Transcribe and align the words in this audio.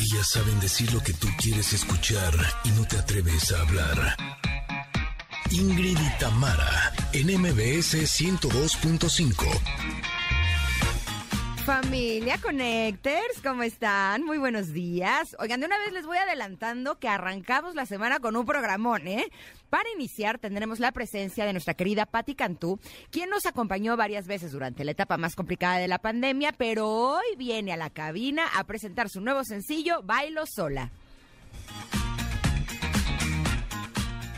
Ellas 0.00 0.28
saben 0.28 0.60
decir 0.60 0.92
lo 0.92 1.02
que 1.02 1.12
tú 1.12 1.26
quieres 1.38 1.72
escuchar 1.72 2.32
y 2.62 2.70
no 2.70 2.86
te 2.86 2.98
atreves 2.98 3.50
a 3.50 3.62
hablar. 3.62 4.16
Ingrid 5.50 5.98
y 5.98 6.18
Tamara, 6.20 6.92
en 7.12 7.40
MBS 7.40 8.06
102.5. 8.06 10.17
Familia 11.68 12.38
Connectors, 12.38 13.42
¿cómo 13.44 13.62
están? 13.62 14.24
Muy 14.24 14.38
buenos 14.38 14.72
días. 14.72 15.36
Oigan, 15.38 15.60
de 15.60 15.66
una 15.66 15.76
vez 15.76 15.92
les 15.92 16.06
voy 16.06 16.16
adelantando 16.16 16.98
que 16.98 17.10
arrancamos 17.10 17.74
la 17.74 17.84
semana 17.84 18.20
con 18.20 18.36
un 18.36 18.46
programón, 18.46 19.06
¿eh? 19.06 19.26
Para 19.68 19.90
iniciar 19.90 20.38
tendremos 20.38 20.80
la 20.80 20.92
presencia 20.92 21.44
de 21.44 21.52
nuestra 21.52 21.74
querida 21.74 22.06
Patti 22.06 22.34
Cantú, 22.34 22.80
quien 23.10 23.28
nos 23.28 23.44
acompañó 23.44 23.98
varias 23.98 24.26
veces 24.26 24.50
durante 24.50 24.82
la 24.82 24.92
etapa 24.92 25.18
más 25.18 25.36
complicada 25.36 25.76
de 25.76 25.88
la 25.88 25.98
pandemia, 25.98 26.52
pero 26.52 26.88
hoy 26.88 27.36
viene 27.36 27.74
a 27.74 27.76
la 27.76 27.90
cabina 27.90 28.46
a 28.56 28.64
presentar 28.64 29.10
su 29.10 29.20
nuevo 29.20 29.44
sencillo, 29.44 30.00
Bailo 30.02 30.46
Sola. 30.46 30.90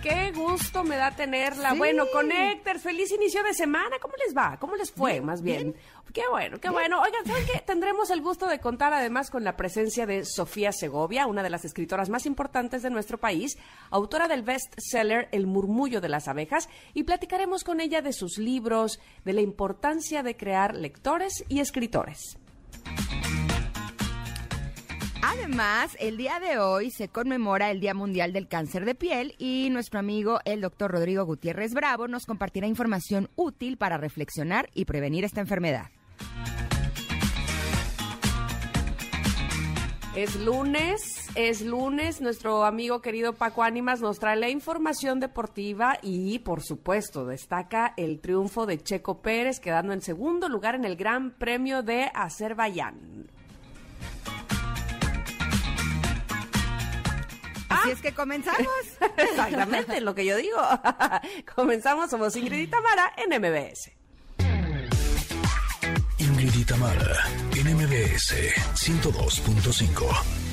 Qué 0.02 0.32
gusto 0.32 0.82
me 0.82 0.96
da 0.96 1.10
tenerla. 1.10 1.72
Sí. 1.72 1.78
Bueno, 1.78 2.04
Connector, 2.12 2.78
feliz 2.78 3.12
inicio 3.12 3.42
de 3.42 3.52
semana. 3.52 3.98
¿Cómo 4.00 4.14
les 4.24 4.34
va? 4.34 4.56
¿Cómo 4.58 4.74
les 4.76 4.90
fue, 4.90 5.12
Bien, 5.12 5.24
más 5.26 5.42
bien? 5.42 5.72
bien. 5.72 5.76
Qué 6.12 6.22
bueno, 6.28 6.58
qué 6.58 6.70
bueno. 6.70 7.00
Oigan, 7.02 7.24
¿saben 7.24 7.44
qué? 7.46 7.60
Tendremos 7.60 8.10
el 8.10 8.20
gusto 8.20 8.48
de 8.48 8.58
contar 8.58 8.92
además 8.92 9.30
con 9.30 9.44
la 9.44 9.56
presencia 9.56 10.06
de 10.06 10.24
Sofía 10.24 10.72
Segovia, 10.72 11.26
una 11.26 11.42
de 11.42 11.50
las 11.50 11.64
escritoras 11.64 12.08
más 12.08 12.26
importantes 12.26 12.82
de 12.82 12.90
nuestro 12.90 13.18
país, 13.18 13.58
autora 13.90 14.26
del 14.26 14.42
bestseller 14.42 15.28
El 15.30 15.46
murmullo 15.46 16.00
de 16.00 16.08
las 16.08 16.26
abejas, 16.26 16.68
y 16.94 17.04
platicaremos 17.04 17.62
con 17.62 17.80
ella 17.80 18.02
de 18.02 18.12
sus 18.12 18.38
libros, 18.38 18.98
de 19.24 19.34
la 19.34 19.40
importancia 19.40 20.24
de 20.24 20.36
crear 20.36 20.74
lectores 20.74 21.44
y 21.48 21.60
escritores. 21.60 22.39
Además, 25.22 25.96
el 26.00 26.16
día 26.16 26.40
de 26.40 26.58
hoy 26.58 26.90
se 26.90 27.08
conmemora 27.08 27.70
el 27.70 27.80
Día 27.80 27.92
Mundial 27.92 28.32
del 28.32 28.48
Cáncer 28.48 28.84
de 28.84 28.94
Piel 28.94 29.34
y 29.38 29.68
nuestro 29.70 29.98
amigo 29.98 30.40
el 30.44 30.60
doctor 30.62 30.90
Rodrigo 30.90 31.24
Gutiérrez 31.24 31.74
Bravo 31.74 32.08
nos 32.08 32.24
compartirá 32.24 32.66
información 32.66 33.28
útil 33.36 33.76
para 33.76 33.98
reflexionar 33.98 34.70
y 34.74 34.86
prevenir 34.86 35.24
esta 35.24 35.40
enfermedad. 35.40 35.90
Es 40.16 40.34
lunes, 40.36 41.28
es 41.36 41.60
lunes. 41.60 42.20
Nuestro 42.20 42.64
amigo 42.64 43.00
querido 43.00 43.34
Paco 43.34 43.62
Ánimas 43.62 44.00
nos 44.00 44.18
trae 44.18 44.36
la 44.36 44.48
información 44.48 45.20
deportiva 45.20 45.98
y, 46.02 46.40
por 46.40 46.62
supuesto, 46.62 47.26
destaca 47.26 47.94
el 47.96 48.20
triunfo 48.20 48.66
de 48.66 48.82
Checo 48.82 49.22
Pérez, 49.22 49.60
quedando 49.60 49.92
en 49.92 50.00
segundo 50.00 50.48
lugar 50.48 50.74
en 50.74 50.84
el 50.84 50.96
Gran 50.96 51.30
Premio 51.30 51.82
de 51.82 52.10
Azerbaiyán. 52.12 53.30
Así 57.70 57.90
es 57.90 58.02
que 58.02 58.12
comenzamos. 58.12 58.68
Exactamente, 59.16 60.00
lo 60.00 60.14
que 60.14 60.24
yo 60.24 60.36
digo. 60.36 60.60
Comenzamos, 61.54 62.10
somos 62.10 62.36
Ingrid 62.36 62.58
y 62.58 62.66
Tamara 62.66 63.12
en 63.16 63.40
MBS. 63.40 63.92
Ingrid 66.18 66.54
y 66.54 66.64
Tamara, 66.64 67.16
en 67.56 67.76
MBS 67.76 68.34
102.5. 68.74 70.49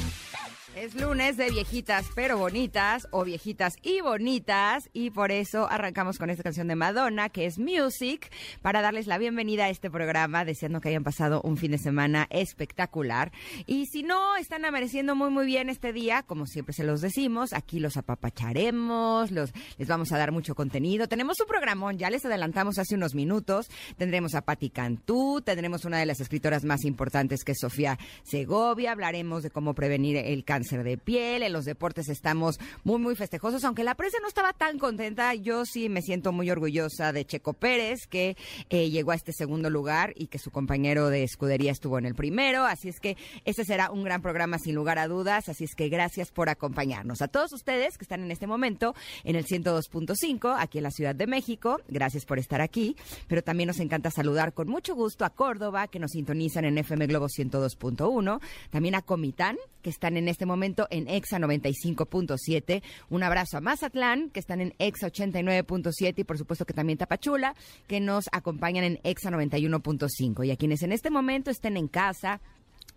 Es 0.78 0.94
lunes 0.94 1.38
de 1.38 1.50
viejitas 1.50 2.06
pero 2.14 2.38
bonitas 2.38 3.08
o 3.10 3.24
viejitas 3.24 3.78
y 3.82 4.02
bonitas 4.02 4.92
y 4.94 5.10
por 5.10 5.32
eso 5.32 5.68
arrancamos 5.68 6.20
con 6.20 6.30
esta 6.30 6.44
canción 6.44 6.68
de 6.68 6.76
Madonna 6.76 7.30
que 7.30 7.48
es 7.48 7.58
Music 7.58 8.32
para 8.62 8.84
darles 8.84 9.08
la 9.08 9.18
bienvenida 9.18 9.66
a 9.66 9.70
este 9.70 9.90
programa 9.90 10.46
deseando 10.46 10.80
que 10.80 10.90
hayan 10.90 11.04
pasado 11.04 11.42
un 11.42 11.58
fin 11.58 11.72
de 11.72 11.80
semana 11.80 12.28
espectacular. 12.30 13.32
Y 13.66 13.88
si 13.88 14.04
no 14.04 14.38
están 14.38 14.66
amaneciendo 14.66 15.16
muy 15.16 15.32
muy 15.32 15.48
bien 15.48 15.70
este 15.70 15.94
día 15.94 16.22
como 16.22 16.46
siempre 16.46 16.74
se 16.74 16.84
los 16.84 17.02
decimos 17.02 17.54
aquí 17.54 17.80
los 17.80 17.98
apapacharemos 17.98 19.32
los 19.32 19.54
les 19.80 19.88
vamos 19.88 20.12
a 20.12 20.20
dar 20.20 20.32
mucho 20.32 20.54
contenido. 20.54 21.08
Tenemos 21.08 21.40
un 21.40 21.48
programón 21.48 21.98
ya 21.98 22.12
les 22.12 22.24
adelantamos 22.24 22.78
hace 22.78 22.94
unos 22.94 23.16
minutos. 23.16 23.68
Tendremos 23.98 24.36
a 24.36 24.42
Patti 24.42 24.70
Cantú 24.70 25.42
tendremos 25.42 25.86
una 25.86 25.98
de 25.98 26.06
las 26.06 26.20
escritoras 26.20 26.64
más 26.64 26.86
importantes 26.86 27.44
que 27.44 27.54
es 27.54 27.60
Sofía 27.60 27.98
Segovia. 28.22 28.92
Hablaremos 28.92 29.42
de 29.42 29.50
cómo 29.50 29.74
prevenir 29.74 30.18
el 30.18 30.44
cáncer 30.44 30.67
de 30.76 30.98
piel. 30.98 31.44
En 31.44 31.54
los 31.54 31.66
deportes 31.66 32.10
estamos 32.10 32.60
muy, 32.84 33.00
muy 33.00 33.16
festejosos, 33.16 33.64
aunque 33.64 33.84
la 33.84 33.96
prensa 33.96 34.18
no 34.22 34.28
estaba 34.28 34.52
tan 34.52 34.78
contenta. 34.78 35.34
Yo 35.34 35.66
sí 35.66 35.88
me 35.88 36.02
siento 36.02 36.32
muy 36.32 36.52
orgullosa 36.52 37.14
de 37.14 37.26
Checo 37.26 37.54
Pérez, 37.54 38.08
que 38.08 38.36
eh, 38.70 38.90
llegó 38.90 39.12
a 39.12 39.16
este 39.16 39.32
segundo 39.32 39.70
lugar 39.70 40.14
y 40.16 40.28
que 40.28 40.40
su 40.40 40.52
compañero 40.52 41.10
de 41.10 41.24
escudería 41.24 41.72
estuvo 41.72 41.98
en 41.98 42.06
el 42.06 42.16
primero. 42.16 42.66
Así 42.66 42.90
es 42.90 43.00
que 43.00 43.16
este 43.46 43.64
será 43.64 43.92
un 43.92 44.04
gran 44.04 44.22
programa 44.22 44.60
sin 44.60 44.76
lugar 44.76 45.00
a 45.00 45.08
dudas. 45.08 45.48
Así 45.48 45.64
es 45.64 45.74
que 45.74 45.88
gracias 45.88 46.32
por 46.32 46.50
acompañarnos. 46.50 47.22
A 47.22 47.30
todos 47.30 47.54
ustedes 47.54 47.98
que 47.98 48.04
están 48.04 48.24
en 48.24 48.32
este 48.32 48.48
momento 48.48 48.94
en 49.24 49.38
el 49.38 49.46
102.5 49.46 50.56
aquí 50.60 50.80
en 50.80 50.84
la 50.84 50.92
Ciudad 50.92 51.16
de 51.16 51.28
México, 51.28 51.80
gracias 51.88 52.26
por 52.26 52.40
estar 52.40 52.60
aquí. 52.60 52.98
Pero 53.28 53.42
también 53.42 53.68
nos 53.68 53.80
encanta 53.80 54.12
saludar 54.12 54.54
con 54.54 54.68
mucho 54.68 54.96
gusto 54.96 55.24
a 55.24 55.30
Córdoba, 55.30 55.88
que 55.88 56.00
nos 56.00 56.12
sintonizan 56.12 56.66
en 56.66 56.78
FM 56.78 57.08
Globo 57.08 57.28
102.1. 57.28 58.42
También 58.70 58.96
a 58.96 59.02
Comitán, 59.02 59.58
que 59.88 59.92
están 59.92 60.18
en 60.18 60.28
este 60.28 60.46
momento 60.46 60.86
en 60.90 61.08
EXA 61.08 61.40
95.7. 61.40 62.84
Un 63.10 63.24
abrazo 63.24 63.56
a 63.56 63.62
Mazatlán, 63.62 64.30
que 64.32 64.42
están 64.42 64.60
en 64.60 64.74
EXA 64.80 65.08
89.7 65.08 66.14
y 66.18 66.24
por 66.26 66.38
supuesto 66.38 66.66
que 66.66 66.74
también 66.74 66.98
Tapachula, 66.98 67.56
que 67.88 68.02
nos 68.02 68.26
acompañan 68.34 68.84
en 68.84 69.00
EXA 69.06 69.32
91.5. 69.32 70.46
Y 70.46 70.52
a 70.52 70.58
quienes 70.58 70.84
en 70.84 70.92
este 70.92 71.10
momento 71.10 71.52
estén 71.52 71.78
en 71.78 71.88
casa, 71.88 72.42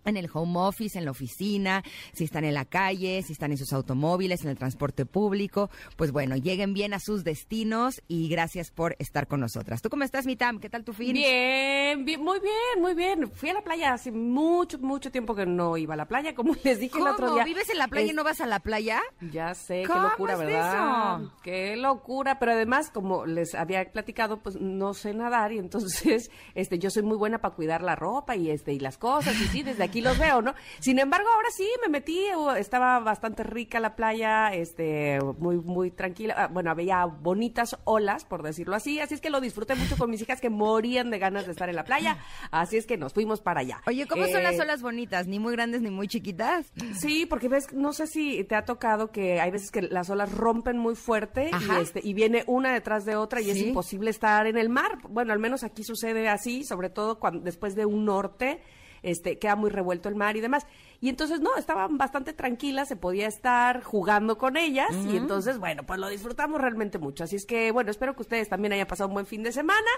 en 0.05 0.17
el 0.17 0.29
home 0.33 0.59
office, 0.59 0.97
en 0.97 1.05
la 1.05 1.11
oficina, 1.11 1.83
si 2.13 2.23
están 2.23 2.43
en 2.45 2.53
la 2.53 2.65
calle, 2.65 3.21
si 3.23 3.33
están 3.33 3.51
en 3.51 3.57
sus 3.57 3.73
automóviles, 3.73 4.43
en 4.43 4.49
el 4.49 4.57
transporte 4.57 5.05
público, 5.05 5.69
pues 5.95 6.11
bueno, 6.11 6.35
lleguen 6.35 6.73
bien 6.73 6.93
a 6.93 6.99
sus 6.99 7.23
destinos 7.23 8.01
y 8.07 8.29
gracias 8.29 8.71
por 8.71 8.95
estar 8.99 9.27
con 9.27 9.39
nosotras. 9.39 9.81
¿Tú 9.81 9.89
cómo 9.89 10.03
estás, 10.03 10.25
Mitam? 10.25 10.59
¿Qué 10.59 10.69
tal 10.69 10.83
tu 10.83 10.93
fin? 10.93 11.13
Bien, 11.13 12.05
bien, 12.05 12.23
muy 12.23 12.39
bien, 12.39 12.81
muy 12.81 12.93
bien. 12.93 13.31
Fui 13.31 13.49
a 13.49 13.53
la 13.53 13.61
playa 13.61 13.93
hace 13.93 14.11
mucho, 14.11 14.79
mucho 14.79 15.11
tiempo 15.11 15.35
que 15.35 15.45
no 15.45 15.77
iba 15.77 15.93
a 15.93 15.97
la 15.97 16.07
playa, 16.07 16.33
como 16.35 16.55
les 16.63 16.79
dije 16.79 16.97
el 16.97 17.07
otro 17.07 17.33
día. 17.33 17.43
¿Vives 17.43 17.69
en 17.69 17.77
la 17.77 17.87
playa 17.87 18.11
y 18.11 18.15
no 18.15 18.23
vas 18.23 18.41
a 18.41 18.47
la 18.47 18.59
playa? 18.59 19.01
Ya 19.31 19.53
sé, 19.53 19.81
qué 19.81 19.87
¿Cómo 19.87 20.03
locura, 20.03 20.35
¿verdad? 20.35 21.21
eso? 21.21 21.33
Qué 21.43 21.75
locura, 21.75 22.39
pero 22.39 22.53
además, 22.53 22.89
como 22.91 23.25
les 23.25 23.55
había 23.55 23.91
platicado, 23.91 24.41
pues 24.41 24.59
no 24.59 24.93
sé 24.93 25.13
nadar 25.13 25.51
y 25.51 25.57
entonces 25.57 26.31
este 26.55 26.79
yo 26.79 26.89
soy 26.89 27.03
muy 27.03 27.17
buena 27.17 27.39
para 27.39 27.55
cuidar 27.55 27.81
la 27.81 27.95
ropa 27.95 28.35
y 28.35 28.49
este 28.49 28.73
y 28.73 28.79
las 28.79 28.97
cosas 28.97 29.39
y 29.39 29.45
sí, 29.47 29.63
desde 29.63 29.83
aquí 29.83 29.90
los 29.99 30.17
veo, 30.17 30.41
¿no? 30.41 30.53
Sin 30.79 30.97
embargo, 30.99 31.27
ahora 31.27 31.49
sí 31.53 31.67
me 31.81 31.89
metí, 31.89 32.21
uh, 32.33 32.51
estaba 32.51 32.99
bastante 33.01 33.43
rica 33.43 33.81
la 33.81 33.97
playa, 33.97 34.53
este 34.53 35.19
muy 35.39 35.57
muy 35.57 35.91
tranquila, 35.91 36.35
Ah, 36.37 36.47
bueno, 36.47 36.71
había 36.71 37.03
bonitas 37.05 37.77
olas, 37.83 38.23
por 38.23 38.43
decirlo 38.43 38.75
así, 38.75 39.01
así 39.01 39.15
es 39.15 39.19
que 39.21 39.29
lo 39.29 39.41
disfruté 39.41 39.75
mucho 39.75 39.97
con 39.97 40.09
mis 40.09 40.21
hijas 40.21 40.39
que 40.39 40.49
morían 40.49 41.09
de 41.09 41.19
ganas 41.19 41.45
de 41.45 41.51
estar 41.51 41.67
en 41.67 41.75
la 41.75 41.83
playa, 41.83 42.19
así 42.51 42.77
es 42.77 42.85
que 42.85 42.95
nos 42.95 43.11
fuimos 43.13 43.41
para 43.41 43.59
allá. 43.61 43.81
Oye, 43.87 44.07
¿cómo 44.07 44.25
son 44.27 44.39
Eh, 44.39 44.43
las 44.43 44.59
olas 44.59 44.81
bonitas? 44.81 45.27
¿Ni 45.27 45.39
muy 45.39 45.51
grandes 45.53 45.81
ni 45.81 45.89
muy 45.89 46.07
chiquitas? 46.07 46.71
Sí, 46.97 47.25
porque 47.25 47.49
ves, 47.49 47.73
no 47.73 47.91
sé 47.91 48.05
si 48.07 48.43
te 48.43 48.55
ha 48.55 48.63
tocado 48.63 49.11
que 49.11 49.41
hay 49.41 49.49
veces 49.51 49.71
que 49.71 49.81
las 49.81 50.09
olas 50.11 50.31
rompen 50.31 50.77
muy 50.77 50.95
fuerte 50.95 51.49
Ajá. 51.51 51.79
y, 51.79 51.81
este, 51.81 51.99
y 52.03 52.13
viene 52.13 52.43
una 52.45 52.71
detrás 52.73 53.03
de 53.03 53.15
otra 53.15 53.41
y 53.41 53.49
es 53.49 53.57
imposible 53.57 54.11
estar 54.11 54.45
en 54.45 54.57
el 54.57 54.69
mar. 54.69 54.99
Bueno, 55.09 55.33
al 55.33 55.39
menos 55.39 55.63
aquí 55.63 55.83
sucede 55.83 56.29
así, 56.29 56.63
sobre 56.63 56.89
todo 56.89 57.19
cuando 57.19 57.41
después 57.41 57.73
de 57.75 57.85
un 57.85 58.05
norte. 58.05 58.61
Este, 59.03 59.39
queda 59.39 59.55
muy 59.55 59.69
revuelto 59.69 60.09
el 60.09 60.15
mar 60.15 60.35
y 60.37 60.41
demás. 60.41 60.65
Y 61.03 61.09
entonces, 61.09 61.41
no, 61.41 61.57
estaban 61.57 61.97
bastante 61.97 62.31
tranquilas, 62.31 62.87
se 62.87 62.95
podía 62.95 63.27
estar 63.27 63.81
jugando 63.81 64.37
con 64.37 64.55
ellas 64.55 64.91
y 65.11 65.17
entonces, 65.17 65.57
bueno, 65.57 65.83
pues 65.83 65.99
lo 65.99 66.07
disfrutamos 66.07 66.61
realmente 66.61 66.99
mucho. 66.99 67.23
Así 67.23 67.37
es 67.37 67.47
que, 67.47 67.71
bueno, 67.71 67.89
espero 67.89 68.15
que 68.15 68.21
ustedes 68.21 68.49
también 68.49 68.73
hayan 68.73 68.85
pasado 68.85 69.07
un 69.07 69.15
buen 69.15 69.25
fin 69.25 69.41
de 69.41 69.51
semana. 69.51 69.89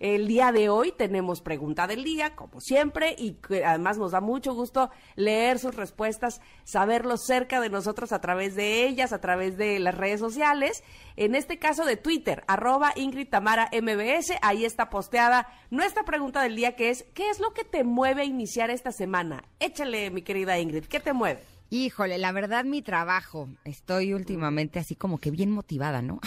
El 0.00 0.26
día 0.26 0.52
de 0.52 0.68
hoy 0.68 0.92
tenemos 0.92 1.40
pregunta 1.40 1.86
del 1.86 2.04
día, 2.04 2.34
como 2.34 2.60
siempre, 2.60 3.14
y 3.16 3.34
que 3.34 3.64
además 3.64 3.98
nos 3.98 4.12
da 4.12 4.20
mucho 4.20 4.54
gusto 4.54 4.90
leer 5.16 5.58
sus 5.58 5.74
respuestas, 5.74 6.40
saberlo 6.64 7.16
cerca 7.16 7.60
de 7.60 7.70
nosotros 7.70 8.12
a 8.12 8.20
través 8.20 8.54
de 8.54 8.86
ellas, 8.86 9.12
a 9.12 9.20
través 9.20 9.56
de 9.56 9.78
las 9.78 9.96
redes 9.96 10.20
sociales. 10.20 10.82
En 11.16 11.34
este 11.34 11.58
caso 11.58 11.84
de 11.84 11.96
Twitter, 11.96 12.44
arroba 12.48 12.92
Ingrid 12.96 13.28
Tamara 13.28 13.70
MBS, 13.72 14.34
ahí 14.42 14.64
está 14.64 14.90
posteada 14.90 15.48
nuestra 15.70 16.04
pregunta 16.04 16.42
del 16.42 16.56
día 16.56 16.76
que 16.76 16.90
es, 16.90 17.04
¿qué 17.14 17.30
es 17.30 17.40
lo 17.40 17.52
que 17.52 17.64
te 17.64 17.84
mueve 17.84 18.22
a 18.22 18.24
iniciar 18.24 18.70
esta 18.70 18.90
semana? 18.90 19.44
Échale, 19.60 20.10
mi 20.10 20.22
querida 20.44 20.58
Ingrid, 20.58 20.84
¿qué 20.84 21.00
te 21.00 21.12
mueve? 21.12 21.40
Híjole, 21.70 22.18
la 22.18 22.30
verdad 22.30 22.64
mi 22.64 22.82
trabajo. 22.82 23.48
Estoy 23.64 24.12
últimamente 24.12 24.78
así 24.78 24.94
como 24.94 25.18
que 25.18 25.30
bien 25.30 25.50
motivada, 25.50 26.02
¿no? 26.02 26.20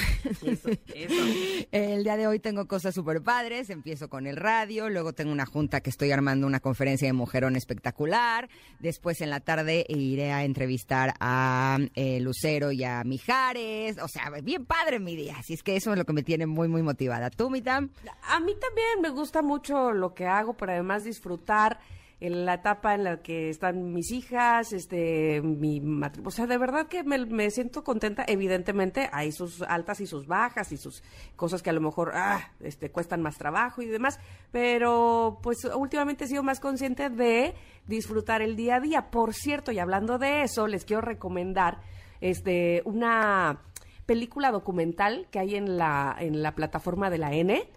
Eso, 0.44 0.70
eso. 0.94 1.68
El 1.72 2.04
día 2.04 2.18
de 2.18 2.28
hoy 2.28 2.40
tengo 2.40 2.68
cosas 2.68 2.96
súper 2.96 3.22
padres. 3.22 3.70
Empiezo 3.70 4.10
con 4.10 4.26
el 4.26 4.36
radio, 4.36 4.90
luego 4.90 5.14
tengo 5.14 5.32
una 5.32 5.46
junta 5.46 5.80
que 5.80 5.92
estoy 5.92 6.12
armando 6.12 6.48
una 6.48 6.60
conferencia 6.60 7.08
de 7.08 7.14
mujerón 7.14 7.56
espectacular. 7.56 8.50
Después 8.80 9.22
en 9.22 9.30
la 9.30 9.40
tarde 9.40 9.86
iré 9.88 10.32
a 10.34 10.44
entrevistar 10.44 11.14
a 11.20 11.78
eh, 11.94 12.20
Lucero 12.20 12.72
y 12.72 12.84
a 12.84 13.04
Mijares. 13.04 14.00
O 14.00 14.08
sea, 14.08 14.32
bien 14.42 14.66
padre 14.66 15.00
mi 15.00 15.16
día. 15.16 15.38
Así 15.38 15.54
es 15.54 15.64
que 15.64 15.76
eso 15.76 15.92
es 15.92 15.98
lo 15.98 16.06
que 16.06 16.14
me 16.14 16.24
tiene 16.24 16.48
muy, 16.48 16.68
muy 16.68 16.82
motivada. 16.82 17.30
¿Tú, 17.30 17.50
Mitam? 17.52 17.92
A 18.24 18.40
mí 18.40 18.54
también 18.60 19.02
me 19.02 19.10
gusta 19.12 19.42
mucho 19.44 19.92
lo 19.92 20.14
que 20.14 20.26
hago, 20.26 20.58
pero 20.58 20.74
además 20.74 21.04
disfrutar 21.04 21.80
en 22.20 22.46
la 22.46 22.56
etapa 22.56 22.96
en 22.96 23.04
la 23.04 23.22
que 23.22 23.50
están 23.50 23.94
mis 23.94 24.12
hijas, 24.12 24.74
este, 24.74 25.40
mi 25.42 25.80
matrimonio. 25.80 26.30
O 26.30 26.32
sea, 26.32 26.48
de 26.48 26.58
verdad 26.58 26.88
que 26.88 27.04
me, 27.04 27.24
me, 27.26 27.52
siento 27.52 27.84
contenta. 27.84 28.26
Evidentemente 28.28 29.08
hay 29.12 29.32
sus 29.32 29.62
altas 29.62 30.02
y 30.02 30.08
sus 30.08 30.26
bajas 30.26 30.72
y 30.72 30.78
sus 30.78 31.04
cosas 31.36 31.62
que 31.62 31.70
a 31.70 31.74
lo 31.74 31.82
mejor 31.82 32.14
ah, 32.16 32.52
este, 32.60 32.90
cuestan 32.92 33.22
más 33.22 33.38
trabajo 33.38 33.84
y 33.84 33.86
demás. 33.86 34.20
Pero 34.52 35.40
pues 35.44 35.64
últimamente 35.66 36.24
he 36.24 36.28
sido 36.28 36.42
más 36.42 36.60
consciente 36.60 37.10
de 37.10 37.54
disfrutar 37.86 38.42
el 38.42 38.56
día 38.56 38.78
a 38.78 38.80
día. 38.80 39.12
Por 39.12 39.36
cierto, 39.36 39.72
y 39.72 39.78
hablando 39.78 40.18
de 40.18 40.42
eso, 40.42 40.66
les 40.66 40.86
quiero 40.86 41.02
recomendar 41.02 41.82
este, 42.20 42.82
una 42.86 43.62
película 44.08 44.52
documental 44.52 45.28
que 45.30 45.38
hay 45.38 45.56
en 45.56 45.78
la, 45.78 46.16
en 46.20 46.42
la 46.42 46.56
plataforma 46.56 47.12
de 47.12 47.18
la 47.20 47.34
N 47.34 47.70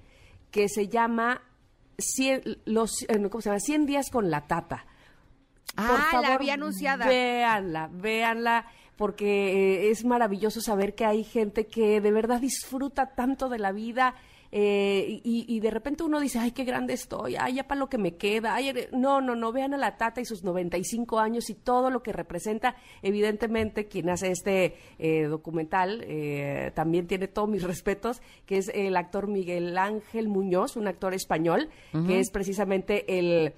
que 0.51 0.69
se 0.69 0.89
llama 0.89 1.43
100, 2.01 2.61
los, 2.65 3.03
eh, 3.09 3.29
¿cómo 3.31 3.41
se 3.41 3.51
llama? 3.51 3.61
100 3.61 3.87
días 3.87 4.11
con 4.11 4.31
la 4.31 4.47
tata. 4.47 4.87
ah, 5.77 6.21
la 6.23 6.35
había 6.35 6.55
anunciada. 6.55 7.07
Véanla, 7.07 7.89
véanla, 7.93 8.67
porque 8.97 9.87
eh, 9.87 9.91
es 9.91 10.05
maravilloso 10.05 10.61
saber 10.61 10.95
que 10.95 11.05
hay 11.05 11.25
gente 11.25 11.67
que 11.67 12.01
de 12.01 12.13
verdad 12.13 12.41
disfruta 12.41 13.15
tanto 13.15 13.49
de 13.49 13.59
la 13.59 13.73
vida 13.73 14.15
eh, 14.53 15.21
y, 15.23 15.61
de 15.61 15.71
repente 15.71 16.03
uno 16.03 16.19
dice, 16.19 16.41
ay, 16.41 16.51
qué 16.51 16.65
grande 16.65 16.93
estoy, 16.95 17.37
ay, 17.37 17.55
ya 17.55 17.69
para 17.69 17.79
lo 17.79 17.89
que 17.89 17.99
me 17.99 18.17
queda. 18.17 18.55
Ay, 18.55 18.73
no, 18.93 19.21
no, 19.21 19.37
no, 19.37 19.53
vean 19.53 19.75
a 19.75 19.77
la 19.77 19.97
Tata 19.97 20.21
y 20.21 20.25
sus 20.25 20.43
95 20.43 21.21
años 21.21 21.51
y 21.51 21.55
todo 21.55 21.91
lo 21.91 22.03
que 22.03 22.13
representa. 22.13 22.75
Evidentemente, 23.03 23.87
quien 23.87 24.11
hace 24.11 24.33
este 24.33 24.75
eh, 24.99 25.25
documental 25.25 26.03
eh, 26.05 26.73
también 26.75 27.07
tiene 27.07 27.29
todos 27.29 27.49
mis 27.49 27.63
respetos, 27.65 28.23
que 28.47 28.59
es 28.59 28.71
el 28.75 28.97
actor 28.97 29.29
Miguel 29.29 29.79
Ángel 29.79 30.29
Muñoz, 30.29 30.77
un 30.77 30.89
actor 30.89 31.15
español, 31.15 31.69
que 32.07 32.19
es 32.19 32.31
precisamente 32.31 33.19
el 33.19 33.55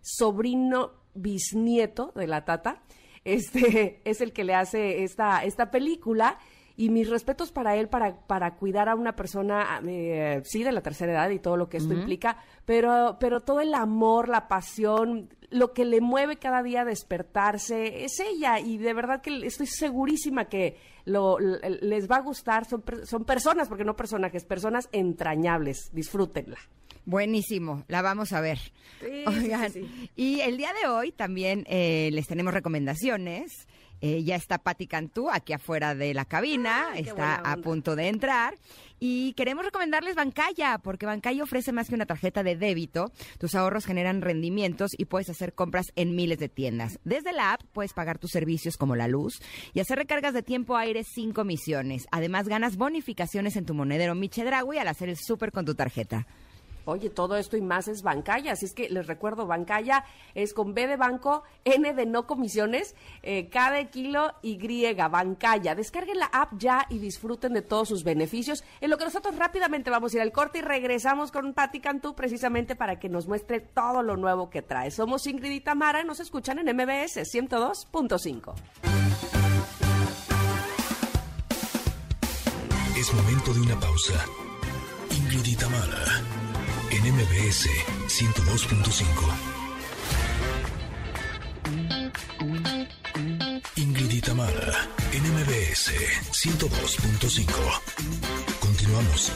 sobrino 0.00 0.92
bisnieto 1.14 2.12
de 2.16 2.26
la 2.26 2.44
Tata. 2.44 2.82
Este 3.24 4.00
es 4.04 4.20
el 4.20 4.32
que 4.32 4.42
le 4.44 4.54
hace 4.54 5.04
esta, 5.04 5.44
esta 5.44 5.70
película 5.70 6.38
y 6.76 6.90
mis 6.90 7.08
respetos 7.08 7.52
para 7.52 7.76
él 7.76 7.88
para, 7.88 8.16
para 8.26 8.54
cuidar 8.56 8.88
a 8.88 8.94
una 8.94 9.14
persona, 9.14 9.80
eh, 9.86 10.40
sí, 10.44 10.62
de 10.62 10.72
la 10.72 10.82
tercera 10.82 11.12
edad 11.12 11.30
y 11.30 11.38
todo 11.38 11.56
lo 11.56 11.68
que 11.68 11.78
esto 11.78 11.92
implica, 11.92 12.38
pero, 12.64 13.16
pero 13.20 13.40
todo 13.40 13.60
el 13.60 13.74
amor, 13.74 14.28
la 14.28 14.48
pasión, 14.48 15.28
lo 15.50 15.72
que 15.72 15.84
le 15.84 16.00
mueve 16.00 16.36
cada 16.36 16.62
día 16.62 16.82
a 16.82 16.84
despertarse, 16.84 18.04
es 18.04 18.18
ella. 18.20 18.58
Y 18.58 18.78
de 18.78 18.94
verdad 18.94 19.20
que 19.20 19.46
estoy 19.46 19.66
segurísima 19.66 20.46
que 20.46 20.76
lo, 21.04 21.38
les 21.38 22.10
va 22.10 22.16
a 22.16 22.22
gustar. 22.22 22.64
Son, 22.64 22.82
son 23.04 23.24
personas, 23.24 23.68
porque 23.68 23.84
no 23.84 23.94
personajes, 23.94 24.44
personas 24.44 24.88
entrañables. 24.92 25.90
Disfrútenla. 25.92 26.58
Buenísimo, 27.04 27.84
la 27.88 28.00
vamos 28.00 28.32
a 28.32 28.40
ver. 28.40 28.58
Sí, 29.00 29.88
y 30.14 30.40
el 30.40 30.56
día 30.56 30.70
de 30.80 30.88
hoy 30.88 31.10
también 31.10 31.64
eh, 31.68 32.10
les 32.12 32.28
tenemos 32.28 32.54
recomendaciones. 32.54 33.66
Eh, 34.02 34.24
ya 34.24 34.34
está 34.34 34.58
Patti 34.58 34.88
Cantú 34.88 35.30
aquí 35.30 35.52
afuera 35.52 35.94
de 35.94 36.12
la 36.12 36.24
cabina, 36.24 36.88
está 36.96 37.36
a 37.36 37.56
punto 37.58 37.94
de 37.94 38.08
entrar. 38.08 38.54
Y 38.98 39.32
queremos 39.34 39.64
recomendarles 39.64 40.16
Bancaya, 40.16 40.78
porque 40.78 41.06
Bancaya 41.06 41.42
ofrece 41.42 41.72
más 41.72 41.88
que 41.88 41.94
una 41.94 42.06
tarjeta 42.06 42.42
de 42.42 42.56
débito. 42.56 43.12
Tus 43.38 43.54
ahorros 43.54 43.86
generan 43.86 44.20
rendimientos 44.20 44.90
y 44.98 45.04
puedes 45.04 45.30
hacer 45.30 45.54
compras 45.54 45.92
en 45.94 46.16
miles 46.16 46.38
de 46.38 46.48
tiendas. 46.48 46.98
Desde 47.04 47.32
la 47.32 47.52
app 47.52 47.62
puedes 47.72 47.92
pagar 47.92 48.18
tus 48.18 48.32
servicios 48.32 48.76
como 48.76 48.96
la 48.96 49.06
luz 49.06 49.40
y 49.72 49.80
hacer 49.80 49.98
recargas 49.98 50.34
de 50.34 50.42
tiempo 50.42 50.76
aire 50.76 51.04
sin 51.04 51.32
comisiones. 51.32 52.06
Además, 52.10 52.48
ganas 52.48 52.76
bonificaciones 52.76 53.56
en 53.56 53.66
tu 53.66 53.74
monedero 53.74 54.16
Michedragui 54.16 54.78
al 54.78 54.88
hacer 54.88 55.08
el 55.08 55.16
súper 55.16 55.52
con 55.52 55.64
tu 55.64 55.74
tarjeta. 55.76 56.26
Oye, 56.84 57.10
todo 57.10 57.36
esto 57.36 57.56
y 57.56 57.62
más 57.62 57.88
es 57.88 58.02
Bancaya, 58.02 58.52
así 58.52 58.66
es 58.66 58.74
que 58.74 58.88
les 58.88 59.06
recuerdo, 59.06 59.46
Bancaya 59.46 60.04
es 60.34 60.54
con 60.54 60.74
B 60.74 60.86
de 60.86 60.96
banco, 60.96 61.44
N 61.64 61.92
de 61.94 62.06
no 62.06 62.26
comisiones, 62.26 62.94
eh, 63.22 63.48
K 63.48 63.70
de 63.70 63.88
kilo 63.88 64.34
y 64.42 64.56
griega, 64.56 65.08
Bancaya. 65.08 65.74
Descarguen 65.74 66.18
la 66.18 66.26
app 66.26 66.52
ya 66.58 66.86
y 66.88 66.98
disfruten 66.98 67.52
de 67.52 67.62
todos 67.62 67.88
sus 67.88 68.04
beneficios. 68.04 68.64
En 68.80 68.90
lo 68.90 68.98
que 68.98 69.04
nosotros 69.04 69.36
rápidamente 69.36 69.90
vamos 69.90 70.12
a 70.12 70.16
ir 70.16 70.22
al 70.22 70.32
corte 70.32 70.58
y 70.58 70.62
regresamos 70.62 71.30
con 71.30 71.52
Patti 71.54 71.80
Cantú 71.80 72.14
precisamente 72.14 72.76
para 72.76 72.98
que 72.98 73.08
nos 73.08 73.28
muestre 73.28 73.60
todo 73.60 74.02
lo 74.02 74.16
nuevo 74.16 74.50
que 74.50 74.62
trae. 74.62 74.90
Somos 74.90 75.26
Ingrid 75.26 75.52
y 75.52 75.60
Tamara 75.60 76.04
nos 76.04 76.20
escuchan 76.20 76.58
en 76.58 76.76
MBS 76.76 77.18
102.5. 77.32 78.54
Es 82.96 83.14
momento 83.14 83.54
de 83.54 83.60
una 83.60 83.80
pausa. 83.80 84.24
Ingrid 85.10 85.46
y 85.46 85.56
Tamara 85.56 86.41
en 87.04 87.14
MBS 87.14 87.68
102.5. 88.06 89.02
Ingrid 93.76 94.12
Itamara, 94.12 94.88
en 95.12 95.22
MBS 95.22 95.90
102.5. 96.30 97.46
Continuamos. 98.60 99.32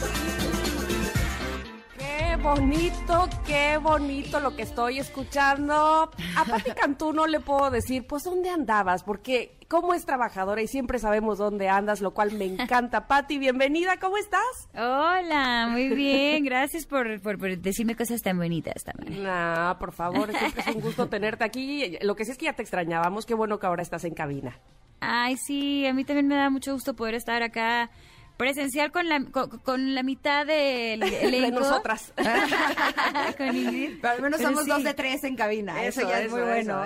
Qué 2.37 2.43
bonito, 2.43 3.29
qué 3.47 3.77
bonito 3.77 4.39
lo 4.39 4.55
que 4.55 4.61
estoy 4.61 4.99
escuchando. 4.99 5.73
A 5.73 6.45
Pati 6.47 6.69
Cantú 6.71 7.11
no 7.11 7.25
le 7.25 7.39
puedo 7.39 7.71
decir, 7.71 8.05
pues, 8.05 8.23
¿dónde 8.25 8.51
andabas? 8.51 9.03
Porque 9.03 9.57
cómo 9.67 9.95
es 9.95 10.05
trabajadora 10.05 10.61
y 10.61 10.67
siempre 10.67 10.99
sabemos 10.99 11.39
dónde 11.39 11.67
andas, 11.67 11.99
lo 11.99 12.11
cual 12.11 12.33
me 12.33 12.45
encanta. 12.45 13.07
Patti, 13.07 13.39
bienvenida, 13.39 13.97
¿cómo 13.99 14.17
estás? 14.17 14.69
Hola, 14.75 15.67
muy 15.71 15.89
bien, 15.89 16.45
gracias 16.45 16.85
por, 16.85 17.19
por, 17.21 17.39
decirme 17.57 17.95
cosas 17.95 18.21
tan 18.21 18.37
bonitas 18.37 18.83
también. 18.83 19.23
No, 19.23 19.75
por 19.79 19.91
favor, 19.91 20.29
es 20.29 20.75
un 20.75 20.81
gusto 20.81 21.09
tenerte 21.09 21.43
aquí. 21.43 21.97
Lo 22.03 22.15
que 22.15 22.23
sí 22.23 22.31
es 22.31 22.37
que 22.37 22.45
ya 22.45 22.53
te 22.53 22.61
extrañábamos, 22.61 23.25
qué 23.25 23.33
bueno 23.33 23.57
que 23.57 23.65
ahora 23.65 23.81
estás 23.81 24.03
en 24.03 24.13
cabina. 24.13 24.59
Ay, 24.99 25.37
sí, 25.37 25.87
a 25.87 25.93
mí 25.93 26.03
también 26.03 26.27
me 26.27 26.35
da 26.35 26.51
mucho 26.51 26.73
gusto 26.73 26.95
poder 26.95 27.15
estar 27.15 27.41
acá 27.41 27.89
presencial 28.37 28.91
con 28.91 29.09
la, 29.09 29.25
con, 29.63 29.95
la 29.95 30.03
mitad 30.03 30.45
del 30.45 31.03
elenco. 31.21 31.45
de 31.45 31.51
nosotras. 31.51 32.13
con 33.37 33.55
Ingrid. 33.55 33.97
Pero 34.01 34.13
al 34.13 34.21
menos 34.21 34.41
somos 34.41 34.65
dos 34.67 34.83
de 34.83 34.93
tres 34.93 35.23
en 35.23 35.35
cabina. 35.35 35.83
Eso, 35.83 36.01
ya 36.01 36.21
es 36.21 36.31
muy 36.31 36.41
bueno. 36.41 36.81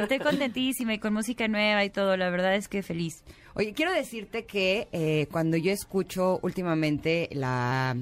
estoy 0.02 0.18
contentísima 0.18 0.94
y 0.94 0.98
con 0.98 1.12
música 1.12 1.46
nueva 1.46 1.84
y 1.84 1.90
todo. 1.90 2.16
La 2.16 2.30
verdad 2.30 2.56
es 2.56 2.68
que 2.68 2.82
feliz. 2.82 3.22
Oye, 3.54 3.72
quiero 3.74 3.92
decirte 3.92 4.46
que 4.46 4.88
eh, 4.92 5.28
cuando 5.30 5.56
yo 5.56 5.70
escucho 5.70 6.40
últimamente 6.42 7.28
la... 7.32 7.96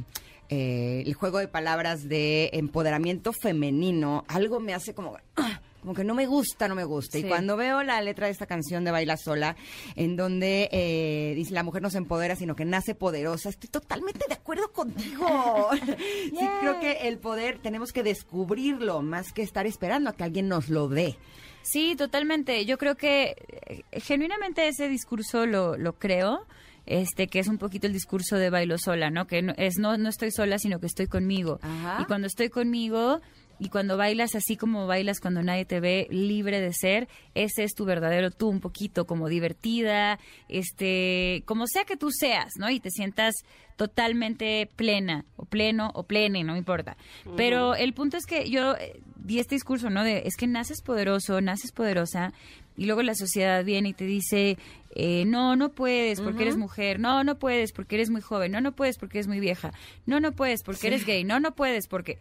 Eh, 0.55 1.05
el 1.07 1.15
juego 1.15 1.39
de 1.39 1.49
palabras 1.49 2.11
de 2.11 2.51
empoderamiento 2.53 3.33
femenino, 3.33 4.27
algo 4.29 4.61
me 4.61 4.75
hace 4.75 4.93
como 4.93 5.17
como 5.83 5.95
que 5.95 6.05
no 6.05 6.15
me 6.15 6.27
gusta, 6.27 6.69
no 6.69 6.77
me 6.77 6.85
gusta. 6.85 7.19
Y 7.19 7.25
cuando 7.25 7.57
veo 7.57 7.83
la 7.83 8.01
letra 8.01 8.27
de 8.27 8.33
esta 8.33 8.47
canción 8.47 8.85
de 8.85 8.93
Baila 8.93 9.17
Sola, 9.17 9.57
en 9.97 10.17
donde 10.17 10.69
eh, 10.71 11.33
dice 11.35 11.53
la 11.53 11.65
mujer 11.65 11.83
no 11.83 11.91
se 11.91 11.99
empodera, 11.99 12.37
sino 12.37 12.55
que 12.55 12.65
nace 12.65 12.95
poderosa, 12.95 13.49
estoy 13.49 13.69
totalmente 13.69 14.25
de 14.29 14.35
acuerdo 14.35 14.71
contigo. 14.73 15.71
sí, 15.97 16.49
creo 16.61 16.79
que 16.79 17.09
el 17.09 17.19
poder 17.19 17.59
tenemos 17.59 17.93
que 17.93 18.05
descubrirlo 18.05 19.03
más 19.03 19.33
que 19.33 19.43
estar 19.43 19.67
esperando 19.67 20.11
a 20.11 20.13
que 20.13 20.23
alguien 20.23 20.49
nos 20.49 20.69
lo 20.69 20.89
dé. 20.89 21.19
Sí, 21.63 21.97
totalmente. 21.97 22.65
Yo 22.65 22.79
creo 22.79 22.97
que 22.97 23.35
eh, 23.67 23.83
genuinamente 24.01 24.69
ese 24.69 24.89
discurso 24.89 25.47
lo, 25.47 25.77
lo 25.77 25.95
creo 25.99 26.47
este 26.87 27.29
que 27.29 27.39
es 27.39 27.49
un 27.49 27.59
poquito 27.59 27.87
el 27.87 27.93
discurso 27.93 28.37
de 28.37 28.51
bailo 28.51 28.77
sola, 28.79 29.11
¿no? 29.11 29.27
Que 29.27 29.43
no, 29.43 29.55
es 29.57 29.79
no 29.79 29.97
no 29.97 30.09
estoy 30.09 30.31
sola, 30.31 30.59
sino 30.59 30.81
que 30.81 30.87
estoy 30.87 31.07
conmigo. 31.07 31.61
Y 32.01 32.05
cuando 32.05 32.27
estoy 32.27 32.49
conmigo, 32.49 33.21
y 33.63 33.69
cuando 33.69 33.97
bailas 33.97 34.35
así 34.35 34.57
como 34.57 34.89
bailas 34.89 35.21
cuando 35.21 35.41
nadie 35.41 35.65
te 35.65 35.79
ve 35.79 36.09
libre 36.11 36.61
de 36.61 36.73
ser, 36.73 37.09
ese 37.37 37.63
es 37.63 37.75
tu 37.75 37.85
verdadero 37.85 38.33
tú, 38.33 38.49
un 38.49 38.59
poquito 38.59 39.07
como 39.07 39.29
divertida, 39.29 40.19
este, 40.49 41.45
como 41.47 41.69
sea 41.69 41.85
que 41.85 41.97
tú 41.97 42.11
seas, 42.11 42.55
¿no? 42.59 42.71
Y 42.71 42.81
te 42.81 42.91
sientas 42.91 43.37
totalmente 43.77 44.69
plena 44.75 45.25
o 45.37 45.45
pleno 45.45 45.93
o 45.95 46.03
plene, 46.03 46.43
no 46.43 46.55
me 46.55 46.59
importa. 46.59 46.97
Pero 47.37 47.77
el 47.77 47.95
punto 47.95 48.17
es 48.17 48.27
que 48.27 48.51
yo 48.51 48.75
eh, 48.75 49.01
di 49.15 49.39
este 49.39 49.55
discurso, 49.55 49.91
¿no? 49.91 50.03
De 50.03 50.25
es 50.27 50.35
que 50.37 50.49
naces 50.49 50.83
poderoso, 50.83 51.41
naces 51.41 51.71
poderosa 51.71 52.33
y 52.77 52.87
luego 52.87 53.03
la 53.03 53.15
sociedad 53.15 53.65
viene 53.65 53.91
y 53.91 53.93
te 53.93 54.07
dice, 54.07 54.59
eh, 54.97 55.25
no, 55.25 55.55
no 55.55 55.69
puedes 55.69 56.21
porque 56.21 56.43
eres 56.43 56.57
mujer, 56.57 56.99
no, 56.99 57.23
no 57.23 57.39
puedes 57.39 57.71
porque 57.71 57.95
eres 57.95 58.11
muy 58.11 58.23
joven, 58.23 58.51
no, 58.51 58.61
no 58.61 58.73
puedes 58.73 58.99
porque 58.99 59.19
eres 59.19 59.29
muy 59.29 59.39
vieja, 59.39 59.73
no, 60.05 60.19
no 60.19 60.33
puedes 60.33 60.65
porque 60.65 60.89
eres 60.89 61.07
gay, 61.07 61.23
no, 61.23 61.39
no 61.39 61.55
puedes 61.55 61.87
porque... 61.87 62.19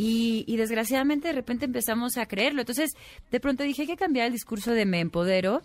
Y, 0.00 0.56
desgraciadamente 0.56 1.26
de 1.26 1.34
repente 1.34 1.64
empezamos 1.64 2.18
a 2.18 2.26
creerlo. 2.26 2.60
Entonces, 2.60 2.92
de 3.32 3.40
pronto 3.40 3.64
dije, 3.64 3.82
hay 3.82 3.88
que 3.88 3.96
cambiar 3.96 4.26
el 4.26 4.32
discurso 4.32 4.70
de 4.70 4.86
me 4.86 5.00
empodero 5.00 5.60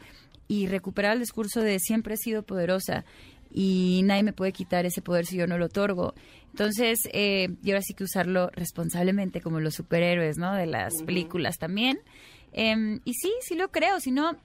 y 0.47 0.65
recuperar 0.65 1.13
el 1.13 1.19
discurso 1.19 1.61
de 1.61 1.79
siempre 1.79 2.15
he 2.15 2.17
sido 2.17 2.41
poderosa 2.41 3.05
y 3.53 4.01
nadie 4.05 4.23
me 4.23 4.33
puede 4.33 4.51
quitar 4.51 4.87
ese 4.87 5.03
poder 5.03 5.27
si 5.27 5.37
yo 5.37 5.45
no 5.45 5.59
lo 5.59 5.65
otorgo. 5.65 6.15
Entonces, 6.49 6.97
eh, 7.13 7.49
y 7.63 7.69
ahora 7.69 7.83
sí 7.83 7.93
que 7.93 8.03
usarlo 8.03 8.49
responsablemente 8.53 9.39
como 9.39 9.59
los 9.59 9.75
superhéroes, 9.75 10.39
¿no? 10.39 10.55
De 10.55 10.65
las 10.65 11.03
películas 11.03 11.59
también. 11.59 11.99
Em, 12.53 13.01
y 13.05 13.13
sí, 13.13 13.31
sí 13.41 13.53
lo 13.53 13.69
creo, 13.69 13.99
si 13.99 14.11
no, 14.11 14.35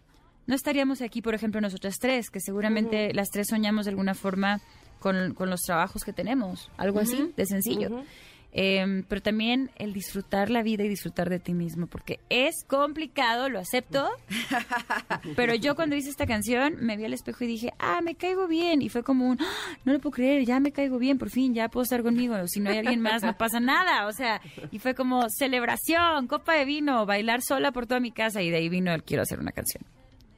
no 0.46 0.54
estaríamos 0.54 1.00
aquí, 1.00 1.22
por 1.22 1.34
ejemplo, 1.34 1.62
nosotras 1.62 1.96
tres, 1.98 2.28
que 2.28 2.40
seguramente 2.40 3.14
las 3.14 3.30
tres 3.30 3.46
soñamos 3.48 3.86
de 3.86 3.90
alguna 3.90 4.14
forma 4.14 4.60
con, 4.98 5.34
los 5.38 5.60
trabajos 5.60 6.04
que 6.04 6.12
tenemos, 6.12 6.70
algo 6.76 7.00
así, 7.00 7.32
de 7.36 7.46
sencillo. 7.46 8.02
Em, 8.50 9.02
pero 9.02 9.20
también 9.20 9.70
el 9.76 9.92
disfrutar 9.92 10.48
la 10.48 10.62
vida 10.62 10.82
y 10.82 10.88
disfrutar 10.88 11.28
de 11.28 11.38
ti 11.38 11.52
mismo, 11.52 11.86
porque 11.86 12.18
es 12.30 12.64
complicado, 12.66 13.50
lo 13.50 13.58
acepto, 13.58 14.08
pero 15.36 15.54
yo 15.54 15.76
cuando 15.76 15.96
hice 15.96 16.08
esta 16.08 16.26
canción 16.26 16.76
me 16.80 16.96
vi 16.96 17.04
al 17.04 17.12
espejo 17.12 17.44
y 17.44 17.46
dije, 17.46 17.74
ah, 17.78 18.00
me 18.00 18.14
caigo 18.14 18.48
bien, 18.48 18.80
y 18.80 18.88
fue 18.88 19.02
como 19.02 19.28
un, 19.28 19.38
ah, 19.40 19.76
no 19.84 19.92
lo 19.92 20.00
puedo 20.00 20.14
creer, 20.14 20.46
ya 20.46 20.60
me 20.60 20.72
caigo 20.72 20.98
bien, 20.98 21.18
por 21.18 21.28
fin, 21.28 21.54
ya 21.54 21.68
puedo 21.68 21.84
estar 21.84 22.02
conmigo, 22.02 22.34
si 22.46 22.60
no 22.60 22.70
hay 22.70 22.78
alguien 22.78 23.02
más 23.02 23.22
no 23.22 23.36
pasa 23.36 23.60
nada, 23.60 24.06
o 24.06 24.12
sea, 24.12 24.40
y 24.70 24.78
fue 24.78 24.94
como 24.94 25.28
celebración, 25.28 26.26
copa 26.26 26.54
de 26.54 26.64
vino, 26.64 27.04
bailar 27.04 27.42
sola 27.42 27.70
por 27.70 27.86
toda 27.86 28.00
mi 28.00 28.12
casa, 28.12 28.40
y 28.40 28.50
de 28.50 28.56
ahí 28.56 28.70
vino 28.70 28.94
el 28.94 29.04
quiero 29.04 29.24
hacer 29.24 29.40
una 29.40 29.52
canción. 29.52 29.84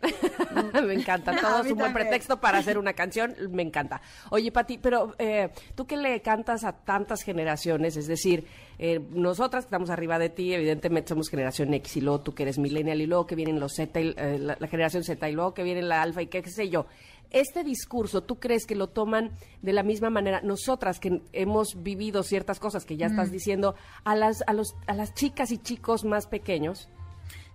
me 0.86 0.94
encanta, 0.94 1.36
todo 1.40 1.62
es 1.62 1.72
un 1.72 1.78
buen 1.78 1.92
pretexto 1.92 2.40
para 2.40 2.58
hacer 2.58 2.78
una 2.78 2.92
canción, 2.92 3.34
me 3.50 3.62
encanta. 3.62 4.00
Oye, 4.30 4.50
Pati, 4.50 4.78
pero 4.78 5.14
eh, 5.18 5.50
tú 5.74 5.86
que 5.86 5.96
le 5.96 6.20
cantas 6.22 6.64
a 6.64 6.72
tantas 6.72 7.22
generaciones, 7.22 7.96
es 7.96 8.06
decir, 8.06 8.46
eh, 8.78 9.00
nosotras 9.10 9.64
que 9.64 9.68
estamos 9.68 9.90
arriba 9.90 10.18
de 10.18 10.30
ti, 10.30 10.54
evidentemente 10.54 11.10
somos 11.10 11.28
generación 11.28 11.74
X 11.74 11.98
y 11.98 12.00
luego 12.00 12.20
tú 12.20 12.34
que 12.34 12.44
eres 12.44 12.58
millennial 12.58 13.00
y 13.00 13.06
luego 13.06 13.26
que 13.26 13.34
vienen 13.34 13.60
los 13.60 13.74
Z, 13.74 14.00
eh, 14.00 14.38
la, 14.38 14.56
generación 14.68 15.04
Z 15.04 15.28
y 15.28 15.32
luego 15.32 15.54
que 15.54 15.62
viene 15.62 15.82
la 15.82 16.02
alfa 16.02 16.22
y 16.22 16.28
qué, 16.28 16.42
qué 16.42 16.50
sé 16.50 16.68
yo. 16.68 16.86
Este 17.30 17.62
discurso, 17.62 18.22
¿tú 18.22 18.40
crees 18.40 18.66
que 18.66 18.74
lo 18.74 18.88
toman 18.88 19.30
de 19.62 19.72
la 19.72 19.84
misma 19.84 20.10
manera 20.10 20.40
nosotras 20.40 20.98
que 20.98 21.22
hemos 21.32 21.80
vivido 21.80 22.24
ciertas 22.24 22.58
cosas 22.58 22.84
que 22.84 22.96
ya 22.96 23.06
estás 23.06 23.28
mm. 23.28 23.32
diciendo 23.32 23.74
a 24.02 24.16
las, 24.16 24.42
a, 24.48 24.52
los, 24.52 24.74
a 24.88 24.94
las 24.94 25.14
chicas 25.14 25.52
y 25.52 25.58
chicos 25.58 26.04
más 26.04 26.26
pequeños? 26.26 26.88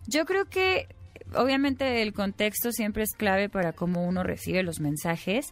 Yo 0.07 0.25
creo 0.25 0.45
que 0.45 0.87
obviamente 1.33 2.01
el 2.01 2.13
contexto 2.13 2.71
siempre 2.71 3.03
es 3.03 3.11
clave 3.11 3.49
para 3.49 3.73
cómo 3.73 4.05
uno 4.05 4.23
recibe 4.23 4.63
los 4.63 4.79
mensajes. 4.79 5.47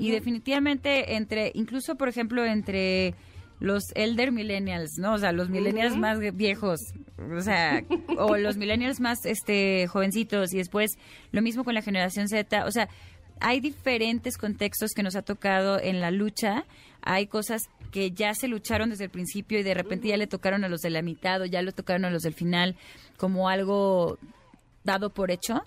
Y 0.00 0.10
definitivamente 0.10 1.16
entre, 1.16 1.50
incluso 1.54 1.96
por 1.96 2.08
ejemplo 2.08 2.44
entre 2.44 3.14
los 3.60 3.82
elder 3.94 4.32
millennials, 4.32 4.98
¿no? 4.98 5.14
O 5.14 5.18
sea, 5.18 5.32
los 5.32 5.50
millennials 5.50 5.96
más 5.96 6.18
viejos, 6.34 6.80
o 7.36 7.40
sea, 7.40 7.82
o 8.16 8.36
los 8.36 8.56
millennials 8.56 9.00
más 9.00 9.24
este 9.24 9.86
jovencitos 9.88 10.52
y 10.54 10.58
después 10.58 10.92
lo 11.32 11.42
mismo 11.42 11.64
con 11.64 11.74
la 11.74 11.82
generación 11.82 12.28
Z, 12.28 12.64
o 12.64 12.70
sea, 12.70 12.88
hay 13.40 13.60
diferentes 13.60 14.36
contextos 14.36 14.92
que 14.92 15.02
nos 15.02 15.16
ha 15.16 15.22
tocado 15.22 15.80
en 15.80 16.00
la 16.00 16.10
lucha, 16.10 16.64
hay 17.02 17.26
cosas 17.26 17.62
que 17.90 18.10
ya 18.10 18.34
se 18.34 18.48
lucharon 18.48 18.90
desde 18.90 19.04
el 19.04 19.10
principio 19.10 19.58
y 19.58 19.62
de 19.62 19.74
repente 19.74 20.08
ya 20.08 20.16
le 20.16 20.26
tocaron 20.26 20.64
a 20.64 20.68
los 20.68 20.80
de 20.80 20.90
la 20.90 21.02
mitad 21.02 21.40
o 21.40 21.46
ya 21.46 21.62
lo 21.62 21.72
tocaron 21.72 22.04
a 22.04 22.10
los 22.10 22.22
del 22.22 22.34
final 22.34 22.76
como 23.16 23.48
algo 23.48 24.18
dado 24.88 25.10
por 25.10 25.30
hecho. 25.30 25.62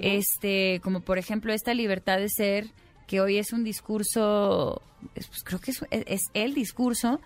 Este, 0.00 0.80
como 0.82 1.00
por 1.00 1.18
ejemplo 1.18 1.52
esta 1.52 1.74
libertad 1.74 2.16
de 2.16 2.28
ser, 2.30 2.70
que 3.06 3.20
hoy 3.20 3.36
es 3.36 3.52
un 3.52 3.62
discurso, 3.62 4.80
pues 5.12 5.42
creo 5.44 5.60
que 5.60 5.72
es, 5.90 6.20
el 6.32 6.54
discurso 6.54 7.20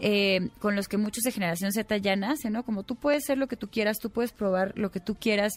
eh, 0.00 0.48
con 0.60 0.76
los 0.76 0.88
que 0.88 0.96
muchos 0.96 1.24
de 1.24 1.32
generación 1.32 1.72
Z 1.72 1.94
ya 1.98 2.16
nacen, 2.16 2.54
¿no? 2.54 2.64
Como 2.64 2.84
tú 2.84 2.94
puedes 2.96 3.24
ser 3.26 3.36
lo 3.36 3.46
que 3.46 3.56
tú 3.56 3.68
quieras, 3.68 3.98
tú 3.98 4.08
puedes 4.08 4.32
probar 4.32 4.72
lo 4.78 4.90
que 4.90 5.00
tú 5.00 5.16
quieras, 5.16 5.54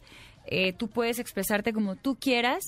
eh, 0.48 0.74
tú 0.74 0.89
puedes 0.89 1.17
expresarte 1.20 1.72
como 1.72 1.96
tú 1.96 2.17
quieras, 2.20 2.63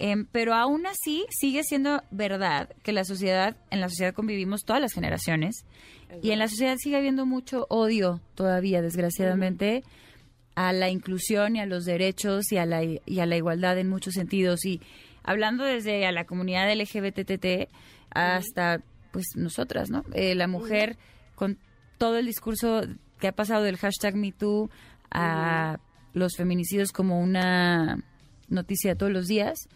em, 0.00 0.26
pero 0.32 0.54
aún 0.54 0.84
así 0.86 1.26
sigue 1.30 1.62
siendo 1.62 2.02
verdad 2.10 2.70
que 2.82 2.92
la 2.92 3.04
sociedad, 3.04 3.56
en 3.70 3.80
la 3.80 3.88
sociedad 3.88 4.12
convivimos 4.12 4.62
todas 4.64 4.82
las 4.82 4.94
generaciones 4.94 5.64
y 6.22 6.32
en 6.32 6.40
la 6.40 6.48
sociedad 6.48 6.76
sigue 6.76 6.96
habiendo 6.96 7.24
mucho 7.24 7.66
odio 7.68 8.20
todavía, 8.34 8.82
desgraciadamente 8.82 9.84
a 10.54 10.72
la 10.72 10.90
inclusión 10.90 11.56
y 11.56 11.60
a 11.60 11.66
los 11.66 11.84
derechos 11.84 12.52
y 12.52 12.58
a 12.58 12.66
la, 12.66 12.82
y 12.82 13.20
a 13.20 13.26
la 13.26 13.36
igualdad 13.36 13.78
en 13.78 13.88
muchos 13.88 14.14
sentidos. 14.14 14.64
Y 14.64 14.80
hablando 15.22 15.64
desde 15.64 16.06
a 16.06 16.12
la 16.12 16.24
comunidad 16.24 16.72
LGBTT 16.72 17.70
hasta 18.10 18.82
pues 19.12 19.26
nosotras, 19.36 19.90
¿no? 19.90 20.04
Eh, 20.14 20.34
la 20.34 20.48
mujer 20.48 20.96
con 21.34 21.58
todo 21.98 22.18
el 22.18 22.26
discurso 22.26 22.82
que 23.18 23.28
ha 23.28 23.32
pasado 23.32 23.62
del 23.62 23.76
hashtag 23.76 24.16
MeToo 24.16 24.70
a 25.10 25.78
los 26.14 26.36
feminicidios 26.36 26.92
como 26.92 27.20
una 27.20 28.02
noticia 28.48 28.96
todos 28.96 29.12
los 29.12 29.26
días. 29.26 29.68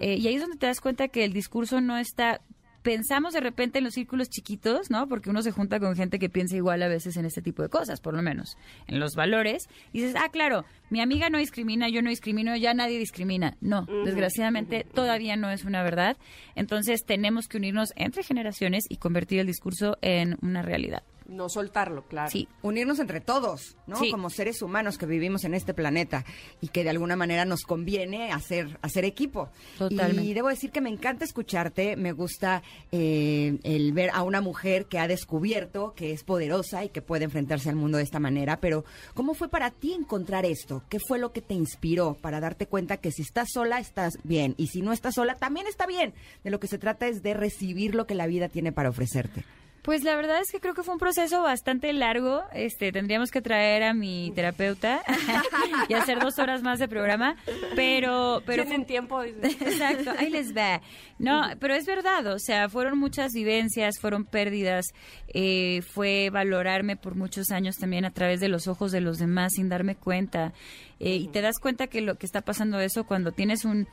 Eh, 0.00 0.16
y 0.16 0.26
ahí 0.26 0.34
es 0.34 0.40
donde 0.40 0.58
te 0.58 0.66
das 0.66 0.80
cuenta 0.80 1.08
que 1.08 1.24
el 1.24 1.32
discurso 1.32 1.80
no 1.80 1.96
está 1.98 2.40
pensamos 2.82 3.34
de 3.34 3.40
repente 3.40 3.78
en 3.78 3.84
los 3.84 3.94
círculos 3.94 4.28
chiquitos, 4.28 4.90
¿no? 4.90 5.08
Porque 5.08 5.30
uno 5.30 5.42
se 5.42 5.50
junta 5.50 5.80
con 5.80 5.96
gente 5.96 6.18
que 6.18 6.28
piensa 6.28 6.56
igual 6.56 6.82
a 6.82 6.88
veces 6.88 7.16
en 7.16 7.24
este 7.24 7.42
tipo 7.42 7.62
de 7.62 7.68
cosas, 7.68 8.00
por 8.00 8.14
lo 8.14 8.22
menos, 8.22 8.56
en 8.86 9.00
los 9.00 9.14
valores. 9.14 9.68
Y 9.92 10.00
dices, 10.00 10.16
ah, 10.18 10.28
claro, 10.30 10.64
mi 10.88 11.00
amiga 11.00 11.30
no 11.30 11.38
discrimina, 11.38 11.88
yo 11.88 12.02
no 12.02 12.10
discrimino, 12.10 12.56
ya 12.56 12.74
nadie 12.74 12.98
discrimina. 12.98 13.56
No, 13.60 13.86
desgraciadamente 14.04 14.84
todavía 14.84 15.36
no 15.36 15.50
es 15.50 15.64
una 15.64 15.82
verdad. 15.82 16.16
Entonces 16.54 17.04
tenemos 17.04 17.48
que 17.48 17.58
unirnos 17.58 17.92
entre 17.96 18.22
generaciones 18.22 18.84
y 18.88 18.96
convertir 18.96 19.40
el 19.40 19.46
discurso 19.46 19.98
en 20.00 20.36
una 20.42 20.62
realidad. 20.62 21.02
No 21.30 21.48
soltarlo, 21.48 22.02
claro. 22.08 22.28
Sí, 22.28 22.48
unirnos 22.60 22.98
entre 22.98 23.20
todos, 23.20 23.76
¿no? 23.86 24.00
Como 24.10 24.30
seres 24.30 24.62
humanos 24.62 24.98
que 24.98 25.06
vivimos 25.06 25.44
en 25.44 25.54
este 25.54 25.74
planeta 25.74 26.24
y 26.60 26.68
que 26.68 26.82
de 26.82 26.90
alguna 26.90 27.14
manera 27.14 27.44
nos 27.44 27.62
conviene 27.62 28.32
hacer, 28.32 28.80
hacer 28.82 29.04
equipo. 29.04 29.48
Totalmente. 29.78 30.24
Y 30.24 30.34
debo 30.34 30.48
decir 30.48 30.72
que 30.72 30.80
me 30.80 30.90
encanta 30.90 31.24
escucharte, 31.24 31.94
me 31.94 32.10
gusta 32.10 32.64
eh, 32.90 33.60
el 33.62 33.92
ver 33.92 34.10
a 34.12 34.24
una 34.24 34.40
mujer 34.40 34.86
que 34.86 34.98
ha 34.98 35.06
descubierto 35.06 35.94
que 35.94 36.10
es 36.10 36.24
poderosa 36.24 36.84
y 36.84 36.88
que 36.88 37.00
puede 37.00 37.26
enfrentarse 37.26 37.68
al 37.68 37.76
mundo 37.76 37.98
de 37.98 38.04
esta 38.04 38.18
manera, 38.18 38.58
pero 38.58 38.84
¿cómo 39.14 39.34
fue 39.34 39.48
para 39.48 39.70
ti 39.70 39.92
encontrar 39.92 40.44
esto? 40.44 40.82
¿Qué 40.88 40.98
fue 40.98 41.20
lo 41.20 41.32
que 41.32 41.42
te 41.42 41.54
inspiró 41.54 42.14
para 42.20 42.40
darte 42.40 42.66
cuenta 42.66 42.96
que 42.96 43.12
si 43.12 43.22
estás 43.22 43.50
sola 43.52 43.78
estás 43.78 44.18
bien 44.24 44.56
y 44.56 44.66
si 44.66 44.82
no 44.82 44.92
estás 44.92 45.14
sola 45.14 45.36
también 45.36 45.68
está 45.68 45.86
bien? 45.86 46.12
De 46.42 46.50
lo 46.50 46.58
que 46.58 46.66
se 46.66 46.78
trata 46.78 47.06
es 47.06 47.22
de 47.22 47.34
recibir 47.34 47.94
lo 47.94 48.08
que 48.08 48.16
la 48.16 48.26
vida 48.26 48.48
tiene 48.48 48.72
para 48.72 48.90
ofrecerte. 48.90 49.44
Pues 49.82 50.04
la 50.04 50.14
verdad 50.14 50.40
es 50.40 50.50
que 50.50 50.60
creo 50.60 50.74
que 50.74 50.82
fue 50.82 50.94
un 50.94 51.00
proceso 51.00 51.42
bastante 51.42 51.92
largo. 51.92 52.42
Este, 52.52 52.92
tendríamos 52.92 53.30
que 53.30 53.40
traer 53.40 53.82
a 53.82 53.94
mi 53.94 54.30
terapeuta 54.34 55.02
y 55.88 55.94
hacer 55.94 56.18
dos 56.20 56.38
horas 56.38 56.62
más 56.62 56.78
de 56.78 56.86
programa, 56.86 57.36
pero, 57.74 58.42
pero 58.44 58.64
tienen 58.64 58.84
tiempo. 58.84 59.22
Exacto, 59.24 60.12
ahí 60.18 60.28
les 60.28 60.54
va. 60.54 60.80
No, 61.18 61.42
pero 61.58 61.74
es 61.74 61.86
verdad, 61.86 62.26
o 62.26 62.38
sea, 62.38 62.68
fueron 62.68 62.98
muchas 62.98 63.32
vivencias, 63.32 63.98
fueron 64.00 64.24
pérdidas, 64.24 64.86
eh, 65.28 65.82
fue 65.82 66.30
valorarme 66.30 66.96
por 66.96 67.14
muchos 67.14 67.50
años 67.50 67.76
también 67.76 68.04
a 68.04 68.10
través 68.10 68.40
de 68.40 68.48
los 68.48 68.68
ojos 68.68 68.92
de 68.92 69.00
los 69.00 69.18
demás 69.18 69.52
sin 69.54 69.68
darme 69.68 69.96
cuenta. 69.96 70.52
Eh, 70.98 71.16
y 71.16 71.28
te 71.28 71.40
das 71.40 71.58
cuenta 71.58 71.86
que 71.86 72.02
lo 72.02 72.16
que 72.16 72.26
está 72.26 72.42
pasando 72.42 72.78
eso 72.80 73.04
cuando 73.04 73.32
tienes 73.32 73.64
un 73.64 73.88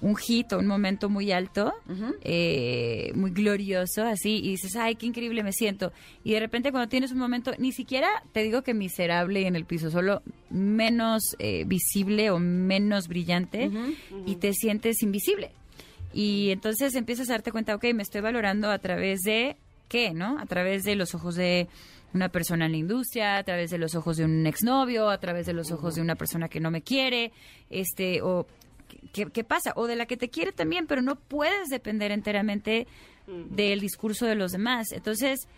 un 0.00 0.16
hit 0.16 0.52
o 0.52 0.58
un 0.58 0.66
momento 0.66 1.08
muy 1.08 1.32
alto, 1.32 1.74
eh, 2.22 3.12
muy 3.14 3.30
glorioso, 3.30 4.02
así, 4.04 4.36
y 4.36 4.50
dices, 4.50 4.76
ay, 4.76 4.94
qué 4.94 5.06
increíble 5.06 5.42
me 5.42 5.52
siento. 5.52 5.92
Y 6.24 6.32
de 6.32 6.40
repente 6.40 6.70
cuando 6.70 6.88
tienes 6.88 7.12
un 7.12 7.18
momento, 7.18 7.52
ni 7.58 7.72
siquiera 7.72 8.08
te 8.32 8.42
digo 8.42 8.62
que 8.62 8.74
miserable 8.74 9.46
en 9.46 9.56
el 9.56 9.64
piso, 9.64 9.90
solo 9.90 10.22
menos 10.48 11.36
eh, 11.38 11.64
visible 11.66 12.30
o 12.30 12.38
menos 12.38 13.08
brillante, 13.08 13.70
y 14.26 14.36
te 14.36 14.52
sientes 14.52 15.02
invisible. 15.02 15.50
Y 16.12 16.50
entonces 16.50 16.94
empiezas 16.94 17.28
a 17.28 17.34
darte 17.34 17.52
cuenta, 17.52 17.74
ok, 17.74 17.84
me 17.94 18.02
estoy 18.02 18.20
valorando 18.20 18.70
a 18.70 18.78
través 18.78 19.20
de 19.20 19.56
qué, 19.88 20.12
¿no? 20.12 20.38
A 20.38 20.46
través 20.46 20.82
de 20.82 20.96
los 20.96 21.14
ojos 21.14 21.34
de 21.34 21.68
una 22.12 22.28
persona 22.28 22.66
en 22.66 22.72
la 22.72 22.78
industria, 22.78 23.36
a 23.36 23.44
través 23.44 23.70
de 23.70 23.78
los 23.78 23.94
ojos 23.94 24.16
de 24.16 24.24
un 24.24 24.46
exnovio, 24.46 25.10
a 25.10 25.18
través 25.18 25.46
de 25.46 25.52
los 25.52 25.70
ojos 25.70 25.94
de 25.94 26.00
una 26.00 26.16
persona 26.16 26.48
que 26.48 26.60
no 26.60 26.70
me 26.70 26.82
quiere, 26.82 27.32
este, 27.68 28.22
o 28.22 28.46
¿qué, 29.12 29.44
pasa? 29.44 29.72
O 29.76 29.86
de 29.86 29.96
la 29.96 30.06
que 30.06 30.16
te 30.16 30.28
quiere 30.28 30.52
también, 30.52 30.86
pero 30.86 31.02
no 31.02 31.16
puedes 31.16 31.68
depender 31.68 32.12
enteramente 32.12 32.86
del 33.26 33.80
discurso 33.80 34.26
de 34.26 34.34
los 34.34 34.52
demás. 34.52 34.88
Entonces, 34.92 35.48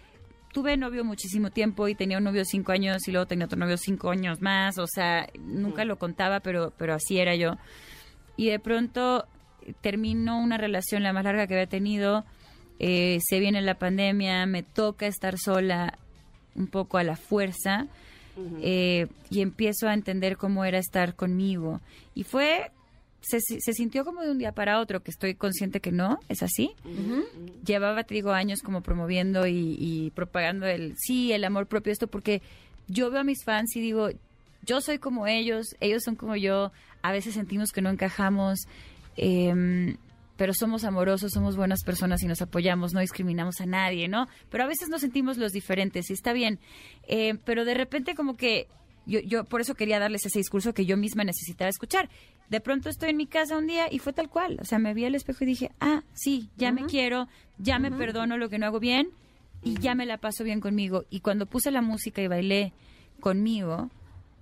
tuve 0.52 0.76
novio 0.76 1.04
muchísimo 1.04 1.50
tiempo 1.50 1.88
y 1.88 1.94
tenía 1.94 2.18
un 2.18 2.24
novio 2.24 2.44
cinco 2.44 2.72
años 2.72 3.08
y 3.08 3.12
luego 3.12 3.26
tenía 3.26 3.46
otro 3.46 3.58
novio 3.58 3.76
cinco 3.76 4.10
años 4.10 4.40
más. 4.40 4.78
O 4.78 4.86
sea, 4.86 5.28
nunca 5.38 5.84
lo 5.84 5.98
contaba, 5.98 6.40
pero, 6.40 6.72
pero 6.76 6.94
así 6.94 7.18
era 7.18 7.34
yo. 7.34 7.56
Y 8.36 8.50
de 8.50 8.58
pronto 8.58 9.26
terminó 9.80 10.40
una 10.40 10.58
relación 10.58 11.02
la 11.02 11.12
más 11.12 11.24
larga 11.24 11.46
que 11.46 11.54
había 11.54 11.66
tenido. 11.66 12.24
Eh, 12.78 13.18
se 13.22 13.38
viene 13.38 13.60
la 13.62 13.78
pandemia, 13.78 14.44
me 14.46 14.62
toca 14.62 15.06
estar 15.06 15.38
sola 15.38 15.98
un 16.54 16.66
poco 16.66 16.98
a 16.98 17.04
la 17.04 17.16
fuerza. 17.16 17.86
Eh, 18.62 19.08
y 19.28 19.42
empiezo 19.42 19.88
a 19.88 19.94
entender 19.94 20.38
cómo 20.38 20.64
era 20.64 20.78
estar 20.78 21.14
conmigo. 21.14 21.80
Y 22.14 22.24
fue 22.24 22.70
se, 23.22 23.40
se, 23.40 23.72
sintió 23.72 24.04
como 24.04 24.22
de 24.22 24.30
un 24.30 24.38
día 24.38 24.52
para 24.52 24.80
otro, 24.80 25.02
que 25.02 25.10
estoy 25.10 25.34
consciente 25.34 25.80
que 25.80 25.92
no, 25.92 26.18
es 26.28 26.42
así. 26.42 26.72
Llevaba, 27.64 28.02
te 28.04 28.14
digo, 28.14 28.32
años 28.32 28.62
como 28.62 28.82
promoviendo 28.82 29.46
y, 29.46 30.12
propagando 30.14 30.66
el, 30.66 30.94
sí, 30.98 31.32
el 31.32 31.44
amor 31.44 31.66
propio, 31.66 31.92
esto, 31.92 32.08
porque 32.08 32.42
yo 32.88 33.10
veo 33.10 33.20
a 33.20 33.24
mis 33.24 33.44
fans 33.44 33.76
y 33.76 33.80
digo, 33.80 34.08
yo 34.62 34.80
soy 34.80 34.98
como 34.98 35.26
ellos, 35.26 35.66
ellos 35.80 36.02
son 36.04 36.16
como 36.16 36.36
yo, 36.36 36.72
a 37.02 37.12
veces 37.12 37.34
sentimos 37.34 37.70
que 37.70 37.80
no 37.80 37.90
encajamos, 37.90 38.66
em, 39.16 39.96
pero 40.36 40.52
somos 40.52 40.82
amorosos, 40.82 41.30
somos 41.32 41.56
buenas 41.56 41.84
personas 41.84 42.22
y 42.22 42.26
nos 42.26 42.42
apoyamos, 42.42 42.92
no 42.92 43.00
discriminamos 43.00 43.60
a 43.60 43.66
nadie, 43.66 44.08
¿no? 44.08 44.26
Pero 44.50 44.64
a 44.64 44.66
veces 44.66 44.88
nos 44.88 45.00
sentimos 45.00 45.38
los 45.38 45.52
diferentes 45.52 46.10
y 46.10 46.14
está 46.14 46.32
bien, 46.32 46.58
eh, 47.06 47.38
pero 47.44 47.64
de 47.64 47.74
repente 47.74 48.16
como 48.16 48.36
que 48.36 48.66
yo, 49.06 49.20
yo 49.20 49.44
por 49.44 49.60
eso 49.60 49.74
quería 49.74 49.98
darles 49.98 50.24
ese 50.26 50.38
discurso 50.38 50.74
que 50.74 50.86
yo 50.86 50.96
misma 50.96 51.24
necesitaba 51.24 51.68
escuchar. 51.68 52.08
De 52.48 52.60
pronto 52.60 52.88
estoy 52.88 53.10
en 53.10 53.16
mi 53.16 53.26
casa 53.26 53.56
un 53.56 53.66
día 53.66 53.86
y 53.90 53.98
fue 53.98 54.12
tal 54.12 54.28
cual. 54.28 54.58
O 54.60 54.64
sea, 54.64 54.78
me 54.78 54.94
vi 54.94 55.04
al 55.04 55.14
espejo 55.14 55.44
y 55.44 55.46
dije, 55.46 55.70
ah, 55.80 56.02
sí, 56.12 56.50
ya 56.56 56.70
me 56.72 56.84
quiero, 56.84 57.28
ya 57.58 57.78
me 57.78 57.90
perdono 57.90 58.36
lo 58.36 58.48
que 58.48 58.58
no 58.58 58.66
hago 58.66 58.80
bien. 58.80 59.08
y 59.64 59.78
ya 59.80 59.94
me 59.94 60.06
la 60.06 60.18
paso 60.18 60.44
bien 60.44 60.60
conmigo. 60.60 61.04
Y 61.08 61.20
cuando 61.20 61.46
puse 61.46 61.70
la 61.70 61.82
música 61.82 62.20
y 62.20 62.26
bailé 62.26 62.72
conmigo, 63.20 63.90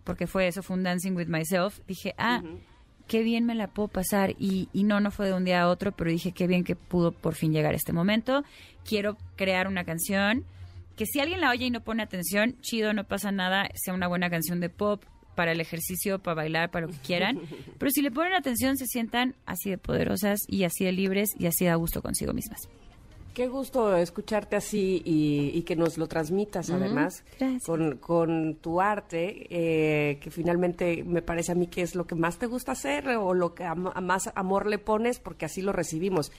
porque 0.04 0.26
fue 0.26 0.46
eso, 0.48 0.62
fue 0.62 0.76
un 0.76 0.82
Dancing 0.82 1.12
with 1.12 1.28
Myself, 1.28 1.80
dije, 1.86 2.14
ah, 2.16 2.42
qué 3.06 3.22
bien 3.22 3.44
me 3.44 3.54
la 3.54 3.68
puedo 3.68 3.88
pasar. 3.88 4.30
Y, 4.38 4.68
y 4.72 4.84
no, 4.84 4.98
no 5.00 5.10
fue 5.10 5.26
de 5.26 5.34
un 5.34 5.44
día 5.44 5.62
a 5.62 5.68
otro, 5.68 5.92
pero 5.92 6.10
dije, 6.10 6.32
qué 6.32 6.46
bien 6.46 6.64
que 6.64 6.74
pudo 6.74 7.12
por 7.12 7.34
fin 7.34 7.52
llegar 7.52 7.74
este 7.74 7.92
momento. 7.92 8.44
Quiero 8.84 9.16
crear 9.36 9.68
una 9.68 9.84
canción 9.84 10.44
que 10.96 11.06
si 11.06 11.20
alguien 11.20 11.40
la 11.40 11.50
oye 11.50 11.66
y 11.66 11.70
no 11.70 11.82
pone 11.82 12.02
atención, 12.02 12.56
chido, 12.60 12.92
no 12.92 13.04
pasa 13.04 13.32
nada, 13.32 13.68
sea 13.74 13.94
una 13.94 14.08
buena 14.08 14.30
canción 14.30 14.60
de 14.60 14.68
pop 14.68 15.02
para 15.34 15.52
el 15.52 15.60
ejercicio, 15.60 16.18
para 16.18 16.34
bailar, 16.34 16.70
para 16.70 16.86
lo 16.86 16.92
que 16.92 16.98
quieran. 16.98 17.40
Pero 17.78 17.90
si 17.90 18.02
le 18.02 18.10
ponen 18.10 18.34
atención, 18.34 18.76
se 18.76 18.86
sientan 18.86 19.34
así 19.46 19.70
de 19.70 19.78
poderosas 19.78 20.40
y 20.46 20.64
así 20.64 20.84
de 20.84 20.92
libres 20.92 21.30
y 21.38 21.46
así 21.46 21.64
de 21.64 21.70
a 21.70 21.76
gusto 21.76 22.02
consigo 22.02 22.32
mismas. 22.32 22.68
Qué 23.34 23.46
gusto 23.46 23.96
escucharte 23.96 24.56
así 24.56 25.02
y, 25.04 25.62
que 25.62 25.76
nos 25.76 25.96
lo 25.98 26.08
transmitas 26.08 26.68
además 26.68 27.24
con, 27.64 27.96
con, 27.98 28.56
tu 28.56 28.80
arte, 28.80 29.46
eh, 29.48 30.18
que 30.18 30.30
finalmente 30.32 31.04
me 31.04 31.22
parece 31.22 31.52
a 31.52 31.54
mí 31.54 31.68
que 31.68 31.82
es 31.82 31.94
lo 31.94 32.06
que 32.06 32.16
más 32.16 32.38
te 32.38 32.46
gusta 32.46 32.72
hacer 32.72 33.08
o 33.08 33.32
lo 33.32 33.54
que 33.54 33.64
a, 33.64 33.74
más 33.76 34.30
amor 34.34 34.66
le 34.66 34.78
pones 34.78 35.20
porque 35.20 35.46
así 35.46 35.62
lo 35.62 35.72
recibimos. 35.72 36.32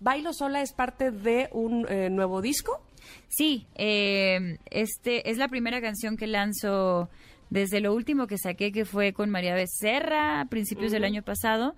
¿Bailo 0.00 0.32
sola 0.32 0.62
es 0.62 0.72
parte 0.72 1.12
de 1.12 1.48
un 1.52 1.86
eh, 1.88 2.10
nuevo 2.10 2.42
disco? 2.42 2.82
Sí, 3.28 3.66
eh, 3.74 4.58
este 4.70 5.30
es 5.30 5.38
la 5.38 5.48
primera 5.48 5.80
canción 5.80 6.16
que 6.16 6.26
lanzo 6.26 7.08
desde 7.50 7.80
lo 7.80 7.94
último 7.94 8.26
que 8.26 8.38
saqué, 8.38 8.72
que 8.72 8.84
fue 8.84 9.12
con 9.12 9.30
María 9.30 9.54
Becerra 9.54 10.40
a 10.40 10.46
principios 10.46 10.92
del 10.92 11.04
año 11.04 11.22
pasado. 11.22 11.74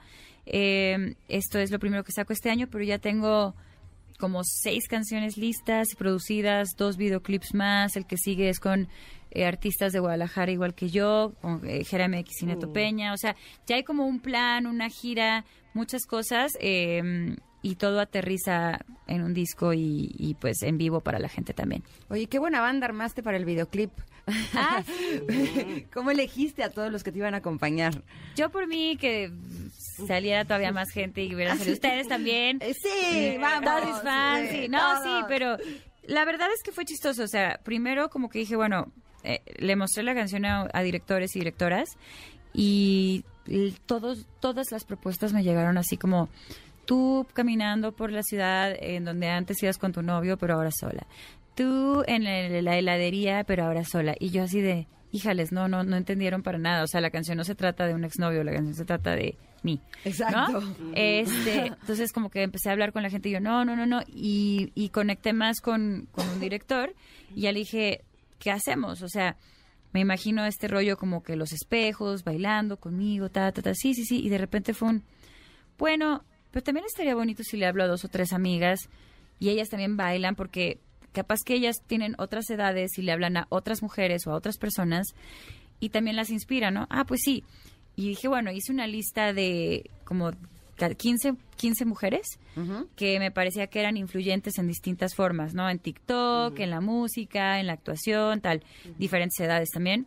esto 0.46 1.58
es 1.58 1.70
lo 1.70 1.78
primero 1.78 2.04
que 2.04 2.12
saco 2.12 2.32
este 2.32 2.50
año, 2.50 2.68
pero 2.70 2.84
ya 2.84 2.98
tengo 2.98 3.54
como 4.18 4.42
seis 4.44 4.88
canciones 4.88 5.36
listas 5.36 5.92
y 5.92 5.96
producidas, 5.96 6.70
dos 6.76 6.96
videoclips 6.96 7.54
más, 7.54 7.96
el 7.96 8.06
que 8.06 8.16
sigue 8.16 8.48
es 8.48 8.60
con 8.60 8.88
eh, 9.30 9.44
artistas 9.44 9.92
de 9.92 10.00
Guadalajara 10.00 10.52
igual 10.52 10.74
que 10.74 10.88
yo, 10.88 11.34
con 11.40 11.68
eh, 11.68 11.84
Jeremy 11.84 12.18
X 12.18 12.42
y 12.42 12.46
Neto 12.46 12.68
mm. 12.68 12.72
Peña, 12.72 13.12
o 13.12 13.16
sea, 13.16 13.36
ya 13.66 13.76
hay 13.76 13.82
como 13.82 14.06
un 14.06 14.20
plan, 14.20 14.66
una 14.66 14.88
gira, 14.88 15.44
muchas 15.72 16.06
cosas 16.06 16.52
em, 16.60 17.36
y 17.64 17.76
todo 17.76 17.98
aterriza 17.98 18.84
en 19.06 19.22
un 19.22 19.32
disco 19.32 19.72
y, 19.72 20.36
pues 20.38 20.62
en 20.62 20.76
vivo 20.76 21.00
para 21.00 21.18
la 21.18 21.30
gente 21.30 21.54
también. 21.54 21.82
Oye, 22.10 22.26
qué 22.26 22.38
buena 22.38 22.60
banda 22.60 22.84
armaste 22.84 23.22
para 23.22 23.38
el 23.38 23.46
videoclip. 23.46 23.90
Ah, 24.54 24.82
¿Cómo 25.94 26.10
elegiste 26.10 26.62
a 26.62 26.68
todos 26.70 26.92
los 26.92 27.02
que 27.02 27.10
te 27.10 27.18
iban 27.18 27.32
a 27.32 27.38
acompañar? 27.38 28.02
Yo 28.36 28.50
por 28.50 28.66
mí 28.66 28.98
que 28.98 29.32
saliera 30.06 30.44
todavía 30.44 30.72
más 30.72 30.90
gente 30.90 31.24
y 31.24 31.34
hubiera 31.34 31.56
salido 31.56 31.72
ustedes 31.72 32.06
también. 32.06 32.58
Eh, 32.60 32.74
sí, 32.74 33.38
vamos. 33.40 34.02
fans, 34.02 34.50
sí. 34.50 34.68
No, 34.68 35.02
sí, 35.02 35.24
pero 35.26 35.56
la 36.02 36.26
verdad 36.26 36.48
es 36.54 36.62
que 36.62 36.70
fue 36.70 36.84
chistoso. 36.84 37.22
O 37.22 37.28
sea, 37.28 37.60
primero 37.64 38.10
como 38.10 38.28
que 38.28 38.40
dije, 38.40 38.56
bueno, 38.56 38.92
eh, 39.22 39.40
le 39.56 39.74
mostré 39.74 40.02
la 40.02 40.14
canción 40.14 40.44
a, 40.44 40.68
directores 40.82 41.34
y 41.34 41.38
directoras 41.38 41.96
y 42.52 43.24
todos, 43.86 44.26
todas 44.40 44.70
las 44.70 44.84
propuestas 44.84 45.32
me 45.32 45.42
llegaron 45.42 45.78
así 45.78 45.96
como 45.96 46.28
tú 46.84 47.26
caminando 47.32 47.92
por 47.92 48.12
la 48.12 48.22
ciudad 48.22 48.74
en 48.78 49.04
donde 49.04 49.28
antes 49.28 49.62
ibas 49.62 49.78
con 49.78 49.92
tu 49.92 50.02
novio, 50.02 50.36
pero 50.36 50.54
ahora 50.54 50.70
sola. 50.70 51.06
Tú 51.54 52.02
en 52.06 52.24
la 52.24 52.76
heladería, 52.76 53.44
pero 53.44 53.64
ahora 53.64 53.84
sola. 53.84 54.14
Y 54.18 54.30
yo 54.30 54.42
así 54.42 54.60
de, 54.60 54.88
híjales, 55.12 55.52
no, 55.52 55.68
no, 55.68 55.84
no 55.84 55.96
entendieron 55.96 56.42
para 56.42 56.58
nada. 56.58 56.82
O 56.82 56.86
sea, 56.88 57.00
la 57.00 57.10
canción 57.10 57.36
no 57.36 57.44
se 57.44 57.54
trata 57.54 57.86
de 57.86 57.94
un 57.94 58.04
exnovio, 58.04 58.42
la 58.42 58.52
canción 58.52 58.74
se 58.74 58.84
trata 58.84 59.14
de 59.14 59.36
mí. 59.62 59.80
Exacto. 60.04 60.62
Este, 60.94 61.66
entonces 61.66 62.12
como 62.12 62.30
que 62.30 62.42
empecé 62.42 62.68
a 62.68 62.72
hablar 62.72 62.92
con 62.92 63.02
la 63.02 63.10
gente 63.10 63.28
y 63.28 63.32
yo, 63.32 63.40
no, 63.40 63.64
no, 63.64 63.76
no, 63.76 63.86
no. 63.86 64.02
Y, 64.08 64.72
y 64.74 64.88
conecté 64.88 65.32
más 65.32 65.60
con, 65.60 66.08
con 66.10 66.28
un 66.28 66.40
director 66.40 66.94
y 67.34 67.42
ya 67.42 67.52
le 67.52 67.60
dije, 67.60 68.04
¿qué 68.38 68.50
hacemos? 68.50 69.02
O 69.02 69.08
sea, 69.08 69.36
me 69.92 70.00
imagino 70.00 70.44
este 70.44 70.66
rollo 70.66 70.96
como 70.96 71.22
que 71.22 71.36
los 71.36 71.52
espejos, 71.52 72.24
bailando 72.24 72.78
conmigo, 72.78 73.28
ta, 73.30 73.52
ta, 73.52 73.62
ta, 73.62 73.74
sí, 73.74 73.94
sí, 73.94 74.04
sí. 74.04 74.20
Y 74.20 74.28
de 74.28 74.38
repente 74.38 74.74
fue 74.74 74.88
un, 74.88 75.04
bueno, 75.78 76.24
pero 76.54 76.62
también 76.62 76.86
estaría 76.86 77.16
bonito 77.16 77.42
si 77.42 77.56
le 77.56 77.66
hablo 77.66 77.82
a 77.82 77.88
dos 77.88 78.04
o 78.04 78.08
tres 78.08 78.32
amigas 78.32 78.88
y 79.40 79.48
ellas 79.48 79.70
también 79.70 79.96
bailan 79.96 80.36
porque 80.36 80.78
capaz 81.10 81.40
que 81.44 81.54
ellas 81.54 81.82
tienen 81.84 82.14
otras 82.16 82.48
edades 82.48 82.96
y 82.96 83.02
le 83.02 83.10
hablan 83.10 83.36
a 83.36 83.46
otras 83.48 83.82
mujeres 83.82 84.24
o 84.28 84.30
a 84.30 84.36
otras 84.36 84.56
personas 84.56 85.16
y 85.80 85.88
también 85.88 86.14
las 86.14 86.30
inspira, 86.30 86.70
¿no? 86.70 86.86
Ah, 86.90 87.06
pues 87.06 87.22
sí. 87.24 87.42
Y 87.96 88.06
dije, 88.06 88.28
bueno, 88.28 88.52
hice 88.52 88.70
una 88.70 88.86
lista 88.86 89.32
de 89.32 89.90
como 90.04 90.30
15, 90.96 91.34
15 91.56 91.84
mujeres 91.86 92.38
que 92.94 93.18
me 93.18 93.32
parecía 93.32 93.66
que 93.66 93.80
eran 93.80 93.96
influyentes 93.96 94.56
en 94.58 94.68
distintas 94.68 95.16
formas, 95.16 95.54
¿no? 95.54 95.68
En 95.68 95.80
TikTok, 95.80 96.56
en 96.60 96.70
la 96.70 96.80
música, 96.80 97.58
en 97.58 97.66
la 97.66 97.72
actuación, 97.72 98.40
tal, 98.40 98.62
diferentes 98.96 99.40
edades 99.40 99.70
también. 99.70 100.06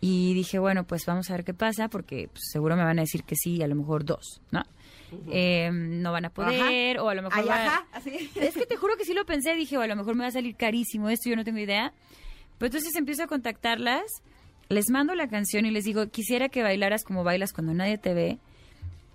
Y 0.00 0.32
dije, 0.32 0.58
bueno, 0.58 0.84
pues 0.84 1.04
vamos 1.06 1.28
a 1.28 1.34
ver 1.34 1.44
qué 1.44 1.52
pasa, 1.52 1.88
porque 1.88 2.30
pues, 2.32 2.44
seguro 2.50 2.76
me 2.76 2.84
van 2.84 2.98
a 2.98 3.02
decir 3.02 3.24
que 3.24 3.36
sí, 3.36 3.62
a 3.62 3.66
lo 3.66 3.74
mejor 3.74 4.06
dos, 4.06 4.40
¿no? 4.50 4.62
Eh, 5.30 5.70
no 5.72 6.12
van 6.12 6.26
a 6.26 6.30
poder, 6.30 6.98
o 6.98 7.08
a 7.08 7.14
lo 7.14 7.22
mejor... 7.22 7.44
Es 8.36 8.54
que 8.54 8.66
te 8.66 8.76
juro 8.76 8.96
que 8.96 9.04
sí 9.04 9.14
lo 9.14 9.24
pensé, 9.24 9.54
dije, 9.54 9.76
o 9.78 9.80
a 9.80 9.86
lo 9.86 9.96
mejor 9.96 10.14
me 10.14 10.22
va 10.22 10.28
a 10.28 10.32
salir 10.32 10.56
carísimo 10.56 11.08
esto, 11.08 11.28
yo 11.28 11.36
no 11.36 11.44
tengo 11.44 11.58
idea. 11.58 11.92
Pero 12.58 12.66
entonces 12.66 12.94
empiezo 12.96 13.22
a 13.22 13.26
contactarlas, 13.26 14.04
les 14.68 14.90
mando 14.90 15.14
la 15.14 15.28
canción 15.28 15.66
y 15.66 15.70
les 15.70 15.84
digo, 15.84 16.08
quisiera 16.08 16.48
que 16.48 16.62
bailaras 16.62 17.04
como 17.04 17.24
bailas 17.24 17.52
cuando 17.52 17.74
nadie 17.74 17.98
te 17.98 18.14
ve, 18.14 18.38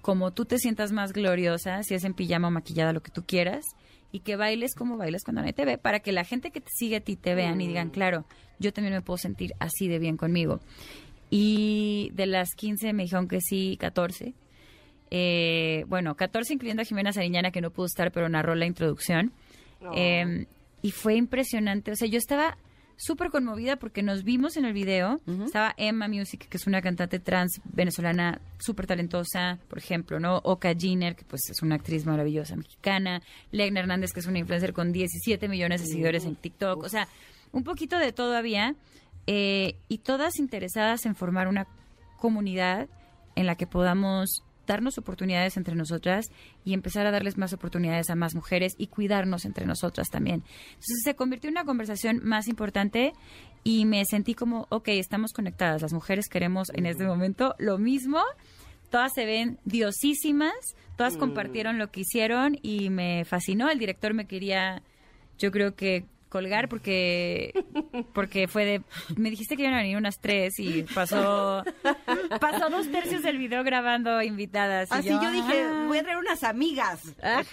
como 0.01 0.31
tú 0.31 0.45
te 0.45 0.57
sientas 0.57 0.91
más 0.91 1.13
gloriosa, 1.13 1.83
si 1.83 1.93
es 1.93 2.03
en 2.03 2.13
pijama 2.13 2.47
o 2.47 2.51
maquillada, 2.51 2.93
lo 2.93 3.01
que 3.01 3.11
tú 3.11 3.23
quieras, 3.25 3.65
y 4.11 4.19
que 4.19 4.35
bailes 4.35 4.75
como 4.75 4.97
bailas 4.97 5.23
cuando 5.23 5.41
nadie 5.41 5.53
te 5.53 5.65
ve, 5.65 5.77
para 5.77 5.99
que 5.99 6.11
la 6.11 6.23
gente 6.23 6.51
que 6.51 6.61
te 6.61 6.69
sigue 6.71 6.97
a 6.97 7.01
ti 7.01 7.15
te 7.15 7.35
vean 7.35 7.61
y 7.61 7.67
digan, 7.67 7.87
mm. 7.87 7.91
claro, 7.91 8.25
yo 8.59 8.73
también 8.73 8.93
me 8.93 9.01
puedo 9.01 9.17
sentir 9.17 9.53
así 9.59 9.87
de 9.87 9.99
bien 9.99 10.17
conmigo. 10.17 10.59
Y 11.29 12.11
de 12.13 12.25
las 12.25 12.49
15 12.55 12.93
me 12.93 13.03
dijeron 13.03 13.27
que 13.27 13.39
sí, 13.39 13.77
14. 13.79 14.33
Eh, 15.11 15.83
bueno, 15.87 16.15
14 16.15 16.53
incluyendo 16.53 16.81
a 16.81 16.85
Jimena 16.85 17.11
Sariñana, 17.11 17.51
que 17.51 17.61
no 17.61 17.69
pudo 17.69 17.85
estar, 17.85 18.11
pero 18.11 18.29
narró 18.29 18.55
la 18.55 18.65
introducción. 18.65 19.33
Em, 19.93 20.45
y 20.81 20.91
fue 20.91 21.15
impresionante. 21.15 21.91
O 21.91 21.95
sea, 21.95 22.07
yo 22.07 22.17
estaba 22.17 22.57
súper 22.95 23.29
conmovida 23.29 23.77
porque 23.77 24.03
nos 24.03 24.23
vimos 24.23 24.57
en 24.57 24.65
el 24.65 24.73
video. 24.73 25.19
Estaba 25.43 25.73
Emma 25.77 26.07
Music, 26.07 26.47
que 26.47 26.57
es 26.57 26.67
una 26.67 26.81
cantante 26.81 27.19
trans 27.19 27.59
venezolana 27.65 28.39
súper 28.59 28.87
talentosa, 28.87 29.59
por 29.67 29.79
ejemplo, 29.79 30.19
¿no? 30.19 30.37
Oka 30.43 30.73
Giner, 30.75 31.15
que 31.15 31.25
pues 31.25 31.41
es 31.49 31.61
una 31.61 31.75
actriz 31.75 32.05
maravillosa 32.05 32.55
mexicana. 32.55 33.21
Legna 33.51 33.81
Hernández, 33.81 34.13
que 34.13 34.21
es 34.21 34.27
una 34.27 34.39
influencer 34.39 34.71
con 34.71 34.91
17 34.93 35.47
millones 35.47 35.81
de 35.81 35.87
seguidores 35.87 36.25
en 36.25 36.35
TikTok. 36.35 36.83
O 36.83 36.89
sea, 36.89 37.07
un 37.51 37.63
poquito 37.63 37.97
de 37.97 38.13
todo 38.13 38.35
había. 38.37 38.75
Eh, 39.27 39.75
y 39.87 39.99
todas 39.99 40.39
interesadas 40.39 41.05
en 41.05 41.15
formar 41.15 41.47
una 41.47 41.67
comunidad 42.17 42.87
en 43.35 43.45
la 43.45 43.55
que 43.55 43.67
podamos 43.67 44.43
darnos 44.71 44.97
oportunidades 44.97 45.57
entre 45.57 45.75
nosotras 45.75 46.31
y 46.63 46.73
empezar 46.73 47.05
a 47.05 47.11
darles 47.11 47.37
más 47.37 47.53
oportunidades 47.53 48.09
a 48.09 48.15
más 48.15 48.35
mujeres 48.35 48.73
y 48.77 48.87
cuidarnos 48.87 49.45
entre 49.45 49.65
nosotras 49.65 50.07
también. 50.09 50.43
Entonces 50.69 51.01
se 51.03 51.15
convirtió 51.15 51.49
en 51.49 51.55
una 51.55 51.65
conversación 51.65 52.21
más 52.23 52.47
importante 52.47 53.13
y 53.63 53.85
me 53.85 54.05
sentí 54.05 54.33
como, 54.33 54.67
ok, 54.69 54.87
estamos 54.89 55.33
conectadas, 55.33 55.81
las 55.81 55.93
mujeres 55.93 56.27
queremos 56.29 56.69
en 56.73 56.85
este 56.85 57.03
momento 57.03 57.53
lo 57.59 57.77
mismo, 57.77 58.21
todas 58.89 59.11
se 59.13 59.25
ven 59.25 59.59
diosísimas, 59.65 60.53
todas 60.95 61.15
mm. 61.15 61.19
compartieron 61.19 61.77
lo 61.77 61.91
que 61.91 62.01
hicieron 62.01 62.57
y 62.61 62.89
me 62.89 63.25
fascinó, 63.25 63.69
el 63.69 63.77
director 63.77 64.13
me 64.13 64.25
quería, 64.25 64.81
yo 65.37 65.51
creo 65.51 65.75
que 65.75 66.05
colgar 66.31 66.69
porque 66.69 67.51
porque 68.13 68.47
fue 68.47 68.65
de 68.65 68.81
me 69.17 69.29
dijiste 69.29 69.57
que 69.57 69.63
iban 69.63 69.73
a 69.73 69.79
venir 69.79 69.97
unas 69.97 70.19
tres 70.19 70.57
y 70.59 70.83
pasó 70.95 71.63
pasó 72.39 72.69
dos 72.69 72.89
tercios 72.89 73.21
del 73.21 73.37
video 73.37 73.63
grabando 73.65 74.21
invitadas 74.21 74.89
así 74.91 75.09
yo, 75.09 75.29
dije 75.29 75.67
voy 75.87 75.97
a 75.97 76.03
traer 76.03 76.17
unas 76.17 76.43
amigas. 76.43 77.01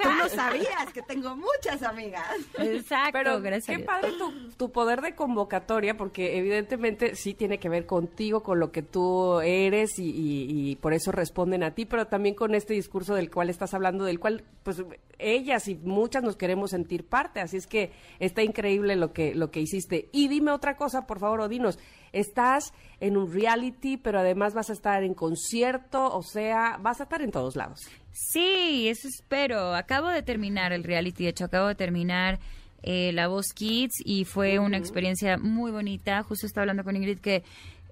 Tú 0.00 0.08
no 0.16 0.28
sabías 0.28 0.92
que 0.94 1.02
tengo 1.02 1.34
muchas 1.34 1.82
amigas. 1.82 2.24
Exacto 2.58 3.10
pero 3.12 3.40
gracias 3.40 3.78
qué 3.78 3.84
padre 3.84 4.12
tu, 4.56 4.70
poder 4.70 5.00
de 5.00 5.16
convocatoria 5.16 5.96
porque 5.96 6.38
evidentemente 6.38 7.16
sí 7.16 7.34
tiene 7.34 7.58
que 7.58 7.68
ver 7.68 7.84
contigo 7.84 8.44
con 8.44 8.60
lo 8.60 8.70
que 8.70 8.82
tú 8.82 9.40
eres 9.40 9.98
y, 9.98 10.12
y 10.14 10.76
por 10.76 10.94
eso 10.94 11.10
responden 11.10 11.64
a 11.64 11.74
ti 11.74 11.84
pero 11.84 12.06
también 12.06 12.36
con 12.36 12.54
este 12.54 12.74
discurso 12.74 13.16
del 13.16 13.28
cual 13.28 13.50
estás 13.50 13.74
hablando 13.74 14.04
del 14.04 14.20
cual 14.20 14.44
pues 14.62 14.84
ellas 15.18 15.66
y 15.66 15.74
muchas 15.74 16.22
nos 16.22 16.36
queremos 16.36 16.70
sentir 16.70 17.04
parte 17.04 17.40
así 17.40 17.56
es 17.56 17.66
que 17.66 17.90
está 18.20 18.44
increíble 18.44 18.67
increíble 18.68 18.96
lo 18.96 19.12
que, 19.12 19.34
lo 19.34 19.50
que 19.50 19.60
hiciste. 19.60 20.08
Y 20.12 20.28
dime 20.28 20.52
otra 20.52 20.76
cosa, 20.76 21.06
por 21.06 21.18
favor, 21.18 21.40
Odinos. 21.40 21.78
Estás 22.12 22.72
en 23.00 23.16
un 23.16 23.32
reality, 23.32 23.96
pero 23.96 24.20
además 24.20 24.54
vas 24.54 24.70
a 24.70 24.72
estar 24.72 25.02
en 25.02 25.14
concierto, 25.14 26.14
o 26.14 26.22
sea, 26.22 26.78
vas 26.80 27.00
a 27.00 27.04
estar 27.04 27.22
en 27.22 27.30
todos 27.30 27.56
lados. 27.56 27.80
Sí, 28.12 28.88
eso 28.88 29.08
espero. 29.08 29.74
Acabo 29.74 30.08
de 30.08 30.22
terminar 30.22 30.72
el 30.72 30.84
reality, 30.84 31.24
de 31.24 31.30
hecho, 31.30 31.44
acabo 31.44 31.68
de 31.68 31.74
terminar 31.74 32.38
eh, 32.82 33.12
La 33.12 33.28
Voz 33.28 33.52
Kids 33.54 33.94
y 34.04 34.24
fue 34.24 34.58
una 34.58 34.78
experiencia 34.78 35.38
muy 35.38 35.70
bonita. 35.70 36.22
Justo 36.22 36.46
estaba 36.46 36.62
hablando 36.62 36.84
con 36.84 36.96
Ingrid 36.96 37.20
que 37.20 37.44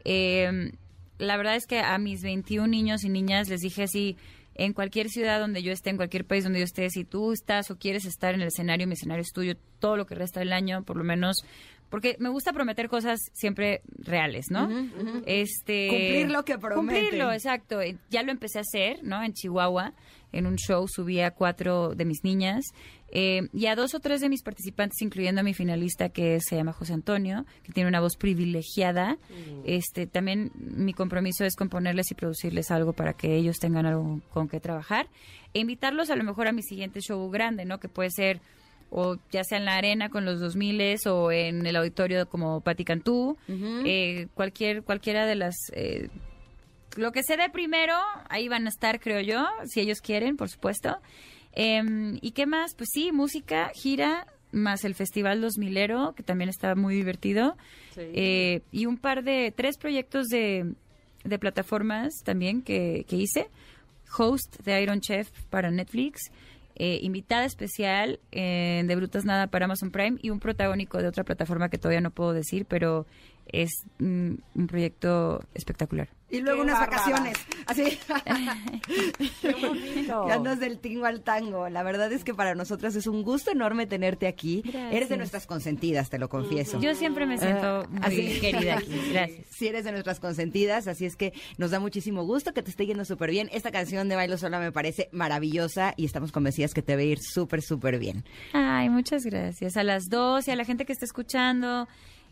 eh, 0.04 0.72
la 1.18 1.36
verdad 1.36 1.56
es 1.56 1.66
que 1.66 1.80
a 1.80 1.98
mis 1.98 2.22
21 2.22 2.66
niños 2.66 3.04
y 3.04 3.08
niñas 3.08 3.48
les 3.48 3.60
dije 3.60 3.84
así, 3.84 4.16
en 4.58 4.72
cualquier 4.72 5.08
ciudad 5.08 5.38
donde 5.38 5.62
yo 5.62 5.72
esté, 5.72 5.90
en 5.90 5.96
cualquier 5.96 6.24
país 6.24 6.44
donde 6.44 6.58
yo 6.58 6.64
esté, 6.64 6.88
si 6.90 7.04
tú 7.04 7.32
estás 7.32 7.70
o 7.70 7.76
quieres 7.76 8.04
estar 8.06 8.34
en 8.34 8.40
el 8.40 8.48
escenario, 8.48 8.86
mi 8.86 8.94
escenario 8.94 9.22
es 9.22 9.32
tuyo, 9.32 9.54
todo 9.78 9.96
lo 9.96 10.06
que 10.06 10.14
resta 10.14 10.40
del 10.40 10.52
año, 10.52 10.82
por 10.82 10.96
lo 10.96 11.04
menos 11.04 11.44
porque 11.88 12.16
me 12.18 12.28
gusta 12.30 12.52
prometer 12.52 12.88
cosas 12.88 13.20
siempre 13.32 13.82
reales, 13.98 14.46
¿no? 14.50 14.68
Este 15.24 15.88
cumplir 15.88 16.30
lo 16.30 16.44
que 16.44 16.58
prometen. 16.58 17.02
Cumplirlo, 17.04 17.32
exacto. 17.32 17.78
Ya 18.10 18.22
lo 18.22 18.32
empecé 18.32 18.58
a 18.58 18.62
hacer, 18.62 19.04
¿no? 19.04 19.22
En 19.22 19.32
Chihuahua, 19.32 19.92
en 20.32 20.46
un 20.46 20.56
show 20.56 20.86
subí 20.88 21.20
a 21.20 21.30
cuatro 21.30 21.94
de 21.94 22.04
mis 22.04 22.24
niñas 22.24 22.64
eh, 23.12 23.48
y 23.52 23.66
a 23.66 23.76
dos 23.76 23.94
o 23.94 24.00
tres 24.00 24.20
de 24.20 24.28
mis 24.28 24.42
participantes, 24.42 25.00
incluyendo 25.00 25.40
a 25.40 25.44
mi 25.44 25.54
finalista 25.54 26.08
que 26.08 26.40
se 26.40 26.56
llama 26.56 26.72
José 26.72 26.92
Antonio, 26.92 27.46
que 27.62 27.72
tiene 27.72 27.88
una 27.88 28.00
voz 28.00 28.16
privilegiada. 28.16 29.14
Mm. 29.14 29.62
Este 29.64 30.06
también 30.06 30.50
mi 30.54 30.92
compromiso 30.92 31.44
es 31.44 31.56
componerles 31.56 32.10
y 32.10 32.14
producirles 32.14 32.70
algo 32.70 32.92
para 32.92 33.12
que 33.12 33.36
ellos 33.36 33.58
tengan 33.58 33.86
algo 33.86 34.20
con 34.32 34.48
que 34.48 34.60
trabajar 34.60 35.08
e 35.54 35.60
invitarlos 35.60 36.10
a 36.10 36.16
lo 36.16 36.24
mejor 36.24 36.48
a 36.48 36.52
mi 36.52 36.62
siguiente 36.62 37.00
show 37.00 37.30
grande, 37.30 37.64
¿no? 37.64 37.78
Que 37.78 37.88
puede 37.88 38.10
ser 38.10 38.40
o 38.90 39.16
ya 39.30 39.44
sea 39.44 39.58
en 39.58 39.64
la 39.64 39.76
arena 39.76 40.10
con 40.10 40.24
los 40.24 40.40
2000 40.40 40.98
o 41.06 41.32
en 41.32 41.66
el 41.66 41.76
auditorio 41.76 42.28
como 42.28 42.60
Pati 42.60 42.84
Cantú, 42.84 43.36
eh, 43.48 44.28
cualquier, 44.34 44.82
cualquiera 44.82 45.26
de 45.26 45.34
las... 45.34 45.56
Eh, 45.72 46.08
lo 46.96 47.12
que 47.12 47.22
se 47.22 47.36
dé 47.36 47.50
primero, 47.50 47.94
ahí 48.30 48.48
van 48.48 48.66
a 48.66 48.70
estar, 48.70 49.00
creo 49.00 49.20
yo, 49.20 49.46
si 49.66 49.80
ellos 49.80 50.00
quieren, 50.00 50.36
por 50.36 50.48
supuesto. 50.48 50.98
Em, 51.56 52.18
¿Y 52.20 52.30
qué 52.30 52.46
más? 52.46 52.74
Pues 52.76 52.90
sí, 52.92 53.10
música, 53.10 53.72
gira, 53.74 54.28
más 54.52 54.84
el 54.84 54.94
Festival 54.94 55.40
2000 55.40 55.74
que 56.14 56.22
también 56.22 56.48
está 56.48 56.74
muy 56.76 56.94
divertido. 56.94 57.56
Eh, 57.96 58.60
y 58.70 58.86
un 58.86 58.98
par 58.98 59.24
de, 59.24 59.52
tres 59.56 59.76
proyectos 59.78 60.28
de, 60.28 60.74
de 61.24 61.38
plataformas 61.38 62.12
también 62.24 62.62
que, 62.62 63.04
que 63.08 63.16
hice. 63.16 63.48
Host 64.16 64.60
de 64.64 64.80
Iron 64.80 65.00
Chef 65.00 65.28
para 65.50 65.70
Netflix 65.72 66.30
eh, 66.78 66.98
invitada 67.00 67.46
especial 67.46 68.20
eh, 68.32 68.82
de 68.86 68.96
Brutas 68.96 69.24
Nada 69.24 69.46
para 69.46 69.64
Amazon 69.64 69.90
Prime 69.90 70.18
y 70.20 70.28
un 70.28 70.40
protagónico 70.40 70.98
de 70.98 71.08
otra 71.08 71.24
plataforma 71.24 71.70
que 71.70 71.78
todavía 71.78 72.02
no 72.02 72.10
puedo 72.10 72.34
decir, 72.34 72.66
pero 72.68 73.06
es 73.46 73.70
mm, 73.98 74.34
un 74.54 74.66
proyecto 74.66 75.42
espectacular. 75.54 76.08
Y 76.28 76.40
luego 76.40 76.62
unas 76.62 76.80
vacaciones. 76.80 77.36
Así. 77.66 77.84
Qué 79.40 79.52
bonito. 79.52 80.28
andas 80.28 80.58
del 80.58 80.78
tingo 80.80 81.06
al 81.06 81.22
tango. 81.22 81.68
La 81.68 81.84
verdad 81.84 82.12
es 82.12 82.24
que 82.24 82.34
para 82.34 82.56
nosotras 82.56 82.96
es 82.96 83.06
un 83.06 83.22
gusto 83.22 83.52
enorme 83.52 83.86
tenerte 83.86 84.26
aquí. 84.26 84.64
Eres 84.90 85.08
de 85.08 85.18
nuestras 85.18 85.46
consentidas, 85.46 86.10
te 86.10 86.18
lo 86.18 86.28
confieso. 86.28 86.80
Yo 86.80 86.96
siempre 86.96 87.26
me 87.26 87.38
siento 87.38 87.66
ah, 87.66 87.88
muy 87.88 88.00
así. 88.02 88.40
querida 88.40 88.78
aquí. 88.78 89.00
Gracias. 89.12 89.46
Sí, 89.50 89.68
eres 89.68 89.84
de 89.84 89.92
nuestras 89.92 90.18
consentidas, 90.18 90.88
así 90.88 91.06
es 91.06 91.14
que 91.14 91.32
nos 91.58 91.70
da 91.70 91.78
muchísimo 91.78 92.24
gusto 92.24 92.52
que 92.52 92.62
te 92.62 92.70
esté 92.70 92.86
yendo 92.86 93.04
súper 93.04 93.30
bien. 93.30 93.48
Esta 93.52 93.70
canción 93.70 94.08
de 94.08 94.16
Bailo 94.16 94.36
Sola 94.36 94.58
me 94.58 94.72
parece 94.72 95.08
maravillosa 95.12 95.94
y 95.96 96.06
estamos 96.06 96.32
convencidas 96.32 96.74
que 96.74 96.82
te 96.82 96.96
va 96.96 97.02
a 97.02 97.04
ir 97.04 97.20
súper, 97.20 97.62
súper 97.62 98.00
bien. 98.00 98.24
Ay, 98.52 98.88
muchas 98.88 99.24
gracias. 99.24 99.76
A 99.76 99.84
las 99.84 100.08
dos 100.08 100.48
y 100.48 100.50
a 100.50 100.56
la 100.56 100.64
gente 100.64 100.84
que 100.86 100.92
está 100.92 101.04
escuchando. 101.04 101.86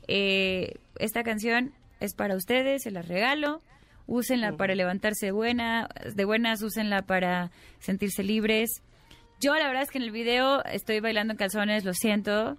Eh, 0.09 0.75
esta 0.99 1.23
canción 1.23 1.73
es 2.01 2.15
para 2.15 2.37
ustedes, 2.37 2.83
se 2.83 2.91
la 2.91 3.03
regalo. 3.03 3.61
Úsenla 4.07 4.53
para 4.53 4.75
levantarse 4.75 5.31
buena, 5.31 5.89
de 6.15 6.25
buenas, 6.27 6.63
úsenla 6.63 7.03
para 7.03 7.51
sentirse 7.79 8.23
libres. 8.23 8.83
Yo 9.41 9.55
la 9.55 9.67
verdad 9.67 9.83
es 9.83 9.91
que 9.91 9.99
en 9.99 10.05
el 10.05 10.11
video 10.11 10.63
estoy 10.67 11.01
bailando 11.01 11.33
en 11.33 11.39
calzones, 11.39 11.85
lo 11.85 11.95
siento, 11.95 12.59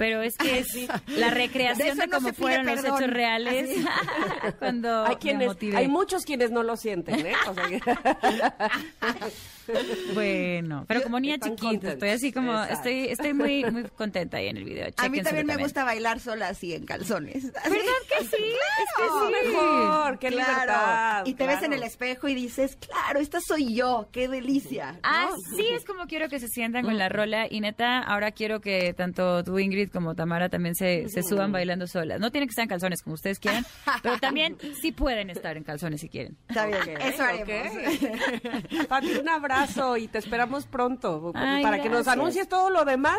pero 0.00 0.22
es 0.22 0.36
que 0.36 0.60
es 0.60 0.74
la 1.08 1.30
recreación 1.30 1.98
de, 1.98 2.08
cómo 2.08 2.32
fueron 2.32 2.66
los 2.66 2.82
hechos 2.82 3.06
reales 3.06 3.68
cuando 4.58 5.04
hay 5.04 5.16
quienes, 5.16 5.52
hay 5.74 5.88
muchos 5.88 6.24
quienes 6.24 6.50
no 6.50 6.62
lo 6.62 6.76
sienten, 6.76 7.26
¿eh? 7.26 7.34
bueno, 10.14 10.84
pero 10.88 11.02
como 11.02 11.20
niña 11.20 11.38
chiquita, 11.38 11.92
estoy 11.92 12.10
así 12.10 12.32
como, 12.32 12.62
estoy, 12.64 13.06
estoy 13.08 13.34
muy, 13.34 13.64
muy 13.64 13.84
contenta 13.84 14.38
ahí 14.38 14.48
en 14.48 14.56
el 14.56 14.64
video. 14.64 14.88
a 14.96 15.08
mí 15.08 15.22
también 15.22 15.46
me 15.46 15.56
gusta 15.56 15.84
bailar 15.84 16.20
sola 16.20 16.48
así 16.48 16.74
en 16.74 16.84
calzones. 16.84 17.44
¿Verdad 17.52 18.00
que 18.08 18.24
sí? 18.24 18.26
es 18.26 18.90
que 18.96 19.04
sí. 19.04 19.48
Mejor, 19.50 20.18
qué 20.18 20.30
libertad. 20.30 21.24
Y 21.26 21.34
te 21.34 21.46
ves 21.46 21.62
en 21.62 21.72
el 21.72 21.82
espejo 21.82 22.28
y 22.28 22.34
dices, 22.34 22.76
claro, 22.76 23.20
esta 23.20 23.40
soy 23.40 23.74
yo, 23.74 24.08
qué 24.12 24.28
delicia. 24.28 24.98
Ah, 25.02 25.30
sí, 25.56 25.66
es 25.72 25.84
como 25.84 26.06
quiero 26.06 26.28
que 26.28 26.40
se 26.40 26.48
sientan 26.48 26.84
con 26.84 26.98
la 26.98 27.08
rola 27.08 27.46
y 27.50 27.60
neta, 27.60 28.00
ahora 28.00 28.32
quiero 28.32 28.60
que 28.60 28.94
tanto 28.94 29.44
tú, 29.44 29.58
Ingrid, 29.58 29.90
como 29.90 30.14
Tamara 30.14 30.48
también 30.48 30.74
se, 30.74 31.08
se 31.08 31.22
suban 31.22 31.52
bailando 31.52 31.86
solas. 31.86 32.20
No 32.20 32.30
tienen 32.30 32.48
que 32.48 32.52
estar 32.52 32.62
en 32.62 32.68
calzones 32.68 33.02
como 33.02 33.14
ustedes 33.14 33.38
quieran, 33.38 33.64
pero 34.02 34.18
también 34.18 34.56
sí 34.80 34.92
pueden 34.92 35.30
estar 35.30 35.56
en 35.56 35.64
calzones 35.64 36.00
si 36.00 36.08
quieren. 36.08 36.36
Está 36.48 36.66
bien, 36.66 37.00
eso 37.00 37.22
haremos. 37.22 38.88
Pati, 38.88 39.16
un 39.18 39.28
abrazo 39.28 39.59
y 39.98 40.08
te 40.08 40.18
esperamos 40.18 40.66
pronto 40.66 41.32
para 41.32 41.82
que 41.82 41.88
nos 41.90 42.08
anuncies 42.08 42.48
todo 42.48 42.70
lo 42.70 42.84
demás. 42.84 43.18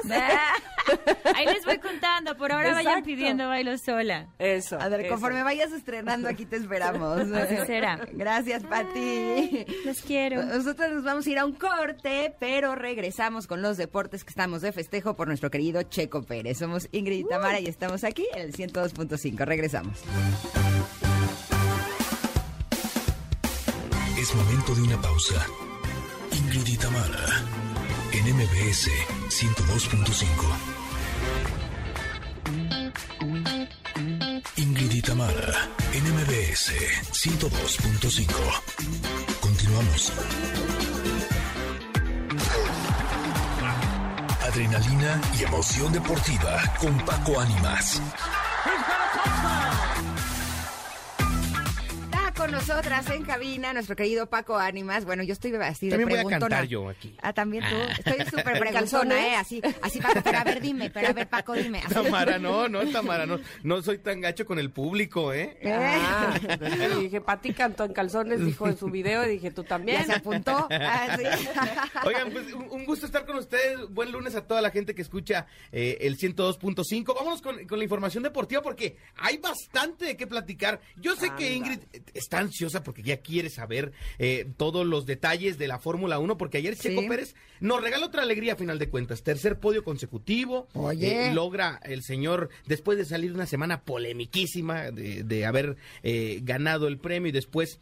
Ahí 1.36 1.46
les 1.46 1.64
voy 1.66 1.78
contando, 1.78 2.36
por 2.36 2.52
ahora 2.52 2.74
vayan 2.74 3.04
pidiendo 3.04 3.48
bailo 3.48 3.78
sola. 3.78 4.28
Eso. 4.40 4.80
A 4.80 4.90
ver, 4.90 5.08
conforme 5.08 5.44
vayas 5.44 5.72
estrenando, 5.72 6.28
aquí 6.28 6.46
te 6.46 6.56
esperamos. 6.56 7.20
Así 7.32 7.58
será. 7.68 8.00
Gracias, 8.12 8.64
Pati. 8.64 9.66
Los 9.86 10.02
quiero. 10.02 10.44
Nosotros 10.44 10.92
nos 10.92 11.04
vamos 11.04 11.28
a 11.28 11.30
ir 11.30 11.40
a 11.40 11.46
un 11.46 11.54
corte, 11.54 12.36
pero 12.40 12.76
regresamos 12.76 13.46
con 13.46 13.62
los 13.62 13.78
deportes 13.78 14.24
que 14.24 14.30
estamos 14.30 14.62
de 14.62 14.72
festejo 14.72 15.16
por 15.16 15.28
nuestro 15.28 15.52
querido 15.52 15.84
Checo 15.84 16.24
Pérez. 16.24 16.58
Somos 16.58 16.90
Ingrid 16.92 17.20
y 17.20 17.24
Tamara 17.28 17.60
y 17.60 17.68
estamos 17.68 18.04
aquí 18.04 18.28
en 18.34 18.42
el 18.42 18.54
102.5. 18.54 19.46
Regresamos. 19.46 20.00
Es 24.18 24.36
momento 24.36 24.76
de 24.76 24.82
una 24.84 25.02
pausa. 25.02 25.46
Ingrid 26.54 26.74
y 26.74 26.78
en 28.12 28.36
MBS 28.36 28.90
102.5. 29.30 30.26
Ingrid 34.58 34.92
en 35.94 36.04
MBS 36.14 36.74
102.5. 37.14 38.34
Continuamos. 39.40 40.12
Adrenalina 44.44 45.22
y 45.40 45.44
emoción 45.44 45.94
deportiva 45.94 46.62
con 46.82 46.98
Paco 47.06 47.40
Ánimas. 47.40 48.02
Con 52.42 52.52
nosotras 52.52 53.08
en 53.12 53.24
cabina 53.24 53.72
nuestro 53.72 53.96
querido 53.96 54.26
Paco 54.26 54.58
Ánimas. 54.58 55.06
Bueno, 55.06 55.22
yo 55.22 55.34
estoy 55.34 55.54
así 55.58 55.90
de 55.90 55.98
También 55.98 56.24
voy 56.24 56.34
a 56.34 56.40
cantar 56.40 56.66
yo 56.66 56.90
aquí. 56.90 57.16
Ah, 57.22 57.34
también 57.34 57.64
tú. 57.70 57.76
Ah. 57.76 57.94
Estoy 58.00 58.26
súper 58.26 58.60
preguntona, 58.60 59.28
¿eh? 59.28 59.36
Así, 59.36 59.62
así, 59.84 60.02
Paco, 60.02 60.22
pero 60.24 60.40
a 60.40 60.44
ver, 60.44 60.60
dime, 60.60 60.90
pero 60.90 61.10
a 61.10 61.14
ver, 61.14 61.28
Paco, 61.28 61.54
dime. 61.54 61.84
Tamara, 61.94 62.40
no, 62.40 62.68
no, 62.68 62.84
Tamara, 62.88 63.28
no, 63.28 63.40
no 63.62 63.84
soy 63.84 64.00
tan 64.00 64.22
gacho 64.22 64.48
con 64.48 64.58
el 64.58 64.72
público, 64.72 65.32
¿eh? 65.34 65.56
¿Eh? 65.62 65.72
Ah, 65.72 66.34
y 66.98 67.04
dije, 67.04 67.22
Pati 67.22 67.54
cantó 67.54 67.86
en 67.86 67.94
calzones, 67.94 68.44
dijo 68.44 68.68
en 68.68 68.76
su 68.76 68.88
video, 68.88 69.24
y 69.24 69.34
dije, 69.34 69.52
tú 69.52 69.64
también. 69.64 70.00
Ya 70.00 70.06
se 70.06 70.14
apuntó. 70.14 70.68
Ah, 70.72 71.16
sí. 71.20 71.48
Oigan, 72.06 72.32
pues 72.32 72.52
un, 72.54 72.86
gusto 72.86 73.06
estar 73.06 73.24
con 73.28 73.36
ustedes. 73.36 73.88
Buen 73.90 74.12
lunes 74.12 74.34
a 74.34 74.48
toda 74.48 74.64
la 74.64 74.72
gente 74.72 74.96
que 74.96 75.04
escucha 75.04 75.46
eh, 75.72 76.00
el 76.02 76.18
102.5. 76.18 77.14
Vámonos 77.14 77.44
con, 77.44 77.68
con, 77.68 77.78
la 77.78 77.84
información 77.84 78.24
deportiva 78.24 78.64
porque 78.64 78.98
hay 79.18 79.38
bastante 79.38 80.06
de 80.06 80.18
qué 80.18 80.26
platicar. 80.26 80.82
Yo 80.96 81.16
sé 81.16 81.30
que 81.38 81.54
Ingrid 81.54 81.82
está 82.32 82.40
ansiosa 82.40 82.82
porque 82.82 83.04
ya 83.04 83.18
quiere 83.18 83.50
saber 83.50 83.92
eh, 84.18 84.48
todos 84.56 84.88
los 84.88 85.06
detalles 85.06 85.58
de 85.58 85.68
la 85.68 85.80
Fórmula 85.80 86.18
1, 86.18 86.38
porque 86.38 86.60
ayer 86.60 86.78
Checo 86.78 87.06
Pérez 87.06 87.36
nos 87.60 87.82
regala 87.82 88.06
otra 88.06 88.22
alegría 88.22 88.54
a 88.54 88.56
final 88.56 88.80
de 88.80 88.88
cuentas. 88.88 89.22
Tercer 89.22 89.60
podio 89.60 89.84
consecutivo. 89.84 90.70
Oye. 90.74 91.28
Eh, 91.28 91.34
logra 91.34 91.82
el 91.84 92.04
señor, 92.04 92.50
después 92.68 92.98
de 92.98 93.04
salir 93.04 93.34
una 93.34 93.48
semana 93.48 93.82
polemiquísima 93.84 94.92
de, 94.92 95.46
haber 95.46 95.76
eh, 96.04 96.40
ganado 96.44 96.88
el 96.88 97.00
premio 97.00 97.30
y 97.30 97.32
después, 97.34 97.80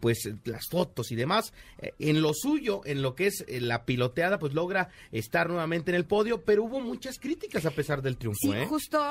pues, 0.00 0.30
las 0.44 0.68
fotos 0.70 1.12
y 1.12 1.16
demás. 1.16 1.52
en 1.98 2.22
lo 2.22 2.32
suyo, 2.32 2.80
en 2.86 3.02
lo 3.02 3.14
que 3.14 3.26
es 3.26 3.44
la 3.48 3.84
piloteada, 3.84 4.38
pues 4.38 4.54
logra 4.54 4.88
estar 5.10 5.50
nuevamente 5.50 5.90
en 5.90 5.96
el 5.96 6.06
podio, 6.06 6.44
pero 6.44 6.64
hubo 6.64 6.80
muchas 6.80 7.18
críticas 7.18 7.66
a 7.66 7.72
pesar 7.72 8.00
del 8.00 8.16
triunfo. 8.16 8.38
Sí, 8.40 8.52
justo 8.68 9.02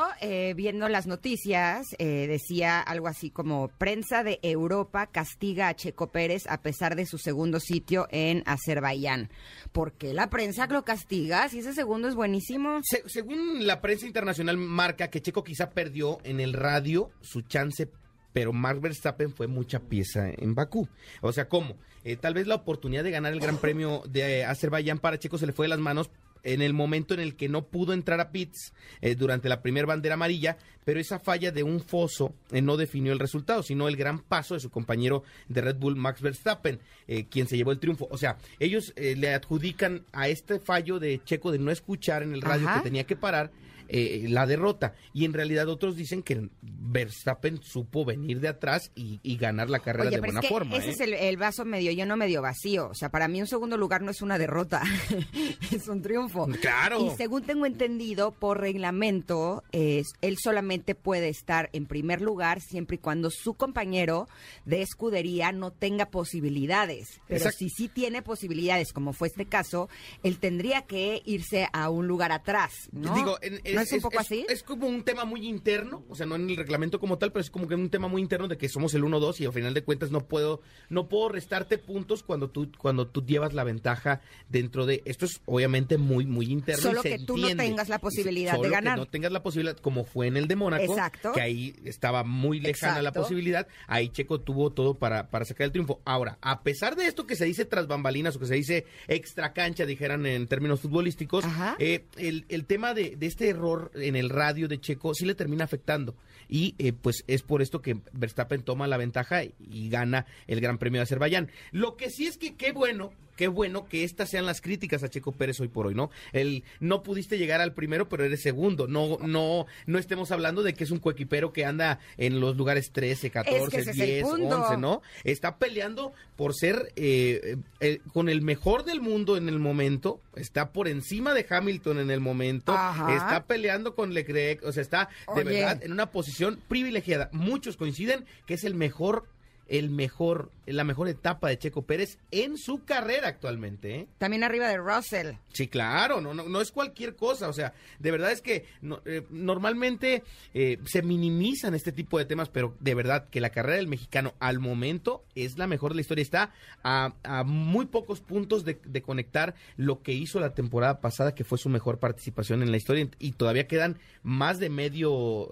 viendo 0.55 0.89
las 0.89 1.05
noticias, 1.05 1.85
decía 1.99 2.79
algo 2.79 3.07
así 3.07 3.29
como 3.29 3.67
prensa 3.77 4.23
de 4.23 4.39
Europa 4.41 4.70
Europa 4.71 5.07
castiga 5.07 5.67
a 5.67 5.75
Checo 5.75 6.11
Pérez 6.11 6.47
a 6.47 6.61
pesar 6.61 6.95
de 6.95 7.05
su 7.05 7.17
segundo 7.17 7.59
sitio 7.59 8.07
en 8.09 8.41
Azerbaiyán. 8.45 9.29
¿Por 9.73 9.91
qué 9.91 10.13
la 10.13 10.29
prensa 10.29 10.65
lo 10.67 10.85
castiga 10.85 11.49
si 11.49 11.59
ese 11.59 11.73
segundo 11.73 12.07
es 12.07 12.15
buenísimo? 12.15 12.79
según 13.07 13.67
la 13.67 13.81
prensa 13.81 14.05
internacional 14.05 14.55
marca 14.55 15.09
que 15.09 15.21
Checo 15.21 15.43
quizá 15.43 15.71
perdió 15.71 16.19
en 16.23 16.39
el 16.39 16.53
radio 16.53 17.11
su 17.21 17.41
chance 17.41 17.89
pero 18.33 18.53
Max 18.53 18.79
Verstappen 18.79 19.33
fue 19.33 19.47
mucha 19.47 19.81
pieza 19.81 20.29
en 20.29 20.55
Bakú. 20.55 20.87
O 21.19 21.33
sea, 21.33 21.49
¿cómo? 21.49 21.75
Eh, 22.05 22.15
tal 22.15 22.33
vez 22.33 22.47
la 22.47 22.55
oportunidad 22.55 23.03
de 23.03 23.11
ganar 23.11 23.33
el 23.33 23.41
Gran 23.41 23.57
Premio 23.57 24.03
de 24.07 24.45
Azerbaiyán 24.45 24.99
para 24.99 25.19
Checo 25.19 25.37
se 25.37 25.47
le 25.47 25.51
fue 25.51 25.65
de 25.65 25.69
las 25.69 25.79
manos 25.79 26.09
en 26.43 26.61
el 26.61 26.73
momento 26.73 27.13
en 27.13 27.19
el 27.19 27.35
que 27.35 27.49
no 27.49 27.65
pudo 27.67 27.93
entrar 27.93 28.19
a 28.19 28.31
pits 28.31 28.73
eh, 29.01 29.15
durante 29.15 29.49
la 29.49 29.61
primera 29.61 29.87
bandera 29.87 30.15
amarilla, 30.15 30.57
pero 30.85 30.99
esa 30.99 31.19
falla 31.19 31.51
de 31.51 31.63
un 31.63 31.81
foso 31.81 32.33
eh, 32.51 32.61
no 32.61 32.77
definió 32.77 33.13
el 33.13 33.19
resultado, 33.19 33.63
sino 33.63 33.87
el 33.87 33.95
gran 33.95 34.19
paso 34.19 34.53
de 34.53 34.59
su 34.59 34.69
compañero 34.69 35.23
de 35.47 35.61
Red 35.61 35.77
Bull, 35.77 35.95
Max 35.95 36.21
Verstappen, 36.21 36.79
eh, 37.07 37.25
quien 37.25 37.47
se 37.47 37.57
llevó 37.57 37.71
el 37.71 37.79
triunfo. 37.79 38.07
O 38.11 38.17
sea, 38.17 38.37
ellos 38.59 38.93
le 38.95 39.33
adjudican 39.33 40.05
a 40.11 40.27
este 40.27 40.59
fallo 40.59 40.99
de 40.99 41.21
Checo 41.23 41.51
de 41.51 41.59
no 41.59 41.71
escuchar 41.71 42.23
en 42.23 42.33
el 42.33 42.41
radio 42.41 42.67
que 42.75 42.81
tenía 42.81 43.05
que 43.05 43.15
parar 43.15 43.51
eh, 43.93 44.25
la 44.29 44.45
derrota. 44.45 44.95
Y 45.13 45.25
en 45.25 45.33
realidad 45.33 45.67
otros 45.67 45.97
dicen 45.97 46.23
que 46.23 46.49
Verstappen 46.61 47.61
supo 47.61 48.05
venir 48.05 48.39
de 48.39 48.47
atrás 48.47 48.89
y, 48.95 49.19
ganar 49.35 49.69
la 49.69 49.79
carrera 49.79 50.09
de 50.09 50.19
buena 50.19 50.41
forma. 50.41 50.77
Ese 50.77 50.89
¿eh? 50.89 50.91
es 50.91 50.99
el, 51.01 51.35
vaso 51.35 51.65
medio 51.65 51.91
lleno, 51.91 52.15
medio 52.15 52.41
vacío. 52.41 52.87
O 52.89 52.93
sea, 52.93 53.09
para 53.09 53.27
mí 53.27 53.41
un 53.41 53.47
segundo 53.47 53.75
lugar 53.75 54.01
no 54.01 54.11
es 54.11 54.21
una 54.21 54.37
derrota, 54.37 54.81
es 55.71 55.89
un 55.89 56.01
triunfo. 56.01 56.47
Claro. 56.61 57.05
Y 57.05 57.17
según 57.17 57.43
tengo 57.43 57.65
entendido, 57.65 58.31
por 58.31 58.61
reglamento, 58.61 59.63
él 59.73 60.37
solamente 60.41 60.95
puede 60.95 61.27
estar 61.27 61.69
en 61.73 61.85
primer 61.85 62.21
lugar 62.21 62.61
siempre 62.61 62.95
y 62.95 62.99
cuando 62.99 63.29
su 63.29 63.55
compañero 63.55 64.29
de 64.63 64.81
escudería 64.81 65.51
no 65.51 65.71
tenga 65.71 66.05
posibilidades. 66.05 67.19
Pero 67.27 67.51
si 67.51 67.69
sí 67.69 67.89
tiene 67.89 68.21
posibilidades, 68.21 68.93
como 68.93 69.11
fue 69.11 69.27
este 69.27 69.47
caso, 69.47 69.89
él 70.23 70.39
tendría 70.39 70.83
que 70.83 71.21
irse 71.25 71.67
a 71.73 71.89
un 71.89 72.07
lugar 72.07 72.31
atrás. 72.31 72.71
¿no? 72.91 73.15
Digo, 73.15 73.37
en, 73.41 73.80
es, 73.81 73.91
un 73.93 74.01
poco 74.01 74.19
así? 74.19 74.45
Es 74.49 74.63
como 74.63 74.87
un 74.87 75.03
tema 75.03 75.25
muy 75.25 75.47
interno, 75.47 76.03
o 76.09 76.15
sea, 76.15 76.25
no 76.25 76.35
en 76.35 76.49
el 76.49 76.57
reglamento 76.57 76.99
como 76.99 77.17
tal, 77.17 77.31
pero 77.31 77.41
es 77.41 77.49
como 77.49 77.67
que 77.67 77.75
un 77.75 77.89
tema 77.89 78.07
muy 78.07 78.21
interno 78.21 78.47
de 78.47 78.57
que 78.57 78.69
somos 78.69 78.93
el 78.93 79.03
1-2 79.03 79.39
y 79.39 79.45
al 79.45 79.53
final 79.53 79.73
de 79.73 79.83
cuentas 79.83 80.11
no 80.11 80.27
puedo 80.27 80.61
no 80.89 81.07
puedo 81.07 81.29
restarte 81.29 81.77
puntos 81.77 82.23
cuando 82.23 82.49
tú 82.49 82.71
cuando 82.77 83.07
tú 83.07 83.25
llevas 83.25 83.53
la 83.53 83.63
ventaja 83.63 84.21
dentro 84.49 84.85
de 84.85 85.01
esto 85.05 85.25
es 85.25 85.41
obviamente 85.45 85.97
muy 85.97 86.25
muy 86.25 86.51
interno 86.51 86.81
Solo 86.81 87.01
que 87.01 87.19
tú 87.19 87.37
no 87.37 87.55
tengas 87.55 87.89
la 87.89 87.99
posibilidad 87.99 88.59
de 88.59 88.69
ganar. 88.69 88.95
Que 88.95 88.99
no 89.01 89.07
tengas 89.07 89.31
la 89.31 89.43
posibilidad 89.43 89.77
como 89.77 90.03
fue 90.03 90.27
en 90.27 90.37
el 90.37 90.47
de 90.47 90.55
Mónaco, 90.55 90.95
que 91.33 91.41
ahí 91.41 91.75
estaba 91.85 92.23
muy 92.23 92.59
lejana 92.59 93.01
la 93.01 93.11
posibilidad, 93.11 93.67
ahí 93.87 94.09
Checo 94.09 94.41
tuvo 94.41 94.71
todo 94.71 94.95
para 94.95 95.29
para 95.29 95.45
sacar 95.45 95.65
el 95.65 95.71
triunfo. 95.71 96.01
Ahora, 96.05 96.37
a 96.41 96.61
pesar 96.63 96.95
de 96.95 97.07
esto 97.07 97.25
que 97.25 97.35
se 97.35 97.45
dice 97.45 97.65
tras 97.65 97.87
bambalinas 97.87 98.35
o 98.35 98.39
que 98.39 98.45
se 98.45 98.55
dice 98.55 98.85
extra 99.07 99.53
cancha, 99.53 99.85
dijeran 99.85 100.25
en 100.25 100.47
términos 100.47 100.81
futbolísticos, 100.81 101.45
eh, 101.79 102.05
el, 102.17 102.45
el 102.49 102.65
tema 102.65 102.93
de, 102.93 103.15
de 103.15 103.25
este 103.25 103.53
en 103.95 104.15
el 104.15 104.29
radio 104.29 104.67
de 104.67 104.79
Checo 104.79 105.13
sí 105.13 105.25
le 105.25 105.35
termina 105.35 105.63
afectando. 105.63 106.15
Y 106.49 106.75
eh, 106.79 106.93
pues 106.93 107.23
es 107.27 107.43
por 107.43 107.61
esto 107.61 107.81
que 107.81 107.97
Verstappen 108.11 108.63
toma 108.63 108.87
la 108.87 108.97
ventaja 108.97 109.43
y 109.43 109.89
gana 109.89 110.25
el 110.47 110.59
Gran 110.59 110.77
Premio 110.77 110.99
de 110.99 111.03
Azerbaiyán. 111.03 111.49
Lo 111.71 111.95
que 111.95 112.09
sí 112.09 112.27
es 112.27 112.37
que 112.37 112.55
qué 112.55 112.71
bueno 112.71 113.11
qué 113.41 113.47
bueno 113.47 113.87
que 113.87 114.03
estas 114.03 114.29
sean 114.29 114.45
las 114.45 114.61
críticas 114.61 115.01
a 115.01 115.09
Checo 115.09 115.31
Pérez 115.31 115.59
hoy 115.61 115.67
por 115.67 115.87
hoy, 115.87 115.95
¿no? 115.95 116.11
El 116.31 116.63
no 116.79 117.01
pudiste 117.01 117.39
llegar 117.39 117.59
al 117.59 117.73
primero, 117.73 118.07
pero 118.07 118.23
eres 118.23 118.43
segundo. 118.43 118.85
No, 118.85 119.17
no, 119.17 119.65
no 119.87 119.97
estemos 119.97 120.29
hablando 120.29 120.61
de 120.61 120.75
que 120.75 120.83
es 120.83 120.91
un 120.91 120.99
coequipero 120.99 121.51
que 121.51 121.65
anda 121.65 121.97
en 122.17 122.39
los 122.39 122.55
lugares 122.55 122.91
13, 122.91 123.31
14, 123.31 123.93
10, 123.93 124.25
11, 124.25 124.77
¿no? 124.77 125.01
Está 125.23 125.57
peleando 125.57 126.13
por 126.35 126.53
ser 126.53 126.93
eh, 126.95 127.57
eh, 127.79 128.01
con 128.13 128.29
el 128.29 128.43
mejor 128.43 128.85
del 128.85 129.01
mundo 129.01 129.35
en 129.35 129.49
el 129.49 129.57
momento, 129.57 130.21
está 130.35 130.71
por 130.71 130.87
encima 130.87 131.33
de 131.33 131.43
Hamilton 131.49 131.97
en 131.97 132.11
el 132.11 132.19
momento, 132.19 132.73
está 133.09 133.45
peleando 133.47 133.95
con 133.95 134.13
Leclerc, 134.13 134.63
o 134.63 134.71
sea, 134.71 134.83
está 134.83 135.09
de 135.35 135.43
verdad 135.43 135.81
en 135.81 135.93
una 135.93 136.11
posición 136.11 136.59
privilegiada. 136.67 137.31
Muchos 137.31 137.75
coinciden 137.75 138.23
que 138.45 138.53
es 138.53 138.63
el 138.65 138.75
mejor 138.75 139.23
el 139.71 139.89
mejor, 139.89 140.51
la 140.65 140.83
mejor 140.83 141.07
etapa 141.07 141.47
de 141.47 141.57
Checo 141.57 141.83
Pérez 141.83 142.17
en 142.29 142.57
su 142.57 142.83
carrera 142.83 143.29
actualmente. 143.29 143.95
¿eh? 143.95 144.07
También 144.17 144.43
arriba 144.43 144.67
de 144.67 144.77
Russell. 144.77 145.35
Sí, 145.53 145.69
claro, 145.69 146.19
no, 146.19 146.33
no, 146.33 146.43
no 146.43 146.59
es 146.59 146.73
cualquier 146.73 147.15
cosa. 147.15 147.47
O 147.47 147.53
sea, 147.53 147.73
de 147.97 148.11
verdad 148.11 148.33
es 148.33 148.41
que 148.41 148.65
eh, 149.05 149.25
normalmente 149.29 150.23
eh, 150.53 150.77
se 150.83 151.01
minimizan 151.01 151.73
este 151.73 151.93
tipo 151.93 152.19
de 152.19 152.25
temas, 152.25 152.49
pero 152.49 152.75
de 152.81 152.95
verdad 152.95 153.29
que 153.29 153.39
la 153.39 153.51
carrera 153.51 153.77
del 153.77 153.87
mexicano 153.87 154.33
al 154.39 154.59
momento 154.59 155.23
es 155.35 155.57
la 155.57 155.67
mejor 155.67 155.91
de 155.91 155.95
la 155.95 156.01
historia. 156.01 156.23
Está 156.23 156.51
a, 156.83 157.13
muy 157.45 157.85
pocos 157.85 158.19
puntos 158.19 158.65
de, 158.65 159.01
conectar 159.01 159.55
lo 159.77 160.01
que 160.03 160.11
hizo 160.11 160.41
la 160.41 160.53
temporada 160.53 160.99
pasada, 160.99 161.33
que 161.33 161.45
fue 161.45 161.57
su 161.57 161.69
mejor 161.69 161.97
participación 161.97 162.61
en 162.61 162.71
la 162.71 162.77
historia, 162.77 163.07
y 163.19 163.31
todavía 163.31 163.67
quedan 163.67 163.97
más 164.21 164.59
de 164.59 164.69
medio 164.69 165.49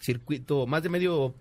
circuito, 0.00 0.66
más 0.66 0.82
de 0.82 0.88
medio 0.90 1.34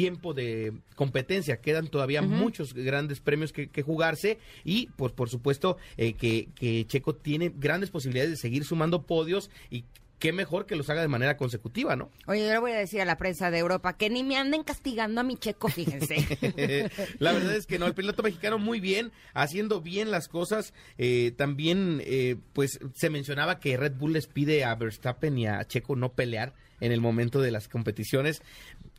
tiempo 0.00 0.32
de 0.32 0.72
competencia. 0.94 1.60
Quedan 1.60 1.88
todavía 1.88 2.22
muchos 2.22 2.72
grandes 2.72 3.20
premios 3.20 3.52
que, 3.52 3.82
jugarse 3.82 4.38
y, 4.64 4.86
pues, 4.96 5.12
por 5.12 5.28
supuesto, 5.28 5.76
eh, 5.98 6.14
que, 6.14 6.48
que 6.54 6.86
Checo 6.86 7.14
tiene 7.14 7.52
grandes 7.54 7.90
posibilidades 7.90 8.30
de 8.30 8.36
seguir 8.38 8.64
sumando 8.64 9.02
podios 9.02 9.50
y 9.68 9.84
qué 10.18 10.32
mejor 10.32 10.64
que 10.64 10.76
los 10.76 10.88
haga 10.88 11.02
de 11.02 11.08
manera 11.08 11.36
consecutiva, 11.36 11.96
¿no? 11.96 12.10
Oye, 12.26 12.46
yo 12.46 12.52
le 12.52 12.58
voy 12.58 12.72
a 12.72 12.78
decir 12.78 13.02
a 13.02 13.04
la 13.04 13.18
prensa 13.18 13.50
de 13.50 13.58
Europa 13.58 13.94
que 13.98 14.08
ni 14.08 14.22
me 14.22 14.36
anden 14.36 14.62
castigando 14.62 15.20
a 15.20 15.24
mi 15.24 15.36
checo, 15.36 15.68
fíjense. 15.68 16.16
la 17.18 17.32
verdad 17.32 17.56
es 17.56 17.66
que 17.66 17.78
no, 17.78 17.86
el 17.86 17.94
piloto 17.94 18.22
mexicano 18.22 18.58
muy 18.58 18.80
bien, 18.80 19.12
haciendo 19.34 19.82
bien 19.82 20.10
las 20.10 20.28
cosas. 20.28 20.72
Eh, 20.96 21.32
también, 21.36 22.00
eh, 22.04 22.36
pues, 22.54 22.78
se 22.94 23.10
mencionaba 23.10 23.60
que 23.60 23.76
Red 23.76 23.96
Bull 23.96 24.14
les 24.14 24.28
pide 24.28 24.64
a 24.64 24.74
Verstappen 24.74 25.36
y 25.36 25.46
a 25.46 25.62
Checo 25.66 25.94
no 25.94 26.12
pelear 26.12 26.54
en 26.80 26.92
el 26.92 27.00
momento 27.00 27.40
de 27.40 27.50
las 27.50 27.68
competiciones. 27.68 28.42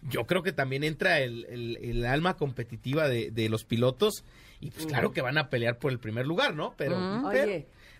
Yo 0.10 0.26
creo 0.26 0.44
que 0.44 0.52
también 0.52 0.84
entra 0.84 1.20
el, 1.20 2.06
alma 2.06 2.36
competitiva 2.36 3.08
de, 3.08 3.50
los 3.50 3.66
pilotos 3.66 4.24
y 4.60 4.72
pues 4.72 4.86
claro 4.86 5.12
que 5.12 5.22
van 5.22 5.38
a 5.38 5.50
pelear 5.50 5.78
por 5.78 5.92
el 5.92 6.00
primer 6.00 6.26
lugar, 6.26 6.56
¿no? 6.56 6.74
Pero, 6.78 6.96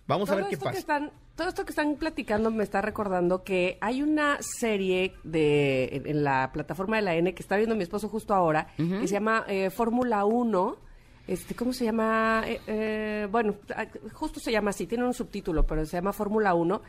vamos 0.06 0.30
a 0.30 0.36
ver 0.36 0.46
qué 0.50 0.56
pasa. 0.56 1.10
todo 1.36 1.48
esto 1.48 1.64
que 1.64 1.70
están 1.70 1.96
platicando 1.96 2.50
me 2.50 2.64
está 2.64 2.82
recordando 2.82 3.44
que 3.44 3.78
hay 3.80 4.02
una 4.02 4.38
serie 4.40 5.14
de 5.22 6.02
en, 6.04 6.24
la 6.24 6.50
plataforma 6.52 6.96
de 6.96 7.02
la 7.02 7.14
N 7.14 7.34
que 7.34 7.42
está 7.42 7.56
viendo 7.56 7.76
mi 7.76 7.82
esposo 7.82 8.08
justo 8.08 8.34
ahora, 8.34 8.68
que 8.76 9.06
se 9.06 9.14
llama 9.14 9.44
eh, 9.48 9.70
Fórmula 9.70 10.24
1 10.24 10.92
este, 11.26 11.54
¿cómo 11.54 11.72
se 11.72 11.84
llama? 11.84 12.42
Eh, 12.46 12.60
eh, 12.66 13.28
bueno, 13.30 13.54
ah, 13.76 13.86
justo 14.12 14.40
se 14.40 14.50
llama 14.50 14.70
así, 14.70 14.86
tiene 14.86 15.04
un 15.04 15.14
subtítulo, 15.14 15.64
pero 15.64 15.86
se 15.86 15.96
llama 15.96 16.12
Fórmula 16.12 16.54
1 16.54 16.82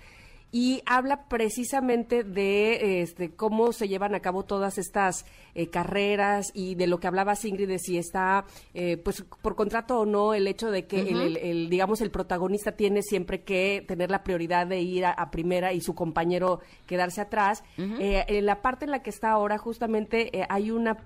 y 0.56 0.84
habla 0.86 1.26
precisamente 1.28 2.24
de 2.24 3.02
este, 3.02 3.32
cómo 3.32 3.74
se 3.74 3.88
llevan 3.88 4.13
a 4.13 4.20
cabo 4.20 4.44
todas 4.44 4.78
estas 4.78 5.26
eh, 5.56 5.68
carreras 5.72 6.52
y 6.54 6.76
de 6.76 6.86
lo 6.86 7.00
que 7.00 7.08
hablaba 7.08 7.34
Ingrid 7.44 7.68
de 7.68 7.80
si 7.80 7.98
está 7.98 8.46
eh, 8.76 8.98
pues 8.98 9.26
por 9.42 9.56
contrato 9.56 10.02
o 10.02 10.06
no 10.06 10.36
el 10.36 10.48
hecho 10.48 10.70
de 10.70 10.86
que 10.86 11.02
el, 11.02 11.70
digamos 11.72 12.02
el 12.02 12.12
protagonista 12.12 12.74
tiene 12.74 13.02
siempre 13.02 13.42
que 13.42 13.84
tener 13.88 14.12
la 14.12 14.24
prioridad 14.24 14.68
de 14.68 14.80
ir 14.80 15.08
a, 15.08 15.32
primera 15.32 15.74
y 15.74 15.82
su 15.82 15.96
compañero 15.96 16.60
quedarse 16.86 17.22
atrás. 17.22 17.63
Eh, 17.78 18.24
en 18.28 18.46
la 18.46 18.62
parte 18.62 18.86
en 18.86 18.92
la 18.92 19.02
que 19.02 19.10
está 19.10 19.32
ahora 19.32 19.58
justamente 19.58 20.46
hay 20.50 20.70
una 20.70 20.98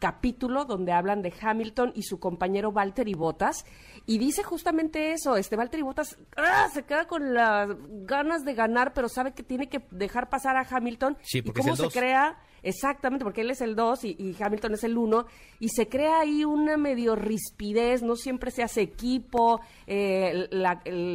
capítulo 0.00 0.64
donde 0.64 0.92
hablan 0.92 1.22
de 1.22 1.32
Hamilton 1.40 1.92
y 1.94 2.02
su 2.02 2.18
compañero 2.18 2.72
Valtteri 2.72 3.14
Bottas 3.14 3.64
y 4.06 4.18
dice 4.18 4.42
justamente 4.42 5.12
eso, 5.12 5.36
este 5.36 5.54
Valtteri 5.54 5.82
Bottas 5.84 6.18
¡ah! 6.36 6.68
se 6.72 6.82
queda 6.82 7.06
con 7.06 7.34
las 7.34 7.68
ganas 8.06 8.44
de 8.44 8.54
ganar, 8.54 8.92
pero 8.94 9.08
sabe 9.08 9.32
que 9.32 9.44
tiene 9.44 9.68
que 9.68 9.86
dejar 9.92 10.28
pasar 10.28 10.56
a 10.56 10.66
Hamilton 10.68 11.16
y 11.32 11.42
cómo 11.52 11.76
se 11.76 11.88
crea 11.88 12.38
Exactamente, 12.62 13.24
porque 13.24 13.42
él 13.42 13.50
es 13.50 13.60
el 13.60 13.74
2 13.74 14.04
y, 14.04 14.36
Hamilton 14.38 14.74
es 14.74 14.84
el 14.84 14.96
1, 14.96 15.26
y 15.58 15.68
se 15.68 15.88
crea 15.88 16.20
ahí 16.20 16.44
una 16.44 16.76
medio 16.76 17.16
rispidez, 17.16 18.02
no 18.02 18.16
siempre 18.16 18.50
se 18.50 18.62
hace 18.62 18.82
equipo, 18.82 19.60
eh, 19.86 20.48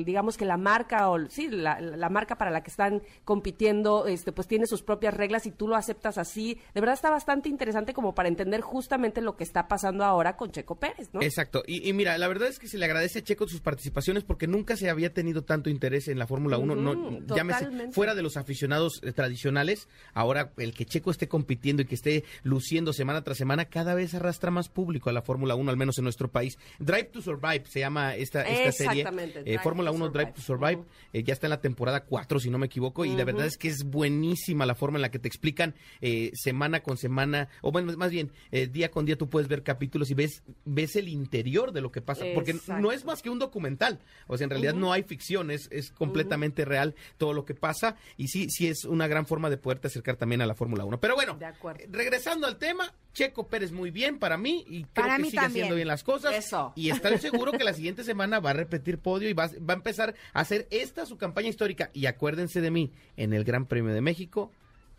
digamos 0.05 0.37
que 0.37 0.45
la 0.45 0.57
marca, 0.57 1.09
o 1.09 1.17
sí, 1.29 1.47
la, 1.49 2.09
marca 2.09 2.37
para 2.37 2.51
la 2.51 2.61
que 2.61 2.69
están 2.69 3.01
compitiendo, 3.23 4.07
este, 4.07 4.31
pues 4.31 4.47
tiene 4.47 4.67
sus 4.67 4.83
propias 4.83 5.13
reglas 5.13 5.45
y 5.45 5.51
tú 5.51 5.67
lo 5.67 5.75
aceptas 5.75 6.17
así. 6.17 6.57
De 6.73 6.81
verdad 6.81 6.93
está 6.93 7.09
bastante 7.09 7.49
interesante 7.49 7.93
como 7.93 8.13
para 8.13 8.29
entender 8.29 8.61
justamente 8.61 9.21
lo 9.21 9.35
que 9.35 9.43
está 9.43 9.67
pasando 9.67 10.03
ahora 10.03 10.35
con 10.37 10.51
Checo 10.51 10.75
Pérez, 10.75 11.09
¿no? 11.13 11.21
Exacto, 11.21 11.63
y, 11.67 11.91
mira, 11.93 12.17
la 12.17 12.27
verdad 12.27 12.47
es 12.47 12.59
que 12.59 12.67
se 12.67 12.77
le 12.77 12.85
agradece 12.85 13.19
a 13.19 13.23
Checo 13.23 13.47
sus 13.47 13.61
participaciones 13.61 14.23
porque 14.23 14.47
nunca 14.47 14.77
se 14.77 14.89
había 14.89 15.13
tenido 15.13 15.43
tanto 15.43 15.69
interés 15.69 16.07
en 16.07 16.19
la 16.19 16.27
Fórmula 16.27 16.57
1, 16.57 16.75
no, 16.75 17.19
llámese, 17.35 17.91
fuera 17.91 18.15
de 18.15 18.21
los 18.21 18.37
aficionados 18.37 19.01
eh, 19.03 19.11
tradicionales, 19.11 19.87
ahora 20.13 20.51
el 20.57 20.73
que 20.73 20.85
Checo 20.85 21.11
esté 21.11 21.27
compitiendo 21.35 21.81
y 21.81 21.85
que 21.85 21.95
esté 21.95 22.23
luciendo 22.43 22.93
semana 22.93 23.21
tras 23.21 23.37
semana, 23.37 23.65
cada 23.65 23.93
vez 23.93 24.13
arrastra 24.13 24.51
más 24.51 24.69
público 24.69 25.09
a 25.09 25.13
la 25.13 25.21
Fórmula 25.21 25.55
1, 25.55 25.69
al 25.69 25.75
menos 25.75 25.97
en 25.97 26.05
nuestro 26.05 26.31
país. 26.31 26.57
Drive 26.79 27.09
to 27.11 27.21
Survive 27.21 27.65
se 27.65 27.81
llama 27.81 28.15
esta, 28.15 28.43
esta 28.43 28.71
serie. 28.71 29.05
Eh, 29.43 29.59
Fórmula 29.61 29.91
1 29.91 30.11
Drive 30.11 30.31
to 30.31 30.41
Survive. 30.41 30.85
Eh, 31.11 31.23
ya 31.23 31.33
está 31.33 31.47
en 31.47 31.49
la 31.49 31.59
temporada 31.59 32.05
4, 32.05 32.39
si 32.39 32.49
no 32.49 32.57
me 32.57 32.67
equivoco, 32.67 33.03
y 33.03 33.13
la 33.17 33.25
verdad 33.25 33.47
es 33.47 33.57
que 33.57 33.67
es 33.67 33.83
buenísima 33.83 34.65
la 34.65 34.75
forma 34.75 34.97
en 34.97 35.01
la 35.01 35.11
que 35.11 35.19
te 35.19 35.27
explican 35.27 35.75
eh, 35.99 36.31
semana 36.35 36.83
con 36.83 36.95
semana, 36.95 37.49
o 37.61 37.73
bueno, 37.73 37.91
más 37.97 38.11
bien, 38.11 38.31
día 38.71 38.89
con 38.91 39.05
día 39.05 39.17
tú 39.17 39.29
puedes 39.29 39.49
ver 39.49 39.61
capítulos 39.61 40.09
y 40.11 40.13
ves, 40.13 40.41
ves 40.63 40.95
el 40.95 41.09
interior 41.09 41.73
de 41.73 41.81
lo 41.81 41.91
que 41.91 41.99
pasa, 41.99 42.23
porque 42.33 42.55
no 42.79 42.93
es 42.93 43.03
más 43.03 43.21
que 43.21 43.29
un 43.29 43.39
documental, 43.39 43.99
o 44.27 44.37
sea, 44.37 44.45
en 44.45 44.51
realidad 44.51 44.73
no 44.73 44.93
hay 44.93 45.03
ficción, 45.03 45.51
es, 45.51 45.67
es 45.69 45.91
completamente 45.91 46.63
real 46.63 46.95
todo 47.17 47.33
lo 47.33 47.43
que 47.43 47.55
pasa, 47.55 47.97
y 48.15 48.29
sí, 48.29 48.49
sí 48.49 48.67
es 48.67 48.85
una 48.85 49.07
gran 49.07 49.25
forma 49.25 49.49
de 49.49 49.57
poderte 49.57 49.87
acercar 49.87 50.15
también 50.15 50.41
a 50.41 50.45
la 50.45 50.55
Fórmula 50.55 50.85
1. 50.85 50.99
Pero 50.99 51.15
bueno, 51.15 51.24
bueno, 51.33 51.87
regresando 51.89 52.47
al 52.47 52.57
tema, 52.57 52.93
Checo 53.13 53.47
Pérez 53.47 53.71
muy 53.71 53.91
bien 53.91 54.19
para 54.19 54.37
mí 54.37 54.65
y 54.67 54.83
creo 54.83 55.07
para 55.07 55.17
que 55.17 55.25
sigue 55.25 55.39
haciendo 55.39 55.75
bien 55.75 55.87
las 55.87 56.03
cosas. 56.03 56.33
Eso. 56.33 56.73
Y 56.75 56.89
estoy 56.89 57.17
seguro 57.17 57.51
que 57.51 57.63
la 57.63 57.73
siguiente 57.73 58.03
semana 58.03 58.39
va 58.39 58.51
a 58.51 58.53
repetir 58.53 58.99
podio 58.99 59.29
y 59.29 59.33
va, 59.33 59.47
va 59.47 59.73
a 59.73 59.77
empezar 59.77 60.15
a 60.33 60.39
hacer 60.39 60.67
esta 60.69 61.05
su 61.05 61.17
campaña 61.17 61.49
histórica. 61.49 61.89
Y 61.93 62.05
acuérdense 62.05 62.61
de 62.61 62.71
mí, 62.71 62.91
en 63.17 63.33
el 63.33 63.43
Gran 63.43 63.65
Premio 63.65 63.93
de 63.93 64.01
México, 64.01 64.51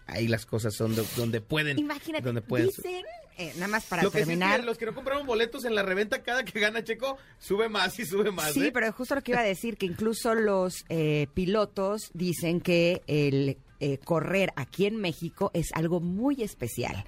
ahí 0.06 0.28
las 0.28 0.46
cosas 0.46 0.74
son 0.74 0.94
donde 1.16 1.40
pueden. 1.40 1.78
Imagínate, 1.78 2.24
donde 2.24 2.42
pueden, 2.42 2.68
dicen, 2.68 3.04
eh, 3.38 3.52
nada 3.56 3.68
más 3.68 3.84
para 3.84 4.02
lo 4.02 4.10
que 4.10 4.18
terminar. 4.18 4.60
Sí 4.60 4.66
los 4.66 4.78
que 4.78 4.86
no 4.86 4.94
compraron 4.94 5.26
boletos 5.26 5.64
en 5.64 5.74
la 5.74 5.82
reventa, 5.82 6.22
cada 6.22 6.44
que 6.44 6.58
gana 6.58 6.82
Checo, 6.82 7.18
sube 7.38 7.68
más 7.68 7.98
y 7.98 8.06
sube 8.06 8.30
más. 8.30 8.52
Sí, 8.52 8.66
¿eh? 8.66 8.72
pero 8.72 8.90
justo 8.92 9.14
lo 9.14 9.22
que 9.22 9.32
iba 9.32 9.40
a 9.40 9.44
decir, 9.44 9.76
que 9.76 9.86
incluso 9.86 10.34
los 10.34 10.84
eh, 10.88 11.26
pilotos 11.34 12.10
dicen 12.14 12.60
que 12.60 13.02
el 13.06 13.58
eh, 13.80 13.98
correr 13.98 14.52
aquí 14.56 14.86
en 14.86 14.96
México 14.96 15.50
es 15.54 15.72
algo 15.74 16.00
muy 16.00 16.42
especial 16.42 17.04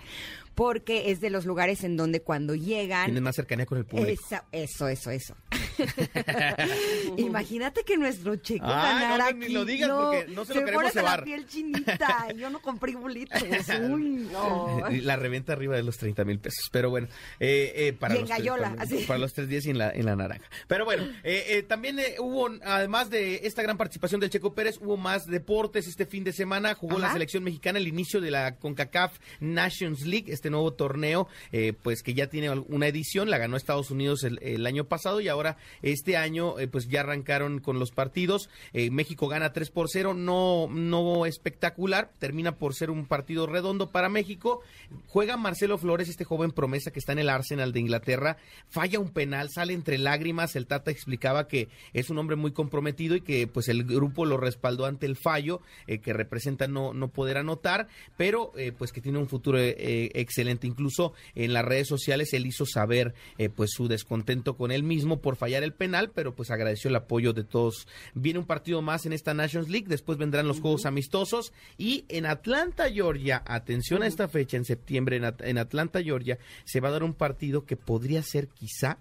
porque 0.58 1.12
es 1.12 1.20
de 1.20 1.30
los 1.30 1.46
lugares 1.46 1.84
en 1.84 1.96
donde 1.96 2.20
cuando 2.20 2.56
llegan... 2.56 3.04
Tienen 3.04 3.22
más 3.22 3.36
cercanía 3.36 3.64
con 3.64 3.78
el 3.78 3.84
público. 3.84 4.10
Esa, 4.10 4.44
eso, 4.50 4.88
eso, 4.88 5.12
eso. 5.12 5.36
Imagínate 7.16 7.84
que 7.84 7.96
nuestro 7.96 8.36
checo 8.36 8.66
ah, 8.66 8.92
ganara 8.92 9.30
no. 9.30 9.38
Ni 9.38 9.48
lo 9.50 9.64
digas 9.64 9.88
porque 9.88 10.26
no 10.34 10.44
se, 10.44 10.54
lo 10.54 10.64
queremos 10.64 10.94
la 10.94 11.22
piel 11.22 11.46
chinita. 11.46 12.32
Yo 12.36 12.50
no 12.50 12.60
compré 12.60 12.94
boletos. 12.96 13.40
Uy, 13.90 14.28
no. 14.32 14.82
La 15.02 15.16
reventa 15.16 15.52
arriba 15.52 15.76
de 15.76 15.82
los 15.82 15.96
30 15.96 16.24
mil 16.24 16.38
pesos. 16.40 16.68
Pero 16.72 16.90
bueno, 16.90 17.08
eh, 17.40 17.72
eh, 17.76 17.92
para, 17.92 18.14
los 18.14 18.28
gallola, 18.28 18.74
tres, 18.76 18.92
así. 18.92 19.04
para 19.06 19.18
los 19.18 19.32
tres 19.32 19.48
días 19.48 19.66
y 19.66 19.70
en 19.70 19.78
la, 19.78 19.90
en 19.90 20.06
la 20.06 20.16
naranja. 20.16 20.44
Pero 20.66 20.84
bueno, 20.84 21.04
eh, 21.22 21.44
eh 21.48 21.62
también 21.62 21.98
eh, 21.98 22.16
hubo, 22.18 22.50
además 22.64 23.10
de 23.10 23.42
esta 23.44 23.62
gran 23.62 23.76
participación 23.76 24.20
del 24.20 24.30
Checo 24.30 24.54
Pérez, 24.54 24.78
hubo 24.80 24.96
más 24.96 25.26
deportes 25.26 25.86
este 25.86 26.06
fin 26.06 26.24
de 26.24 26.32
semana. 26.32 26.74
Jugó 26.74 26.96
Ajá. 26.98 27.06
la 27.06 27.12
selección 27.12 27.44
mexicana 27.44 27.78
el 27.78 27.88
inicio 27.88 28.20
de 28.20 28.30
la 28.30 28.56
CONCACAF 28.56 29.18
Nations 29.40 30.04
League, 30.04 30.32
este 30.32 30.47
nuevo 30.50 30.72
torneo, 30.72 31.28
eh, 31.52 31.72
pues 31.82 32.02
que 32.02 32.14
ya 32.14 32.28
tiene 32.28 32.50
una 32.50 32.86
edición, 32.86 33.30
la 33.30 33.38
ganó 33.38 33.56
Estados 33.56 33.90
Unidos 33.90 34.24
el, 34.24 34.66
año 34.66 34.84
pasado 34.84 35.20
y 35.20 35.28
ahora 35.28 35.56
este 35.82 36.16
año 36.16 36.58
eh, 36.58 36.68
pues 36.68 36.88
ya 36.88 37.00
arrancaron 37.00 37.60
con 37.60 37.78
los 37.78 37.90
partidos. 37.90 38.50
Eh, 38.72 38.90
México 38.90 39.28
gana 39.28 39.52
3 39.52 39.70
por 39.70 39.88
0, 39.88 40.14
no, 40.14 40.68
no 40.70 41.26
espectacular, 41.26 42.10
termina 42.18 42.56
por 42.56 42.74
ser 42.74 42.90
un 42.90 43.06
partido 43.06 43.46
redondo 43.46 43.90
para 43.90 44.08
México. 44.08 44.60
Juega 45.06 45.36
Marcelo 45.36 45.78
Flores, 45.78 46.08
este 46.08 46.24
joven 46.24 46.50
promesa 46.50 46.90
que 46.90 46.98
está 46.98 47.12
en 47.12 47.20
el 47.20 47.30
Arsenal 47.30 47.72
de 47.72 47.80
Inglaterra, 47.80 48.36
falla 48.68 48.98
un 48.98 49.10
penal, 49.10 49.50
sale 49.50 49.72
entre 49.72 49.98
lágrimas, 49.98 50.56
el 50.56 50.66
Tata 50.66 50.90
explicaba 50.90 51.48
que 51.48 51.68
es 51.92 52.10
un 52.10 52.18
hombre 52.18 52.36
muy 52.36 52.52
comprometido 52.52 53.16
y 53.16 53.20
que 53.22 53.46
pues 53.46 53.68
el 53.68 53.84
grupo 53.84 54.26
lo 54.26 54.36
respaldó 54.36 54.86
ante 54.86 55.06
el 55.06 55.16
fallo 55.16 55.60
que 55.86 56.12
representa 56.12 56.68
no, 56.68 56.92
no 56.92 57.08
poder 57.08 57.38
anotar, 57.38 57.88
pero 58.16 58.52
pues 58.76 58.92
que 58.92 59.00
tiene 59.00 59.18
un 59.18 59.28
futuro 59.28 59.58
eh, 59.58 60.10
excelente. 60.38 60.66
Incluso 60.66 61.12
en 61.34 61.52
las 61.52 61.64
redes 61.64 61.88
sociales 61.88 62.32
él 62.32 62.46
hizo 62.46 62.64
saber 62.64 63.14
eh, 63.38 63.48
pues 63.48 63.70
su 63.72 63.88
descontento 63.88 64.56
con 64.56 64.70
él 64.70 64.84
mismo 64.84 65.20
por 65.20 65.36
fallar 65.36 65.64
el 65.64 65.72
penal, 65.72 66.10
pero 66.14 66.34
pues 66.34 66.50
agradeció 66.50 66.88
el 66.88 66.96
apoyo 66.96 67.32
de 67.32 67.44
todos. 67.44 67.88
Viene 68.14 68.38
un 68.38 68.46
partido 68.46 68.80
más 68.80 69.04
en 69.04 69.12
esta 69.12 69.34
Nations 69.34 69.68
League, 69.68 69.86
después 69.88 70.16
vendrán 70.16 70.46
los 70.46 70.60
Juegos 70.60 70.86
Amistosos 70.86 71.52
y 71.76 72.04
en 72.08 72.26
Atlanta, 72.26 72.90
Georgia, 72.90 73.42
atención 73.46 74.02
a 74.02 74.06
esta 74.06 74.28
fecha, 74.28 74.56
en 74.56 74.64
septiembre 74.64 75.16
en, 75.16 75.24
At 75.24 75.42
en 75.42 75.58
Atlanta, 75.58 76.02
Georgia, 76.02 76.38
se 76.64 76.80
va 76.80 76.88
a 76.88 76.92
dar 76.92 77.02
un 77.02 77.14
partido 77.14 77.64
que 77.64 77.76
podría 77.76 78.22
ser 78.22 78.48
quizá 78.48 78.98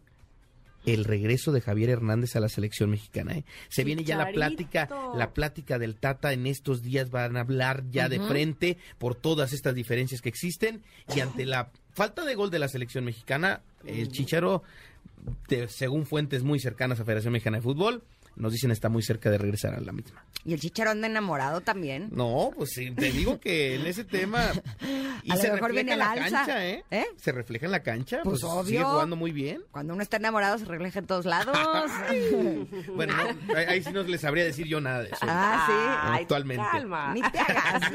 el 0.87 1.03
regreso 1.03 1.51
de 1.51 1.61
Javier 1.61 1.89
Hernández 1.89 2.35
a 2.35 2.39
la 2.39 2.49
selección 2.49 2.89
mexicana. 2.89 3.33
¿eh? 3.33 3.43
Se 3.67 3.83
viene 3.83 4.03
ya 4.03 4.17
la 4.17 4.31
plática, 4.31 4.89
la 5.15 5.33
plática 5.33 5.77
del 5.77 5.95
Tata 5.95 6.31
en 6.31 6.47
estos 6.47 6.81
días 6.81 7.11
van 7.11 7.35
a 7.35 7.41
hablar 7.41 7.83
ya 7.91 8.05
uh 8.05 8.07
-huh. 8.07 8.09
de 8.09 8.19
frente 8.21 8.77
por 8.97 9.13
todas 9.15 9.53
estas 9.53 9.75
diferencias 9.75 10.21
que 10.21 10.29
existen 10.29 10.81
y 11.13 11.19
ante 11.19 11.45
la 11.45 11.71
falta 11.93 12.23
de 12.23 12.35
gol 12.35 12.49
de 12.49 12.59
la 12.59 12.69
selección 12.69 13.03
mexicana, 13.03 13.61
el 13.85 14.07
Chicharo, 14.09 14.63
de, 15.49 15.67
según 15.67 16.05
fuentes 16.05 16.43
muy 16.43 16.59
cercanas 16.59 16.99
a 16.99 17.05
Federación 17.05 17.33
Mexicana 17.33 17.57
de 17.57 17.63
Fútbol, 17.63 18.03
nos 18.37 18.51
dicen 18.53 18.71
está 18.71 18.89
muy 18.89 19.03
cerca 19.03 19.29
de 19.29 19.37
regresar 19.37 19.73
a 19.75 19.81
la 19.81 19.91
misma. 19.91 20.23
¿Y 20.45 20.53
el 20.53 20.59
Chicharo 20.59 20.91
anda 20.91 21.07
enamorado 21.07 21.61
también? 21.61 22.09
No, 22.11 22.51
pues 22.55 22.69
sí, 22.73 22.91
te 22.91 23.11
digo 23.11 23.39
que 23.39 23.75
en 23.75 23.85
ese 23.85 24.03
tema... 24.03 24.51
Y 25.23 25.31
a 25.31 25.35
se 25.35 25.47
lo 25.49 25.55
mejor 25.55 25.71
refleja 25.71 25.73
viene 25.73 25.91
en 25.93 25.99
la 25.99 26.11
alza. 26.11 26.37
cancha, 26.37 26.65
¿eh? 26.67 26.83
¿eh? 26.89 27.05
Se 27.17 27.33
refleja 27.33 27.65
en 27.65 27.71
la 27.73 27.83
cancha, 27.83 28.21
Pues, 28.23 28.39
pues, 28.39 28.43
obvio. 28.53 28.63
sigue 28.65 28.83
jugando 28.83 29.15
muy 29.17 29.31
bien. 29.33 29.61
Cuando 29.71 29.93
uno 29.93 30.01
está 30.01 30.15
enamorado 30.17 30.57
se 30.57 30.63
refleja 30.63 30.99
en 30.99 31.05
todos 31.07 31.25
lados. 31.25 31.57
bueno, 32.95 33.13
no, 33.17 33.55
ahí, 33.57 33.65
ahí 33.67 33.83
sí 33.83 33.91
no 33.91 34.03
les 34.03 34.21
sabría 34.21 34.45
decir 34.45 34.67
yo 34.67 34.79
nada 34.79 35.01
de 35.03 35.07
eso. 35.09 35.17
ah, 35.23 35.65
sí. 35.67 35.73
Ay, 36.13 36.21
Actualmente. 36.21 36.63
calma. 36.71 37.13
Ni 37.13 37.21
te 37.31 37.39
hagas. 37.39 37.91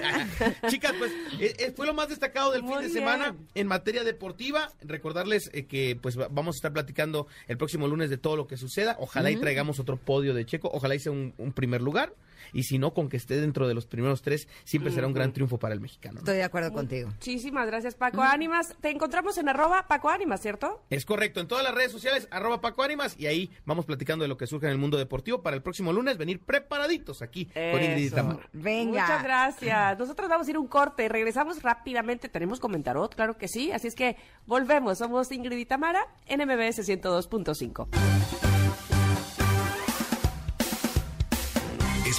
Chicas, 0.69 0.93
pues 0.99 1.11
eh, 1.41 1.55
eh, 1.59 1.73
fue 1.75 1.87
lo 1.87 1.95
más 1.95 2.09
destacado 2.09 2.53
del 2.53 2.63
Muy 2.63 2.73
fin 2.73 2.81
de 2.83 2.87
bien. 2.89 2.99
semana 2.99 3.35
en 3.55 3.67
materia 3.67 4.05
deportiva. 4.05 4.71
Recordarles 4.83 5.49
eh, 5.55 5.65
que 5.67 5.97
pues 6.01 6.19
va- 6.19 6.29
vamos 6.31 6.57
a 6.57 6.59
estar 6.59 6.73
platicando 6.73 7.29
el 7.49 7.57
próximo 7.57 7.87
lunes 7.89 8.11
de 8.11 8.19
todo 8.19 8.37
lo 8.37 8.47
que 8.47 8.57
suceda. 8.57 8.97
Ojalá 8.99 9.31
y 9.31 9.37
traigamos 9.37 9.79
otro 9.79 9.97
podio 9.97 10.32
de 10.35 10.45
Checo. 10.47 10.71
Ojalá 10.73 10.95
hice 10.95 11.11
un, 11.11 11.35
un 11.39 11.53
primer 11.53 11.81
lugar. 11.81 12.15
Y 12.53 12.65
si 12.65 12.79
no, 12.79 12.93
con 12.93 13.09
que 13.09 13.17
esté 13.17 13.41
dentro 13.41 13.69
de 13.69 13.75
los 13.75 13.87
primeros 13.87 14.23
tres, 14.23 14.49
siempre 14.65 14.93
será 14.93 15.07
un 15.07 15.13
gran 15.13 15.33
triunfo 15.33 15.59
para 15.59 15.75
el 15.75 15.81
mexicano. 15.81 16.15
¿no? 16.15 16.21
Estoy 16.21 16.37
de 16.37 16.43
acuerdo 16.43 16.73
contigo. 16.73 17.09
Muchísimas 17.09 17.67
gracias, 17.67 17.95
Paco 17.95 18.21
Ánimas. 18.21 18.75
Te 18.81 18.91
encontramos 18.91 19.39
en 19.39 19.49
arroba 19.49 19.87
Paco 19.89 20.11
Ánimas, 20.11 20.41
¿cierto? 20.41 20.83
Es 20.91 21.07
correcto, 21.07 21.41
en 21.41 21.47
todas 21.47 21.65
las 21.65 21.75
redes 21.75 21.93
sociales, 21.93 22.29
arroba 22.31 22.61
Paco 22.61 22.83
Ánimas, 22.83 23.15
y 23.19 23.27
ahí 23.27 23.51
vamos 23.65 23.87
platicando 23.87 24.25
de 24.25 24.29
lo 24.29 24.37
que 24.37 24.47
surge 24.47 24.67
en 24.67 24.73
el 24.73 24.79
mundo 24.79 24.99
deportivo 24.99 25.43
para 25.43 25.57
el 25.57 25.63
próximo 25.63 25.93
lunes, 25.93 26.19
venir 26.19 26.41
preparaditos 26.41 27.23
aquí 27.23 27.47
con 27.47 27.83
Ingrid 27.83 28.03
y 28.03 28.07
Eso. 28.07 28.17
Tamara. 28.17 28.49
Venga. 28.53 29.03
Muchas 29.03 29.23
gracias. 29.23 29.99
Nosotros 29.99 30.29
vamos 30.29 30.47
a 30.47 30.51
ir 30.51 30.57
a 30.57 30.61
un 30.61 30.69
corte. 30.69 31.09
Regresamos 31.09 31.63
rápidamente. 31.63 32.29
Tenemos 32.29 32.61
comentarot, 32.61 33.15
claro 33.15 33.37
que 33.39 33.49
sí. 33.49 33.73
Así 33.73 33.89
es 33.89 33.95
que 33.95 34.17
volvemos. 34.47 34.99
Somos 34.99 35.31
Ingrid 35.33 35.59
y 35.59 35.67
Tamara 35.67 36.07
en 36.27 36.41
MBS 36.41 36.87
102.5. 36.89 38.52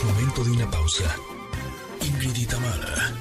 Momento 0.05 0.43
de 0.43 0.51
una 0.51 0.69
pausa. 0.69 1.15
Ingrid 2.01 2.35
y 2.35 2.45
Tamara, 2.45 3.13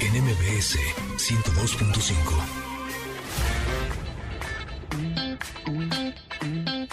en 0.00 0.22
MBS 0.22 0.78
102.5. 1.16 2.14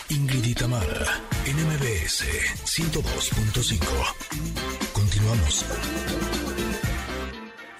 Ingrid 0.09 0.45
y 0.45 0.55
Tamara, 0.55 1.21
en 1.45 1.57
MBS 1.57 2.25
102.5. 2.65 3.85
Continuamos. 4.93 5.63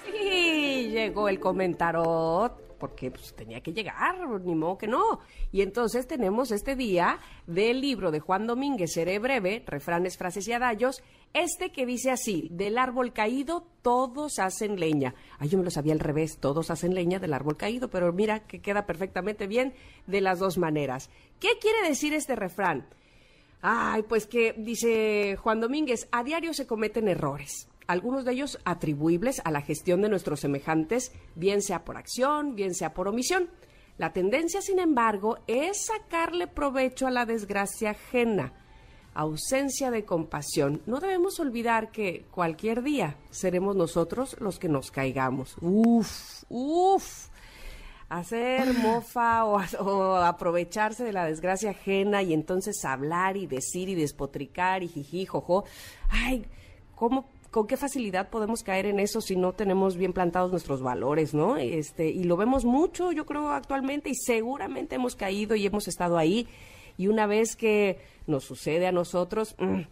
Sí, 0.06 0.90
llegó 0.92 1.28
el 1.28 1.40
comentarot 1.40 2.70
porque 2.80 3.12
pues, 3.12 3.32
tenía 3.34 3.60
que 3.60 3.72
llegar, 3.72 4.16
ni 4.40 4.56
modo 4.56 4.78
que 4.78 4.88
no. 4.88 5.20
Y 5.52 5.60
entonces 5.60 6.08
tenemos 6.08 6.50
este 6.50 6.74
día 6.74 7.20
del 7.46 7.80
libro 7.80 8.10
de 8.10 8.18
Juan 8.18 8.48
Domínguez, 8.48 8.94
Seré 8.94 9.20
breve, 9.20 9.62
refranes, 9.66 10.16
frases 10.16 10.48
y 10.48 10.52
adallos, 10.52 11.02
este 11.32 11.70
que 11.70 11.86
dice 11.86 12.10
así, 12.10 12.48
del 12.50 12.78
árbol 12.78 13.12
caído 13.12 13.66
todos 13.82 14.38
hacen 14.38 14.80
leña. 14.80 15.14
Ay, 15.38 15.48
yo 15.48 15.58
me 15.58 15.64
lo 15.64 15.70
sabía 15.70 15.92
al 15.92 16.00
revés, 16.00 16.38
todos 16.38 16.70
hacen 16.70 16.94
leña 16.94 17.18
del 17.18 17.34
árbol 17.34 17.56
caído, 17.56 17.88
pero 17.88 18.12
mira 18.12 18.40
que 18.40 18.60
queda 18.60 18.86
perfectamente 18.86 19.46
bien 19.46 19.74
de 20.06 20.20
las 20.20 20.38
dos 20.38 20.58
maneras. 20.58 21.10
¿Qué 21.38 21.50
quiere 21.60 21.88
decir 21.88 22.12
este 22.14 22.36
refrán? 22.36 22.88
Ay, 23.62 24.02
pues 24.02 24.26
que 24.26 24.54
dice 24.56 25.36
Juan 25.36 25.60
Domínguez, 25.60 26.08
a 26.12 26.24
diario 26.24 26.54
se 26.54 26.66
cometen 26.66 27.08
errores, 27.08 27.68
algunos 27.86 28.24
de 28.24 28.32
ellos 28.32 28.58
atribuibles 28.64 29.40
a 29.44 29.50
la 29.50 29.60
gestión 29.60 30.00
de 30.00 30.08
nuestros 30.08 30.40
semejantes, 30.40 31.12
bien 31.34 31.60
sea 31.60 31.84
por 31.84 31.96
acción, 31.96 32.54
bien 32.54 32.74
sea 32.74 32.94
por 32.94 33.08
omisión. 33.08 33.50
La 33.98 34.14
tendencia, 34.14 34.62
sin 34.62 34.78
embargo, 34.78 35.38
es 35.46 35.86
sacarle 35.86 36.46
provecho 36.46 37.06
a 37.06 37.10
la 37.10 37.26
desgracia 37.26 37.90
ajena. 37.90 38.54
Ausencia 39.14 39.90
de 39.90 40.04
compasión. 40.04 40.82
No 40.86 41.00
debemos 41.00 41.40
olvidar 41.40 41.90
que 41.90 42.24
cualquier 42.30 42.82
día 42.82 43.16
seremos 43.30 43.76
nosotros 43.76 44.36
los 44.40 44.58
que 44.58 44.68
nos 44.68 44.90
caigamos. 44.90 45.56
Uf, 45.60 46.44
uf 46.48 47.30
hacer 48.10 48.74
mofa 48.74 49.44
o, 49.44 49.60
o 49.78 50.16
aprovecharse 50.16 51.04
de 51.04 51.12
la 51.12 51.24
desgracia 51.24 51.70
ajena 51.70 52.22
y 52.22 52.34
entonces 52.34 52.84
hablar 52.84 53.36
y 53.36 53.46
decir 53.46 53.88
y 53.88 53.94
despotricar 53.94 54.82
y 54.82 54.88
jiji, 54.88 55.26
jojo. 55.26 55.64
Ay, 56.10 56.44
¿cómo, 56.96 57.26
con 57.50 57.66
qué 57.66 57.76
facilidad 57.76 58.28
podemos 58.28 58.62
caer 58.62 58.86
en 58.86 59.00
eso 59.00 59.20
si 59.20 59.36
no 59.36 59.52
tenemos 59.52 59.96
bien 59.96 60.12
plantados 60.12 60.50
nuestros 60.50 60.82
valores, 60.82 61.34
¿no? 61.34 61.56
Este, 61.56 62.08
y 62.08 62.24
lo 62.24 62.36
vemos 62.36 62.64
mucho, 62.64 63.12
yo 63.12 63.26
creo, 63.26 63.50
actualmente, 63.50 64.10
y 64.10 64.14
seguramente 64.14 64.96
hemos 64.96 65.16
caído 65.16 65.54
y 65.54 65.66
hemos 65.66 65.88
estado 65.88 66.18
ahí. 66.18 66.48
Y 67.00 67.08
una 67.08 67.26
vez 67.26 67.56
que 67.56 67.98
nos 68.26 68.44
sucede 68.44 68.86
a 68.86 68.92
nosotros, 68.92 69.56
mm, 69.58 69.84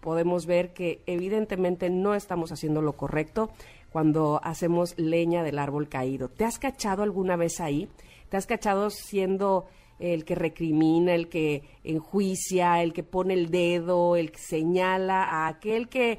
podemos 0.00 0.44
ver 0.44 0.72
que 0.72 1.00
evidentemente 1.06 1.88
no 1.88 2.16
estamos 2.16 2.50
haciendo 2.50 2.82
lo 2.82 2.94
correcto 2.94 3.48
cuando 3.92 4.40
hacemos 4.42 4.98
leña 4.98 5.44
del 5.44 5.60
árbol 5.60 5.88
caído. 5.88 6.28
¿Te 6.28 6.44
has 6.44 6.58
cachado 6.58 7.04
alguna 7.04 7.36
vez 7.36 7.60
ahí? 7.60 7.88
¿Te 8.28 8.36
has 8.36 8.48
cachado 8.48 8.90
siendo 8.90 9.66
el 10.00 10.24
que 10.24 10.34
recrimina, 10.34 11.14
el 11.14 11.28
que 11.28 11.62
enjuicia, 11.84 12.82
el 12.82 12.92
que 12.92 13.04
pone 13.04 13.34
el 13.34 13.52
dedo, 13.52 14.16
el 14.16 14.32
que 14.32 14.40
señala 14.40 15.22
a 15.22 15.46
aquel 15.46 15.88
que 15.88 16.18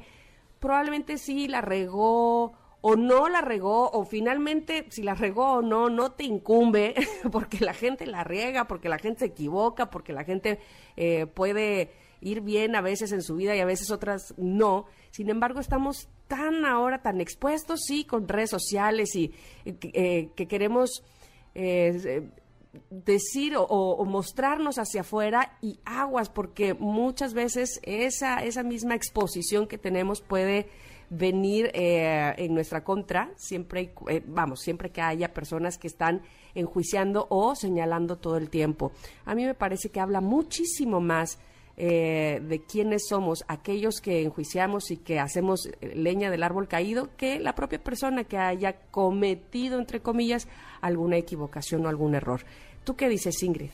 probablemente 0.58 1.18
sí 1.18 1.48
la 1.48 1.60
regó 1.60 2.54
o 2.82 2.96
no 2.96 3.28
la 3.28 3.40
regó, 3.40 3.90
o 3.90 4.04
finalmente 4.04 4.86
si 4.90 5.02
la 5.02 5.14
regó 5.14 5.54
o 5.54 5.62
no, 5.62 5.90
no 5.90 6.12
te 6.12 6.24
incumbe, 6.24 6.94
porque 7.32 7.64
la 7.64 7.74
gente 7.74 8.06
la 8.06 8.24
riega, 8.24 8.66
porque 8.66 8.88
la 8.88 8.98
gente 8.98 9.20
se 9.20 9.26
equivoca, 9.26 9.90
porque 9.90 10.12
la 10.12 10.24
gente 10.24 10.58
eh, 10.96 11.26
puede 11.26 11.90
ir 12.20 12.40
bien 12.40 12.76
a 12.76 12.80
veces 12.80 13.12
en 13.12 13.22
su 13.22 13.36
vida 13.36 13.56
y 13.56 13.60
a 13.60 13.64
veces 13.64 13.90
otras 13.90 14.34
no. 14.36 14.86
Sin 15.10 15.30
embargo, 15.30 15.60
estamos 15.60 16.08
tan 16.28 16.64
ahora, 16.64 17.02
tan 17.02 17.20
expuestos, 17.20 17.80
sí, 17.86 18.04
con 18.04 18.28
redes 18.28 18.50
sociales 18.50 19.14
y 19.14 19.34
eh, 19.64 20.30
que 20.34 20.46
queremos 20.46 21.02
eh, 21.54 22.30
decir 22.90 23.54
o, 23.56 24.04
mostrarnos 24.04 24.78
hacia 24.78 25.00
afuera 25.00 25.56
y 25.60 25.80
aguas, 25.84 26.28
porque 26.28 26.74
muchas 26.74 27.34
veces 27.34 27.80
esa, 27.82 28.44
esa 28.44 28.62
misma 28.62 28.94
exposición 28.94 29.66
que 29.66 29.78
tenemos 29.78 30.20
puede 30.20 30.68
venir 31.10 31.70
eh, 31.74 32.32
en 32.38 32.54
nuestra 32.54 32.84
contra, 32.84 33.30
siempre, 33.36 33.92
eh, 34.08 34.22
vamos, 34.26 34.60
siempre 34.60 34.90
que 34.90 35.02
haya 35.02 35.34
personas 35.34 35.76
que 35.76 35.88
están 35.88 36.22
enjuiciando 36.54 37.26
o 37.28 37.54
señalando 37.54 38.16
todo 38.16 38.36
el 38.36 38.48
tiempo. 38.48 38.92
A 39.24 39.34
mí 39.34 39.44
me 39.44 39.54
parece 39.54 39.90
que 39.90 40.00
habla 40.00 40.20
muchísimo 40.20 41.00
más 41.00 41.38
eh, 41.76 42.40
de 42.42 42.62
quiénes 42.62 43.08
somos 43.08 43.44
aquellos 43.48 44.00
que 44.00 44.22
enjuiciamos 44.22 44.90
y 44.90 44.98
que 44.98 45.18
hacemos 45.18 45.68
leña 45.80 46.30
del 46.30 46.42
árbol 46.42 46.68
caído 46.68 47.16
que 47.16 47.40
la 47.40 47.54
propia 47.54 47.82
persona 47.82 48.24
que 48.24 48.38
haya 48.38 48.80
cometido, 48.90 49.78
entre 49.78 50.00
comillas, 50.00 50.46
alguna 50.80 51.16
equivocación 51.16 51.84
o 51.86 51.88
algún 51.88 52.14
error. 52.14 52.42
¿Tú 52.84 52.96
qué 52.96 53.08
dices, 53.08 53.42
Ingrid? 53.42 53.70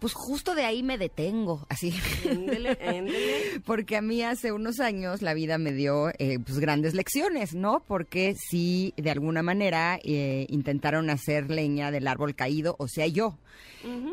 Pues 0.00 0.12
justo 0.12 0.54
de 0.54 0.64
ahí 0.64 0.82
me 0.82 0.98
detengo, 0.98 1.64
así. 1.70 1.94
Porque 3.64 3.96
a 3.96 4.02
mí 4.02 4.22
hace 4.22 4.52
unos 4.52 4.78
años 4.78 5.22
la 5.22 5.32
vida 5.32 5.56
me 5.56 5.72
dio 5.72 6.10
eh, 6.18 6.38
pues 6.38 6.58
grandes 6.58 6.94
lecciones, 6.94 7.54
¿no? 7.54 7.82
Porque 7.86 8.34
si 8.34 8.92
de 8.96 9.10
alguna 9.10 9.42
manera 9.42 9.98
eh, 10.04 10.46
intentaron 10.50 11.08
hacer 11.08 11.50
leña 11.50 11.90
del 11.90 12.08
árbol 12.08 12.34
caído, 12.34 12.76
o 12.78 12.88
sea, 12.88 13.06
yo. 13.06 13.38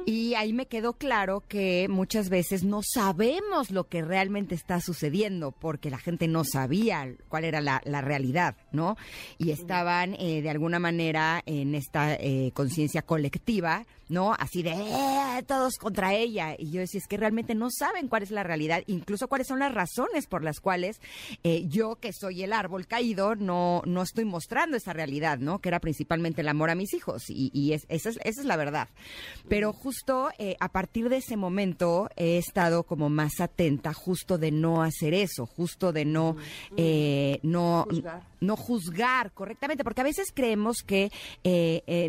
Y 0.06 0.36
ahí 0.36 0.54
me 0.54 0.68
quedó 0.68 0.94
claro 0.94 1.42
que 1.48 1.88
muchas 1.90 2.30
veces 2.30 2.64
no 2.64 2.82
sabemos 2.84 3.72
lo 3.72 3.88
que 3.88 4.04
realmente 4.04 4.54
está 4.54 4.80
sucediendo 4.80 5.52
porque 5.52 5.90
la 5.90 5.98
gente 5.98 6.28
no 6.28 6.44
sabía 6.44 7.12
cuál 7.28 7.44
era 7.44 7.60
la, 7.60 7.80
realidad, 8.02 8.56
¿no? 8.72 8.98
Y 9.40 9.50
estaban 9.50 10.14
eh, 10.20 10.44
de 10.44 10.50
alguna 10.52 10.78
manera 10.78 11.42
en 11.48 11.74
esta 11.74 12.20
conciencia 12.54 13.02
colectiva, 13.02 13.88
¿no? 14.10 14.34
Así 14.34 14.62
de 14.62 14.76
todos 15.48 15.73
contra 15.78 16.14
ella. 16.14 16.56
Y 16.58 16.72
yo 16.72 16.82
decía, 16.82 17.00
es 17.00 17.08
que 17.08 17.18
realmente 17.18 17.56
no 17.56 17.70
saben 17.72 18.08
cuál 18.08 18.24
es 18.24 18.32
la 18.32 18.44
realidad, 18.44 18.84
incluso 18.88 19.28
cuáles 19.28 19.48
son 19.48 19.60
las 19.60 19.74
razones 19.74 20.28
por 20.28 20.44
las 20.44 20.60
cuales 20.60 21.02
eh, 21.44 21.66
yo, 21.68 21.96
que 21.96 22.14
soy 22.14 22.44
el 22.44 22.54
árbol 22.54 22.88
caído, 22.88 23.36
no, 23.36 23.82
no 23.86 24.02
estoy 24.02 24.26
mostrando 24.26 24.78
esa 24.78 24.94
realidad, 24.94 25.40
¿no? 25.40 25.60
Que 25.60 25.70
era 25.70 25.80
principalmente 25.80 26.42
el 26.42 26.48
amor 26.48 26.70
a 26.70 26.76
mis 26.76 26.94
hijos. 26.94 27.24
Y, 27.30 27.74
esa, 27.74 27.86
es, 27.90 28.06
esa, 28.06 28.22
es, 28.24 28.46
la 28.46 28.58
verdad. 28.58 28.90
Pero 29.48 29.74
justo 29.74 30.30
eh, 30.38 30.56
a 30.60 30.70
partir 30.70 31.10
de 31.10 31.18
ese 31.18 31.38
momento 31.38 32.10
he 32.16 32.38
estado 32.38 32.84
como 32.84 33.10
más 33.10 33.40
atenta 33.40 33.94
justo 33.94 34.38
de 34.38 34.52
no 34.52 34.84
hacer 34.84 35.14
eso, 35.14 35.46
justo 35.46 35.92
de 35.92 36.06
no, 36.06 36.36
eh, 36.78 37.40
no, 37.44 37.88
no 38.40 38.56
juzgar 38.56 39.32
correctamente, 39.32 39.84
porque 39.84 40.02
a 40.02 40.06
veces 40.06 40.32
creemos 40.34 40.84
que 40.86 41.12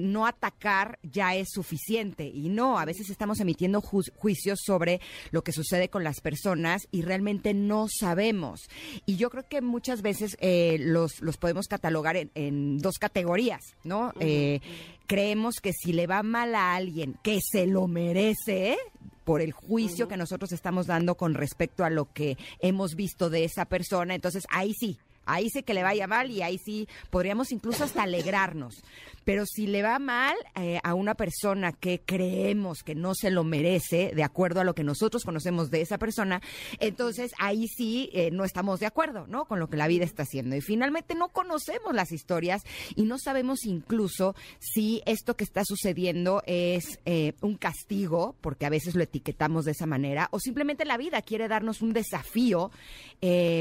no 0.03 0.27
atacar 0.27 0.99
ya 1.03 1.35
es 1.35 1.49
suficiente. 1.51 2.27
Y 2.27 2.49
no, 2.49 2.79
a 2.79 2.85
veces 2.85 3.11
estamos 3.11 3.41
emitiendo 3.55 3.81
emitiendo 3.81 4.11
juicios 4.17 4.59
sobre 4.65 5.01
lo 5.31 5.43
que 5.43 5.53
sucede 5.53 5.89
con 5.89 6.03
las 6.05 6.21
personas 6.21 6.89
y 6.91 7.03
realmente 7.03 7.55
no 7.55 7.87
sabemos. 7.89 8.69
Y 9.07 9.17
yo 9.17 9.31
creo 9.31 9.47
que 9.49 9.61
muchas 9.61 10.03
veces 10.03 10.37
eh, 10.41 10.77
los, 10.81 11.21
los 11.21 11.37
podemos 11.37 11.69
catalogar 11.69 12.17
en, 12.17 12.79
dos 12.79 12.99
categorías, 12.99 13.61
¿no? 13.85 14.13
Eh, 14.19 14.61
creemos 15.07 15.57
que 15.63 15.73
si 15.73 15.93
le 15.93 16.07
va 16.07 16.23
mal 16.23 16.55
a 16.55 16.75
alguien 16.75 17.17
que 17.23 17.39
se 17.41 17.67
lo 17.67 17.87
merece, 17.87 18.77
por 19.25 19.41
el 19.41 19.53
juicio 19.53 20.07
que 20.07 20.19
nosotros 20.19 20.53
estamos 20.53 20.87
dando 20.87 21.15
con 21.15 21.33
respecto 21.33 21.83
a 21.83 21.89
lo 21.89 22.13
que 22.13 22.37
hemos 22.59 22.95
visto 22.95 23.31
de 23.31 23.45
esa 23.45 23.65
persona, 23.65 24.15
entonces 24.15 24.45
ahí 24.51 24.75
sí, 24.79 24.99
ahí 25.27 25.51
sí 25.51 25.63
que 25.63 25.75
le 25.75 25.83
vaya 25.83 26.07
mal 26.07 26.31
y 26.31 26.43
ahí 26.43 26.59
sí 26.59 26.89
podríamos 27.11 27.53
incluso 27.53 27.85
hasta 27.85 28.03
alegrarnos. 28.03 28.83
Pero 29.25 29.47
si 29.47 29.67
le 29.67 29.83
va 29.83 29.99
mal 29.99 30.35
eh, 30.55 30.81
a 30.83 30.95
una 30.95 31.15
persona 31.15 31.73
que 31.73 32.01
creemos 32.05 32.83
que 32.83 32.95
no 32.95 33.15
se 33.15 33.31
lo 33.31 33.43
merece, 33.43 34.13
de 34.15 34.23
acuerdo 34.23 34.61
a 34.61 34.65
lo 34.65 34.75
que 34.75 34.85
nosotros 34.85 35.25
conocemos 35.25 35.71
de 35.71 35.81
esa 35.81 35.99
persona, 35.99 36.43
entonces 36.79 37.33
ahí 37.39 37.67
sí 37.69 38.11
eh, 38.13 38.31
no 38.31 38.45
estamos 38.45 38.81
de 38.81 38.87
acuerdo, 38.87 39.27
¿no? 39.27 39.47
Con 39.47 39.61
lo 39.61 39.69
que 39.69 39.79
la 39.79 39.89
vida 39.89 40.05
está 40.05 40.25
haciendo. 40.25 40.57
Y 40.57 40.61
finalmente 40.61 41.15
no 41.15 41.29
conocemos 41.29 41.95
las 41.95 42.13
historias 42.13 42.63
y 42.95 43.05
no 43.05 43.19
sabemos 43.19 43.65
incluso 43.65 44.35
si 44.61 45.03
esto 45.07 45.37
que 45.37 45.45
está 45.45 45.63
sucediendo 45.65 46.43
es 46.47 47.01
eh, 47.07 47.33
un 47.41 47.57
castigo, 47.57 48.37
porque 48.41 48.67
a 48.67 48.71
veces 48.71 48.95
lo 48.95 49.03
etiquetamos 49.03 49.65
de 49.65 49.73
esa 49.73 49.87
manera, 49.87 50.29
o 50.33 50.39
simplemente 50.39 50.85
la 50.85 50.99
vida 50.99 51.23
quiere 51.23 51.49
darnos 51.49 51.81
un 51.81 51.93
desafío 51.93 52.71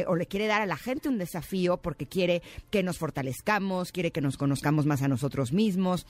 o 0.07 0.15
le 0.15 0.25
quiere 0.25 0.47
dar 0.47 0.61
a 0.61 0.65
la 0.65 0.75
gente 0.75 1.07
un 1.07 1.17
desafío 1.17 1.52
porque 1.77 2.07
quiere 2.07 2.41
que 2.69 2.83
nos 2.83 2.97
fortalezcamos, 2.97 3.91
quiere 3.91 4.11
que 4.11 4.21
nos 4.21 4.37
conozcamos 4.37 4.85
más 4.85 5.01
a 5.01 5.07
nosotros 5.07 5.53
mismos 5.53 6.05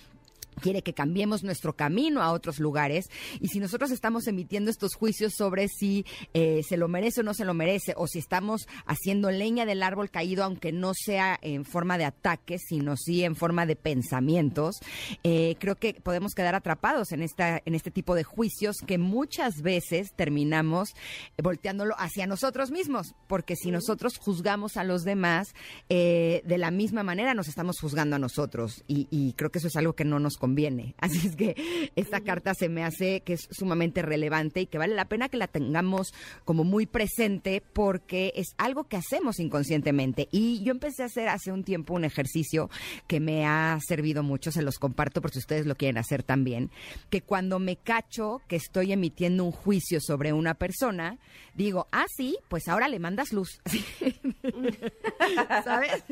quiere 0.54 0.82
que 0.82 0.94
cambiemos 0.94 1.44
nuestro 1.44 1.76
camino 1.76 2.22
a 2.22 2.32
otros 2.32 2.60
lugares. 2.60 3.10
Y 3.40 3.48
si 3.50 3.60
nosotros 3.60 3.92
estamos 3.92 4.28
emitiendo 4.28 4.70
estos 4.70 4.96
juicios 4.96 5.34
sobre 5.36 5.68
si 5.68 6.06
eh, 6.34 6.62
se 6.68 6.78
lo 6.78 6.88
merece 6.88 7.22
o 7.22 7.24
no 7.24 7.34
se 7.34 7.46
lo 7.46 7.54
merece 7.54 7.94
o 7.98 8.08
si 8.08 8.20
estamos 8.20 8.68
haciendo 8.86 9.32
leña 9.32 9.66
del 9.66 9.84
árbol 9.84 10.10
caído 10.10 10.44
aunque 10.44 10.72
no 10.72 10.94
sea 10.94 11.38
en 11.42 11.66
forma 11.66 11.98
de 11.98 12.06
ataques 12.06 12.62
sino 12.68 12.96
sí 12.98 13.24
en 13.24 13.36
forma 13.36 13.66
de 13.66 13.76
pensamientos 13.76 14.78
eh, 15.24 15.56
creo 15.60 15.76
que 15.76 15.94
podemos 15.94 16.34
quedar 16.34 16.56
atrapados 16.56 17.12
en 17.12 17.22
esta 17.22 17.62
en 17.66 17.76
este 17.76 17.92
tipo 17.92 18.16
de 18.16 18.24
juicios 18.24 18.78
que 18.86 18.98
muchas 18.98 19.62
veces 19.62 20.14
terminamos 20.14 20.94
volteándolo 21.42 21.96
hacia 21.98 22.28
nosotros 22.28 22.72
mismos. 22.72 23.16
Porque 23.28 23.56
si 23.56 23.72
nosotros 23.72 24.18
juzgamos 24.18 24.78
a 24.78 24.84
los 24.84 25.04
demás 25.04 25.54
eh, 25.90 26.42
de 26.46 26.58
la 26.58 26.72
misma 26.72 27.04
manera 27.04 27.34
nos 27.34 27.48
estamos 27.48 27.80
juzgando 27.80 28.16
a 28.16 28.20
nosotros. 28.20 28.84
Y, 28.88 29.08
y 29.12 29.34
creo 29.34 29.52
que 29.52 29.60
eso 29.60 29.68
es 29.68 29.76
algo 29.76 29.94
que 29.94 30.06
no 30.06 30.20
nos 30.20 30.38
conviene. 30.44 30.94
Así 31.00 31.26
es 31.26 31.38
que 31.38 31.92
esta 31.96 32.20
carta 32.20 32.54
se 32.54 32.68
me 32.68 32.84
hace 32.84 33.22
que 33.22 33.34
es 33.34 33.48
sumamente 33.50 34.02
relevante 34.02 34.60
y 34.60 34.66
que 34.66 34.78
vale 34.78 34.94
la 34.94 35.06
pena 35.06 35.30
que 35.30 35.38
la 35.38 35.48
tengamos 35.48 36.14
como 36.44 36.66
muy 36.66 36.86
presente 36.86 37.64
porque 37.72 38.34
es 38.36 38.48
algo 38.58 38.84
que 38.90 38.98
hacemos 38.98 39.40
inconscientemente. 39.40 40.28
Y 40.32 40.62
yo 40.62 40.72
empecé 40.72 41.04
a 41.04 41.06
hacer 41.06 41.30
hace 41.30 41.54
un 41.54 41.64
tiempo 41.64 41.94
un 41.94 42.04
ejercicio 42.04 42.70
que 43.08 43.22
me 43.22 43.46
ha 43.46 43.80
servido 43.88 44.22
mucho, 44.22 44.52
se 44.52 44.64
los 44.64 44.80
comparto 44.80 45.22
por 45.22 45.32
si 45.32 45.40
ustedes 45.40 45.66
lo 45.66 45.76
quieren 45.76 45.98
hacer 45.98 46.24
también, 46.24 46.72
que 47.10 47.22
cuando 47.22 47.58
me 47.60 47.78
cacho 47.78 48.42
que 48.50 48.58
estoy 48.58 48.92
emitiendo 48.92 49.46
un 49.46 49.54
juicio 49.54 50.02
sobre 50.02 50.34
una 50.34 50.56
persona, 50.56 51.20
digo, 51.56 51.88
ah, 51.94 52.06
sí, 52.18 52.38
pues 52.50 52.68
ahora 52.68 52.90
le 52.90 53.00
mandas 53.00 53.32
luz. 53.32 53.62
¿Sabes? 55.64 56.04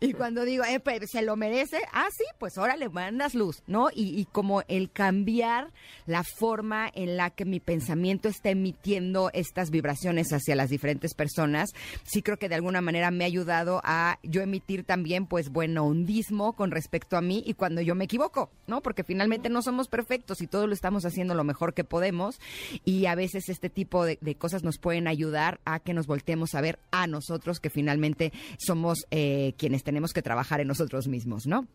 Y 0.00 0.14
cuando 0.14 0.46
digo, 0.46 0.64
eh, 0.64 0.80
pues, 0.80 1.10
se 1.10 1.20
lo 1.20 1.36
merece, 1.36 1.80
ah, 1.92 2.08
sí, 2.10 2.24
pues 2.38 2.56
ahora 2.56 2.76
le 2.76 2.88
mandas 2.88 3.34
luz. 3.34 3.57
¿No? 3.66 3.88
Y, 3.94 4.26
como 4.32 4.62
el 4.68 4.90
cambiar 4.90 5.72
la 6.06 6.22
forma 6.22 6.90
en 6.94 7.16
la 7.16 7.30
que 7.30 7.44
mi 7.44 7.60
pensamiento 7.60 8.28
está 8.28 8.50
emitiendo 8.50 9.30
estas 9.32 9.70
vibraciones 9.70 10.32
hacia 10.32 10.56
las 10.56 10.70
diferentes 10.70 11.14
personas, 11.14 11.70
sí 12.04 12.22
creo 12.22 12.38
que 12.38 12.48
de 12.48 12.54
alguna 12.54 12.80
manera 12.80 13.10
me 13.10 13.24
ha 13.24 13.26
ayudado 13.26 13.80
a 13.84 14.18
yo 14.22 14.40
emitir 14.42 14.84
también, 14.84 15.26
pues, 15.26 15.50
bueno, 15.50 15.84
hundismo 15.84 16.54
con 16.54 16.70
respecto 16.70 17.16
a 17.16 17.20
mí 17.20 17.42
y 17.46 17.54
cuando 17.54 17.80
yo 17.80 17.94
me 17.94 18.04
equivoco, 18.04 18.50
¿no? 18.66 18.82
Porque 18.82 19.04
finalmente 19.04 19.48
no 19.48 19.62
somos 19.62 19.88
perfectos 19.88 20.40
y 20.40 20.46
todo 20.46 20.66
lo 20.66 20.74
estamos 20.74 21.04
haciendo 21.04 21.34
lo 21.34 21.44
mejor 21.44 21.74
que 21.74 21.84
podemos 21.84 22.40
y 22.84 23.06
a 23.06 23.14
veces 23.14 23.48
este 23.48 23.70
tipo 23.70 24.04
de, 24.04 24.18
cosas 24.36 24.62
nos 24.62 24.78
pueden 24.78 25.08
ayudar 25.08 25.60
a 25.64 25.80
que 25.80 25.94
nos 25.94 26.06
volteemos 26.06 26.54
a 26.54 26.60
ver 26.60 26.78
a 26.90 27.06
nosotros 27.06 27.60
que 27.60 27.70
finalmente 27.70 28.32
somos 28.58 29.06
eh, 29.10 29.54
quienes 29.58 29.82
tenemos 29.84 30.12
que 30.12 30.22
trabajar 30.22 30.60
en 30.60 30.68
nosotros 30.68 31.08
mismos, 31.08 31.46
¿no? 31.46 31.66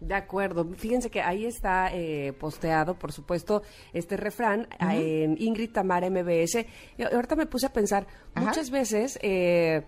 De 0.00 0.14
acuerdo. 0.14 0.66
Fíjense 0.76 1.10
que 1.10 1.20
ahí 1.20 1.44
está 1.44 1.94
eh, 1.94 2.32
posteado, 2.32 2.94
por 2.94 3.12
supuesto, 3.12 3.62
este 3.92 4.16
refrán 4.16 4.66
en 4.78 5.36
Ingrid 5.40 5.72
Tamara 5.72 6.08
MBS. 6.08 6.64
Y 6.96 7.02
ahorita 7.02 7.36
me 7.36 7.46
puse 7.46 7.66
a 7.66 7.72
pensar, 7.72 8.06
muchas 8.34 8.70
veces, 8.70 9.18
eh, 9.22 9.84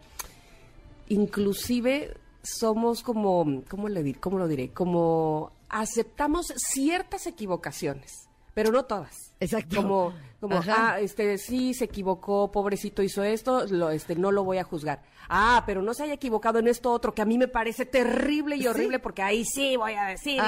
inclusive 1.08 2.14
somos 2.42 3.02
como, 3.02 3.62
¿cómo, 3.68 3.88
le 3.88 4.14
¿cómo 4.14 4.38
lo 4.38 4.48
diré? 4.48 4.70
Como 4.70 5.52
aceptamos 5.70 6.52
ciertas 6.56 7.26
equivocaciones, 7.26 8.28
pero 8.52 8.70
no 8.70 8.84
todas. 8.84 9.34
Exacto. 9.40 9.76
Como, 9.76 10.12
como 10.43 10.61
ah, 10.68 10.99
este, 10.99 11.38
sí, 11.38 11.72
se 11.72 11.84
equivocó, 11.84 12.51
pobrecito 12.51 13.01
hizo 13.05 13.22
esto, 13.22 13.64
lo, 13.68 13.90
este, 13.90 14.16
no 14.16 14.32
lo 14.32 14.43
voy 14.43 14.59
a 14.59 14.64
juzgar. 14.64 15.01
Ah, 15.28 15.62
pero 15.66 15.82
no 15.82 15.95
se 15.95 16.03
haya 16.03 16.14
equivocado 16.14 16.59
en 16.59 16.66
esto 16.66 16.90
otro 16.90 17.14
que 17.14 17.22
a 17.22 17.24
mí 17.24 17.38
me 17.38 17.47
parece 17.47 17.86
terrible 17.86 18.57
y 18.57 18.66
horrible 18.66 18.99
porque 18.99 19.22
ahí 19.22 19.45
sí 19.45 19.76
voy 19.76 19.93
a 19.93 20.07
decir. 20.07 20.43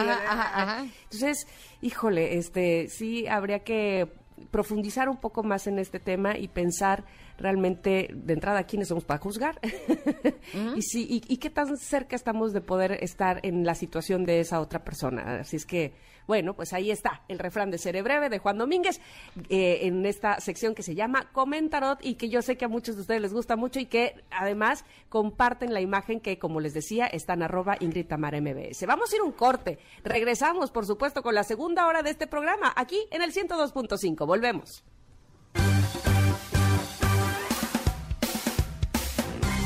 Entonces, 1.04 1.46
híjole, 1.80 2.38
este, 2.38 2.88
sí 2.88 3.28
habría 3.28 3.60
que 3.60 4.12
profundizar 4.50 5.08
un 5.08 5.18
poco 5.18 5.44
más 5.44 5.68
en 5.68 5.78
este 5.78 6.00
tema 6.00 6.36
y 6.36 6.48
pensar 6.48 7.04
realmente 7.38 8.10
de 8.12 8.32
entrada 8.32 8.64
quiénes 8.64 8.88
somos 8.88 9.04
para 9.04 9.20
juzgar 9.20 9.60
y, 10.76 10.82
si, 10.82 11.22
y, 11.28 11.36
qué 11.36 11.50
tan 11.50 11.76
cerca 11.76 12.16
estamos 12.16 12.52
de 12.52 12.60
poder 12.60 12.98
estar 13.00 13.38
en 13.44 13.64
la 13.64 13.76
situación 13.76 14.24
de 14.24 14.40
esa 14.40 14.58
otra 14.58 14.82
persona. 14.82 15.38
Así 15.38 15.54
es 15.54 15.66
que, 15.66 15.94
bueno, 16.26 16.54
pues 16.54 16.72
ahí 16.72 16.90
está 16.90 17.22
el 17.28 17.38
refrán 17.38 17.70
de 17.70 17.78
Seré 17.78 18.02
Breve 18.02 18.28
de 18.28 18.38
Juan 18.38 18.58
Domínguez 18.58 19.00
eh, 19.48 19.80
en 19.82 20.06
esta 20.06 20.40
sección 20.40 20.74
que 20.74 20.82
se 20.82 20.94
llama 20.94 21.30
Comentarot 21.32 21.98
y 22.04 22.14
que 22.14 22.28
yo 22.28 22.42
sé 22.42 22.56
que 22.56 22.64
a 22.64 22.68
muchos 22.68 22.96
de 22.96 23.02
ustedes 23.02 23.20
les 23.20 23.34
gusta 23.34 23.56
mucho 23.56 23.80
y 23.80 23.86
que 23.86 24.22
además 24.30 24.84
comparten 25.08 25.74
la 25.74 25.80
imagen 25.80 26.20
que, 26.20 26.38
como 26.38 26.60
les 26.60 26.74
decía, 26.74 27.06
está 27.06 27.34
en 27.34 27.42
arroba 27.42 27.76
Ingrid 27.80 28.06
MBS. 28.10 28.86
Vamos 28.86 29.12
a 29.12 29.16
ir 29.16 29.22
un 29.22 29.32
corte. 29.32 29.78
Regresamos, 30.02 30.70
por 30.70 30.86
supuesto, 30.86 31.22
con 31.22 31.34
la 31.34 31.44
segunda 31.44 31.86
hora 31.86 32.02
de 32.02 32.10
este 32.10 32.26
programa 32.26 32.72
aquí 32.76 32.98
en 33.10 33.22
el 33.22 33.32
102.5. 33.32 34.26
Volvemos. 34.26 34.84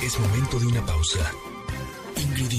Es 0.03 0.19
momento 0.19 0.59
de 0.59 0.67
una 0.67 0.87
pausa. 0.87 1.31
Ingrid 2.17 2.51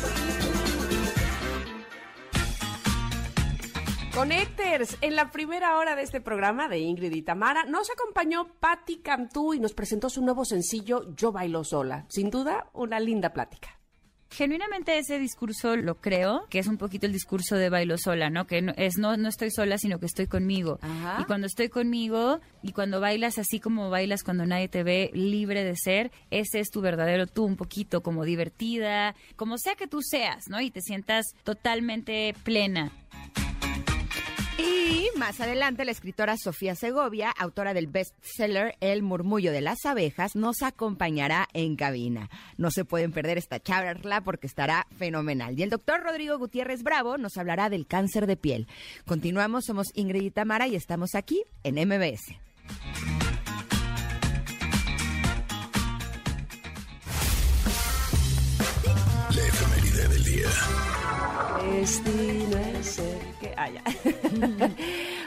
Connectors, 4.15 4.97
en 5.01 5.15
la 5.15 5.31
primera 5.31 5.79
hora 5.79 5.95
de 5.95 6.03
este 6.03 6.21
programa 6.21 6.69
de 6.69 6.79
Ingrid 6.79 7.13
y 7.13 7.23
Tamara, 7.23 7.63
nos 7.65 7.91
acompañó 7.91 8.49
Patti 8.59 8.99
Cantú 8.99 9.55
y 9.55 9.61
nos 9.61 9.73
presentó 9.73 10.11
su 10.11 10.21
nuevo 10.23 10.45
sencillo 10.45 11.15
Yo 11.15 11.31
Bailo 11.31 11.63
Sola. 11.63 12.07
Sin 12.09 12.31
duda, 12.31 12.69
una 12.73 12.99
linda 12.99 13.33
plática. 13.33 13.78
Genuinamente 14.31 14.99
ese 14.99 15.19
discurso 15.19 15.77
lo 15.77 15.97
creo, 15.97 16.47
que 16.51 16.59
es 16.59 16.67
un 16.67 16.77
poquito 16.77 17.07
el 17.07 17.13
discurso 17.13 17.57
de 17.57 17.71
bailo 17.71 17.97
sola, 17.97 18.29
¿no? 18.29 18.47
Que 18.47 18.61
no, 18.61 18.73
es 18.77 18.99
no, 18.99 19.17
no 19.17 19.29
estoy 19.29 19.51
sola, 19.51 19.79
sino 19.79 19.99
que 19.99 20.07
estoy 20.07 20.27
conmigo. 20.27 20.79
Y 21.19 21.25
cuando 21.25 21.47
estoy 21.47 21.69
conmigo 21.69 22.41
y 22.63 22.73
cuando 22.73 23.01
bailas 23.01 23.39
así 23.39 23.59
como 23.59 23.91
bailas 23.91 24.23
cuando 24.23 24.45
nadie 24.45 24.69
te 24.69 24.83
ve 24.83 25.11
libre 25.15 25.65
de 25.65 25.77
ser, 25.77 26.13
ese 26.31 26.61
es 26.61 26.71
tu 26.71 26.81
verdadero 26.81 27.27
tú, 27.27 27.45
un 27.45 27.57
poquito 27.57 28.03
como 28.03 28.25
divertida, 28.25 29.15
como 29.37 29.57
sea 29.57 29.77
que 29.77 29.87
tú 29.87 30.03
seas, 30.03 30.45
¿no? 30.49 30.61
Y 30.61 30.71
te 30.71 30.83
sientas 30.83 31.27
totalmente 31.43 32.35
plena. 32.45 32.93
Y 34.59 35.09
más 35.17 35.41
adelante, 35.41 35.85
la 35.85 35.93
escritora 35.93 36.37
Sofía 36.37 36.75
Segovia, 36.75 37.31
autora 37.31 37.75
del 37.75 37.87
bestseller 37.87 38.77
El 38.81 39.03
murmullo 39.03 39.53
de 39.53 39.61
las 39.61 39.85
abejas, 39.85 40.35
nos 40.35 40.63
acompañará 40.63 41.49
en 41.53 41.77
cabina. 41.77 42.29
No 42.57 42.71
se 42.73 42.85
pueden 42.85 43.13
perder 43.13 43.39
esta 43.39 43.61
charla 43.61 44.21
porque 44.23 44.49
estará 44.49 44.87
fenomenal. 44.99 45.59
Y 45.59 45.63
el 45.63 45.71
doctor 45.71 46.03
Rodrigo 46.03 46.39
Gutiérrez 46.39 46.83
Bravo 46.83 47.19
nos 47.19 47.37
hablará 47.37 47.71
del 47.71 47.87
cáncer 47.87 48.27
de 48.27 48.37
piel. 48.37 48.67
Continuamos, 49.07 49.65
somos 49.65 49.87
Ingrid 49.95 50.23
y 50.23 50.31
Tamara 50.31 50.67
y 50.67 50.75
estamos 50.75 51.15
aquí 51.15 51.45
en 51.63 51.77
MBS. 51.77 52.35
La 59.35 59.47
efeméride 59.47 60.09
del 60.09 60.25
día. 60.25 60.49
Destino 61.71 62.59
es 62.59 62.99
el 62.99 63.28
Ah, 63.57 63.69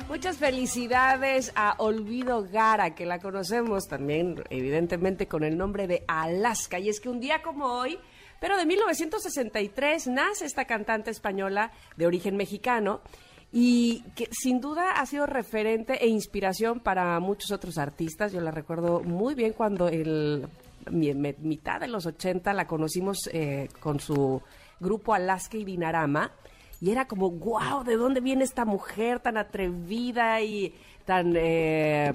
Muchas 0.07 0.37
felicidades 0.37 1.51
a 1.55 1.75
Olvido 1.77 2.45
Gara, 2.51 2.95
que 2.95 3.05
la 3.05 3.19
conocemos 3.19 3.87
también, 3.87 4.43
evidentemente, 4.49 5.27
con 5.27 5.43
el 5.43 5.57
nombre 5.57 5.87
de 5.87 6.03
Alaska. 6.07 6.79
Y 6.79 6.89
es 6.89 6.99
que 6.99 7.09
un 7.09 7.19
día 7.19 7.41
como 7.41 7.65
hoy, 7.65 7.97
pero 8.39 8.57
de 8.57 8.65
1963, 8.65 10.07
nace 10.07 10.45
esta 10.45 10.65
cantante 10.65 11.11
española 11.11 11.71
de 11.95 12.07
origen 12.07 12.35
mexicano 12.35 13.01
y 13.53 14.03
que 14.15 14.29
sin 14.31 14.61
duda 14.61 14.91
ha 14.93 15.05
sido 15.05 15.25
referente 15.25 16.03
e 16.03 16.07
inspiración 16.07 16.79
para 16.79 17.19
muchos 17.19 17.51
otros 17.51 17.77
artistas. 17.77 18.31
Yo 18.31 18.41
la 18.41 18.51
recuerdo 18.51 19.01
muy 19.01 19.35
bien 19.35 19.53
cuando 19.53 19.89
en 19.89 20.47
mitad 20.89 21.79
de 21.79 21.87
los 21.87 22.05
80 22.05 22.53
la 22.53 22.65
conocimos 22.65 23.29
eh, 23.31 23.67
con 23.79 23.99
su 23.99 24.41
grupo 24.79 25.13
Alaska 25.13 25.57
y 25.57 25.65
Dinarama. 25.65 26.31
Y 26.81 26.89
era 26.89 27.05
como, 27.05 27.29
wow, 27.29 27.83
¿de 27.83 27.95
dónde 27.95 28.21
viene 28.21 28.43
esta 28.43 28.65
mujer 28.65 29.19
tan 29.19 29.37
atrevida 29.37 30.41
y 30.41 30.73
tan 31.05 31.35
eh, 31.37 32.11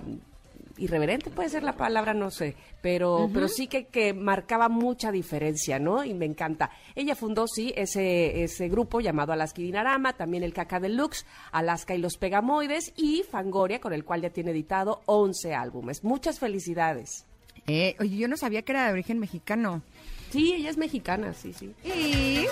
irreverente? 0.77 1.31
Puede 1.31 1.49
ser 1.51 1.63
la 1.63 1.75
palabra, 1.75 2.15
no 2.15 2.33
sé, 2.33 2.57
pero, 2.83 3.31
pero 3.33 3.47
sí 3.47 3.69
que, 3.69 3.87
que 3.87 4.13
marcaba 4.13 4.69
mucha 4.69 5.13
diferencia, 5.13 5.79
¿no? 5.79 6.03
Y 6.03 6.15
me 6.15 6.27
encanta. 6.27 6.73
Ella 6.97 7.15
fundó, 7.15 7.47
sí, 7.47 7.73
ese, 7.77 8.43
ese 8.43 8.69
grupo 8.69 9.01
llamado 9.01 9.33
Alaska 9.33 9.61
y 9.61 9.67
Dinarama, 9.67 10.15
también 10.15 10.43
el 10.43 10.53
Caca 10.53 10.81
Deluxe, 10.81 11.27
Alaska 11.53 11.95
y 11.95 11.99
los 11.99 12.17
Pegamoides 12.17 12.93
y 12.97 13.23
Fangoria, 13.23 13.81
con 13.81 13.93
el 13.93 14.05
cual 14.05 14.23
ya 14.23 14.31
tiene 14.31 14.51
editado 14.51 15.01
11 15.07 15.55
álbumes. 15.55 16.03
Muchas 16.03 16.41
felicidades. 16.41 17.25
Eh, 17.69 17.95
oye, 18.01 18.17
yo 18.17 18.27
no 18.27 18.37
sabía 18.37 18.63
que 18.63 18.73
era 18.73 18.87
de 18.87 18.93
origen 18.93 19.21
mexicano. 19.21 19.83
Sí, 20.31 20.55
ella 20.55 20.71
es 20.71 20.77
mexicana, 20.77 21.33
sí, 21.35 21.53
sí. 21.53 21.73
Y 21.85 22.47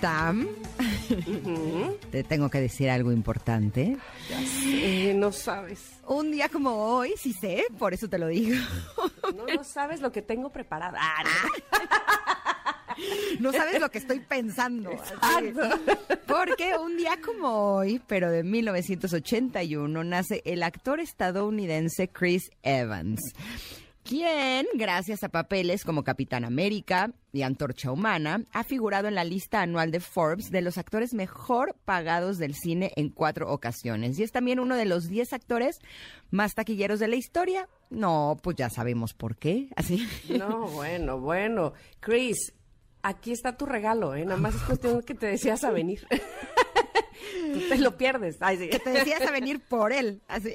Tam, 0.00 0.46
te 2.10 2.24
tengo 2.24 2.50
que 2.50 2.60
decir 2.60 2.90
algo 2.90 3.12
importante. 3.12 3.96
no 5.14 5.32
sabes. 5.32 5.80
Un 6.06 6.32
día 6.32 6.48
como 6.48 6.70
hoy, 6.74 7.14
sí 7.16 7.32
sé, 7.32 7.64
por 7.78 7.94
eso 7.94 8.08
te 8.08 8.18
lo 8.18 8.28
digo. 8.28 8.56
No, 9.36 9.64
sabes 9.64 10.00
lo 10.00 10.10
que 10.10 10.22
tengo 10.22 10.50
preparada. 10.50 10.98
Ah, 11.00 11.22
no. 13.40 13.52
sabes 13.52 13.80
lo 13.80 13.90
que 13.90 13.98
estoy 13.98 14.20
pensando. 14.20 14.90
Porque 16.26 16.72
un 16.78 16.96
día 16.96 17.18
como 17.24 17.74
hoy, 17.74 18.00
pero 18.06 18.30
de 18.30 18.42
1981, 18.42 20.04
nace 20.04 20.42
el 20.44 20.62
actor 20.62 21.00
estadounidense 21.00 22.08
Chris 22.08 22.50
Evans 22.62 23.20
quien, 24.08 24.66
gracias 24.72 25.22
a 25.22 25.28
papeles 25.28 25.84
como 25.84 26.02
Capitán 26.02 26.46
América 26.46 27.12
y 27.30 27.42
Antorcha 27.42 27.92
Humana, 27.92 28.42
ha 28.52 28.64
figurado 28.64 29.06
en 29.06 29.14
la 29.14 29.22
lista 29.22 29.60
anual 29.60 29.90
de 29.90 30.00
Forbes 30.00 30.50
de 30.50 30.62
los 30.62 30.78
actores 30.78 31.12
mejor 31.12 31.76
pagados 31.84 32.38
del 32.38 32.54
cine 32.54 32.90
en 32.96 33.10
cuatro 33.10 33.52
ocasiones. 33.52 34.18
Y 34.18 34.22
es 34.22 34.32
también 34.32 34.60
uno 34.60 34.76
de 34.76 34.86
los 34.86 35.10
diez 35.10 35.34
actores 35.34 35.80
más 36.30 36.54
taquilleros 36.54 37.00
de 37.00 37.08
la 37.08 37.16
historia. 37.16 37.68
No, 37.90 38.38
pues 38.42 38.56
ya 38.56 38.70
sabemos 38.70 39.12
por 39.12 39.36
qué. 39.36 39.68
Así. 39.76 40.08
No, 40.30 40.68
bueno, 40.68 41.20
bueno. 41.20 41.74
Chris, 42.00 42.54
aquí 43.02 43.32
está 43.32 43.58
tu 43.58 43.66
regalo, 43.66 44.14
¿eh? 44.14 44.24
Nada 44.24 44.40
más 44.40 44.54
es 44.54 44.62
cuestión 44.62 45.02
que 45.02 45.14
te 45.14 45.26
decías 45.26 45.64
a 45.64 45.70
venir. 45.70 46.06
Tú 47.52 47.60
te 47.68 47.76
lo 47.76 47.98
pierdes. 47.98 48.38
Que 48.38 48.78
te 48.78 48.90
decías 48.90 49.20
a 49.20 49.30
venir 49.30 49.60
por 49.60 49.92
él. 49.92 50.22
Así. 50.28 50.54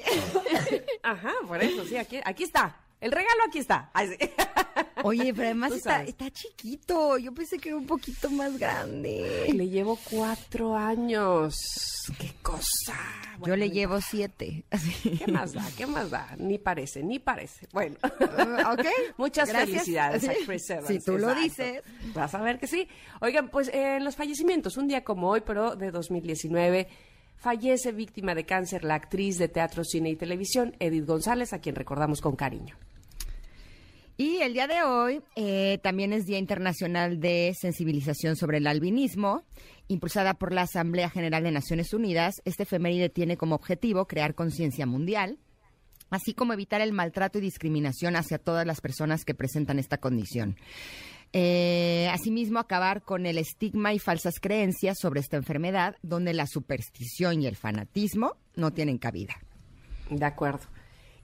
Ajá, 1.04 1.32
por 1.46 1.62
eso, 1.62 1.84
sí, 1.84 1.96
aquí, 1.96 2.18
aquí 2.24 2.42
está. 2.42 2.80
El 3.04 3.12
regalo 3.12 3.42
aquí 3.46 3.58
está. 3.58 3.90
Oye, 5.04 5.34
pero 5.34 5.48
además 5.48 5.72
está, 5.72 6.30
chiquito. 6.30 7.18
Yo 7.18 7.34
pensé 7.34 7.58
que 7.58 7.68
era 7.68 7.76
un 7.76 7.86
poquito 7.86 8.30
más 8.30 8.58
grande. 8.58 9.52
Le 9.52 9.68
llevo 9.68 9.98
cuatro 10.10 10.74
años. 10.74 11.54
¡Qué 12.18 12.32
cosa! 12.40 12.98
Yo 13.44 13.56
le 13.56 13.68
llevo 13.68 14.00
siete. 14.00 14.64
¿Qué 15.02 15.30
más 15.30 15.52
da? 15.52 15.68
¿Qué 15.76 15.86
más 15.86 16.08
da? 16.08 16.34
Ni 16.38 16.56
parece, 16.56 17.02
ni 17.02 17.18
parece. 17.18 17.68
Bueno. 17.74 17.96
Uh, 18.02 18.72
ok. 18.72 18.86
Muchas 19.18 19.52
felicidades 19.52 20.26
a 20.26 20.32
Chris 20.46 20.70
Evans. 20.70 20.88
Si 20.88 20.98
tú 21.00 21.18
lo 21.18 21.34
dices. 21.34 21.82
Vas 22.14 22.34
a 22.34 22.40
ver 22.40 22.58
que 22.58 22.66
sí. 22.66 22.88
Oigan, 23.20 23.50
pues 23.50 23.68
eh, 23.74 24.00
los 24.00 24.16
fallecimientos, 24.16 24.78
un 24.78 24.88
día 24.88 25.04
como 25.04 25.28
hoy, 25.28 25.42
pero 25.44 25.76
de 25.76 25.90
2019 25.90 26.88
fallece 27.36 27.92
víctima 27.92 28.34
de 28.34 28.46
cáncer 28.46 28.82
la 28.82 28.94
actriz 28.94 29.36
de 29.36 29.48
teatro, 29.48 29.84
cine 29.84 30.08
y 30.08 30.16
televisión, 30.16 30.74
Edith 30.78 31.04
González, 31.04 31.52
a 31.52 31.58
quien 31.58 31.74
recordamos 31.74 32.22
con 32.22 32.34
cariño. 32.34 32.78
Y 34.16 34.36
el 34.42 34.52
día 34.52 34.68
de 34.68 34.82
hoy 34.82 35.22
eh, 35.34 35.78
también 35.82 36.12
es 36.12 36.24
Día 36.24 36.38
Internacional 36.38 37.18
de 37.18 37.52
Sensibilización 37.60 38.36
sobre 38.36 38.58
el 38.58 38.66
Albinismo, 38.68 39.42
impulsada 39.88 40.34
por 40.34 40.52
la 40.52 40.62
Asamblea 40.62 41.10
General 41.10 41.42
de 41.42 41.50
Naciones 41.50 41.92
Unidas. 41.92 42.40
Este 42.44 42.62
efeméride 42.62 43.08
tiene 43.08 43.36
como 43.36 43.56
objetivo 43.56 44.06
crear 44.06 44.36
conciencia 44.36 44.86
mundial, 44.86 45.38
así 46.10 46.32
como 46.32 46.52
evitar 46.52 46.80
el 46.80 46.92
maltrato 46.92 47.38
y 47.38 47.40
discriminación 47.40 48.14
hacia 48.14 48.38
todas 48.38 48.64
las 48.64 48.80
personas 48.80 49.24
que 49.24 49.34
presentan 49.34 49.80
esta 49.80 49.98
condición. 49.98 50.56
Eh, 51.32 52.08
asimismo, 52.12 52.60
acabar 52.60 53.02
con 53.02 53.26
el 53.26 53.38
estigma 53.38 53.94
y 53.94 53.98
falsas 53.98 54.34
creencias 54.40 54.96
sobre 55.00 55.18
esta 55.18 55.36
enfermedad, 55.36 55.96
donde 56.02 56.34
la 56.34 56.46
superstición 56.46 57.42
y 57.42 57.48
el 57.48 57.56
fanatismo 57.56 58.36
no 58.54 58.72
tienen 58.72 58.98
cabida. 58.98 59.34
De 60.08 60.24
acuerdo. 60.24 60.73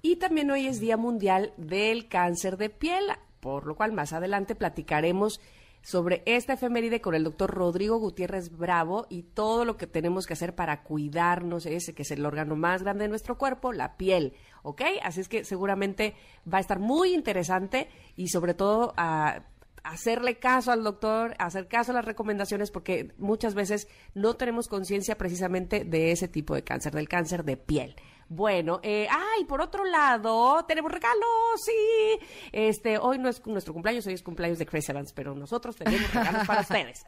Y 0.03 0.17
también 0.17 0.51
hoy 0.51 0.67
es 0.67 0.81
Día 0.81 0.97
Mundial 0.97 1.53
del 1.59 2.09
Cáncer 2.09 2.57
de 2.57 2.71
Piel, 2.71 3.05
por 3.41 3.67
lo 3.67 3.77
cual 3.77 3.93
más 3.93 4.15
adelante 4.15 4.55
platicaremos 4.55 5.41
sobre 5.83 6.23
esta 6.25 6.55
efeméride 6.55 7.03
con 7.03 7.15
el 7.15 7.25
doctor 7.25 7.51
Rodrigo 7.51 7.99
Gutiérrez 7.99 8.51
Bravo 8.57 9.07
y 9.11 9.23
todo 9.23 9.65
lo 9.67 9.77
que 9.77 9.87
tenemos 9.87 10.27
que 10.27 10.33
hacer 10.33 10.55
para 10.55 10.83
cuidarnos, 10.83 11.67
ese 11.67 11.95
que 11.95 12.03
es 12.03 12.11
el 12.11 12.25
órgano 12.25 12.57
más 12.57 12.83
grande 12.83 13.05
de 13.05 13.09
nuestro 13.09 13.37
cuerpo, 13.37 13.73
la 13.73 13.99
piel, 13.99 14.35
¿ok? 14.63 14.83
Así 15.03 15.21
es 15.21 15.29
que 15.29 15.45
seguramente 15.45 16.15
va 16.51 16.59
a 16.59 16.63
estar 16.63 16.79
muy 16.79 17.13
interesante 17.13 17.89
y 18.17 18.29
sobre 18.29 18.55
todo 18.55 18.95
a 18.97 19.43
hacerle 19.83 20.39
caso 20.39 20.73
al 20.73 20.85
doctor, 20.85 21.35
hacer 21.39 21.69
caso 21.69 21.93
a 21.93 21.95
las 21.95 22.05
recomendaciones, 22.05 22.71
porque 22.71 23.13
muchas 23.19 23.55
veces 23.55 23.89
no 24.15 24.35
tenemos 24.35 24.69
conciencia 24.69 25.17
precisamente 25.17 25.85
de 25.85 26.13
ese 26.13 26.29
tipo 26.29 26.55
de 26.55 26.65
cáncer, 26.65 26.95
del 26.95 27.09
cáncer 27.09 27.45
de 27.45 27.57
piel. 27.57 27.97
Bueno, 28.33 28.79
eh, 28.85 29.09
ay, 29.11 29.45
por 29.45 29.61
otro 29.61 29.85
lado, 29.85 30.65
tenemos 30.65 30.93
regalos, 30.93 31.27
sí. 31.67 32.25
Este, 32.53 32.97
hoy 32.97 33.19
no 33.19 33.29
es 33.29 33.45
nuestro 33.45 33.73
cumpleaños, 33.73 34.07
hoy 34.07 34.15
es 34.15 34.23
cumpleaños 34.23 34.57
de 34.57 34.67
Chris 34.67 34.89
Evans, 34.89 35.13
pero 35.13 35.35
nosotros 35.35 35.75
tenemos 35.75 36.15
regalos 36.15 36.47
para 36.47 36.61
ustedes. 36.61 37.03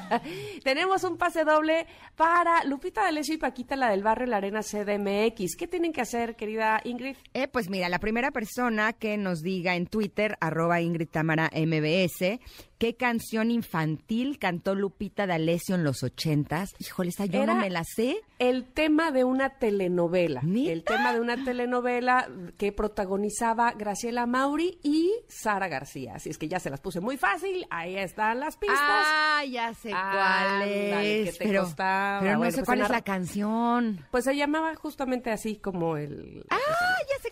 tenemos 0.64 1.04
un 1.04 1.18
pase 1.18 1.44
doble 1.44 1.86
para 2.16 2.64
Lupita 2.64 3.02
D'Alessio 3.02 3.34
y 3.34 3.38
Paquita, 3.38 3.76
la 3.76 3.90
del 3.90 4.02
barrio 4.02 4.26
La 4.26 4.38
Arena 4.38 4.62
CDMX. 4.62 5.54
¿Qué 5.54 5.68
tienen 5.68 5.92
que 5.92 6.00
hacer, 6.00 6.34
querida 6.34 6.80
Ingrid? 6.82 7.16
Eh, 7.34 7.46
pues 7.46 7.68
mira, 7.68 7.90
la 7.90 7.98
primera 7.98 8.30
persona 8.30 8.94
que 8.94 9.18
nos 9.18 9.42
diga 9.42 9.76
en 9.76 9.86
Twitter, 9.86 10.38
arroba 10.40 10.80
Ingrid 10.80 11.10
Tamara 11.10 11.50
MBS, 11.54 12.40
¿Qué 12.84 12.96
canción 12.96 13.50
infantil 13.50 14.38
cantó 14.38 14.74
Lupita 14.74 15.26
D'Alessio 15.26 15.74
en 15.74 15.84
los 15.84 16.02
ochentas? 16.02 16.74
Híjole, 16.78 17.08
esa 17.08 17.24
yo 17.24 17.46
no 17.46 17.54
me 17.54 17.70
la 17.70 17.82
sé. 17.82 18.20
El 18.38 18.70
tema 18.74 19.10
de 19.10 19.24
una 19.24 19.58
telenovela. 19.58 20.42
El 20.44 20.84
tema 20.84 21.14
de 21.14 21.20
una 21.20 21.42
telenovela 21.42 22.28
que 22.58 22.72
protagonizaba 22.72 23.72
Graciela 23.72 24.26
Mauri 24.26 24.80
y 24.82 25.10
Sara 25.28 25.68
García. 25.68 26.16
Así 26.16 26.28
es 26.28 26.36
que 26.36 26.46
ya 26.46 26.60
se 26.60 26.68
las 26.68 26.82
puse 26.82 27.00
muy 27.00 27.16
fácil. 27.16 27.66
Ahí 27.70 27.96
están 27.96 28.38
las 28.38 28.58
pistas. 28.58 28.78
Ah, 28.78 29.42
ya 29.50 29.72
sé 29.72 29.88
cuál 29.88 30.62
es. 30.68 31.38
pero, 31.38 31.66
pero 31.76 32.38
no 32.38 32.50
sé 32.50 32.56
pues 32.56 32.66
cuál 32.66 32.82
es 32.82 32.90
la 32.90 33.00
canción. 33.00 34.04
Pues 34.10 34.24
se 34.24 34.36
llamaba 34.36 34.74
justamente 34.74 35.30
así 35.30 35.56
como 35.56 35.96
el... 35.96 36.44
Ah, 36.50 36.58
ya 36.58 37.22
sé 37.22 37.30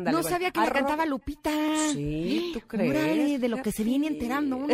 no 0.00 0.22
sabía 0.22 0.50
que 0.50 0.60
la 0.60 0.70
cantaba 0.70 1.06
Lupita. 1.06 1.50
Sí, 1.92 2.50
¿tú 2.54 2.60
crees? 2.66 3.40
de 3.40 3.48
lo 3.48 3.62
que 3.62 3.72
se 3.72 3.84
viene 3.84 4.06
enterando 4.06 4.58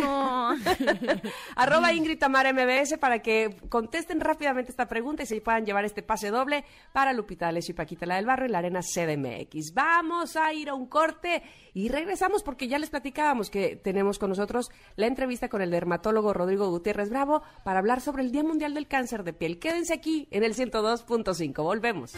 Arroba 1.55 1.93
Ingrid 1.93 2.19
Tamara 2.19 2.53
MBS 2.53 2.97
para 2.99 3.19
que 3.19 3.55
contesten 3.69 4.19
rápidamente 4.19 4.71
esta 4.71 4.87
pregunta 4.87 5.23
y 5.23 5.25
se 5.25 5.41
puedan 5.41 5.65
llevar 5.65 5.85
este 5.85 6.03
pase 6.03 6.29
doble 6.29 6.65
para 6.93 7.13
Lupita 7.13 7.47
Alessio 7.47 7.73
y 7.73 7.75
Paquita 7.75 8.05
la 8.05 8.15
del 8.15 8.25
Barrio 8.25 8.47
y 8.47 8.51
la 8.51 8.59
Arena 8.59 8.81
CDMX. 8.81 9.73
Vamos 9.73 10.35
a 10.35 10.53
ir 10.53 10.69
a 10.69 10.73
un 10.73 10.87
corte 10.87 11.43
y 11.73 11.89
regresamos 11.89 12.43
porque 12.43 12.67
ya 12.67 12.79
les 12.79 12.89
platicábamos 12.89 13.49
que 13.49 13.75
tenemos 13.75 14.19
con 14.19 14.29
nosotros 14.29 14.69
la 14.95 15.07
entrevista 15.07 15.49
con 15.49 15.61
el 15.61 15.71
dermatólogo 15.71 16.33
Rodrigo 16.33 16.69
Gutiérrez 16.69 17.09
Bravo 17.09 17.43
para 17.63 17.79
hablar 17.79 18.01
sobre 18.01 18.23
el 18.23 18.31
Día 18.31 18.43
Mundial 18.43 18.73
del 18.73 18.87
Cáncer 18.87 19.23
de 19.23 19.33
Piel. 19.33 19.59
Quédense 19.59 19.93
aquí 19.93 20.27
en 20.31 20.43
el 20.43 20.55
102.5. 20.55 21.63
Volvemos. 21.63 22.13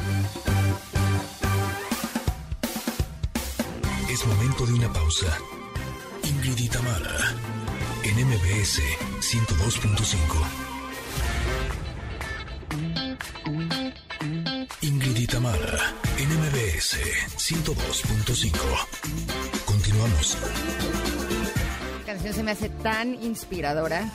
Momento 4.28 4.66
de 4.66 4.74
una 4.74 4.92
pausa. 4.92 5.38
Ingrid 6.24 6.58
y 6.58 6.68
Tamara, 6.70 7.34
en 8.04 8.16
MBS 8.28 8.82
102.5. 9.22 10.18
Ingrid 14.82 15.18
y 15.18 15.28
Tamara, 15.28 15.94
en 16.18 16.30
MBS 16.30 16.98
102.5. 17.38 18.52
Continuamos. 19.66 20.38
La 22.00 22.06
canción 22.06 22.34
se 22.34 22.44
me 22.44 22.52
hace 22.52 22.70
tan 22.70 23.14
inspiradora. 23.24 24.12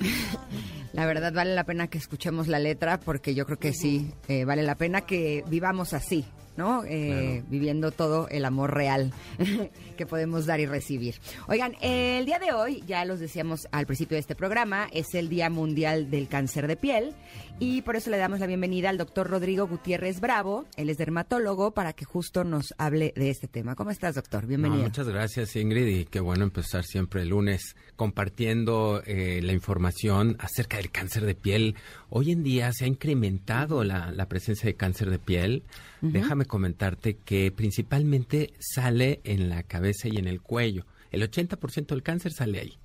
La 0.92 1.04
verdad 1.04 1.32
vale 1.32 1.54
la 1.54 1.64
pena 1.64 1.88
que 1.88 1.98
escuchemos 1.98 2.48
la 2.48 2.58
letra 2.58 2.98
porque 2.98 3.34
yo 3.34 3.44
creo 3.44 3.58
que 3.58 3.74
sí, 3.74 4.14
eh, 4.28 4.46
vale 4.46 4.62
la 4.62 4.76
pena 4.76 5.02
que 5.02 5.44
vivamos 5.46 5.92
así, 5.92 6.24
¿no? 6.56 6.84
Eh, 6.84 7.42
viviendo 7.48 7.90
todo 7.90 8.28
el 8.28 8.44
amor 8.44 8.74
real 8.74 9.12
que 9.96 10.06
podemos 10.06 10.46
dar 10.46 10.60
y 10.60 10.66
recibir. 10.66 11.16
Oigan, 11.48 11.74
el 11.80 12.24
día 12.26 12.38
de 12.38 12.52
hoy, 12.52 12.82
ya 12.86 13.04
los 13.04 13.20
decíamos 13.20 13.68
al 13.72 13.86
principio 13.86 14.16
de 14.16 14.20
este 14.20 14.34
programa, 14.34 14.88
es 14.92 15.14
el 15.14 15.28
Día 15.28 15.50
Mundial 15.50 16.10
del 16.10 16.28
Cáncer 16.28 16.66
de 16.66 16.76
Piel 16.76 17.14
y 17.58 17.82
por 17.82 17.96
eso 17.96 18.10
le 18.10 18.18
damos 18.18 18.40
la 18.40 18.46
bienvenida 18.46 18.90
al 18.90 18.98
doctor 18.98 19.28
Rodrigo 19.28 19.66
Gutiérrez 19.66 20.20
Bravo, 20.20 20.66
él 20.76 20.90
es 20.90 20.98
dermatólogo, 20.98 21.72
para 21.72 21.94
que 21.94 22.04
justo 22.04 22.44
nos 22.44 22.74
hable 22.76 23.14
de 23.16 23.30
este 23.30 23.48
tema. 23.48 23.74
¿Cómo 23.74 23.90
estás, 23.90 24.14
doctor? 24.14 24.46
Bienvenido. 24.46 24.82
muchas 24.82 25.08
gracias, 25.08 25.56
Ingrid, 25.56 25.86
y 25.86 26.04
qué 26.04 26.20
bueno 26.20 26.44
empezar 26.44 26.84
siempre 26.84 27.22
el 27.22 27.30
lunes 27.30 27.74
compartiendo 27.96 29.02
eh, 29.06 29.40
la 29.42 29.52
información 29.52 30.36
acerca 30.38 30.76
del 30.76 30.90
cáncer 30.90 31.24
de 31.24 31.34
piel. 31.34 31.76
Hoy 32.10 32.32
en 32.32 32.42
día 32.42 32.72
se 32.72 32.84
ha 32.84 32.88
incrementado 32.88 33.84
la, 33.84 34.26
presencia 34.28 34.66
de 34.66 34.74
cáncer 34.74 35.10
de 35.10 35.18
piel. 35.18 35.62
Déjame 36.02 36.44
comentarte 36.44 37.16
que 37.16 37.50
principalmente 37.50 38.52
sale 38.58 39.20
en 39.24 39.48
la 39.48 39.62
cabeza 39.62 40.08
y 40.08 40.18
en 40.18 40.28
el 40.28 40.42
cuello. 40.42 40.84
El 41.10 41.22
80% 41.22 41.86
del 41.86 42.02
cáncer 42.02 42.32
sale 42.32 42.60
ahí. 42.60 42.78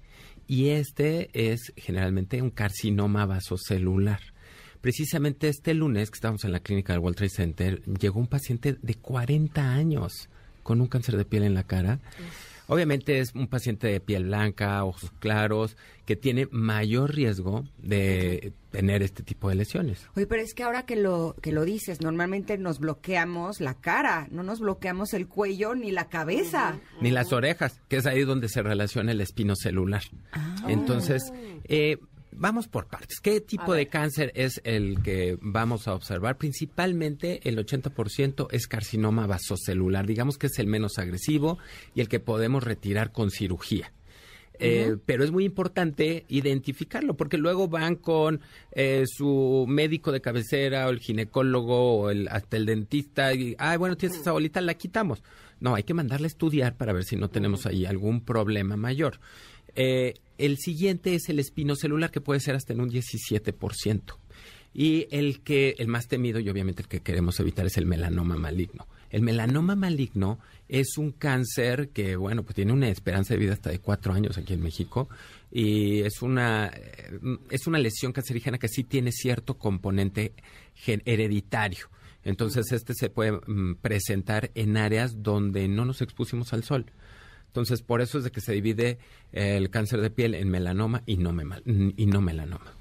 Y 0.48 0.70
este 0.70 1.30
es 1.34 1.74
generalmente 1.76 2.42
un 2.42 2.52
carcinoma 2.52 3.26
vasocelular. 3.26 4.20
Precisamente 4.82 5.48
este 5.48 5.74
lunes 5.74 6.10
que 6.10 6.16
estábamos 6.16 6.44
en 6.44 6.52
la 6.52 6.60
clínica 6.60 6.94
del 6.94 7.02
World 7.02 7.18
Trade 7.18 7.30
Center, 7.30 7.84
llegó 7.84 8.20
un 8.20 8.28
paciente 8.28 8.78
de 8.82 8.96
40 8.96 9.74
años 9.74 10.30
con 10.64 10.82
un 10.82 10.88
cáncer 10.88 11.18
de 11.18 11.26
piel 11.26 11.44
en 11.44 11.54
la 11.54 11.64
cara. 11.64 12.00
Obviamente 12.68 13.20
es 13.20 13.36
un 13.36 13.48
paciente 13.48 13.88
de 13.88 14.00
piel 14.00 14.26
blanca, 14.26 14.86
ojos 14.86 15.12
claros, 15.20 15.76
que 16.06 16.16
tiene 16.16 16.48
mayor 16.52 17.14
riesgo 17.14 17.66
de 17.78 18.54
tener 18.72 19.04
este 19.04 19.24
tipo 19.24 19.50
de 19.50 19.56
lesiones. 19.56 20.08
Oye, 20.16 20.26
pero 20.26 20.42
es 20.42 20.54
que 20.54 20.64
ahora 20.64 20.86
que 20.86 20.96
lo 20.96 21.36
que 21.42 21.52
lo 21.52 21.66
dices, 21.66 22.00
normalmente 22.00 22.58
nos 22.58 22.80
bloqueamos 22.80 23.60
la 23.60 23.74
cara, 23.74 24.30
no 24.32 24.42
nos 24.42 24.62
bloqueamos 24.62 25.14
el 25.14 25.28
cuello 25.28 25.76
ni 25.76 25.92
la 25.92 26.08
cabeza. 26.08 26.80
Ni 27.02 27.12
las 27.12 27.34
orejas, 27.34 27.82
que 27.90 27.98
es 27.98 28.06
ahí 28.06 28.24
donde 28.24 28.48
se 28.48 28.64
relaciona 28.64 29.12
el 29.12 29.20
espino 29.20 29.56
celular. 29.58 30.04
Ah. 30.32 30.56
Entonces, 30.70 31.34
eh, 31.66 31.98
Vamos 32.34 32.68
por 32.68 32.88
partes. 32.88 33.20
¿Qué 33.20 33.42
tipo 33.42 33.74
de 33.74 33.88
cáncer 33.88 34.32
es 34.36 34.62
el 34.64 35.02
que 35.04 35.38
vamos 35.42 35.88
a 35.88 35.94
observar? 35.94 36.38
Principalmente 36.38 37.48
el 37.48 37.58
80% 37.58 38.48
es 38.52 38.68
carcinoma 38.68 39.28
vasocelular, 39.28 40.08
digamos 40.08 40.38
que 40.38 40.48
es 40.48 40.58
el 40.60 40.68
menos 40.68 40.98
agresivo 40.98 41.58
y 41.94 42.02
el 42.02 42.08
que 42.08 42.20
podemos 42.20 42.64
retirar 42.64 43.12
con 43.12 43.32
cirugía. 43.32 43.92
Eh, 44.64 44.98
pero 45.08 45.24
es 45.24 45.32
muy 45.32 45.44
importante 45.44 46.24
identificarlo 46.30 47.18
porque 47.18 47.40
luego 47.40 47.68
van 47.68 47.96
con 47.96 48.42
eh, 48.74 49.06
su 49.08 49.66
médico 49.68 50.12
de 50.12 50.22
cabecera 50.22 50.86
o 50.86 50.92
el 50.92 51.00
ginecólogo 51.00 52.02
o 52.02 52.10
el, 52.12 52.28
hasta 52.28 52.58
el 52.58 52.68
dentista 52.68 53.34
y, 53.34 53.56
ay, 53.58 53.78
bueno, 53.78 53.98
tienes 53.98 54.20
esa 54.20 54.34
bolita, 54.34 54.62
la 54.62 54.76
quitamos. 54.76 55.24
No, 55.60 55.74
hay 55.74 55.84
que 55.84 55.96
mandarle 55.96 56.26
a 56.26 56.28
estudiar 56.28 56.76
para 56.76 56.94
ver 56.94 57.06
si 57.06 57.16
no 57.16 57.30
tenemos 57.30 57.66
ahí 57.66 57.86
algún 57.86 58.22
problema 58.22 58.78
mayor. 58.78 59.20
Eh, 59.76 60.16
el 60.38 60.58
siguiente 60.58 61.16
es 61.16 61.30
el 61.30 61.40
espino 61.40 61.76
celular, 61.76 62.12
que 62.12 62.22
puede 62.22 62.40
ser 62.40 62.56
hasta 62.56 62.74
en 62.74 62.82
un 62.82 62.90
17%. 62.90 64.18
Y 64.74 65.08
el 65.12 65.42
que, 65.42 65.76
el 65.80 65.88
más 65.88 66.08
temido 66.08 66.40
y 66.40 66.50
obviamente 66.50 66.82
el 66.82 66.88
que 66.88 67.02
queremos 67.02 67.40
evitar 67.40 67.66
es 67.66 67.78
el 67.78 67.86
melanoma 67.86 68.38
maligno. 68.38 68.88
El 69.10 69.22
melanoma 69.22 69.76
maligno 69.76 70.40
es 70.70 70.98
un 70.98 71.12
cáncer 71.12 71.90
que, 71.90 72.16
bueno, 72.16 72.44
pues 72.44 72.56
tiene 72.56 72.72
una 72.72 72.88
esperanza 72.88 73.34
de 73.34 73.40
vida 73.40 73.54
hasta 73.54 73.70
de 73.70 73.80
cuatro 73.80 74.14
años 74.14 74.38
aquí 74.38 74.54
en 74.54 74.62
México 74.62 75.10
y 75.52 76.00
es 76.00 76.22
una, 76.22 76.68
eh, 76.68 77.20
es 77.50 77.68
una 77.68 77.78
lesión 77.78 78.14
cancerígena 78.14 78.58
que 78.58 78.70
sí 78.70 78.86
tiene 78.86 79.12
cierto 79.12 79.58
componente 79.58 80.34
hereditario. 80.86 81.90
Entonces, 82.24 82.72
este 82.72 82.94
se 82.94 83.10
puede 83.10 83.34
mm, 83.34 83.76
presentar 83.82 84.52
en 84.56 84.78
áreas 84.78 85.22
donde 85.22 85.68
no 85.68 85.86
nos 85.86 86.02
expusimos 86.02 86.54
al 86.54 86.64
sol. 86.64 86.86
Entonces, 87.52 87.82
por 87.82 88.00
eso 88.00 88.18
es 88.18 88.24
de 88.24 88.32
que 88.32 88.40
se 88.40 88.54
divide 88.54 88.98
el 89.34 89.70
cáncer 89.70 90.00
de 90.00 90.10
piel 90.10 90.36
en 90.36 90.50
melanoma 90.50 91.04
y 91.06 91.18
no, 91.18 91.36
y 91.66 92.06
no 92.06 92.22
melanoma. 92.22 92.72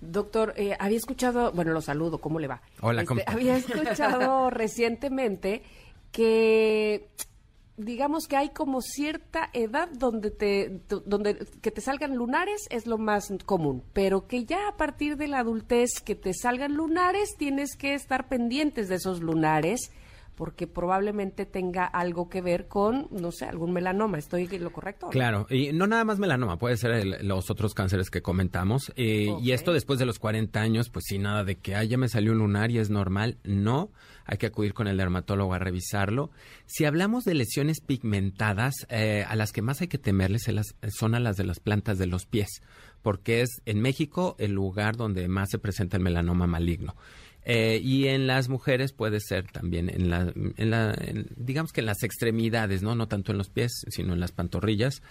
Doctor, 0.00 0.52
eh, 0.56 0.76
había 0.80 0.98
escuchado, 0.98 1.52
bueno, 1.52 1.72
lo 1.72 1.80
saludo, 1.80 2.18
¿cómo 2.18 2.40
le 2.40 2.48
va? 2.48 2.60
Hola, 2.80 3.02
este, 3.02 3.06
¿cómo? 3.06 3.20
Había 3.28 3.56
escuchado 3.56 4.50
recientemente 4.50 5.62
que 6.10 7.08
digamos 7.76 8.26
que 8.26 8.36
hay 8.36 8.50
como 8.50 8.80
cierta 8.82 9.50
edad 9.52 9.88
donde 9.92 10.30
te 10.30 10.80
donde 10.88 11.46
que 11.60 11.70
te 11.70 11.80
salgan 11.80 12.16
lunares 12.16 12.66
es 12.70 12.86
lo 12.86 12.98
más 12.98 13.32
común, 13.46 13.84
pero 13.92 14.26
que 14.26 14.44
ya 14.44 14.68
a 14.68 14.76
partir 14.76 15.16
de 15.16 15.28
la 15.28 15.38
adultez 15.38 16.00
que 16.04 16.16
te 16.16 16.34
salgan 16.34 16.74
lunares 16.74 17.36
tienes 17.36 17.76
que 17.76 17.94
estar 17.94 18.28
pendientes 18.28 18.88
de 18.88 18.96
esos 18.96 19.20
lunares 19.20 19.92
porque 20.34 20.66
probablemente 20.66 21.46
tenga 21.46 21.84
algo 21.84 22.28
que 22.28 22.40
ver 22.40 22.66
con, 22.66 23.08
no 23.10 23.30
sé, 23.30 23.44
algún 23.44 23.72
melanoma. 23.72 24.18
¿Estoy 24.18 24.46
lo 24.58 24.72
correcto? 24.72 25.08
Claro, 25.10 25.46
y 25.48 25.72
no 25.72 25.86
nada 25.86 26.04
más 26.04 26.18
melanoma, 26.18 26.58
puede 26.58 26.76
ser 26.76 27.22
los 27.22 27.50
otros 27.50 27.74
cánceres 27.74 28.10
que 28.10 28.22
comentamos. 28.22 28.92
Eh, 28.96 29.34
y 29.40 29.52
esto 29.52 29.72
después 29.72 29.98
de 29.98 30.06
los 30.06 30.18
40 30.18 30.60
años, 30.60 30.90
pues 30.90 31.04
sí, 31.08 31.18
nada 31.18 31.44
de 31.44 31.56
que, 31.56 31.74
ay, 31.74 31.88
ya 31.88 31.98
me 31.98 32.08
salió 32.08 32.32
un 32.32 32.38
lunar 32.38 32.70
y 32.70 32.78
es 32.78 32.90
normal. 32.90 33.38
No, 33.44 33.90
hay 34.24 34.38
que 34.38 34.46
acudir 34.46 34.74
con 34.74 34.88
el 34.88 34.96
dermatólogo 34.96 35.54
a 35.54 35.58
revisarlo. 35.58 36.30
Si 36.66 36.84
hablamos 36.84 37.24
de 37.24 37.34
lesiones 37.34 37.80
pigmentadas, 37.80 38.74
eh, 38.88 39.24
a 39.28 39.36
las 39.36 39.52
que 39.52 39.62
más 39.62 39.80
hay 39.80 39.88
que 39.88 39.98
temerles 39.98 40.42
son 40.88 41.14
a 41.14 41.20
las 41.20 41.36
de 41.36 41.44
las 41.44 41.60
plantas 41.60 41.98
de 41.98 42.06
los 42.06 42.26
pies, 42.26 42.62
porque 43.02 43.42
es 43.42 43.62
en 43.66 43.80
México 43.80 44.34
el 44.38 44.52
lugar 44.52 44.96
donde 44.96 45.28
más 45.28 45.50
se 45.50 45.58
presenta 45.58 45.96
el 45.96 46.02
melanoma 46.02 46.46
maligno. 46.46 46.96
Eh, 47.44 47.78
y 47.82 48.08
en 48.08 48.26
las 48.26 48.48
mujeres 48.48 48.92
puede 48.92 49.20
ser 49.20 49.50
también 49.50 49.90
en 49.90 50.08
la, 50.08 50.32
en 50.56 50.70
la 50.70 50.96
digamos 51.36 51.72
que 51.72 51.80
en 51.80 51.86
las 51.86 52.02
extremidades, 52.02 52.82
¿no? 52.82 52.94
No 52.94 53.06
tanto 53.06 53.32
en 53.32 53.38
los 53.38 53.50
pies, 53.50 53.84
sino 53.88 54.14
en 54.14 54.20
las 54.20 54.32
pantorrillas. 54.32 55.02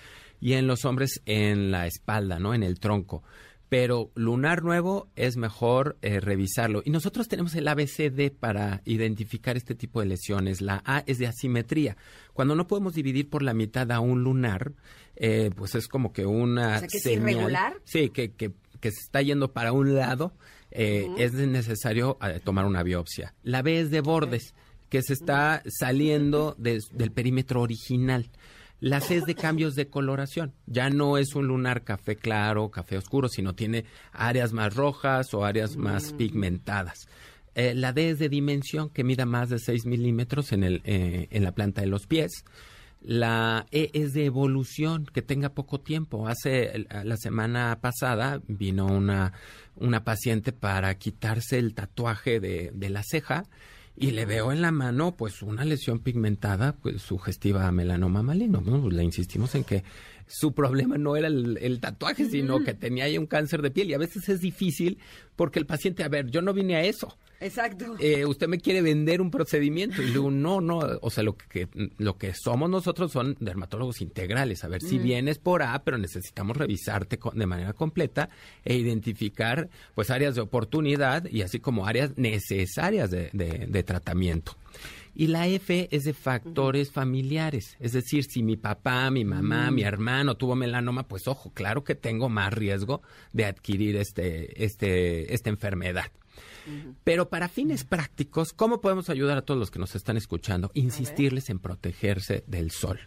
Y 0.41 0.53
en 0.53 0.67
los 0.67 0.83
hombres 0.83 1.21
en 1.25 1.71
la 1.71 1.87
espalda, 1.87 2.39
¿no? 2.39 2.53
En 2.53 2.63
el 2.63 2.79
tronco. 2.79 3.23
Pero 3.69 4.11
lunar 4.13 4.63
nuevo 4.63 5.09
es 5.15 5.37
mejor 5.37 5.97
eh, 6.01 6.19
revisarlo. 6.19 6.83
Y 6.85 6.91
nosotros 6.91 7.27
tenemos 7.27 7.55
el 7.55 7.67
ABCD 7.67 8.31
para 8.31 8.81
identificar 8.85 9.55
este 9.55 9.73
tipo 9.73 9.99
de 10.01 10.07
lesiones. 10.07 10.61
La 10.61 10.83
A 10.85 11.03
es 11.07 11.17
de 11.17 11.27
asimetría. 11.27 11.97
Cuando 12.33 12.55
no 12.55 12.67
podemos 12.67 12.93
dividir 12.93 13.29
por 13.29 13.41
la 13.41 13.53
mitad 13.53 13.91
a 13.91 13.99
un 13.99 14.21
lunar, 14.21 14.73
eh, 15.15 15.49
pues 15.55 15.75
es 15.75 15.87
como 15.87 16.13
que 16.13 16.25
una 16.25 16.75
o 16.75 16.79
sea, 16.79 16.87
que 16.87 16.97
es 16.97 17.05
irregular. 17.05 17.77
Sí, 17.85 18.09
que, 18.09 18.33
que, 18.33 18.51
que 18.79 18.91
se 18.91 18.99
está 18.99 19.21
yendo 19.21 19.53
para 19.53 19.71
un 19.71 19.95
lado 19.95 20.33
eh, 20.75 21.07
es 21.17 21.33
necesario 21.33 22.17
eh, 22.21 22.39
tomar 22.43 22.65
una 22.65 22.81
biopsia. 22.81 23.35
La 23.43 23.61
B 23.61 23.79
es 23.79 23.91
de 23.91 24.01
bordes, 24.01 24.55
que 24.89 25.03
se 25.03 25.13
está 25.13 25.61
saliendo 25.67 26.55
del 26.57 27.11
perímetro 27.11 27.61
original. 27.61 28.29
La 28.79 28.99
C 28.99 29.17
es 29.17 29.25
de 29.25 29.35
cambios 29.35 29.75
de 29.75 29.87
coloración. 29.87 30.53
Ya 30.65 30.89
no 30.89 31.17
es 31.17 31.35
un 31.35 31.47
lunar 31.47 31.83
café 31.83 32.15
claro, 32.15 32.69
café 32.69 32.97
oscuro, 32.97 33.29
sino 33.29 33.53
tiene 33.53 33.85
áreas 34.11 34.51
más 34.51 34.75
rojas 34.75 35.33
o 35.33 35.45
áreas 35.45 35.77
más 35.77 36.11
pigmentadas. 36.13 37.07
Eh, 37.53 37.75
la 37.75 37.93
D 37.93 38.09
es 38.09 38.19
de 38.19 38.29
dimensión, 38.29 38.89
que 38.89 39.03
mida 39.03 39.25
más 39.25 39.49
de 39.49 39.59
6 39.59 39.85
milímetros 39.85 40.51
en, 40.53 40.63
el, 40.63 40.81
en 40.85 41.43
la 41.43 41.53
planta 41.53 41.81
de 41.81 41.87
los 41.87 42.07
pies. 42.07 42.43
La 42.99 43.67
E 43.71 43.91
es 43.93 44.13
de 44.13 44.25
evolución, 44.25 45.05
que 45.05 45.21
tenga 45.21 45.49
poco 45.49 45.79
tiempo. 45.81 46.27
Hace 46.27 46.85
la 47.03 47.17
semana 47.17 47.77
pasada 47.81 48.41
vino 48.47 48.87
una, 48.87 49.33
una 49.75 50.03
paciente 50.03 50.51
para 50.51 50.95
quitarse 50.97 51.59
el 51.59 51.73
tatuaje 51.73 52.39
de, 52.39 52.71
de 52.73 52.89
la 52.89 53.03
ceja 53.03 53.45
y 53.95 54.11
le 54.11 54.25
veo 54.25 54.51
en 54.51 54.61
la 54.61 54.71
mano 54.71 55.15
pues 55.15 55.41
una 55.41 55.65
lesión 55.65 55.99
pigmentada 55.99 56.75
pues 56.75 57.01
sugestiva 57.01 57.67
a 57.67 57.71
melanoma 57.71 58.23
maligno. 58.23 58.61
Pues, 58.63 58.93
le 58.93 59.03
insistimos 59.03 59.53
en 59.55 59.63
que 59.63 59.83
su 60.33 60.51
problema 60.53 60.97
no 60.97 61.15
era 61.15 61.27
el, 61.27 61.79
tatuaje, 61.79 62.25
sino 62.25 62.63
que 62.63 62.73
tenía 62.73 63.03
ahí 63.03 63.19
un 63.19 63.27
cáncer 63.27 63.61
de 63.61 63.69
piel 63.69 63.91
y 63.91 63.93
a 63.93 63.99
veces 63.99 64.27
es 64.29 64.41
difícil 64.41 64.97
porque 65.35 65.59
el 65.59 65.67
paciente, 65.67 66.03
a 66.03 66.07
ver, 66.07 66.31
yo 66.31 66.41
no 66.41 66.53
vine 66.53 66.75
a 66.75 66.83
eso. 66.83 67.15
Exacto. 67.39 67.95
Eh, 67.99 68.25
usted 68.25 68.47
me 68.47 68.57
quiere 68.57 68.81
vender 68.81 69.21
un 69.21 69.29
procedimiento 69.29 70.01
y 70.01 70.07
digo, 70.07 70.31
no, 70.31 70.59
no, 70.59 70.79
o 71.01 71.09
sea, 71.11 71.23
lo 71.23 71.37
que, 71.37 71.67
lo 71.99 72.17
que 72.17 72.33
somos 72.33 72.67
nosotros 72.67 73.11
son 73.11 73.37
dermatólogos 73.39 74.01
integrales. 74.01 74.63
A 74.63 74.69
ver, 74.69 74.81
si 74.81 74.97
vienes 74.97 75.37
por 75.37 75.61
A, 75.61 75.83
pero 75.83 75.99
necesitamos 75.99 76.57
revisarte 76.57 77.19
de 77.33 77.45
manera 77.45 77.73
completa 77.73 78.29
e 78.65 78.75
identificar 78.75 79.69
pues 79.93 80.09
áreas 80.09 80.33
de 80.33 80.41
oportunidad 80.41 81.25
y 81.29 81.43
así 81.43 81.59
como 81.59 81.85
áreas 81.85 82.17
necesarias 82.17 83.11
de, 83.11 83.29
de 83.31 83.83
tratamiento. 83.83 84.55
Y 85.15 85.27
la 85.27 85.47
F 85.47 85.87
es 85.91 86.03
de 86.05 86.13
factores 86.13 86.91
familiares. 86.91 87.77
Es 87.79 87.93
decir, 87.93 88.23
si 88.23 88.41
mi 88.41 88.57
papá, 88.57 89.09
mi 89.11 89.23
mamá, 89.23 89.69
mi 89.71 89.83
hermano 89.83 90.35
tuvo 90.35 90.55
melanoma, 90.55 91.07
pues 91.07 91.27
ojo, 91.27 91.51
claro 91.53 91.83
que 91.83 91.95
tengo 91.95 92.29
más 92.29 92.53
riesgo 92.53 93.01
de 93.31 93.45
adquirir 93.45 93.95
este, 93.95 94.63
este, 94.63 95.33
esta 95.33 95.49
enfermedad. 95.49 96.11
Pero 97.03 97.29
para 97.29 97.49
fines 97.49 97.83
prácticos, 97.83 98.53
¿cómo 98.53 98.81
podemos 98.81 99.09
ayudar 99.09 99.37
a 99.37 99.43
todos 99.43 99.59
los 99.59 99.69
que 99.69 99.79
nos 99.79 99.95
están 99.95 100.17
escuchando? 100.17 100.71
Insistirles 100.73 101.49
en 101.49 101.59
protegerse 101.59 102.43
del 102.47 102.71
sol. 102.71 102.99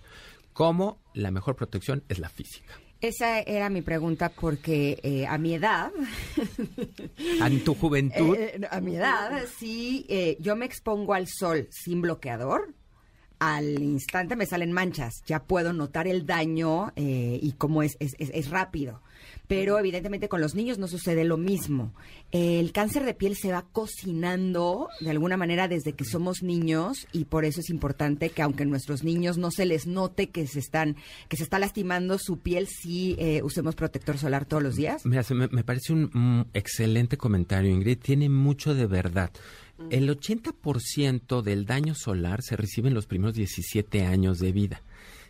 ¿Cómo? 0.52 1.00
La 1.14 1.30
mejor 1.30 1.56
protección 1.56 2.04
es 2.08 2.18
la 2.18 2.28
física. 2.28 2.78
Esa 3.00 3.40
era 3.40 3.68
mi 3.68 3.82
pregunta 3.82 4.30
porque 4.30 4.98
eh, 5.02 5.26
a 5.26 5.36
mi 5.38 5.54
edad... 5.54 5.92
¿En 7.18 7.62
tu 7.62 7.74
juventud? 7.74 8.36
Eh, 8.36 8.60
a 8.70 8.80
mi 8.80 8.96
edad, 8.96 9.44
si 9.58 10.06
eh, 10.08 10.36
yo 10.40 10.56
me 10.56 10.64
expongo 10.64 11.12
al 11.14 11.26
sol 11.28 11.68
sin 11.70 12.00
bloqueador, 12.00 12.74
al 13.38 13.82
instante 13.82 14.34
me 14.34 14.46
salen 14.46 14.72
manchas. 14.72 15.22
Ya 15.26 15.44
puedo 15.44 15.72
notar 15.72 16.08
el 16.08 16.24
daño 16.24 16.92
y 16.96 17.52
cómo 17.58 17.82
es, 17.82 17.96
es, 18.00 18.14
es 18.18 18.50
rápido 18.50 19.02
pero 19.48 19.78
evidentemente 19.78 20.28
con 20.28 20.40
los 20.40 20.54
niños 20.54 20.78
no 20.78 20.88
sucede 20.88 21.24
lo 21.24 21.36
mismo. 21.36 21.92
El 22.32 22.72
cáncer 22.72 23.04
de 23.04 23.14
piel 23.14 23.36
se 23.36 23.52
va 23.52 23.64
cocinando 23.72 24.88
de 25.00 25.10
alguna 25.10 25.36
manera 25.36 25.68
desde 25.68 25.92
que 25.92 26.04
somos 26.04 26.42
niños 26.42 27.06
y 27.12 27.26
por 27.26 27.44
eso 27.44 27.60
es 27.60 27.70
importante 27.70 28.30
que 28.30 28.42
aunque 28.42 28.64
nuestros 28.64 29.04
niños 29.04 29.38
no 29.38 29.50
se 29.50 29.66
les 29.66 29.86
note 29.86 30.30
que 30.30 30.46
se 30.46 30.58
están 30.58 30.96
que 31.28 31.36
se 31.36 31.44
está 31.44 31.58
lastimando 31.58 32.18
su 32.18 32.38
piel, 32.38 32.66
sí 32.66 33.16
eh, 33.18 33.42
usemos 33.42 33.74
protector 33.74 34.18
solar 34.18 34.44
todos 34.46 34.62
los 34.62 34.76
días. 34.76 35.04
Mira, 35.06 35.24
me, 35.30 35.48
me 35.48 35.64
parece 35.64 35.92
un 35.92 36.48
excelente 36.54 37.16
comentario, 37.16 37.70
Ingrid. 37.70 37.98
Tiene 37.98 38.28
mucho 38.28 38.74
de 38.74 38.86
verdad. 38.86 39.30
El 39.90 40.08
80% 40.08 41.42
del 41.42 41.66
daño 41.66 41.94
solar 41.94 42.42
se 42.42 42.56
recibe 42.56 42.88
en 42.88 42.94
los 42.94 43.06
primeros 43.06 43.34
17 43.36 44.06
años 44.06 44.38
de 44.38 44.52
vida. 44.52 44.82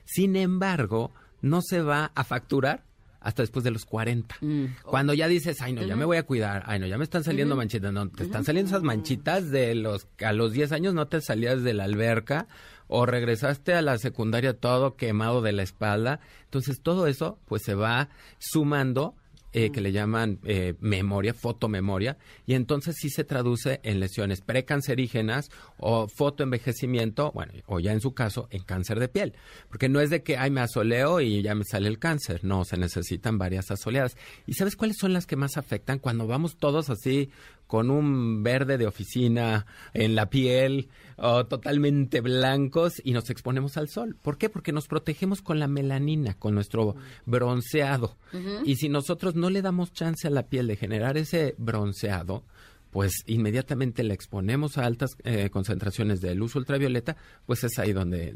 Sin 0.05 0.37
embargo, 0.37 1.13
no 1.43 1.63
se 1.63 1.83
va 1.83 2.13
a 2.15 2.25
facturar 2.25 2.85
hasta 3.27 3.43
después 3.43 3.65
de 3.65 3.73
los 3.73 3.85
40. 3.85 4.37
Mm. 4.41 4.65
Cuando 4.85 5.13
ya 5.13 5.27
dices, 5.27 5.61
ay 5.61 5.73
no, 5.73 5.83
ya 5.83 5.97
me 5.97 6.05
voy 6.05 6.17
a 6.17 6.23
cuidar, 6.23 6.63
ay 6.67 6.79
no, 6.79 6.87
ya 6.87 6.97
me 6.97 7.03
están 7.03 7.25
saliendo 7.25 7.57
manchitas, 7.57 7.93
no, 7.93 8.09
te 8.09 8.23
están 8.23 8.45
saliendo 8.45 8.69
esas 8.71 8.85
manchitas 8.85 9.51
de 9.51 9.75
los, 9.75 10.07
a 10.25 10.33
los 10.33 10.53
10 10.53 10.71
años 10.71 10.95
no 10.95 11.09
te 11.09 11.21
salías 11.21 11.65
de 11.65 11.75
la 11.75 11.83
alberca 11.83 12.47
o 12.87 13.05
regresaste 13.05 13.75
a 13.75 13.83
la 13.83 13.99
secundaria 13.99 14.57
todo 14.57 14.95
quemado 14.95 15.43
de 15.43 15.51
la 15.51 15.65
espalda. 15.65 16.21
Entonces 16.45 16.81
todo 16.81 17.09
eso 17.09 17.41
pues 17.47 17.63
se 17.65 17.75
va 17.75 18.11
sumando 18.39 19.17
eh, 19.59 19.71
que 19.71 19.81
le 19.81 19.91
llaman 19.91 20.39
eh, 20.45 20.75
memoria, 20.81 21.33
fotomemoria, 21.33 22.19
y 22.45 22.53
entonces 22.53 22.95
sí 23.01 23.09
se 23.09 23.25
traduce 23.25 23.81
en 23.85 24.01
lesiones 24.01 24.43
precancerígenas 24.43 25.51
o 25.79 26.09
fotoenvejecimiento, 26.09 27.33
bueno, 27.33 27.55
o 27.65 27.81
ya 27.81 27.93
en 27.93 28.03
su 28.03 28.13
caso, 28.13 28.49
en 28.51 28.65
cáncer 28.65 29.01
de 29.01 29.09
piel. 29.09 29.33
Porque 29.71 29.89
no 29.89 30.01
es 30.01 30.11
de 30.11 30.23
que, 30.23 30.37
ay, 30.37 30.51
me 30.51 30.61
asoleo 30.61 31.23
y 31.23 31.41
ya 31.41 31.55
me 31.55 31.65
sale 31.65 31.89
el 31.89 31.99
cáncer. 31.99 32.45
No, 32.45 32.67
se 32.67 32.77
necesitan 32.77 33.39
varias 33.39 33.71
asoleadas. 33.71 34.19
¿Y 34.47 34.53
sabes 34.53 34.77
cuáles 34.77 34.99
son 34.99 35.15
las 35.15 35.25
que 35.25 35.37
más 35.37 35.57
afectan? 35.57 36.01
Cuando 36.01 36.27
vamos 36.27 36.59
todos 36.59 36.91
así 36.91 37.31
con 37.67 37.91
un 37.91 38.43
verde 38.43 38.79
de 38.79 38.87
oficina 38.87 39.67
en 39.93 40.15
la 40.15 40.31
piel 40.31 40.89
o 41.17 41.47
totalmente 41.47 42.21
blancos 42.21 43.01
y 43.05 43.13
nos 43.13 43.31
exponemos 43.31 43.77
al 43.77 43.89
sol. 43.89 44.17
¿Por 44.21 44.39
qué? 44.39 44.49
Porque 44.49 44.73
nos 44.73 44.87
protegemos 44.87 45.43
con 45.43 45.59
la 45.59 45.67
melanina, 45.67 46.35
con 46.35 46.55
nuestro 46.55 46.97
bronceado. 47.25 48.17
Y 48.65 48.77
si 48.77 48.89
nosotros 48.89 49.35
no 49.35 49.51
le 49.51 49.63
damos 49.63 49.93
chance 49.93 50.27
a 50.27 50.31
la 50.31 50.49
piel 50.49 50.67
de 50.67 50.77
generar 50.77 51.17
ese 51.17 51.55
bronceado, 51.59 52.45
pues 52.97 53.25
inmediatamente 53.27 54.03
la 54.05 54.15
exponemos 54.15 54.79
a 54.79 54.87
altas 54.87 55.19
eh, 55.23 55.51
concentraciones 55.51 56.23
de 56.23 56.35
luz 56.35 56.57
ultravioleta, 56.57 57.15
pues 57.45 57.63
es 57.63 57.79
ahí 57.79 57.93
donde, 57.93 58.33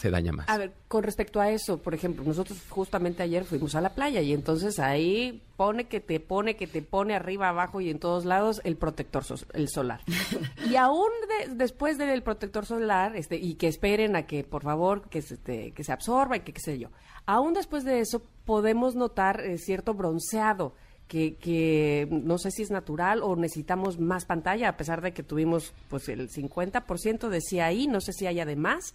se, 0.00 0.10
daña 0.10 0.32
más. 0.32 0.48
A 0.48 0.58
ver, 0.58 0.72
con 0.88 1.04
respecto 1.04 1.40
a 1.40 1.48
eso, 1.52 1.78
por 1.78 1.94
ejemplo, 1.94 2.24
nosotros 2.24 2.58
justamente 2.70 3.22
ayer 3.22 3.44
fuimos 3.44 3.76
a 3.76 3.80
la 3.80 3.94
playa 3.94 4.20
y 4.20 4.32
entonces 4.32 4.80
ahí 4.80 5.44
pone 5.56 5.84
que 5.84 6.00
te 6.00 6.18
pone, 6.18 6.56
que 6.56 6.66
te 6.66 6.82
pone 6.82 7.14
arriba, 7.14 7.50
abajo 7.50 7.80
y 7.80 7.88
en 7.88 8.00
todos 8.00 8.24
lados 8.24 8.60
el 8.64 8.76
protector, 8.76 9.22
el 9.52 9.68
solar. 9.68 10.00
y 10.68 10.74
aún 10.74 11.10
después 11.54 11.96
del 11.96 12.24
protector 12.24 12.66
solar, 12.66 13.14
este, 13.14 13.36
y 13.36 13.54
que 13.54 13.68
esperen 13.68 14.16
a 14.16 14.26
que, 14.26 14.42
por 14.42 14.64
favor, 14.64 15.08
que 15.08 15.22
se, 15.22 15.38
que 15.38 15.84
se 15.84 15.92
absorba 15.92 16.36
y 16.36 16.40
que 16.40 16.52
qué 16.52 16.60
sé 16.60 16.80
yo, 16.80 16.88
aún 17.26 17.54
después 17.54 17.84
de 17.84 18.00
eso 18.00 18.24
podemos 18.44 18.96
notar 18.96 19.40
eh, 19.40 19.56
cierto 19.56 19.94
bronceado 19.94 20.74
que, 21.10 22.06
no 22.10 22.38
sé 22.38 22.52
si 22.52 22.62
es 22.62 22.70
natural 22.70 23.20
o 23.22 23.34
necesitamos 23.34 23.98
más 23.98 24.24
pantalla, 24.24 24.68
a 24.68 24.76
pesar 24.76 25.02
de 25.02 25.12
que 25.12 25.24
tuvimos 25.24 25.74
pues 25.88 26.08
el 26.08 26.30
50% 26.30 27.28
decía 27.28 27.66
ahí, 27.66 27.88
no 27.88 28.00
sé 28.00 28.12
si 28.12 28.26
hay 28.26 28.38
además. 28.40 28.94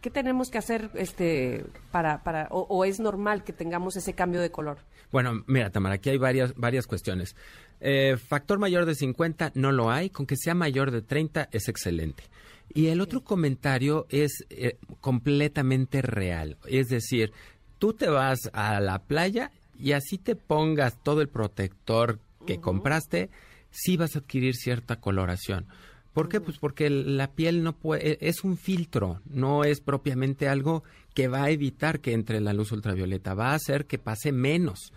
¿Qué 0.00 0.10
tenemos 0.10 0.50
que 0.50 0.58
hacer 0.58 0.90
este 0.94 1.64
para, 1.90 2.22
para 2.22 2.46
o, 2.50 2.84
es 2.84 3.00
normal 3.00 3.42
que 3.42 3.52
tengamos 3.52 3.96
ese 3.96 4.12
cambio 4.12 4.40
de 4.40 4.50
color? 4.50 4.78
Bueno, 5.10 5.42
mira, 5.46 5.70
Tamara, 5.70 5.96
aquí 5.96 6.10
hay 6.10 6.18
varias, 6.18 6.54
varias 6.54 6.86
cuestiones. 6.86 7.34
Eh, 7.80 8.16
factor 8.16 8.58
mayor 8.58 8.84
de 8.86 8.94
50 8.94 9.52
no 9.54 9.72
lo 9.72 9.90
hay, 9.90 10.10
con 10.10 10.26
que 10.26 10.36
sea 10.36 10.54
mayor 10.54 10.92
de 10.92 11.02
30 11.02 11.48
es 11.50 11.68
excelente. 11.68 12.24
Y 12.72 12.88
el 12.88 13.00
otro 13.00 13.24
comentario 13.24 14.06
es 14.10 14.44
eh, 14.50 14.78
completamente 15.00 16.02
real, 16.02 16.58
es 16.68 16.88
decir, 16.88 17.32
tú 17.78 17.94
te 17.94 18.08
vas 18.08 18.50
a 18.52 18.80
la 18.80 19.00
playa 19.00 19.50
y 19.78 19.92
así 19.92 20.18
te 20.18 20.36
pongas 20.36 21.02
todo 21.02 21.20
el 21.20 21.28
protector 21.28 22.18
que 22.46 22.60
compraste, 22.60 23.30
sí 23.70 23.96
vas 23.96 24.16
a 24.16 24.20
adquirir 24.20 24.54
cierta 24.54 24.96
coloración. 24.96 25.66
¿Por 26.12 26.30
qué? 26.30 26.40
Pues 26.40 26.56
porque 26.58 26.88
la 26.88 27.32
piel 27.32 27.62
no 27.62 27.74
puede, 27.74 28.16
es 28.26 28.42
un 28.42 28.56
filtro, 28.56 29.20
no 29.26 29.64
es 29.64 29.80
propiamente 29.80 30.48
algo 30.48 30.82
que 31.12 31.28
va 31.28 31.44
a 31.44 31.50
evitar 31.50 32.00
que 32.00 32.14
entre 32.14 32.40
la 32.40 32.54
luz 32.54 32.72
ultravioleta, 32.72 33.34
va 33.34 33.50
a 33.50 33.56
hacer 33.56 33.84
que 33.84 33.98
pase 33.98 34.32
menos. 34.32 34.92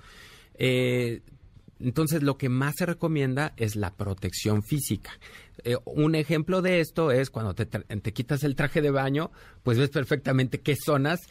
Eh, 0.53 1.21
entonces, 1.79 2.23
lo 2.23 2.37
que 2.37 2.49
más 2.49 2.75
se 2.77 2.85
recomienda 2.85 3.53
es 3.55 3.75
la 3.75 3.93
protección 3.93 4.63
física. 4.63 5.11
Eh, 5.63 5.77
un 5.85 6.15
ejemplo 6.15 6.61
de 6.61 6.81
esto 6.81 7.11
es 7.11 7.29
cuando 7.29 7.53
te, 7.55 7.67
quitas 8.13 8.43
el 8.43 8.55
traje 8.55 8.81
de 8.81 8.91
baño, 8.91 9.31
pues 9.63 9.77
ves 9.77 9.89
perfectamente 9.89 10.59
qué 10.59 10.75
zonas, 10.75 11.21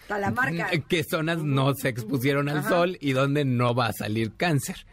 qué 0.89 1.05
zonas 1.05 1.43
no 1.43 1.75
se 1.75 1.89
expusieron 1.89 2.49
al 2.49 2.65
sol 2.65 2.97
y 3.01 3.13
dónde 3.13 3.45
no 3.45 3.75
va 3.75 3.87
a 3.87 3.93
salir 3.93 4.33
cáncer. 4.37 4.87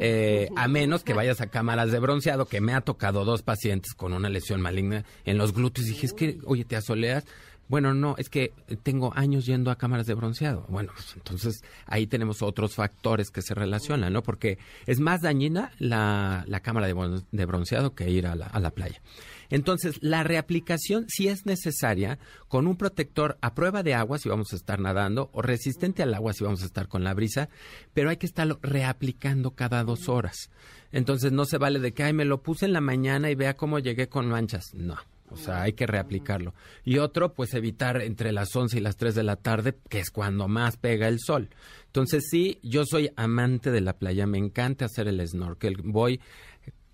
Eh, 0.00 0.48
a 0.56 0.68
menos 0.68 1.02
que 1.02 1.14
vayas 1.14 1.40
a 1.40 1.48
cámaras 1.48 1.90
de 1.90 1.98
bronceado, 1.98 2.46
que 2.46 2.60
me 2.60 2.74
ha 2.74 2.82
tocado 2.82 3.24
dos 3.24 3.42
pacientes 3.42 3.94
con 3.94 4.12
una 4.12 4.28
lesión 4.28 4.60
maligna 4.60 5.04
en 5.24 5.38
los 5.38 5.52
glúteos. 5.52 5.88
Y 5.88 5.90
dije, 5.90 6.06
es 6.06 6.12
que, 6.12 6.38
oye, 6.44 6.64
te 6.64 6.76
asoleas, 6.76 7.24
bueno, 7.68 7.92
no, 7.92 8.14
es 8.16 8.30
que 8.30 8.54
tengo 8.82 9.12
años 9.14 9.44
yendo 9.44 9.70
a 9.70 9.76
cámaras 9.76 10.06
de 10.06 10.14
bronceado. 10.14 10.64
Bueno, 10.68 10.92
pues 10.94 11.12
entonces 11.14 11.62
ahí 11.86 12.06
tenemos 12.06 12.40
otros 12.40 12.74
factores 12.74 13.30
que 13.30 13.42
se 13.42 13.54
relacionan, 13.54 14.12
¿no? 14.12 14.22
Porque 14.22 14.58
es 14.86 15.00
más 15.00 15.20
dañina 15.20 15.72
la, 15.78 16.44
cámara 16.62 16.86
de, 16.86 17.44
bronceado 17.44 17.94
que 17.94 18.10
ir 18.10 18.26
a 18.26 18.34
la, 18.34 18.46
a 18.46 18.58
la 18.58 18.70
playa. 18.70 19.00
Entonces, 19.50 19.98
la 20.02 20.22
reaplicación 20.22 21.06
sí 21.08 21.28
es 21.28 21.44
necesaria 21.46 22.18
con 22.48 22.66
un 22.66 22.76
protector 22.76 23.38
a 23.42 23.54
prueba 23.54 23.82
de 23.82 23.94
agua 23.94 24.18
si 24.18 24.28
vamos 24.28 24.52
a 24.52 24.56
estar 24.56 24.78
nadando 24.78 25.30
o 25.32 25.42
resistente 25.42 26.02
al 26.02 26.14
agua 26.14 26.32
si 26.32 26.44
vamos 26.44 26.62
a 26.62 26.66
estar 26.66 26.88
con 26.88 27.04
la 27.04 27.14
brisa, 27.14 27.48
pero 27.92 28.10
hay 28.10 28.16
que 28.16 28.26
estarlo 28.26 28.58
reaplicando 28.62 29.52
cada 29.52 29.84
dos 29.84 30.08
horas. 30.08 30.50
Entonces, 30.90 31.32
no 31.32 31.44
se 31.44 31.58
vale 31.58 31.80
de 31.80 31.92
que, 31.92 32.02
ay, 32.02 32.14
me 32.14 32.24
lo 32.24 32.42
puse 32.42 32.64
en 32.64 32.72
la 32.72 32.80
mañana 32.80 33.30
y 33.30 33.34
vea 33.34 33.56
cómo 33.56 33.78
llegué 33.78 34.08
con 34.08 34.26
manchas. 34.28 34.72
No 34.74 34.96
o 35.30 35.36
sea, 35.36 35.62
hay 35.62 35.72
que 35.72 35.86
reaplicarlo. 35.86 36.54
Y 36.84 36.98
otro, 36.98 37.34
pues 37.34 37.54
evitar 37.54 38.00
entre 38.02 38.32
las 38.32 38.54
11 38.54 38.78
y 38.78 38.80
las 38.80 38.96
3 38.96 39.14
de 39.14 39.22
la 39.22 39.36
tarde, 39.36 39.76
que 39.88 40.00
es 40.00 40.10
cuando 40.10 40.48
más 40.48 40.76
pega 40.76 41.08
el 41.08 41.18
sol. 41.20 41.50
Entonces, 41.86 42.24
sí, 42.30 42.58
yo 42.62 42.84
soy 42.84 43.10
amante 43.16 43.70
de 43.70 43.80
la 43.80 43.94
playa, 43.94 44.26
me 44.26 44.38
encanta 44.38 44.86
hacer 44.86 45.08
el 45.08 45.26
snorkel. 45.26 45.76
Voy 45.84 46.20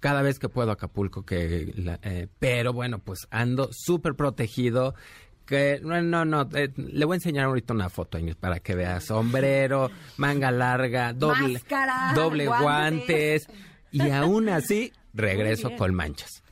cada 0.04 0.20
vez 0.20 0.38
que 0.38 0.50
puedo 0.50 0.68
a 0.68 0.74
Acapulco, 0.74 1.24
que 1.24 1.72
eh, 2.02 2.28
pero 2.38 2.74
bueno, 2.74 2.98
pues 2.98 3.26
ando 3.30 3.70
súper 3.72 4.14
protegido. 4.14 4.94
Que 5.46 5.80
no, 5.82 6.00
no, 6.02 6.26
no 6.26 6.48
eh, 6.54 6.72
le 6.76 7.04
voy 7.06 7.14
a 7.14 7.16
enseñar 7.16 7.46
ahorita 7.46 7.72
una 7.72 7.88
foto 7.88 8.18
para 8.38 8.60
que 8.60 8.74
vea 8.74 9.00
sombrero, 9.00 9.90
manga 10.18 10.50
larga, 10.50 11.12
doble, 11.12 11.60
doble 12.14 12.46
guantes 12.46 13.46
y 13.92 14.10
aún 14.10 14.50
así 14.50 14.92
regreso 15.14 15.70
con 15.76 15.94
manchas. 15.94 16.43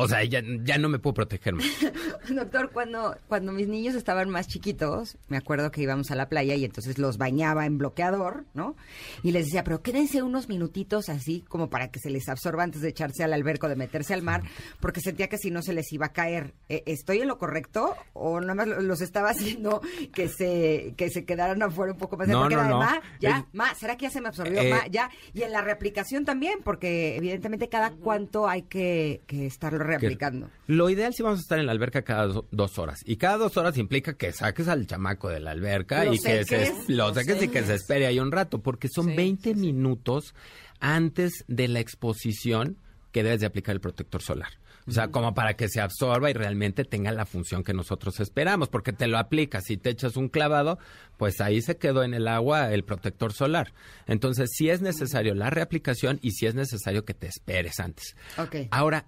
O 0.00 0.06
sea, 0.06 0.22
ya, 0.22 0.40
ya 0.62 0.78
no 0.78 0.88
me 0.88 1.00
puedo 1.00 1.14
proteger 1.14 1.54
más. 1.54 1.66
Doctor, 2.28 2.70
cuando, 2.70 3.16
cuando 3.26 3.50
mis 3.50 3.66
niños 3.66 3.96
estaban 3.96 4.30
más 4.30 4.46
chiquitos, 4.46 5.18
me 5.28 5.36
acuerdo 5.36 5.72
que 5.72 5.82
íbamos 5.82 6.12
a 6.12 6.14
la 6.14 6.28
playa 6.28 6.54
y 6.54 6.64
entonces 6.64 6.98
los 6.98 7.18
bañaba 7.18 7.66
en 7.66 7.78
bloqueador, 7.78 8.44
¿no? 8.54 8.76
Y 9.24 9.32
les 9.32 9.46
decía, 9.46 9.64
pero 9.64 9.82
quédense 9.82 10.22
unos 10.22 10.48
minutitos 10.48 11.08
así 11.08 11.44
como 11.48 11.68
para 11.68 11.90
que 11.90 11.98
se 11.98 12.10
les 12.10 12.28
absorba 12.28 12.62
antes 12.62 12.80
de 12.80 12.90
echarse 12.90 13.24
al 13.24 13.32
alberco, 13.32 13.68
de 13.68 13.74
meterse 13.74 14.14
al 14.14 14.22
mar, 14.22 14.44
porque 14.78 15.00
sentía 15.00 15.28
que 15.28 15.36
si 15.36 15.50
no 15.50 15.62
se 15.62 15.72
les 15.72 15.92
iba 15.92 16.06
a 16.06 16.12
caer. 16.12 16.54
¿E, 16.68 16.84
¿Estoy 16.86 17.20
en 17.20 17.26
lo 17.26 17.38
correcto 17.38 17.96
o 18.12 18.40
nada 18.40 18.54
más 18.54 18.68
los 18.68 19.00
estaba 19.00 19.30
haciendo 19.30 19.80
que 20.12 20.28
se, 20.28 20.94
que 20.96 21.10
se 21.10 21.24
quedaran 21.24 21.60
afuera 21.60 21.92
un 21.92 21.98
poco 21.98 22.16
más? 22.16 22.28
No, 22.28 22.48
no, 22.48 22.62
no. 22.62 22.86
ya, 23.18 23.48
ma, 23.52 23.74
¿será 23.74 23.96
que 23.96 24.04
ya 24.04 24.10
se 24.10 24.20
me 24.20 24.28
absorbió? 24.28 24.60
Eh, 24.60 24.74
ya. 24.92 25.10
Y 25.34 25.42
en 25.42 25.50
la 25.50 25.60
reaplicación 25.60 26.24
también, 26.24 26.60
porque 26.62 27.16
evidentemente 27.16 27.68
cada 27.68 27.90
cuánto 27.90 28.48
hay 28.48 28.62
que, 28.62 29.22
que 29.26 29.46
estarlo 29.46 29.87
reaplicando. 29.88 30.50
Lo 30.66 30.88
ideal 30.90 31.12
si 31.12 31.22
vamos 31.22 31.40
a 31.40 31.42
estar 31.42 31.58
en 31.58 31.66
la 31.66 31.72
alberca 31.72 32.02
cada 32.02 32.28
dos 32.50 32.78
horas. 32.78 33.00
Y 33.04 33.16
cada 33.16 33.38
dos 33.38 33.56
horas 33.56 33.76
implica 33.76 34.14
que 34.14 34.32
saques 34.32 34.68
al 34.68 34.86
chamaco 34.86 35.28
de 35.28 35.40
la 35.40 35.50
alberca 35.50 36.06
y 36.06 36.18
que 36.18 36.44
se, 36.44 36.72
lo 36.88 37.12
saques 37.12 37.42
y 37.42 37.48
que 37.48 37.62
se 37.64 37.74
espere 37.74 38.06
ahí 38.06 38.20
un 38.20 38.30
rato, 38.32 38.60
porque 38.60 38.88
son 38.88 39.14
20 39.16 39.54
minutos 39.54 40.34
antes 40.80 41.44
de 41.48 41.68
la 41.68 41.80
exposición 41.80 42.76
que 43.12 43.22
debes 43.22 43.40
de 43.40 43.46
aplicar 43.46 43.74
el 43.74 43.80
protector 43.80 44.22
solar. 44.22 44.50
O 44.88 44.90
sea, 44.90 45.08
como 45.08 45.34
para 45.34 45.54
que 45.54 45.68
se 45.68 45.82
absorba 45.82 46.30
y 46.30 46.32
realmente 46.32 46.84
tenga 46.84 47.12
la 47.12 47.26
función 47.26 47.62
que 47.62 47.74
nosotros 47.74 48.20
esperamos, 48.20 48.70
porque 48.70 48.94
te 48.94 49.06
lo 49.06 49.18
aplicas 49.18 49.68
y 49.68 49.76
te 49.76 49.90
echas 49.90 50.16
un 50.16 50.30
clavado, 50.30 50.78
pues 51.18 51.42
ahí 51.42 51.60
se 51.60 51.76
quedó 51.76 52.02
en 52.04 52.14
el 52.14 52.26
agua 52.26 52.72
el 52.72 52.84
protector 52.84 53.34
solar. 53.34 53.74
Entonces, 54.06 54.48
sí 54.54 54.70
es 54.70 54.80
necesario 54.80 55.34
la 55.34 55.50
reaplicación 55.50 56.18
y 56.22 56.30
sí 56.30 56.46
es 56.46 56.54
necesario 56.54 57.04
que 57.04 57.12
te 57.12 57.26
esperes 57.26 57.80
antes. 57.80 58.16
Okay. 58.38 58.68
Ahora, 58.70 59.04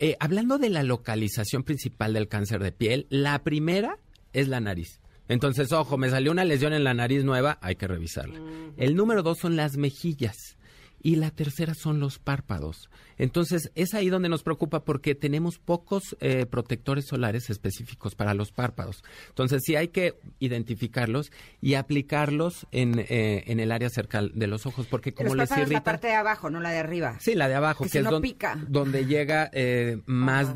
eh, 0.00 0.16
hablando 0.18 0.58
de 0.58 0.70
la 0.70 0.82
localización 0.82 1.62
principal 1.62 2.14
del 2.14 2.26
cáncer 2.26 2.62
de 2.62 2.72
piel, 2.72 3.06
la 3.10 3.42
primera 3.42 3.98
es 4.32 4.48
la 4.48 4.58
nariz. 4.58 5.00
Entonces, 5.28 5.70
ojo, 5.72 5.96
me 5.96 6.10
salió 6.10 6.32
una 6.32 6.44
lesión 6.44 6.72
en 6.72 6.82
la 6.82 6.94
nariz 6.94 7.22
nueva, 7.22 7.58
hay 7.60 7.76
que 7.76 7.86
revisarla. 7.86 8.40
El 8.76 8.96
número 8.96 9.22
dos 9.22 9.38
son 9.38 9.54
las 9.54 9.76
mejillas 9.76 10.56
y 11.02 11.16
la 11.16 11.30
tercera 11.30 11.74
son 11.74 12.00
los 12.00 12.18
párpados. 12.18 12.90
Entonces, 13.16 13.70
es 13.74 13.94
ahí 13.94 14.08
donde 14.08 14.28
nos 14.28 14.42
preocupa 14.42 14.84
porque 14.84 15.14
tenemos 15.14 15.58
pocos 15.58 16.16
eh, 16.20 16.46
protectores 16.46 17.06
solares 17.06 17.50
específicos 17.50 18.14
para 18.14 18.34
los 18.34 18.52
párpados. 18.52 19.02
Entonces, 19.28 19.62
sí 19.64 19.76
hay 19.76 19.88
que 19.88 20.18
identificarlos 20.38 21.30
y 21.60 21.74
aplicarlos 21.74 22.66
en, 22.70 22.98
eh, 22.98 23.44
en 23.46 23.60
el 23.60 23.72
área 23.72 23.90
cerca 23.90 24.22
de 24.22 24.46
los 24.46 24.66
ojos, 24.66 24.86
porque 24.86 25.12
como 25.12 25.34
les 25.34 25.50
irrita... 25.50 25.72
la 25.72 25.84
parte 25.84 26.08
de 26.08 26.14
abajo, 26.14 26.50
no 26.50 26.60
la 26.60 26.70
de 26.70 26.78
arriba. 26.78 27.16
Sí, 27.20 27.34
la 27.34 27.48
de 27.48 27.54
abajo, 27.54 27.84
que, 27.90 27.98
es 27.98 28.04
donde 28.68 29.06
llega 29.06 29.50
eh, 29.52 30.00
más 30.06 30.54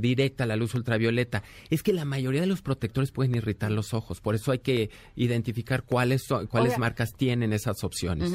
directa 0.00 0.46
la 0.46 0.56
luz 0.56 0.74
ultravioleta. 0.74 1.42
Es 1.70 1.82
que 1.82 1.92
la 1.92 2.04
mayoría 2.04 2.40
de 2.40 2.46
los 2.46 2.62
protectores 2.62 3.12
pueden 3.12 3.34
irritar 3.34 3.70
los 3.70 3.94
ojos, 3.94 4.20
por 4.20 4.34
eso 4.34 4.52
hay 4.52 4.60
que 4.60 4.90
identificar 5.14 5.84
cuáles, 5.84 6.24
cuáles 6.48 6.78
marcas 6.78 7.12
tienen 7.16 7.52
esas 7.52 7.82
opciones 7.82 8.32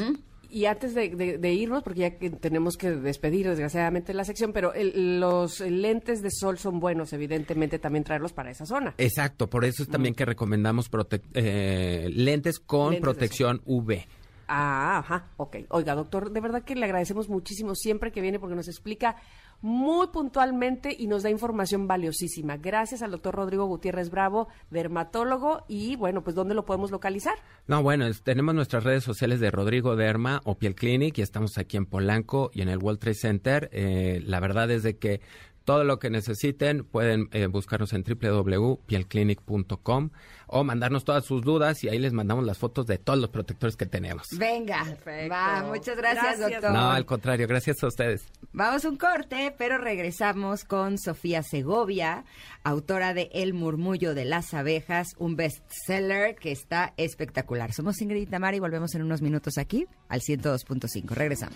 y 0.51 0.65
antes 0.65 0.93
de, 0.93 1.53
irnos, 1.53 1.81
porque 1.83 2.01
ya 2.01 2.17
que 2.17 2.29
tenemos 2.29 2.77
que 2.77 2.91
despedir 2.91 3.47
desgraciadamente 3.47 4.13
la 4.13 4.25
sección, 4.25 4.51
pero 4.51 4.73
los 4.75 5.61
lentes 5.61 6.21
de 6.21 6.29
sol 6.29 6.57
son 6.57 6.79
buenos, 6.79 7.13
evidentemente, 7.13 7.79
también 7.79 8.03
traerlos 8.03 8.33
para 8.33 8.51
esa 8.51 8.65
zona. 8.65 8.93
Exacto, 8.97 9.49
por 9.49 9.65
eso 9.65 9.83
es 9.83 9.89
también 9.89 10.13
que 10.13 10.25
recomendamos 10.25 10.89
eh, 11.33 12.09
lentes 12.13 12.59
con 12.59 12.97
protección 12.97 13.61
UV. 13.65 14.05
Ah, 14.53 14.97
ajá, 14.99 15.27
ok. 15.37 15.57
Oiga, 15.69 15.95
doctor, 15.95 16.29
de 16.29 16.41
verdad 16.41 16.63
que 16.63 16.75
le 16.75 16.83
agradecemos 16.83 17.29
muchísimo 17.29 17.73
siempre 17.73 18.11
que 18.11 18.19
viene 18.19 18.37
porque 18.37 18.55
nos 18.55 18.67
explica 18.67 19.15
muy 19.61 20.07
puntualmente 20.07 20.95
y 20.97 21.07
nos 21.07 21.23
da 21.23 21.29
información 21.29 21.87
valiosísima. 21.87 22.57
Gracias 22.57 23.01
al 23.01 23.11
doctor 23.11 23.35
Rodrigo 23.35 23.65
Gutiérrez 23.65 24.09
Bravo, 24.09 24.47
dermatólogo, 24.69 25.65
y 25.67 25.95
bueno, 25.95 26.23
pues 26.23 26.35
¿dónde 26.35 26.55
lo 26.55 26.65
podemos 26.65 26.91
localizar? 26.91 27.35
No, 27.67 27.83
bueno, 27.83 28.05
tenemos 28.23 28.55
nuestras 28.55 28.83
redes 28.83 29.03
sociales 29.03 29.39
de 29.39 29.51
Rodrigo 29.51 29.95
Derma 29.95 30.41
o 30.45 30.55
Piel 30.55 30.75
Clinic 30.75 31.17
y 31.17 31.21
estamos 31.21 31.57
aquí 31.57 31.77
en 31.77 31.85
Polanco 31.85 32.51
y 32.53 32.61
en 32.61 32.69
el 32.69 32.79
World 32.79 32.99
Trade 32.99 33.15
Center. 33.15 33.69
Eh, 33.71 34.21
la 34.25 34.39
verdad 34.39 34.69
es 34.71 34.83
de 34.83 34.97
que 34.97 35.21
todo 35.63 35.83
lo 35.83 35.99
que 35.99 36.09
necesiten 36.09 36.83
pueden 36.83 37.29
eh, 37.31 37.45
buscarnos 37.47 37.93
en 37.93 38.03
www.pielclinic.com 38.03 40.09
o 40.47 40.63
mandarnos 40.63 41.05
todas 41.05 41.25
sus 41.25 41.43
dudas 41.43 41.83
y 41.83 41.89
ahí 41.89 41.97
les 41.97 42.13
mandamos 42.13 42.45
las 42.45 42.57
fotos 42.57 42.85
de 42.85 42.97
todos 42.97 43.19
los 43.19 43.29
protectores 43.29 43.77
que 43.77 43.85
tenemos. 43.85 44.27
Venga, 44.37 44.83
va, 45.31 45.63
muchas 45.63 45.95
gracias, 45.95 46.39
doctor. 46.39 46.71
No, 46.71 46.91
al 46.91 47.05
contrario, 47.05 47.47
gracias 47.47 47.81
a 47.83 47.87
ustedes. 47.87 48.25
Vamos 48.51 48.83
un 48.83 48.97
corte, 48.97 49.55
pero 49.57 49.77
regresamos 49.77 50.65
con 50.65 50.97
Sofía 50.97 51.41
Segovia, 51.41 52.25
autora 52.63 53.13
de 53.13 53.29
El 53.33 53.53
murmullo 53.53 54.13
de 54.13 54.25
las 54.25 54.53
abejas, 54.53 55.15
un 55.17 55.37
bestseller 55.37 56.35
que 56.35 56.51
está 56.51 56.93
espectacular. 56.97 57.71
Somos 57.71 58.01
Ingrid 58.01 58.23
y 58.23 58.25
Tamara 58.25 58.57
y 58.57 58.59
volvemos 58.59 58.93
en 58.95 59.03
unos 59.03 59.21
minutos 59.21 59.57
aquí 59.57 59.87
al 60.09 60.19
102.5. 60.19 61.11
Regresamos. 61.11 61.55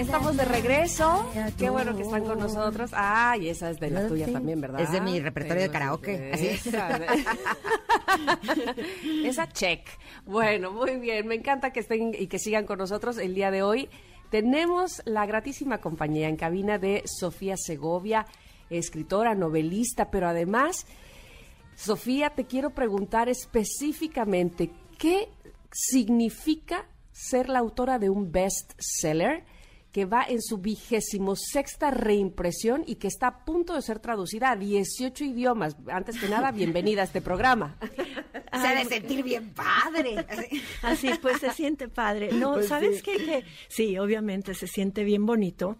Estamos 0.00 0.34
de 0.34 0.46
regreso. 0.46 1.30
Qué 1.58 1.68
bueno 1.68 1.94
que 1.94 2.04
están 2.04 2.24
con 2.24 2.38
nosotros. 2.38 2.90
Ah, 2.94 3.36
y 3.38 3.50
esa 3.50 3.68
es 3.68 3.78
de 3.78 3.90
la 3.90 4.08
tuya 4.08 4.32
también, 4.32 4.58
¿verdad? 4.58 4.80
Es 4.80 4.90
de 4.90 5.02
mi 5.02 5.20
repertorio 5.20 5.64
de 5.64 5.70
karaoke. 5.70 6.30
Así 6.32 6.46
es. 6.46 6.66
esa 9.26 9.46
check. 9.52 9.86
Bueno, 10.24 10.72
muy 10.72 10.96
bien. 10.96 11.26
Me 11.26 11.34
encanta 11.34 11.70
que 11.70 11.80
estén 11.80 12.14
y 12.18 12.28
que 12.28 12.38
sigan 12.38 12.64
con 12.64 12.78
nosotros 12.78 13.18
el 13.18 13.34
día 13.34 13.50
de 13.50 13.62
hoy. 13.62 13.90
Tenemos 14.30 15.02
la 15.04 15.26
gratísima 15.26 15.82
compañía 15.82 16.30
en 16.30 16.36
cabina 16.36 16.78
de 16.78 17.02
Sofía 17.04 17.58
Segovia, 17.58 18.24
escritora, 18.70 19.34
novelista, 19.34 20.10
pero 20.10 20.28
además, 20.28 20.86
Sofía, 21.74 22.30
te 22.30 22.46
quiero 22.46 22.70
preguntar 22.70 23.28
específicamente 23.28 24.70
qué 24.96 25.28
significa 25.70 26.86
ser 27.12 27.50
la 27.50 27.58
autora 27.58 27.98
de 27.98 28.08
un 28.08 28.32
bestseller 28.32 29.44
que 29.92 30.04
va 30.04 30.24
en 30.28 30.40
su 30.40 30.58
vigésimo 30.58 31.34
sexta 31.36 31.90
reimpresión 31.90 32.84
y 32.86 32.96
que 32.96 33.08
está 33.08 33.26
a 33.26 33.44
punto 33.44 33.74
de 33.74 33.82
ser 33.82 33.98
traducida 33.98 34.50
a 34.52 34.56
18 34.56 35.24
idiomas. 35.24 35.76
Antes 35.90 36.18
que 36.18 36.28
nada, 36.28 36.52
bienvenida 36.52 37.02
a 37.02 37.04
este 37.04 37.20
programa. 37.20 37.76
Se 38.52 38.66
ha 38.66 38.74
de 38.74 38.84
sentir 38.84 39.22
bien 39.22 39.50
padre. 39.54 40.26
Así, 40.82 41.10
pues 41.22 41.38
se 41.40 41.52
siente 41.52 41.88
padre. 41.88 42.30
No, 42.32 42.54
Pues 42.54 42.66
¿sabes 42.66 42.96
sí. 42.96 43.02
qué? 43.04 43.16
Que 43.24 43.44
sí, 43.68 43.96
obviamente 43.96 44.54
se 44.54 44.66
siente 44.66 45.04
bien 45.04 45.24
bonito, 45.24 45.76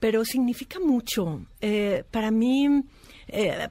pero 0.00 0.24
significa 0.24 0.80
mucho. 0.80 1.46
Eh, 1.60 2.04
para 2.10 2.30
mí, 2.30 2.82
eh, 3.28 3.68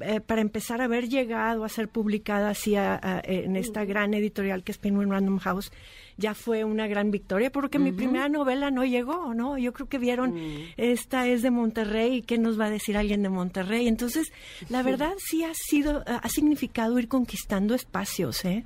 eh, 0.00 0.20
para 0.20 0.40
empezar 0.40 0.80
a 0.80 0.84
haber 0.84 1.08
llegado 1.08 1.64
a 1.64 1.68
ser 1.68 1.88
publicada 1.88 2.50
así 2.50 2.74
a- 2.76 2.98
a- 3.02 3.20
en 3.24 3.56
esta 3.56 3.84
gran 3.84 4.14
editorial 4.14 4.62
que 4.64 4.72
es 4.72 4.78
Penguin 4.78 5.10
Random 5.10 5.38
House, 5.38 5.70
ya 6.16 6.34
fue 6.34 6.64
una 6.64 6.86
gran 6.86 7.10
victoria 7.10 7.50
porque 7.52 7.78
mi 7.78 7.92
primera 7.92 8.28
novela 8.28 8.70
no 8.70 8.84
llegó, 8.84 9.32
¿no? 9.34 9.56
Yo 9.58 9.72
creo 9.72 9.88
que 9.88 9.98
vieron, 9.98 10.34
esta 10.76 11.26
es 11.26 11.42
de 11.42 11.50
Monterrey, 11.50 12.16
y 12.16 12.22
¿qué 12.22 12.38
nos 12.38 12.58
va 12.60 12.66
a 12.66 12.70
decir 12.70 12.96
alguien 12.96 13.22
de 13.22 13.28
Monterrey? 13.30 13.88
Entonces, 13.88 14.32
la 14.68 14.82
verdad 14.82 15.12
sí 15.18 15.44
ha 15.44 15.52
sido, 15.54 16.02
ha 16.06 16.28
significado 16.28 16.98
ir 16.98 17.08
conquistando 17.08 17.74
espacios, 17.74 18.44
¿eh? 18.44 18.64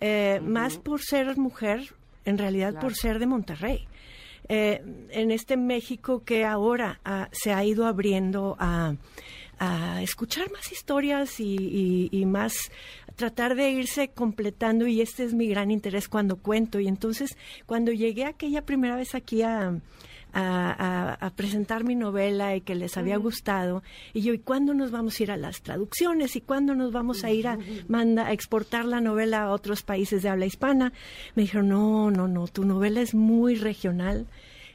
Eh, 0.00 0.40
Más 0.42 0.76
por 0.78 1.00
ser 1.00 1.36
mujer, 1.38 1.94
en 2.24 2.36
realidad 2.38 2.78
por 2.80 2.94
ser 2.94 3.18
de 3.18 3.26
Monterrey. 3.26 3.86
Eh, 4.48 4.82
en 5.10 5.30
este 5.30 5.56
México 5.56 6.22
que 6.22 6.44
ahora 6.44 7.00
ah, 7.06 7.30
se 7.32 7.54
ha 7.54 7.64
ido 7.64 7.86
abriendo 7.86 8.56
a, 8.58 8.94
a 9.58 10.02
escuchar 10.02 10.50
más 10.52 10.72
historias 10.72 11.40
y, 11.40 11.56
y- 11.56 12.08
y 12.12 12.26
más 12.26 12.70
tratar 13.16 13.54
de 13.54 13.70
irse 13.70 14.08
completando 14.08 14.86
y 14.86 15.00
este 15.00 15.24
es 15.24 15.34
mi 15.34 15.46
gran 15.46 15.70
interés 15.70 16.08
cuando 16.08 16.36
cuento 16.36 16.80
y 16.80 16.88
entonces 16.88 17.36
cuando 17.66 17.92
llegué 17.92 18.24
aquella 18.24 18.62
primera 18.64 18.96
vez 18.96 19.14
aquí 19.14 19.42
a, 19.42 19.68
a, 19.68 19.74
a- 21.12 21.14
a 21.14 21.30
presentar 21.30 21.84
mi 21.84 21.94
novela 21.94 22.56
y 22.56 22.60
que 22.60 22.74
les 22.74 22.96
había 22.96 23.16
gustado. 23.18 23.84
Y 24.12 24.22
yo, 24.22 24.34
¿y 24.34 24.40
cuándo 24.40 24.74
nos 24.74 24.90
vamos 24.90 25.18
a 25.18 25.22
ir 25.22 25.30
a 25.30 25.36
las 25.36 25.62
traducciones? 25.62 26.34
¿Y 26.34 26.40
cuándo 26.40 26.74
nos 26.74 26.90
vamos 26.90 27.22
a 27.22 27.30
ir 27.30 27.46
a, 27.46 27.56
manda, 27.86 28.26
a 28.26 28.32
exportar 28.32 28.84
la 28.84 29.00
novela 29.00 29.42
a 29.44 29.50
otros 29.52 29.82
países 29.84 30.22
de 30.24 30.28
habla 30.30 30.46
hispana? 30.46 30.92
Me 31.36 31.42
dijeron, 31.42 31.68
no, 31.68 32.10
no, 32.10 32.26
no, 32.26 32.48
tu 32.48 32.64
novela 32.64 33.00
es 33.00 33.14
muy 33.14 33.54
regional. 33.54 34.26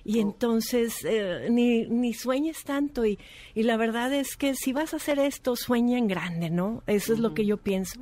Y 0.06 0.20
entonces 0.20 1.04
eh, 1.06 1.48
ni, 1.52 1.86
ni 1.86 2.14
sueñes 2.14 2.64
tanto 2.64 3.06
y, 3.06 3.20
y 3.54 3.64
la 3.64 3.78
verdad 3.78 4.14
es 4.14 4.38
que 4.38 4.56
si 4.56 4.72
vas 4.74 4.94
a 4.94 4.98
hacer 4.98 5.20
esto, 5.20 5.56
sueña 5.56 5.98
en 5.98 6.08
grande, 6.08 6.50
¿no? 6.50 6.84
Eso 6.88 7.14
es 7.14 7.20
lo 7.20 7.34
que 7.34 7.46
yo 7.46 7.58
pienso. 7.58 8.00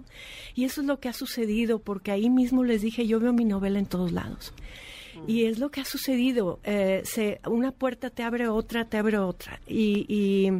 Y 0.55 0.63
eso 0.65 0.81
es 0.81 0.87
lo 0.87 0.99
que 0.99 1.09
ha 1.09 1.13
sucedido 1.13 1.79
porque 1.79 2.11
ahí 2.11 2.29
mismo 2.29 2.63
les 2.63 2.81
dije, 2.81 3.07
yo 3.07 3.19
veo 3.19 3.33
mi 3.33 3.45
novela 3.45 3.79
en 3.79 3.87
todos 3.87 4.11
lados. 4.11 4.53
Y 5.25 5.45
es 5.45 5.57
lo 5.57 5.71
que 5.71 5.81
ha 5.81 5.85
sucedido. 5.85 6.59
eh, 6.63 7.01
se, 7.03 7.41
una 7.49 7.71
puerta 7.71 8.11
te 8.11 8.21
abre 8.21 8.47
otra, 8.47 8.85
te 8.85 8.97
abre 8.97 9.17
otra. 9.17 9.59
Y, 9.67 10.05
y- 10.07 10.51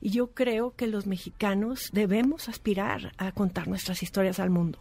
y 0.00 0.10
yo 0.10 0.28
creo 0.28 0.74
que 0.74 0.86
los 0.86 1.06
mexicanos 1.06 1.90
debemos 1.92 2.48
aspirar 2.48 3.12
a 3.18 3.32
contar 3.32 3.68
nuestras 3.68 4.02
historias 4.02 4.38
al 4.40 4.48
mundo. 4.48 4.78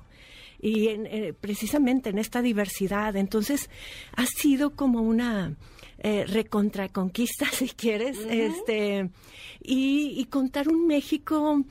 Y 0.59 0.87
en, 0.87 1.05
eh, 1.05 1.33
precisamente 1.39 2.09
en 2.09 2.17
esta 2.17 2.41
diversidad. 2.41 3.15
Entonces, 3.15 3.69
ha 4.15 4.25
sido 4.25 4.71
como 4.75 5.01
una 5.01 5.55
eh, 5.99 6.25
recontraconquista, 6.27 7.45
si 7.51 7.69
quieres, 7.69 8.17
este, 8.29 9.09
y, 9.61 10.13
y 10.19 10.25
contar 10.25 10.67
un 10.67 10.87
México 10.87 11.63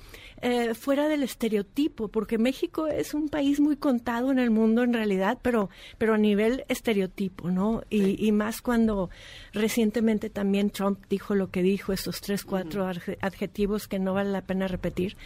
eh, 0.42 0.74
fuera 0.74 1.08
del 1.08 1.22
estereotipo, 1.22 2.08
porque 2.08 2.36
México 2.38 2.86
es 2.86 3.14
un 3.14 3.28
país 3.28 3.58
muy 3.58 3.76
contado 3.76 4.30
en 4.30 4.38
el 4.38 4.50
mundo 4.50 4.82
en 4.82 4.92
realidad, 4.92 5.38
pero, 5.42 5.70
pero 5.98 6.14
a 6.14 6.18
nivel 6.18 6.64
estereotipo, 6.68 7.50
¿no? 7.50 7.82
Y, 7.90 8.24
y 8.24 8.32
más 8.32 8.62
cuando 8.62 9.10
recientemente 9.52 10.28
también 10.30 10.70
Trump 10.70 11.00
dijo 11.08 11.34
lo 11.34 11.50
que 11.50 11.62
dijo, 11.62 11.92
esos 11.92 12.20
tres, 12.20 12.44
cuatro 12.44 12.84
adje- 12.88 13.16
adjetivos 13.20 13.88
que 13.88 13.98
no 13.98 14.14
vale 14.14 14.30
la 14.30 14.42
pena 14.42 14.68
repetir 14.68 15.16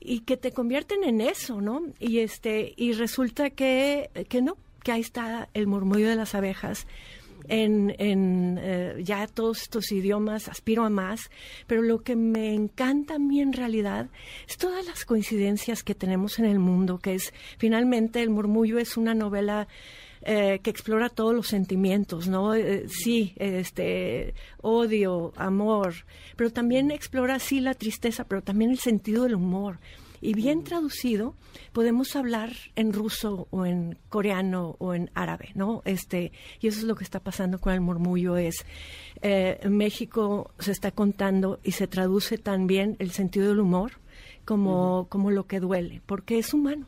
y 0.00 0.20
que 0.20 0.36
te 0.36 0.52
convierten 0.52 1.04
en 1.04 1.20
eso, 1.20 1.60
¿no? 1.60 1.82
Y 1.98 2.18
este 2.18 2.72
y 2.76 2.92
resulta 2.92 3.50
que, 3.50 4.10
que 4.28 4.42
no, 4.42 4.56
que 4.82 4.92
ahí 4.92 5.00
está 5.00 5.48
el 5.54 5.66
murmullo 5.66 6.08
de 6.08 6.16
las 6.16 6.34
abejas 6.34 6.86
en, 7.48 7.94
en 7.98 8.58
eh, 8.62 8.96
ya 9.02 9.26
todos 9.26 9.62
estos 9.62 9.92
idiomas, 9.92 10.48
aspiro 10.48 10.84
a 10.84 10.90
más, 10.90 11.30
pero 11.66 11.82
lo 11.82 12.00
que 12.00 12.16
me 12.16 12.54
encanta 12.54 13.14
a 13.14 13.18
mí 13.18 13.40
en 13.40 13.52
realidad 13.52 14.08
es 14.48 14.56
todas 14.56 14.84
las 14.86 15.04
coincidencias 15.04 15.82
que 15.82 15.94
tenemos 15.94 16.38
en 16.38 16.46
el 16.46 16.58
mundo, 16.58 16.98
que 16.98 17.14
es 17.14 17.32
finalmente 17.58 18.22
el 18.22 18.30
murmullo 18.30 18.78
es 18.78 18.96
una 18.96 19.14
novela 19.14 19.68
eh, 20.22 20.60
que 20.62 20.70
explora 20.70 21.08
todos 21.08 21.34
los 21.34 21.46
sentimientos, 21.46 22.28
¿no? 22.28 22.54
Eh, 22.54 22.86
sí, 22.88 23.32
este, 23.36 24.34
odio, 24.60 25.32
amor, 25.36 25.94
pero 26.36 26.50
también 26.52 26.90
explora 26.90 27.38
sí 27.38 27.60
la 27.60 27.74
tristeza, 27.74 28.24
pero 28.24 28.42
también 28.42 28.70
el 28.70 28.78
sentido 28.78 29.24
del 29.24 29.36
humor. 29.36 29.78
Y 30.22 30.34
bien 30.34 30.64
traducido, 30.64 31.34
podemos 31.72 32.14
hablar 32.14 32.52
en 32.76 32.92
ruso 32.92 33.48
o 33.50 33.64
en 33.64 33.96
coreano 34.10 34.76
o 34.78 34.92
en 34.92 35.10
árabe, 35.14 35.50
¿no? 35.54 35.80
Este, 35.86 36.32
y 36.60 36.66
eso 36.66 36.80
es 36.80 36.84
lo 36.84 36.94
que 36.94 37.04
está 37.04 37.20
pasando 37.20 37.58
con 37.58 37.72
el 37.72 37.80
murmullo, 37.80 38.36
es 38.36 38.66
eh, 39.22 39.58
México 39.70 40.50
se 40.58 40.72
está 40.72 40.90
contando 40.90 41.58
y 41.64 41.72
se 41.72 41.86
traduce 41.86 42.36
también 42.36 42.96
el 42.98 43.12
sentido 43.12 43.48
del 43.48 43.60
humor 43.60 43.92
como, 44.44 45.06
como 45.08 45.30
lo 45.30 45.46
que 45.46 45.60
duele, 45.60 46.02
porque 46.04 46.38
es 46.38 46.52
humano. 46.52 46.86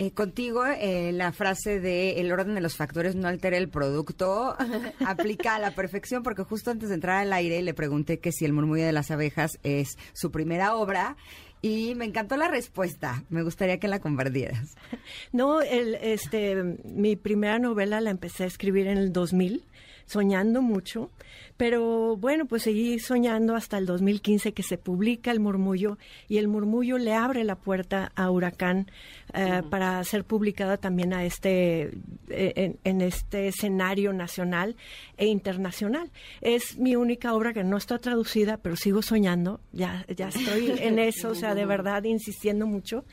Eh, 0.00 0.12
contigo, 0.12 0.64
eh, 0.64 1.10
la 1.12 1.32
frase 1.32 1.80
de 1.80 2.20
el 2.20 2.30
orden 2.30 2.54
de 2.54 2.60
los 2.60 2.76
factores 2.76 3.16
no 3.16 3.26
altera 3.26 3.56
el 3.56 3.68
producto 3.68 4.56
aplica 5.04 5.56
a 5.56 5.58
la 5.58 5.72
perfección, 5.72 6.22
porque 6.22 6.44
justo 6.44 6.70
antes 6.70 6.88
de 6.88 6.94
entrar 6.94 7.16
al 7.16 7.32
aire 7.32 7.60
le 7.62 7.74
pregunté 7.74 8.20
que 8.20 8.30
si 8.30 8.44
El 8.44 8.52
murmullo 8.52 8.84
de 8.84 8.92
las 8.92 9.10
abejas 9.10 9.58
es 9.64 9.98
su 10.12 10.30
primera 10.30 10.76
obra 10.76 11.16
y 11.62 11.96
me 11.96 12.04
encantó 12.04 12.36
la 12.36 12.46
respuesta. 12.46 13.24
Me 13.28 13.42
gustaría 13.42 13.80
que 13.80 13.88
la 13.88 13.98
compartieras. 13.98 14.76
No, 15.32 15.60
el, 15.60 15.96
este, 15.96 16.62
mi 16.84 17.16
primera 17.16 17.58
novela 17.58 18.00
la 18.00 18.10
empecé 18.10 18.44
a 18.44 18.46
escribir 18.46 18.86
en 18.86 18.98
el 18.98 19.12
2000, 19.12 19.64
soñando 20.08 20.62
mucho, 20.62 21.10
pero 21.56 22.16
bueno, 22.16 22.46
pues 22.46 22.62
seguí 22.62 22.98
soñando 22.98 23.54
hasta 23.54 23.78
el 23.78 23.86
2015 23.86 24.52
que 24.52 24.62
se 24.62 24.78
publica 24.78 25.30
El 25.30 25.40
Murmullo 25.40 25.98
y 26.28 26.38
El 26.38 26.48
Murmullo 26.48 26.98
le 26.98 27.14
abre 27.14 27.44
la 27.44 27.56
puerta 27.56 28.12
a 28.14 28.30
Huracán 28.30 28.90
eh, 29.34 29.62
para 29.68 30.02
ser 30.04 30.24
publicada 30.24 30.76
también 30.76 31.12
a 31.12 31.24
este, 31.24 31.90
eh, 32.28 32.52
en, 32.56 32.78
en 32.84 33.00
este 33.00 33.48
escenario 33.48 34.12
nacional 34.12 34.76
e 35.16 35.26
internacional. 35.26 36.10
Es 36.40 36.78
mi 36.78 36.96
única 36.96 37.34
obra 37.34 37.52
que 37.52 37.64
no 37.64 37.76
está 37.76 37.98
traducida, 37.98 38.56
pero 38.56 38.76
sigo 38.76 39.02
soñando, 39.02 39.60
ya, 39.72 40.06
ya 40.16 40.28
estoy 40.28 40.72
en 40.78 40.98
eso, 40.98 41.30
o 41.30 41.34
sea, 41.34 41.54
de 41.54 41.66
verdad 41.66 42.04
insistiendo 42.04 42.66
mucho. 42.66 43.04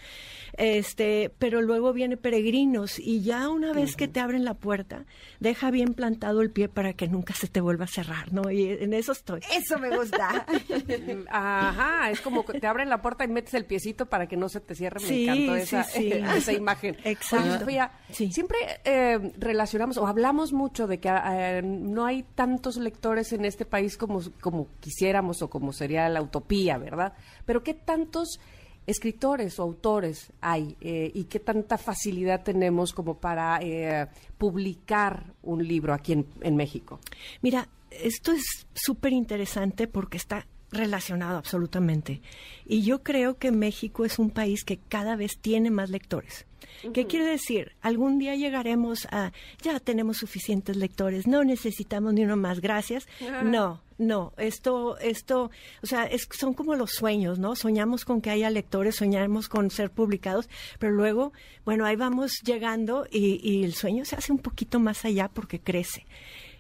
Este, 0.58 1.34
pero 1.38 1.62
luego 1.62 1.92
viene 1.94 2.18
Peregrinos 2.18 2.98
y 3.00 3.22
ya 3.22 3.50
una 3.50 3.74
vez 3.74 3.96
que 3.96 4.08
te 4.08 4.20
abren 4.20 4.46
la 4.46 4.54
puerta, 4.54 5.06
deja 5.40 5.70
bien 5.72 5.94
plantado 5.94 6.42
el 6.42 6.50
pie 6.52 6.70
para 6.70 6.94
que 6.94 7.08
nunca 7.08 7.34
se 7.34 7.48
te 7.48 7.60
vuelva 7.62 7.86
a 7.86 7.88
cerrar, 7.90 8.32
¿no? 8.32 8.50
Y 8.50 8.70
en 8.70 8.94
eso 8.94 9.12
estoy. 9.12 9.42
Eso 9.54 9.78
me 9.80 9.96
gusta. 9.96 10.46
Ajá, 11.30 12.10
es 12.12 12.22
como 12.22 12.46
que 12.46 12.60
te 12.60 12.68
abren 12.68 12.90
la 12.90 13.02
puerta 13.02 13.24
y 13.24 13.28
metes 13.28 13.54
el 13.54 13.66
piecito 13.66 14.06
para 14.06 14.28
que 14.28 14.38
no 14.38 14.50
se 14.50 14.60
te 14.62 14.76
cierre. 14.76 15.00
Me 15.02 15.08
Sí, 15.08 15.24
encantó 15.28 15.56
sí, 15.56 15.62
esa, 15.62 15.84
sí. 15.84 16.12
esa 16.38 16.54
imagen. 16.54 16.98
Exacto. 17.04 17.48
Oye, 17.50 17.60
Sofía, 17.60 17.92
Sí. 18.12 18.32
siempre 18.32 18.58
eh, 18.86 19.34
relacionamos 19.38 19.98
o 19.98 20.08
hablamos 20.08 20.54
mucho 20.54 20.88
de 20.88 21.00
que 21.00 21.10
eh, 21.10 21.62
no 21.64 22.06
hay 22.06 22.24
tantos 22.36 22.78
lectores 22.78 23.34
en 23.34 23.46
este 23.46 23.66
país 23.66 23.98
como, 23.98 24.22
como 24.42 24.68
quisiéramos 24.80 25.42
o 25.42 25.50
como 25.50 25.74
sería 25.74 26.08
la 26.10 26.22
utopía, 26.22 26.78
¿verdad? 26.78 27.14
Pero 27.46 27.64
¿qué 27.64 27.74
tantos 27.74 28.40
escritores 28.88 29.60
o 29.60 29.64
autores 29.64 30.32
hay 30.42 30.76
eh, 30.82 31.12
y 31.14 31.26
qué 31.26 31.40
tanta 31.40 31.78
facilidad 31.78 32.44
tenemos 32.44 32.94
como 32.94 33.18
para 33.18 33.60
eh, 33.62 34.08
publicar 34.38 35.34
un 35.44 35.68
libro 35.68 35.94
aquí 35.94 36.14
en, 36.14 36.26
en 36.42 36.56
México? 36.56 37.00
Mira, 37.42 37.68
esto 37.90 38.32
es 38.32 38.68
súper 38.74 39.14
interesante 39.14 39.88
porque 39.88 40.18
está 40.18 40.46
relacionado 40.76 41.38
absolutamente. 41.38 42.22
Y 42.66 42.84
yo 42.84 43.02
creo 43.04 43.38
que 43.38 43.52
México 43.52 44.06
es 44.06 44.20
un 44.20 44.30
país 44.30 44.64
que 44.64 44.78
cada 44.78 45.16
vez 45.16 45.38
tiene 45.40 45.72
más 45.72 45.90
lectores. 45.90 46.46
¿Qué 46.94 47.08
quiere 47.08 47.26
decir? 47.26 47.72
Algún 47.82 48.20
día 48.20 48.36
llegaremos 48.36 49.08
a, 49.10 49.32
ya 49.64 49.80
tenemos 49.80 50.18
suficientes 50.18 50.76
lectores, 50.76 51.26
no 51.26 51.44
necesitamos 51.44 52.14
ni 52.14 52.24
uno 52.24 52.36
más, 52.38 52.60
gracias. 52.60 53.08
No, 53.44 53.82
no, 53.98 54.34
esto, 54.38 54.98
esto, 55.00 55.50
o 55.82 55.86
sea, 55.88 56.04
es- 56.06 56.28
son 56.38 56.54
como 56.54 56.76
los 56.76 56.92
sueños, 56.92 57.40
¿no? 57.40 57.56
Soñamos 57.56 58.04
con 58.04 58.22
que 58.22 58.30
haya 58.30 58.50
lectores, 58.50 58.96
soñamos 58.98 59.48
con 59.48 59.72
ser 59.72 59.90
publicados, 59.90 60.50
pero 60.78 60.92
luego, 60.94 61.32
bueno, 61.64 61.86
ahí 61.86 61.96
vamos 61.96 62.34
llegando 62.44 63.08
y, 63.10 63.40
y 63.42 63.64
el 63.64 63.74
sueño 63.74 64.04
se 64.06 64.18
hace 64.18 64.32
un 64.34 64.40
poquito 64.40 64.80
más 64.80 65.06
allá 65.06 65.30
porque 65.34 65.60
crece. 65.62 66.06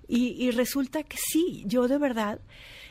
Y, 0.07 0.29
y 0.43 0.51
resulta 0.51 1.03
que 1.03 1.17
sí, 1.17 1.63
yo 1.67 1.87
de 1.87 1.97
verdad, 1.97 2.39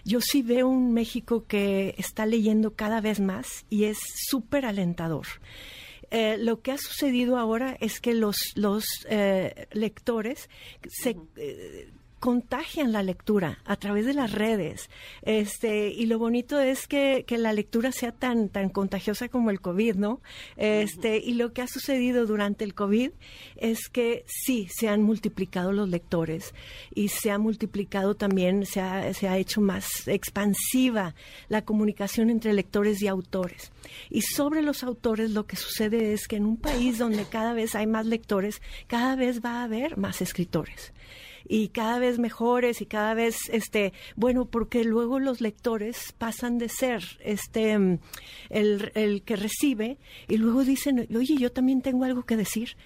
yo 0.05 0.21
sí 0.21 0.43
veo 0.43 0.69
un 0.69 0.93
México 0.93 1.45
que 1.47 1.95
está 1.99 2.27
leyendo 2.27 2.75
cada 2.75 3.01
vez 3.01 3.21
más 3.21 3.65
y 3.71 3.85
es 3.85 3.99
súper 4.29 4.67
alentador. 4.67 5.27
eh, 6.11 6.37
lo 6.39 6.61
que 6.61 6.73
ha 6.73 6.79
sucedido 6.79 7.39
ahora 7.39 7.77
es 7.81 8.01
que 8.01 8.15
los, 8.15 8.53
los 8.55 8.85
eh, 9.09 9.67
lectores 9.73 10.49
se 10.89 11.17
contagian 12.25 12.91
la 12.91 13.03
lectura 13.03 13.59
a 13.67 13.77
través 13.77 14.07
de 14.07 14.15
las 14.15 14.33
redes. 14.33 14.89
Este, 15.21 15.91
y 15.91 16.07
lo 16.07 16.19
bonito 16.19 16.59
es 16.59 16.87
que, 16.87 17.27
que, 17.27 17.37
la 17.37 17.53
lectura 17.53 17.93
sea 17.93 18.13
tan, 18.13 18.49
tan 18.49 18.71
contagiosa 18.71 19.29
como 19.29 19.51
el 19.51 19.61
COVID, 19.61 19.97
¿no? 19.97 20.23
Este, 20.57 21.19
y 21.19 21.35
lo 21.35 21.53
que 21.53 21.61
ha 21.61 21.67
sucedido 21.67 22.25
durante 22.25 22.65
el 22.65 22.73
COVID 22.73 23.11
es 23.57 23.91
que 23.91 24.25
sí, 24.27 24.69
se 24.75 24.89
han 24.89 25.03
multiplicado 25.03 25.71
los 25.73 25.91
lectores 25.91 26.55
y 26.95 27.09
se 27.09 27.31
ha 27.31 27.37
multiplicado 27.37 28.15
también, 28.15 28.65
se 28.65 28.81
ha, 28.81 29.13
se 29.13 29.29
ha 29.29 29.37
hecho 29.37 29.61
más 29.61 30.09
expansiva 30.09 31.15
la 31.51 31.67
comunicación 31.67 32.31
entre 32.31 32.55
lectores 32.55 33.03
y 33.03 33.07
autores. 33.07 33.71
Y 34.09 34.23
sobre 34.23 34.63
los 34.63 34.83
autores 34.83 35.33
lo 35.33 35.47
que 35.47 35.57
sucede 35.57 36.15
es 36.15 36.27
que 36.27 36.37
en 36.37 36.47
un 36.47 36.57
país 36.57 36.97
donde 36.97 37.27
cada 37.27 37.53
vez 37.53 37.75
hay 37.75 37.87
más 37.87 38.07
lectores, 38.07 38.63
cada 38.87 39.15
vez 39.15 39.45
va 39.45 39.61
a 39.61 39.65
haber 39.65 39.99
más 39.99 40.23
escritores 40.23 40.95
y 41.47 41.69
cada 41.69 41.99
vez 41.99 42.19
mejores 42.19 42.81
y 42.81 42.87
cada 42.87 43.15
vez 43.15 43.49
este 43.51 43.93
bueno 44.17 44.47
porque 44.47 44.85
luego 44.85 45.19
los 45.19 45.41
lectores 45.41 46.13
pasan 46.17 46.59
de 46.59 46.69
ser 46.69 47.03
este 47.21 47.73
el, 48.51 48.93
el 48.95 49.23
que 49.23 49.37
recibe 49.37 49.99
y 50.29 50.37
luego 50.37 50.65
dicen 50.65 51.07
oye 51.15 51.37
yo 51.37 51.53
también 51.53 51.83
tengo 51.83 52.05
algo 52.05 52.25
que 52.25 52.37
decir 52.37 52.77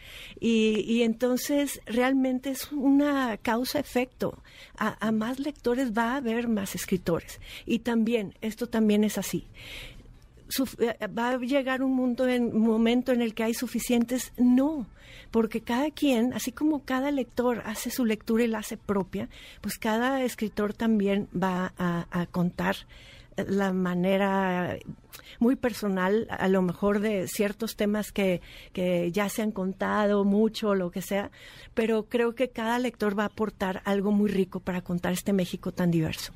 y, 0.41 0.81
y 0.87 1.03
entonces 1.03 1.81
realmente 1.87 2.51
es 2.51 2.73
una 2.73 3.37
causa 3.39 3.79
efecto 3.79 4.43
a, 4.77 5.07
a 5.07 5.13
más 5.13 5.39
lectores 5.39 5.93
va 5.93 6.13
a 6.13 6.17
haber 6.17 6.49
más 6.49 6.75
escritores. 6.75 7.41
Y 7.67 7.81
también 7.81 8.35
esto 8.41 8.69
también 8.69 9.05
es 9.05 9.19
así 9.19 9.47
va 11.17 11.31
a 11.31 11.39
llegar 11.39 11.83
un 11.83 11.95
mundo 11.95 12.27
en, 12.27 12.59
momento 12.59 13.13
en 13.13 13.23
el 13.23 13.35
que 13.35 13.45
hay 13.45 13.55
suficientes, 13.55 14.33
no, 14.37 14.87
porque 15.31 15.61
cada 15.61 15.91
quien, 15.91 16.33
así 16.33 16.53
como 16.53 16.85
cada 16.85 17.11
lector 17.11 17.63
hace 17.67 17.91
su 17.91 18.05
lectura 18.05 18.45
y 18.45 18.49
la 18.49 18.59
hace 18.59 18.77
propia, 18.77 19.29
pues 19.61 19.79
cada 19.79 20.23
escritor 20.23 20.75
también 20.75 21.29
va 21.35 21.73
a, 21.79 22.27
contar 22.31 22.77
la 23.37 23.73
manera 23.73 24.77
muy 25.39 25.55
personal, 25.55 26.27
a 26.31 26.49
lo 26.49 26.61
mejor 26.63 27.01
de 27.01 27.29
ciertos 27.29 27.77
temas 27.77 28.11
que, 28.11 28.41
que 28.73 29.13
ya 29.13 29.29
se 29.29 29.43
han 29.43 29.53
contado 29.53 30.25
mucho 30.25 30.75
lo 30.75 30.91
que 30.91 31.03
sea, 31.03 31.31
pero 31.75 32.07
creo 32.09 32.35
que 32.35 32.51
cada 32.51 32.79
lector 32.79 33.17
va 33.17 33.25
a 33.25 33.27
aportar 33.27 33.83
algo 33.85 34.11
muy 34.11 34.29
rico 34.29 34.59
para 34.61 34.83
contar 34.83 35.13
este 35.13 35.33
México 35.33 35.73
tan 35.73 35.91
diverso. 35.91 36.33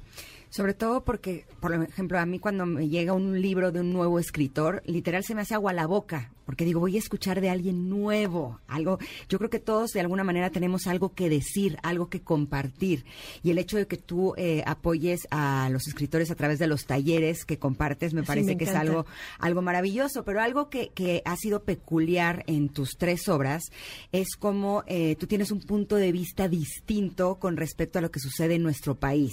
Sobre 0.52 0.74
todo 0.74 1.02
porque, 1.02 1.46
por 1.60 1.72
ejemplo, 1.72 2.18
a 2.18 2.26
mí 2.26 2.38
cuando 2.38 2.66
me 2.66 2.90
llega 2.90 3.14
un 3.14 3.40
libro 3.40 3.72
de 3.72 3.80
un 3.80 3.90
nuevo 3.90 4.18
escritor, 4.18 4.82
literal 4.84 5.24
se 5.24 5.34
me 5.34 5.40
hace 5.40 5.54
agua 5.54 5.72
la 5.72 5.86
boca, 5.86 6.30
porque 6.44 6.66
digo, 6.66 6.80
voy 6.80 6.96
a 6.96 6.98
escuchar 6.98 7.40
de 7.40 7.48
alguien 7.48 7.88
nuevo, 7.88 8.60
algo, 8.66 8.98
yo 9.30 9.38
creo 9.38 9.48
que 9.48 9.60
todos 9.60 9.92
de 9.92 10.00
alguna 10.00 10.24
manera 10.24 10.50
tenemos 10.50 10.86
algo 10.86 11.14
que 11.14 11.30
decir, 11.30 11.78
algo 11.82 12.10
que 12.10 12.20
compartir. 12.20 13.06
Y 13.42 13.50
el 13.50 13.56
hecho 13.56 13.78
de 13.78 13.86
que 13.86 13.96
tú 13.96 14.34
eh, 14.36 14.62
apoyes 14.66 15.26
a 15.30 15.70
los 15.70 15.88
escritores 15.88 16.30
a 16.30 16.34
través 16.34 16.58
de 16.58 16.66
los 16.66 16.84
talleres 16.84 17.46
que 17.46 17.58
compartes, 17.58 18.12
me 18.12 18.22
parece 18.22 18.58
que 18.58 18.64
es 18.64 18.74
algo, 18.74 19.06
algo 19.38 19.62
maravilloso, 19.62 20.22
pero 20.22 20.42
algo 20.42 20.68
que, 20.68 20.90
que, 20.90 21.22
ha 21.24 21.36
sido 21.36 21.62
peculiar 21.62 22.44
en 22.46 22.68
tus 22.68 22.98
tres 22.98 23.26
obras 23.28 23.62
es 24.10 24.36
como 24.36 24.84
eh, 24.86 25.16
tú 25.16 25.26
tienes 25.26 25.50
un 25.50 25.60
punto 25.60 25.96
de 25.96 26.12
vista 26.12 26.46
distinto 26.46 27.36
con 27.36 27.56
respecto 27.56 27.98
a 27.98 28.02
lo 28.02 28.10
que 28.10 28.20
sucede 28.20 28.56
en 28.56 28.62
nuestro 28.62 28.96
país. 28.96 29.32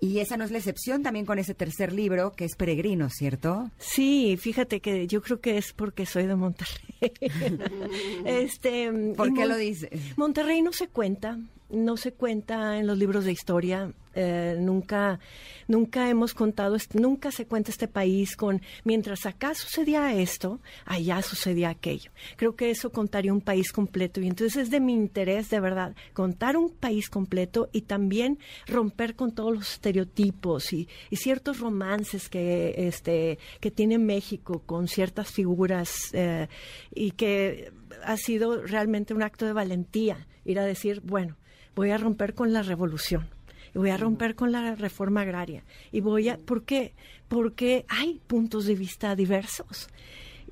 Y 0.00 0.18
esa 0.18 0.36
no 0.40 0.46
es 0.46 0.50
la 0.50 0.56
excepción 0.56 1.02
también 1.02 1.26
con 1.26 1.38
ese 1.38 1.54
tercer 1.54 1.92
libro, 1.92 2.32
que 2.32 2.46
es 2.46 2.56
Peregrino, 2.56 3.10
¿cierto? 3.10 3.70
Sí, 3.76 4.38
fíjate 4.40 4.80
que 4.80 5.06
yo 5.06 5.20
creo 5.20 5.38
que 5.38 5.58
es 5.58 5.74
porque 5.74 6.06
soy 6.06 6.24
de 6.24 6.34
Monterrey. 6.34 7.12
este, 8.24 8.90
¿Por 9.18 9.34
qué 9.34 9.44
lo 9.44 9.58
dices? 9.58 9.90
Monterrey 10.16 10.62
no 10.62 10.72
se 10.72 10.88
cuenta 10.88 11.38
no 11.70 11.96
se 11.96 12.12
cuenta 12.12 12.78
en 12.78 12.86
los 12.86 12.98
libros 12.98 13.24
de 13.24 13.32
historia. 13.32 13.92
Eh, 14.16 14.56
nunca, 14.58 15.20
nunca 15.68 16.10
hemos 16.10 16.34
contado, 16.34 16.76
nunca 16.94 17.30
se 17.30 17.46
cuenta 17.46 17.70
este 17.70 17.86
país 17.86 18.34
con 18.36 18.60
mientras 18.82 19.24
acá 19.24 19.54
sucedía 19.54 20.12
esto, 20.14 20.60
allá 20.84 21.22
sucedía 21.22 21.68
aquello. 21.68 22.10
Creo 22.36 22.56
que 22.56 22.70
eso 22.70 22.90
contaría 22.90 23.32
un 23.32 23.40
país 23.40 23.70
completo 23.70 24.20
y 24.20 24.26
entonces 24.26 24.64
es 24.64 24.70
de 24.70 24.80
mi 24.80 24.94
interés, 24.94 25.48
de 25.50 25.60
verdad, 25.60 25.94
contar 26.12 26.56
un 26.56 26.70
país 26.70 27.08
completo 27.08 27.68
y 27.72 27.82
también 27.82 28.40
romper 28.66 29.14
con 29.14 29.32
todos 29.32 29.54
los 29.54 29.72
estereotipos 29.74 30.72
y, 30.72 30.88
ciertos 31.12 31.60
romances 31.60 32.28
que, 32.28 32.74
este, 32.88 33.38
que 33.60 33.70
tiene 33.70 33.98
México 33.98 34.62
con 34.64 34.88
ciertas 34.88 35.30
figuras 35.30 36.10
eh, 36.14 36.48
y 36.94 37.10
que 37.12 37.72
ha 38.02 38.16
sido 38.16 38.62
realmente 38.62 39.12
un 39.12 39.22
acto 39.22 39.44
de 39.44 39.52
valentía 39.52 40.26
ir 40.44 40.58
a 40.58 40.64
decir, 40.64 41.00
bueno, 41.04 41.36
voy 41.74 41.90
a 41.90 41.98
romper 41.98 42.34
con 42.34 42.52
la 42.52 42.62
revolución 42.62 43.28
y 43.74 43.78
voy 43.78 43.90
a 43.90 43.96
romper 43.96 44.34
con 44.34 44.52
la 44.52 44.74
reforma 44.74 45.22
agraria 45.22 45.64
y 45.92 46.00
voy 46.00 46.28
a 46.28 46.38
¿por 46.38 46.64
qué? 46.64 46.94
Porque 47.28 47.84
hay 47.88 48.20
puntos 48.26 48.66
de 48.66 48.74
vista 48.74 49.14
diversos. 49.14 49.88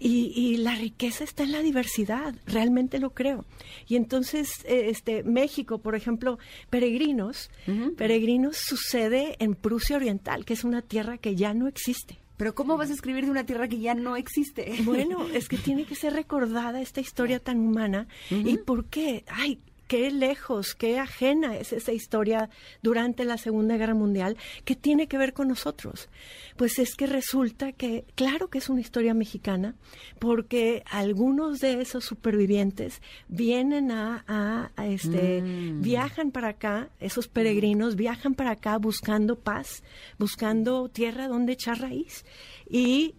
Y, 0.00 0.58
la 0.58 0.76
riqueza 0.76 1.24
está 1.24 1.42
en 1.42 1.50
la 1.50 1.60
diversidad, 1.60 2.32
realmente 2.46 3.00
lo 3.00 3.10
creo. 3.10 3.44
Y 3.88 3.96
entonces, 3.96 4.64
eh, 4.64 4.90
este 4.90 5.24
México, 5.24 5.78
por 5.78 5.96
ejemplo, 5.96 6.38
Peregrinos, 6.70 7.50
Peregrinos 7.96 8.58
sucede 8.58 9.34
en 9.40 9.56
Prusia 9.56 9.96
Oriental, 9.96 10.44
que 10.44 10.54
es 10.54 10.62
una 10.62 10.82
tierra 10.82 11.18
que 11.18 11.34
ya 11.34 11.52
no 11.52 11.66
existe. 11.66 12.20
Pero 12.36 12.54
¿cómo 12.54 12.76
vas 12.76 12.90
a 12.90 12.94
escribir 12.94 13.24
de 13.24 13.32
una 13.32 13.44
tierra 13.44 13.66
que 13.66 13.80
ya 13.80 13.94
no 13.94 14.16
existe? 14.16 14.72
Bueno, 14.84 15.26
es 15.34 15.48
que 15.48 15.58
tiene 15.58 15.84
que 15.84 15.96
ser 15.96 16.12
recordada 16.12 16.80
esta 16.80 17.00
historia 17.00 17.40
tan 17.44 17.58
humana. 17.58 18.06
¿Y 18.30 18.58
por 18.58 18.84
qué? 18.84 19.24
Ay, 19.26 19.58
qué 19.88 20.10
lejos, 20.10 20.74
qué 20.74 20.98
ajena 20.98 21.56
es 21.56 21.72
esa 21.72 21.92
historia 21.92 22.50
durante 22.82 23.24
la 23.24 23.38
Segunda 23.38 23.76
Guerra 23.76 23.94
Mundial 23.94 24.36
que 24.64 24.76
tiene 24.76 25.08
que 25.08 25.18
ver 25.18 25.32
con 25.32 25.48
nosotros. 25.48 26.08
Pues 26.56 26.78
es 26.78 26.94
que 26.94 27.06
resulta 27.06 27.72
que, 27.72 28.04
claro 28.14 28.48
que 28.48 28.58
es 28.58 28.68
una 28.68 28.80
historia 28.80 29.14
mexicana, 29.14 29.74
porque 30.18 30.84
algunos 30.90 31.58
de 31.58 31.80
esos 31.80 32.04
supervivientes 32.04 33.00
vienen 33.28 33.90
a, 33.90 34.70
este, 34.84 35.42
mm. 35.42 35.80
viajan 35.80 36.30
para 36.30 36.48
acá, 36.48 36.90
esos 37.00 37.26
peregrinos 37.26 37.96
viajan 37.96 38.34
para 38.34 38.52
acá 38.52 38.76
buscando 38.78 39.36
paz, 39.36 39.82
buscando 40.18 40.88
tierra 40.88 41.28
donde 41.28 41.52
echar 41.52 41.80
raíz. 41.80 42.24
Y 42.68 43.14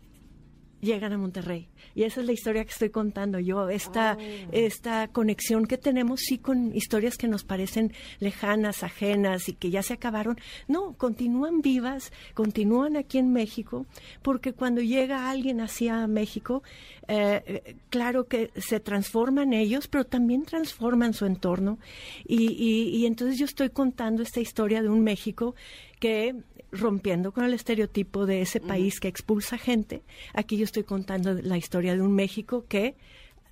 llegan 0.82 1.13
a 1.13 1.17
Monterrey. 1.17 1.67
Y 1.95 2.03
esa 2.03 2.21
es 2.21 2.25
la 2.25 2.34
historia 2.34 2.63
que 2.63 2.71
estoy 2.71 2.89
contando 2.89 3.39
yo, 3.39 3.69
esta, 3.69 4.17
oh. 4.19 4.49
esta 4.51 5.07
conexión 5.07 5.65
que 5.65 5.77
tenemos, 5.77 6.21
sí, 6.21 6.38
con 6.38 6.75
historias 6.75 7.17
que 7.17 7.27
nos 7.27 7.43
parecen 7.43 7.93
lejanas, 8.19 8.84
ajenas 8.84 9.49
y 9.49 9.53
que 9.53 9.69
ya 9.69 9.84
se 9.84 9.93
acabaron. 9.93 10.38
No, 10.67 10.93
continúan 10.93 11.61
vivas, 11.61 12.11
continúan 12.34 12.97
aquí 12.97 13.17
en 13.17 13.32
México, 13.32 13.86
porque 14.21 14.53
cuando 14.53 14.82
llega 14.82 15.30
alguien 15.30 15.61
hacia 15.61 16.07
México, 16.07 16.63
eh, 17.07 17.75
claro 17.89 18.27
que 18.27 18.51
se 18.55 18.80
transforman 18.80 19.53
ellos, 19.53 19.88
pero 19.88 20.05
también 20.05 20.43
transforman 20.43 21.13
su 21.13 21.25
entorno. 21.25 21.80
Y, 22.25 22.51
y, 22.51 22.97
y 22.97 23.05
entonces 23.05 23.38
yo 23.38 23.45
estoy 23.45 23.69
contando 23.69 24.23
esta 24.23 24.39
historia 24.39 24.82
de 24.82 24.89
un 24.89 25.03
México 25.03 25.55
que 25.99 26.36
rompiendo 26.72 27.32
con 27.32 27.43
el 27.43 27.53
estereotipo 27.53 28.26
de 28.26 28.41
ese 28.41 28.59
país 28.59 28.99
que 28.99 29.07
expulsa 29.07 29.57
gente, 29.57 30.03
aquí 30.34 30.57
yo 30.57 30.63
estoy 30.63 30.84
contando 30.84 31.34
la 31.34 31.57
historia 31.57 31.95
de 31.95 32.01
un 32.01 32.13
México 32.13 32.65
que 32.67 32.95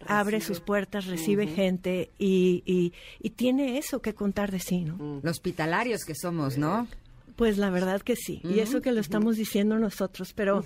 abre 0.06 0.42
sus 0.42 0.60
puertas, 0.60 1.06
recibe 1.08 1.48
gente 1.48 2.12
y, 2.20 2.92
y, 3.20 3.30
tiene 3.32 3.78
eso 3.78 4.02
que 4.02 4.14
contar 4.14 4.52
de 4.52 4.60
sí, 4.60 4.82
¿no? 4.82 5.20
Los 5.24 5.38
hospitalarios 5.38 6.06
que 6.06 6.16
somos, 6.16 6.58
¿no? 6.58 6.88
Pues 7.36 7.58
la 7.58 7.70
verdad 7.70 8.02
que 8.02 8.16
sí, 8.16 8.42
y 8.44 8.60
eso 8.60 8.82
que 8.82 8.92
lo 8.92 9.00
estamos 9.00 9.38
diciendo 9.38 9.78
nosotros, 9.78 10.34
pero, 10.34 10.64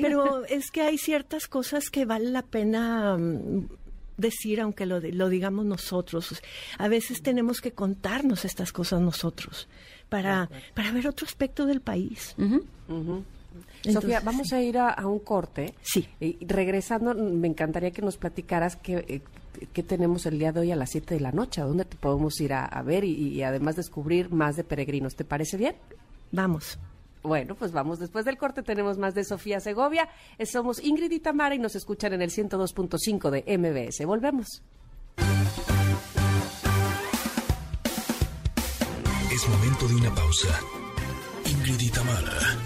pero, 0.00 0.44
es 0.44 0.70
que 0.70 0.82
hay 0.82 0.96
ciertas 0.96 1.48
cosas 1.48 1.90
que 1.90 2.04
vale 2.04 2.30
la 2.30 2.42
pena 2.42 3.16
mm, 3.16 3.68
decir 4.18 4.60
aunque 4.60 4.86
lo, 4.86 5.00
lo 5.00 5.28
digamos 5.28 5.64
nosotros. 5.64 6.40
A 6.78 6.86
veces 6.86 7.22
tenemos 7.22 7.60
que 7.60 7.72
contarnos 7.72 8.44
estas 8.44 8.72
cosas 8.72 9.00
nosotros 9.00 9.68
para, 10.12 10.50
para 10.74 10.92
ver 10.92 11.08
otro 11.08 11.26
aspecto 11.26 11.64
del 11.64 11.80
país. 11.80 12.36
Sofía, 13.90 14.20
vamos 14.20 14.52
a 14.52 14.60
ir 14.60 14.76
a, 14.76 15.06
un 15.06 15.20
corte. 15.20 15.72
Sí. 15.80 16.06
Y 16.20 16.44
regresando, 16.46 17.14
me 17.14 17.48
encantaría 17.48 17.92
que 17.92 18.02
nos 18.02 18.18
platicaras 18.18 18.76
qué, 18.76 19.22
eh, 19.74 19.82
tenemos 19.82 20.26
el 20.26 20.38
día 20.38 20.52
de 20.52 20.60
hoy 20.60 20.70
a 20.70 20.76
las 20.76 20.90
7 20.90 21.14
de 21.14 21.20
la 21.20 21.32
noche, 21.32 21.62
a 21.62 21.64
dónde 21.64 21.86
te 21.86 21.96
podemos 21.96 22.38
ir 22.42 22.52
a, 22.52 22.82
ver 22.82 23.04
y, 23.04 23.42
además 23.42 23.74
descubrir 23.76 24.30
más 24.30 24.56
de 24.56 24.64
peregrinos. 24.64 25.16
¿Te 25.16 25.24
parece 25.24 25.56
bien? 25.56 25.76
Vamos. 26.30 26.78
Bueno, 27.22 27.54
pues 27.54 27.72
vamos. 27.72 27.98
Después 27.98 28.26
del 28.26 28.36
corte 28.36 28.62
tenemos 28.62 28.98
más 28.98 29.14
de 29.14 29.24
Sofía 29.24 29.60
Segovia. 29.60 30.10
Eh, 30.36 30.44
somos 30.44 30.78
Ingrid 30.78 31.10
y 31.10 31.20
Tamara 31.20 31.54
y 31.54 31.58
nos 31.58 31.74
escuchan 31.74 32.12
en 32.12 32.20
el 32.20 32.30
102.5 32.30 33.30
de 33.30 33.56
MBS. 33.56 34.04
Volvemos. 34.04 34.62
Momento 39.48 39.88
de 39.88 39.96
una 39.96 40.14
pausa. 40.14 40.60
Ingrid 41.46 41.80
y 41.80 41.90
Tamara, 41.90 42.56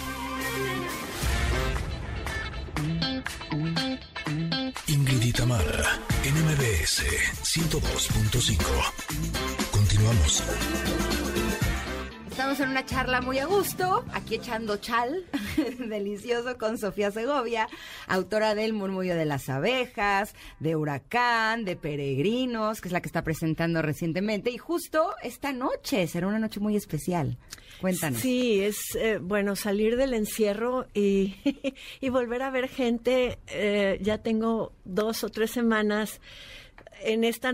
Ingrid 4.87 5.23
y 5.23 5.33
Tamara, 5.33 6.01
en 6.25 6.35
MBS 6.47 7.03
102.5. 7.43 8.59
Continuamos. 9.71 10.43
Estamos 12.39 12.61
en 12.61 12.69
una 12.69 12.87
charla 12.87 13.21
muy 13.21 13.41
a 13.41 13.47
gusto, 13.47 14.05
aquí 14.13 14.37
echando 14.37 14.77
chal, 14.77 15.25
delicioso, 15.89 16.57
con 16.57 16.79
Sofía 16.79 17.11
Segovia, 17.11 17.69
autora 18.07 18.55
del 18.55 18.75
Murmullo 18.75 19.17
de 19.17 19.25
las 19.25 19.49
Abejas, 19.49 20.37
de 20.61 20.77
Huracán, 20.77 21.65
de 21.65 21.75
Peregrinos, 21.75 22.81
que 22.81 22.87
es 22.87 22.93
la 22.93 23.01
que 23.01 23.09
está 23.09 23.25
presentando 23.25 23.83
recientemente. 23.83 24.53
Y 24.53 24.57
justo 24.57 25.17
esta 25.21 25.53
noche 25.53 26.07
será 26.07 26.29
una 26.29 26.39
noche 26.39 26.61
muy 26.61 26.77
especial. 26.77 27.39
Cuéntanos. 27.81 28.21
Sí, 28.21 28.61
es 28.61 28.95
eh, 28.95 29.19
bueno 29.21 29.57
salir 29.57 29.97
del 29.97 30.15
encierro 30.15 30.87
y, 30.95 31.35
y 32.01 32.09
volver 32.09 32.43
a 32.43 32.51
ver 32.51 32.69
gente. 32.69 33.41
Eh, 33.49 33.99
ya 34.01 34.19
tengo 34.19 34.75
dos 34.85 35.25
o 35.25 35.29
tres 35.29 35.51
semanas 35.51 36.21
en 37.01 37.25
esta 37.25 37.53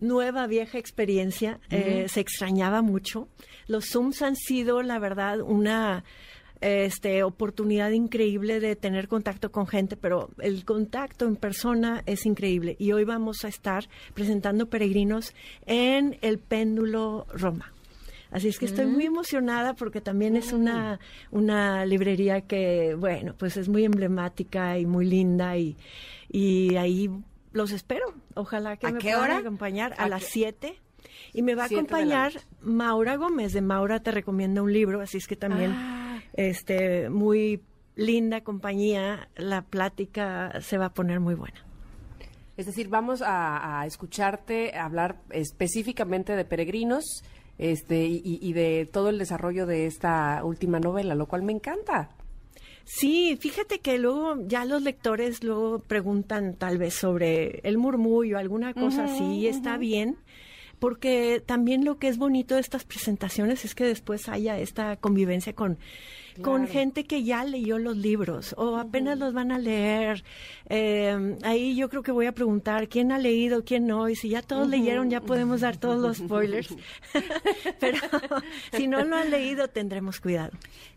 nueva 0.00 0.46
vieja 0.46 0.78
experiencia. 0.78 1.60
Eh, 1.70 2.06
se 2.08 2.20
extrañaba 2.20 2.82
mucho. 2.82 3.28
Los 3.70 3.90
Zooms 3.90 4.20
han 4.22 4.34
sido, 4.34 4.82
la 4.82 4.98
verdad, 4.98 5.40
una 5.40 6.02
este, 6.60 7.22
oportunidad 7.22 7.90
increíble 7.92 8.58
de 8.58 8.74
tener 8.74 9.06
contacto 9.06 9.52
con 9.52 9.68
gente, 9.68 9.96
pero 9.96 10.30
el 10.38 10.64
contacto 10.64 11.24
en 11.26 11.36
persona 11.36 12.02
es 12.04 12.26
increíble. 12.26 12.74
Y 12.80 12.90
hoy 12.90 13.04
vamos 13.04 13.44
a 13.44 13.48
estar 13.48 13.88
presentando 14.12 14.66
peregrinos 14.68 15.34
en 15.66 16.18
el 16.20 16.38
péndulo 16.38 17.28
Roma. 17.32 17.72
Así 18.32 18.48
es 18.48 18.58
que 18.58 18.64
estoy 18.64 18.86
muy 18.86 19.06
emocionada 19.06 19.74
porque 19.74 20.00
también 20.00 20.34
es 20.34 20.52
una, 20.52 20.98
una 21.30 21.86
librería 21.86 22.40
que, 22.40 22.96
bueno, 22.96 23.34
pues 23.38 23.56
es 23.56 23.68
muy 23.68 23.84
emblemática 23.84 24.78
y 24.78 24.86
muy 24.86 25.06
linda 25.06 25.56
y, 25.56 25.76
y 26.28 26.74
ahí 26.74 27.08
los 27.52 27.70
espero. 27.70 28.14
Ojalá 28.34 28.76
que 28.76 28.86
¿A 28.86 28.92
me 28.92 28.98
qué 28.98 29.10
puedan 29.10 29.22
hora? 29.22 29.36
acompañar 29.38 29.94
a, 29.96 30.04
¿A 30.04 30.08
las 30.08 30.24
qué? 30.24 30.30
7. 30.32 30.80
Y 31.32 31.42
me 31.42 31.54
va 31.54 31.64
a 31.64 31.68
Siete 31.68 31.82
acompañar 31.82 32.32
Maura 32.60 33.16
Gómez. 33.16 33.52
De 33.52 33.60
Maura 33.60 34.00
te 34.00 34.10
recomiendo 34.10 34.62
un 34.62 34.72
libro, 34.72 35.00
así 35.00 35.18
es 35.18 35.26
que 35.26 35.36
también 35.36 35.72
Ah. 35.72 36.20
este 36.34 37.08
muy 37.10 37.62
linda 37.96 38.42
compañía. 38.42 39.28
La 39.36 39.62
plática 39.62 40.60
se 40.60 40.78
va 40.78 40.86
a 40.86 40.92
poner 40.94 41.20
muy 41.20 41.34
buena. 41.34 41.64
Es 42.56 42.66
decir, 42.66 42.88
vamos 42.88 43.22
a, 43.22 43.80
a 43.80 43.86
escucharte 43.86 44.76
hablar 44.76 45.20
específicamente 45.30 46.36
de 46.36 46.44
peregrinos 46.44 47.04
este, 47.56 48.06
y, 48.06 48.20
y 48.24 48.52
de 48.52 48.88
todo 48.90 49.08
el 49.08 49.18
desarrollo 49.18 49.66
de 49.66 49.86
esta 49.86 50.42
última 50.44 50.78
novela, 50.80 51.14
lo 51.14 51.26
cual 51.26 51.42
me 51.42 51.52
encanta. 51.52 52.10
Sí, 52.84 53.38
fíjate 53.40 53.78
que 53.78 53.98
luego 53.98 54.36
ya 54.46 54.64
los 54.64 54.82
lectores 54.82 55.44
luego 55.44 55.78
preguntan 55.78 56.54
tal 56.56 56.76
vez 56.78 56.94
sobre 56.94 57.60
el 57.62 57.78
murmullo, 57.78 58.36
alguna 58.38 58.74
cosa 58.74 59.04
así, 59.04 59.22
y 59.22 59.46
está 59.46 59.76
bien, 59.76 60.16
porque 60.80 61.42
también 61.44 61.84
lo 61.84 61.98
que 61.98 62.08
es 62.08 62.18
bonito 62.18 62.54
de 62.54 62.60
estas 62.62 62.84
presentaciones 62.84 63.64
es 63.64 63.74
que 63.74 63.84
después 63.84 64.28
haya 64.28 64.58
esta 64.58 64.96
convivencia 64.96 65.52
con, 65.52 65.78
con 66.42 66.66
gente 66.66 67.04
que 67.04 67.22
ya 67.22 67.44
leyó 67.44 67.78
los 67.78 67.96
libros 67.96 68.54
o 68.56 68.76
apenas 68.76 69.18
los 69.18 69.34
van 69.34 69.52
a 69.52 69.58
leer. 69.58 70.24
Eh, 70.70 71.36
ahí 71.42 71.76
yo 71.76 71.90
creo 71.90 72.02
que 72.02 72.12
voy 72.12 72.26
a 72.26 72.32
preguntar 72.32 72.88
quién 72.88 73.12
ha 73.12 73.18
leído, 73.18 73.62
quién 73.62 73.86
no, 73.86 74.08
y 74.08 74.16
si 74.16 74.30
ya 74.30 74.40
todos 74.40 74.68
leyeron 74.68 75.10
ya 75.10 75.20
podemos 75.20 75.60
dar 75.60 75.76
todos 75.76 76.00
los 76.00 76.16
spoilers, 76.26 76.74
pero 77.78 77.98
si 78.72 78.88
no 78.88 79.04
lo 79.04 79.16
han 79.16 79.30
leído 79.30 79.68
tendremos 79.68 80.18
cuidado. 80.18 80.52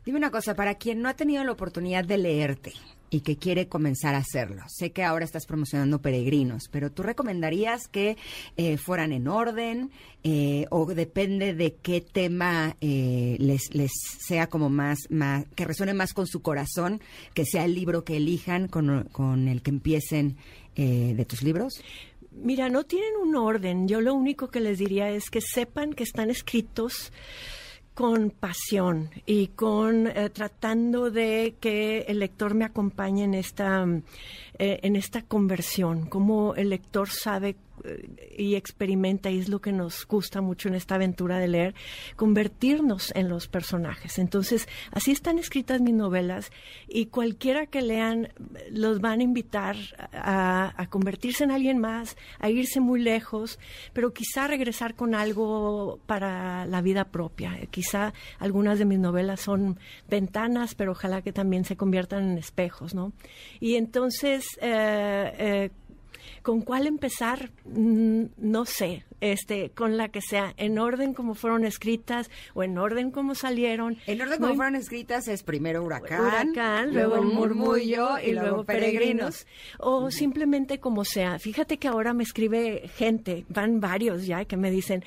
Dime 0.06 0.18
una 0.18 0.32
cosa, 0.32 0.56
para 0.56 0.76
quien 0.76 1.02
no 1.02 1.10
ha 1.10 1.14
tenido 1.14 1.44
la 1.44 1.52
oportunidad 1.52 2.06
de 2.06 2.18
leerte 2.18 2.74
y 3.14 3.22
que 3.22 3.38
quiere 3.38 3.68
comenzar 3.68 4.16
a 4.16 4.20
hacerlo, 4.20 4.64
sé 4.68 4.92
que 4.92 5.04
ahora 5.04 5.24
estás 5.24 5.46
promocionando 5.46 6.02
peregrinos, 6.02 6.64
pero 6.72 6.92
¿tú 6.92 7.04
recomendarías 7.04 7.88
que 7.88 8.18
eh, 8.58 8.78
fueran 8.78 9.12
en 9.12 9.28
orden 9.28 9.92
eh, 10.24 10.66
o 10.72 10.86
depende 10.86 11.54
de 11.54 11.76
qué 11.76 12.02
tema 12.02 12.76
eh, 12.82 13.38
les, 13.40 13.74
les 13.74 13.92
sea 14.26 14.48
como 14.48 14.70
más, 14.70 14.98
más, 15.10 15.46
que 15.56 15.66
resuene 15.66 15.94
más 15.94 16.14
con 16.14 16.26
su 16.28 16.42
corazón, 16.42 17.02
que 17.34 17.46
sea 17.46 17.66
el 17.66 17.76
libro 17.76 18.04
que 18.04 18.18
elijan 18.18 18.68
con, 18.68 19.04
con 19.12 19.48
el 19.48 19.62
que 19.62 19.70
empiecen 19.70 20.38
eh, 20.76 21.14
de 21.16 21.26
tus 21.26 21.44
libros? 21.44 21.84
Mira, 22.32 22.68
no 22.70 22.84
tienen 22.84 23.12
un 23.22 23.36
orden. 23.36 23.88
Yo 23.88 24.02
lo 24.02 24.16
único 24.16 24.50
que 24.50 24.60
les 24.60 24.80
diría 24.80 25.10
es 25.12 25.30
que 25.30 25.40
sepan 25.40 25.94
que 25.94 26.04
están 26.04 26.32
escritos 26.32 27.12
con 27.94 28.32
pasión 28.32 29.10
y 29.26 29.48
con 29.48 30.08
eh, 30.08 30.30
tratando 30.30 31.12
de 31.12 31.56
que 31.60 32.06
el 32.08 32.20
lector 32.20 32.56
me 32.56 32.66
acompañe 32.66 33.24
en 33.24 33.34
esta 33.36 33.86
eh, 34.60 34.80
en 34.84 34.96
esta 34.96 35.22
conversión, 35.22 36.08
como 36.08 36.56
el 36.56 36.70
lector 36.70 37.10
sabe 37.10 37.56
eh, 37.84 38.36
y 38.38 38.56
experimenta 38.56 39.32
y 39.32 39.40
es 39.40 39.50
lo 39.50 39.60
que 39.62 39.72
nos 39.72 40.06
gusta 40.06 40.42
mucho 40.42 40.70
en 40.70 40.76
esta 40.76 40.96
aventura 40.96 41.40
de 41.40 41.48
leer, 41.48 41.76
convertirnos 42.16 43.12
en 43.16 43.30
los 43.30 43.48
personajes. 43.48 44.20
Entonces, 44.20 44.68
así 44.92 45.12
están 45.12 45.40
escritas 45.40 45.82
mis 45.82 45.96
novelas 45.96 46.52
y 46.88 47.08
cualquiera 47.08 47.66
que 47.66 47.82
lean 47.82 48.30
los 48.70 49.02
van 49.02 49.20
a 49.20 49.24
invitar 49.24 49.76
a, 50.14 50.74
a 50.82 50.88
convertirse 50.88 51.44
en 51.44 51.52
alguien 51.52 51.80
más, 51.80 52.16
a 52.40 52.50
irse 52.50 52.80
muy 52.80 53.02
lejos, 53.02 53.60
pero 53.92 54.14
quizá 54.14 54.48
regresar 54.48 54.96
con 54.96 55.16
algo 55.16 56.00
para 56.06 56.66
la 56.66 56.82
vida 56.82 57.06
propia. 57.06 57.58
Eh, 57.60 57.68
Quizá 57.74 58.14
algunas 58.38 58.78
de 58.78 58.86
mis 58.86 59.00
novelas 59.00 59.42
son 59.42 59.80
ventanas, 60.08 60.76
pero 60.76 60.92
ojalá 60.92 61.24
que 61.24 61.34
también 61.34 61.66
se 61.66 61.76
conviertan 61.76 62.32
en 62.32 62.38
espejos, 62.38 62.94
¿no? 62.94 63.14
Y 63.60 63.76
entonces, 63.76 64.43
eh, 64.62 65.34
eh, 65.38 65.70
¿Con 66.42 66.62
cuál 66.62 66.88
empezar? 66.88 67.52
Mm, 67.66 68.24
No 68.38 68.66
sé, 68.66 69.06
este, 69.22 69.70
con 69.70 69.96
la 69.96 70.10
que 70.10 70.20
sea, 70.20 70.54
en 70.58 70.78
orden 70.78 71.14
como 71.14 71.36
fueron 71.36 71.64
escritas 71.64 72.30
o 72.54 72.64
en 72.64 72.78
orden 72.78 73.12
como 73.12 73.34
salieron. 73.34 73.98
En 74.08 74.22
orden 74.22 74.40
como 74.42 74.56
fueron 74.56 74.76
escritas 74.76 75.30
es 75.30 75.44
primero 75.44 75.84
Huracán, 75.84 76.20
Huracán, 76.20 76.94
luego 76.94 77.16
el 77.16 77.26
murmullo 77.28 78.20
y 78.20 78.34
luego 78.34 78.66
peregrinos. 78.66 79.48
O 79.80 80.12
simplemente 80.12 80.80
como 80.80 81.06
sea. 81.06 81.40
Fíjate 81.40 81.78
que 81.78 81.88
ahora 81.88 82.14
me 82.14 82.24
escribe 82.24 82.90
gente, 82.96 83.46
van 83.48 83.80
varios 83.80 84.26
ya, 84.26 84.44
que 84.44 84.58
me 84.58 84.70
dicen, 84.70 85.04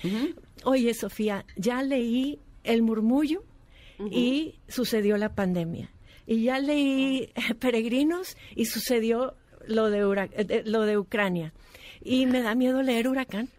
oye 0.65 0.95
Sofía, 0.95 1.45
ya 1.57 1.83
leí 1.83 2.39
el 2.65 2.81
murmullo 2.83 3.45
y 4.11 4.59
sucedió 4.69 5.19
la 5.19 5.35
pandemia. 5.35 5.91
Y 6.27 6.43
ya 6.45 6.59
leí 6.59 7.33
Peregrinos 7.61 8.37
y 8.55 8.67
sucedió 8.67 9.35
lo 9.67 9.91
de, 9.91 10.05
Hura- 10.07 10.29
eh, 10.33 10.47
eh, 10.49 10.63
lo 10.67 10.83
de 10.83 10.99
Ucrania. 10.99 11.53
Y 12.03 12.27
me 12.27 12.41
da 12.43 12.55
miedo 12.55 12.83
leer 12.83 13.09
Huracán. 13.09 13.49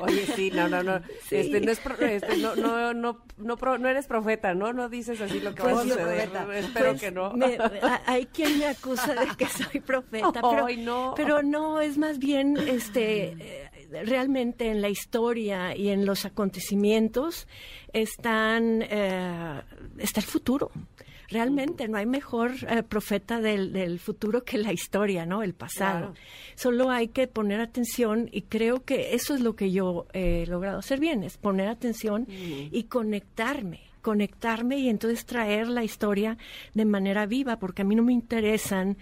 Oye, 0.00 0.26
sí, 0.36 0.50
no, 0.50 0.68
no, 0.68 0.82
no. 0.82 1.00
Sí. 1.28 1.36
Este, 1.36 1.60
no, 1.60 1.72
es 1.72 1.80
pro- 1.80 1.98
este, 1.98 2.36
no, 2.36 2.54
no, 2.54 2.92
no, 2.94 3.24
no, 3.38 3.56
pro- 3.56 3.78
no 3.78 3.88
eres 3.88 4.06
profeta, 4.06 4.54
¿no? 4.54 4.72
No 4.72 4.88
dices 4.88 5.20
así 5.20 5.40
lo 5.40 5.54
que 5.54 5.62
va 5.62 5.70
a 5.70 5.74
Pues, 5.74 5.88
suceder. 5.88 6.30
Espero 6.54 6.90
Pues, 6.90 7.00
que 7.00 7.10
no. 7.10 7.32
me- 7.32 7.58
hay 8.06 8.26
quien 8.26 8.58
me 8.58 8.66
acusa 8.66 9.14
de 9.14 9.26
que 9.36 9.46
soy 9.46 9.80
profeta, 9.80 10.32
pero, 10.34 10.66
Ay, 10.66 10.76
no. 10.76 11.14
pero 11.16 11.42
no, 11.42 11.80
es 11.80 11.98
más 11.98 12.18
bien 12.18 12.56
este 12.56 13.34
eh, 13.38 13.70
realmente 13.90 14.70
en 14.70 14.80
la 14.80 14.88
historia 14.88 15.76
y 15.76 15.88
en 15.88 16.06
los 16.06 16.24
acontecimientos 16.24 17.46
están 17.92 18.82
eh, 18.82 19.62
está 19.98 20.20
el 20.20 20.26
futuro. 20.26 20.70
Realmente 21.28 21.88
no 21.88 21.98
hay 21.98 22.06
mejor 22.06 22.52
eh, 22.68 22.84
profeta 22.84 23.40
del, 23.40 23.72
del 23.72 23.98
futuro 23.98 24.44
que 24.44 24.58
la 24.58 24.72
historia, 24.72 25.26
¿no? 25.26 25.42
El 25.42 25.54
pasado. 25.54 26.12
Claro. 26.12 26.14
Solo 26.54 26.90
hay 26.90 27.08
que 27.08 27.26
poner 27.26 27.60
atención 27.60 28.28
y 28.30 28.42
creo 28.42 28.84
que 28.84 29.14
eso 29.14 29.34
es 29.34 29.40
lo 29.40 29.56
que 29.56 29.72
yo 29.72 30.06
he 30.12 30.46
logrado 30.46 30.78
hacer 30.78 31.00
bien, 31.00 31.24
es 31.24 31.36
poner 31.36 31.68
atención 31.68 32.26
y 32.28 32.84
conectarme 32.84 33.86
conectarme 34.06 34.78
y 34.78 34.88
entonces 34.88 35.26
traer 35.26 35.66
la 35.66 35.82
historia 35.82 36.38
de 36.74 36.84
manera 36.84 37.26
viva, 37.26 37.58
porque 37.58 37.82
a 37.82 37.84
mí 37.84 37.96
no 37.96 38.04
me 38.04 38.12
interesan 38.12 38.96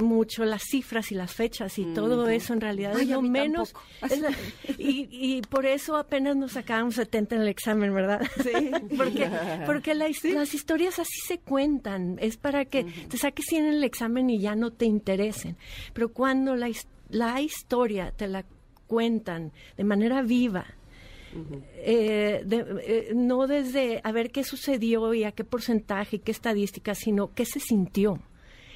mucho 0.00 0.44
las 0.44 0.62
cifras 0.62 1.10
y 1.10 1.14
las 1.16 1.34
fechas 1.34 1.78
y 1.78 1.84
todo 1.94 2.28
eso 2.28 2.52
en 2.52 2.60
realidad 2.60 2.92
Ay, 2.96 3.02
es 3.02 3.08
lo 3.10 3.22
menos 3.22 3.72
tampoco. 3.72 4.14
es 4.14 4.20
la- 4.20 4.30
y, 4.78 5.08
y 5.10 5.42
por 5.42 5.66
eso 5.66 5.96
apenas 5.96 6.36
nos 6.36 6.52
sacábamos 6.52 6.94
70 6.94 7.34
en 7.36 7.42
el 7.42 7.48
examen, 7.48 7.92
¿verdad? 7.92 8.22
Sí. 8.42 8.52
porque 8.96 9.28
porque 9.66 9.94
la 9.94 10.06
las 10.32 10.54
historias 10.54 10.98
así 10.98 11.18
se 11.26 11.38
cuentan, 11.38 12.16
es 12.20 12.36
para 12.36 12.64
que 12.66 12.84
te 12.84 13.16
saques 13.18 13.46
100 13.48 13.64
en 13.66 13.74
el 13.74 13.84
examen 13.84 14.30
y 14.30 14.40
ya 14.40 14.54
no 14.54 14.70
te 14.72 14.86
interesen. 14.86 15.56
Pero 15.92 16.12
cuando 16.12 16.54
la, 16.56 16.70
la 17.10 17.40
historia 17.40 18.12
te 18.12 18.28
la 18.28 18.44
cuentan 18.86 19.50
de 19.76 19.84
manera 19.84 20.22
viva, 20.22 20.66
eh, 21.76 22.42
de- 22.46 22.66
eh, 22.86 23.12
no 23.14 23.46
desde 23.46 24.00
a 24.04 24.12
ver 24.12 24.30
qué 24.30 24.44
sucedió 24.44 25.12
y 25.14 25.24
a 25.24 25.32
qué 25.32 25.42
porcentaje 25.44 26.16
y 26.16 26.18
qué 26.20 26.30
estadística, 26.30 26.94
sino 26.94 27.32
qué 27.34 27.44
se 27.44 27.60
sintió. 27.60 28.20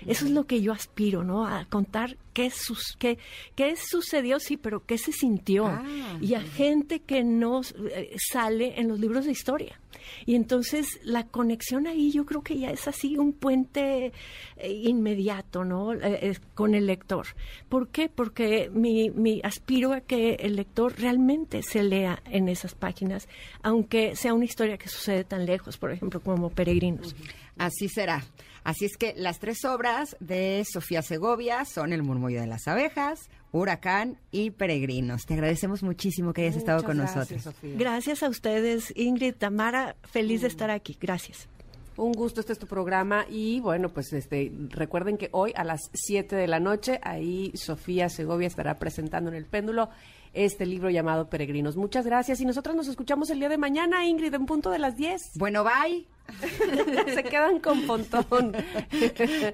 Eso 0.07 0.27
es 0.27 0.31
lo 0.31 0.47
que 0.47 0.61
yo 0.61 0.73
aspiro, 0.73 1.25
¿no? 1.25 1.47
A 1.47 1.65
contar 1.66 2.16
qué 2.33 2.51
sus, 2.51 2.95
qué, 2.99 3.19
qué 3.57 3.75
sucedió, 3.77 4.39
sí, 4.39 4.57
pero 4.57 4.85
qué 4.87 4.99
se 4.99 5.12
sintió. 5.12 5.66
Ah, 5.66 6.19
y 6.20 6.35
a 6.35 6.41
gente 6.41 7.01
que 7.01 7.25
no 7.25 7.62
eh, 7.62 8.15
sale 8.16 8.79
en 8.79 8.89
los 8.89 9.01
libros 9.01 9.25
de 9.25 9.33
historia. 9.33 9.81
Y 10.27 10.35
entonces 10.37 11.01
la 11.03 11.27
conexión 11.27 11.87
ahí 11.87 12.12
yo 12.12 12.25
creo 12.25 12.43
que 12.43 12.59
ya 12.59 12.70
es 12.70 12.87
así 12.89 13.16
un 13.16 13.33
puente 13.33 14.12
eh, 14.57 14.73
inmediato, 14.73 15.65
¿no? 15.65 15.93
Eh, 15.93 16.37
con 16.55 16.75
el 16.75 16.87
lector. 16.87 17.27
¿Por 17.69 17.89
qué? 17.89 18.09
Porque 18.09 18.70
mi, 18.73 19.11
mi 19.11 19.41
aspiro 19.43 19.93
a 19.93 20.01
que 20.01 20.35
el 20.35 20.57
lector 20.57 20.99
realmente 20.99 21.62
se 21.62 21.83
lea 21.83 22.23
en 22.27 22.49
esas 22.49 22.75
páginas, 22.75 23.29
aunque 23.62 24.16
sea 24.16 24.35
una 24.35 24.45
historia 24.45 24.79
que 24.79 24.89
sucede 24.89 25.25
tan 25.25 25.47
lejos, 25.47 25.77
por 25.77 25.91
ejemplo, 25.91 26.20
como 26.20 26.51
Peregrinos. 26.51 27.15
Así 27.57 27.89
será. 27.89 28.25
Así 28.69 28.85
es 28.85 28.99
que 28.99 29.15
las 29.16 29.39
tres 29.39 29.65
obras 29.65 30.15
de 30.20 30.62
Sofía 30.70 31.01
Segovia 31.01 31.65
son 31.65 31.95
El 31.95 32.03
murmullo 32.03 32.39
de 32.39 32.47
las 32.47 32.69
abejas, 32.69 33.31
Huracán 33.51 34.19
y 34.31 34.51
Peregrinos. 34.51 35.24
Te 35.24 35.32
agradecemos 35.32 35.82
muchísimo 35.82 36.35
que 36.35 36.43
hayas 36.43 36.57
estado 36.57 36.85
con 36.85 36.99
nosotros. 36.99 37.49
Gracias 37.62 38.23
a 38.23 38.28
ustedes, 38.28 38.93
Ingrid, 38.95 39.36
Tamara, 39.36 39.97
feliz 40.03 40.43
de 40.43 40.49
estar 40.49 40.70
aquí. 40.70 40.99
Gracias. 41.01 41.49
Un 41.97 42.12
gusto, 42.12 42.40
este 42.40 42.53
es 42.53 42.59
tu 42.59 42.66
programa 42.66 43.24
y 43.31 43.61
bueno, 43.61 43.89
pues 43.89 44.12
este 44.12 44.53
recuerden 44.69 45.16
que 45.16 45.31
hoy 45.32 45.55
a 45.57 45.65
las 45.65 45.90
7 45.95 46.36
de 46.36 46.47
la 46.47 46.61
noche 46.61 47.01
ahí 47.03 47.51
Sofía 47.55 48.11
Segovia 48.11 48.49
estará 48.49 48.78
presentando 48.78 49.31
en 49.31 49.36
el 49.36 49.47
péndulo 49.47 49.89
este 50.32 50.66
libro 50.66 50.90
llamado 50.90 51.28
Peregrinos. 51.28 51.76
Muchas 51.76 52.06
gracias 52.06 52.40
y 52.40 52.44
nosotros 52.44 52.76
nos 52.76 52.88
escuchamos 52.88 53.30
el 53.30 53.38
día 53.38 53.48
de 53.48 53.59
mañana, 53.59 54.06
Ingrid, 54.06 54.34
en 54.34 54.46
punto 54.46 54.70
de 54.70 54.78
las 54.78 54.96
10. 54.96 55.32
Bueno, 55.34 55.64
bye. 55.64 56.06
Se 57.14 57.24
quedan 57.24 57.60
con 57.60 57.86
pontón. 57.86 58.55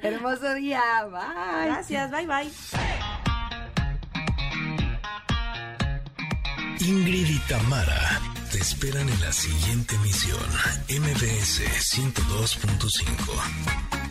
Hermoso 0.02 0.54
día. 0.54 0.82
Bye. 1.04 1.66
Gracias. 1.66 2.10
Bye, 2.10 2.26
bye. 2.26 2.50
Ingrid 6.80 7.28
y 7.28 7.38
Tamara 7.48 8.20
te 8.54 8.58
esperan 8.58 9.08
en 9.08 9.20
la 9.20 9.32
siguiente 9.32 9.96
emisión, 9.96 10.38
MBS 10.88 11.62
102.5. 11.96 14.03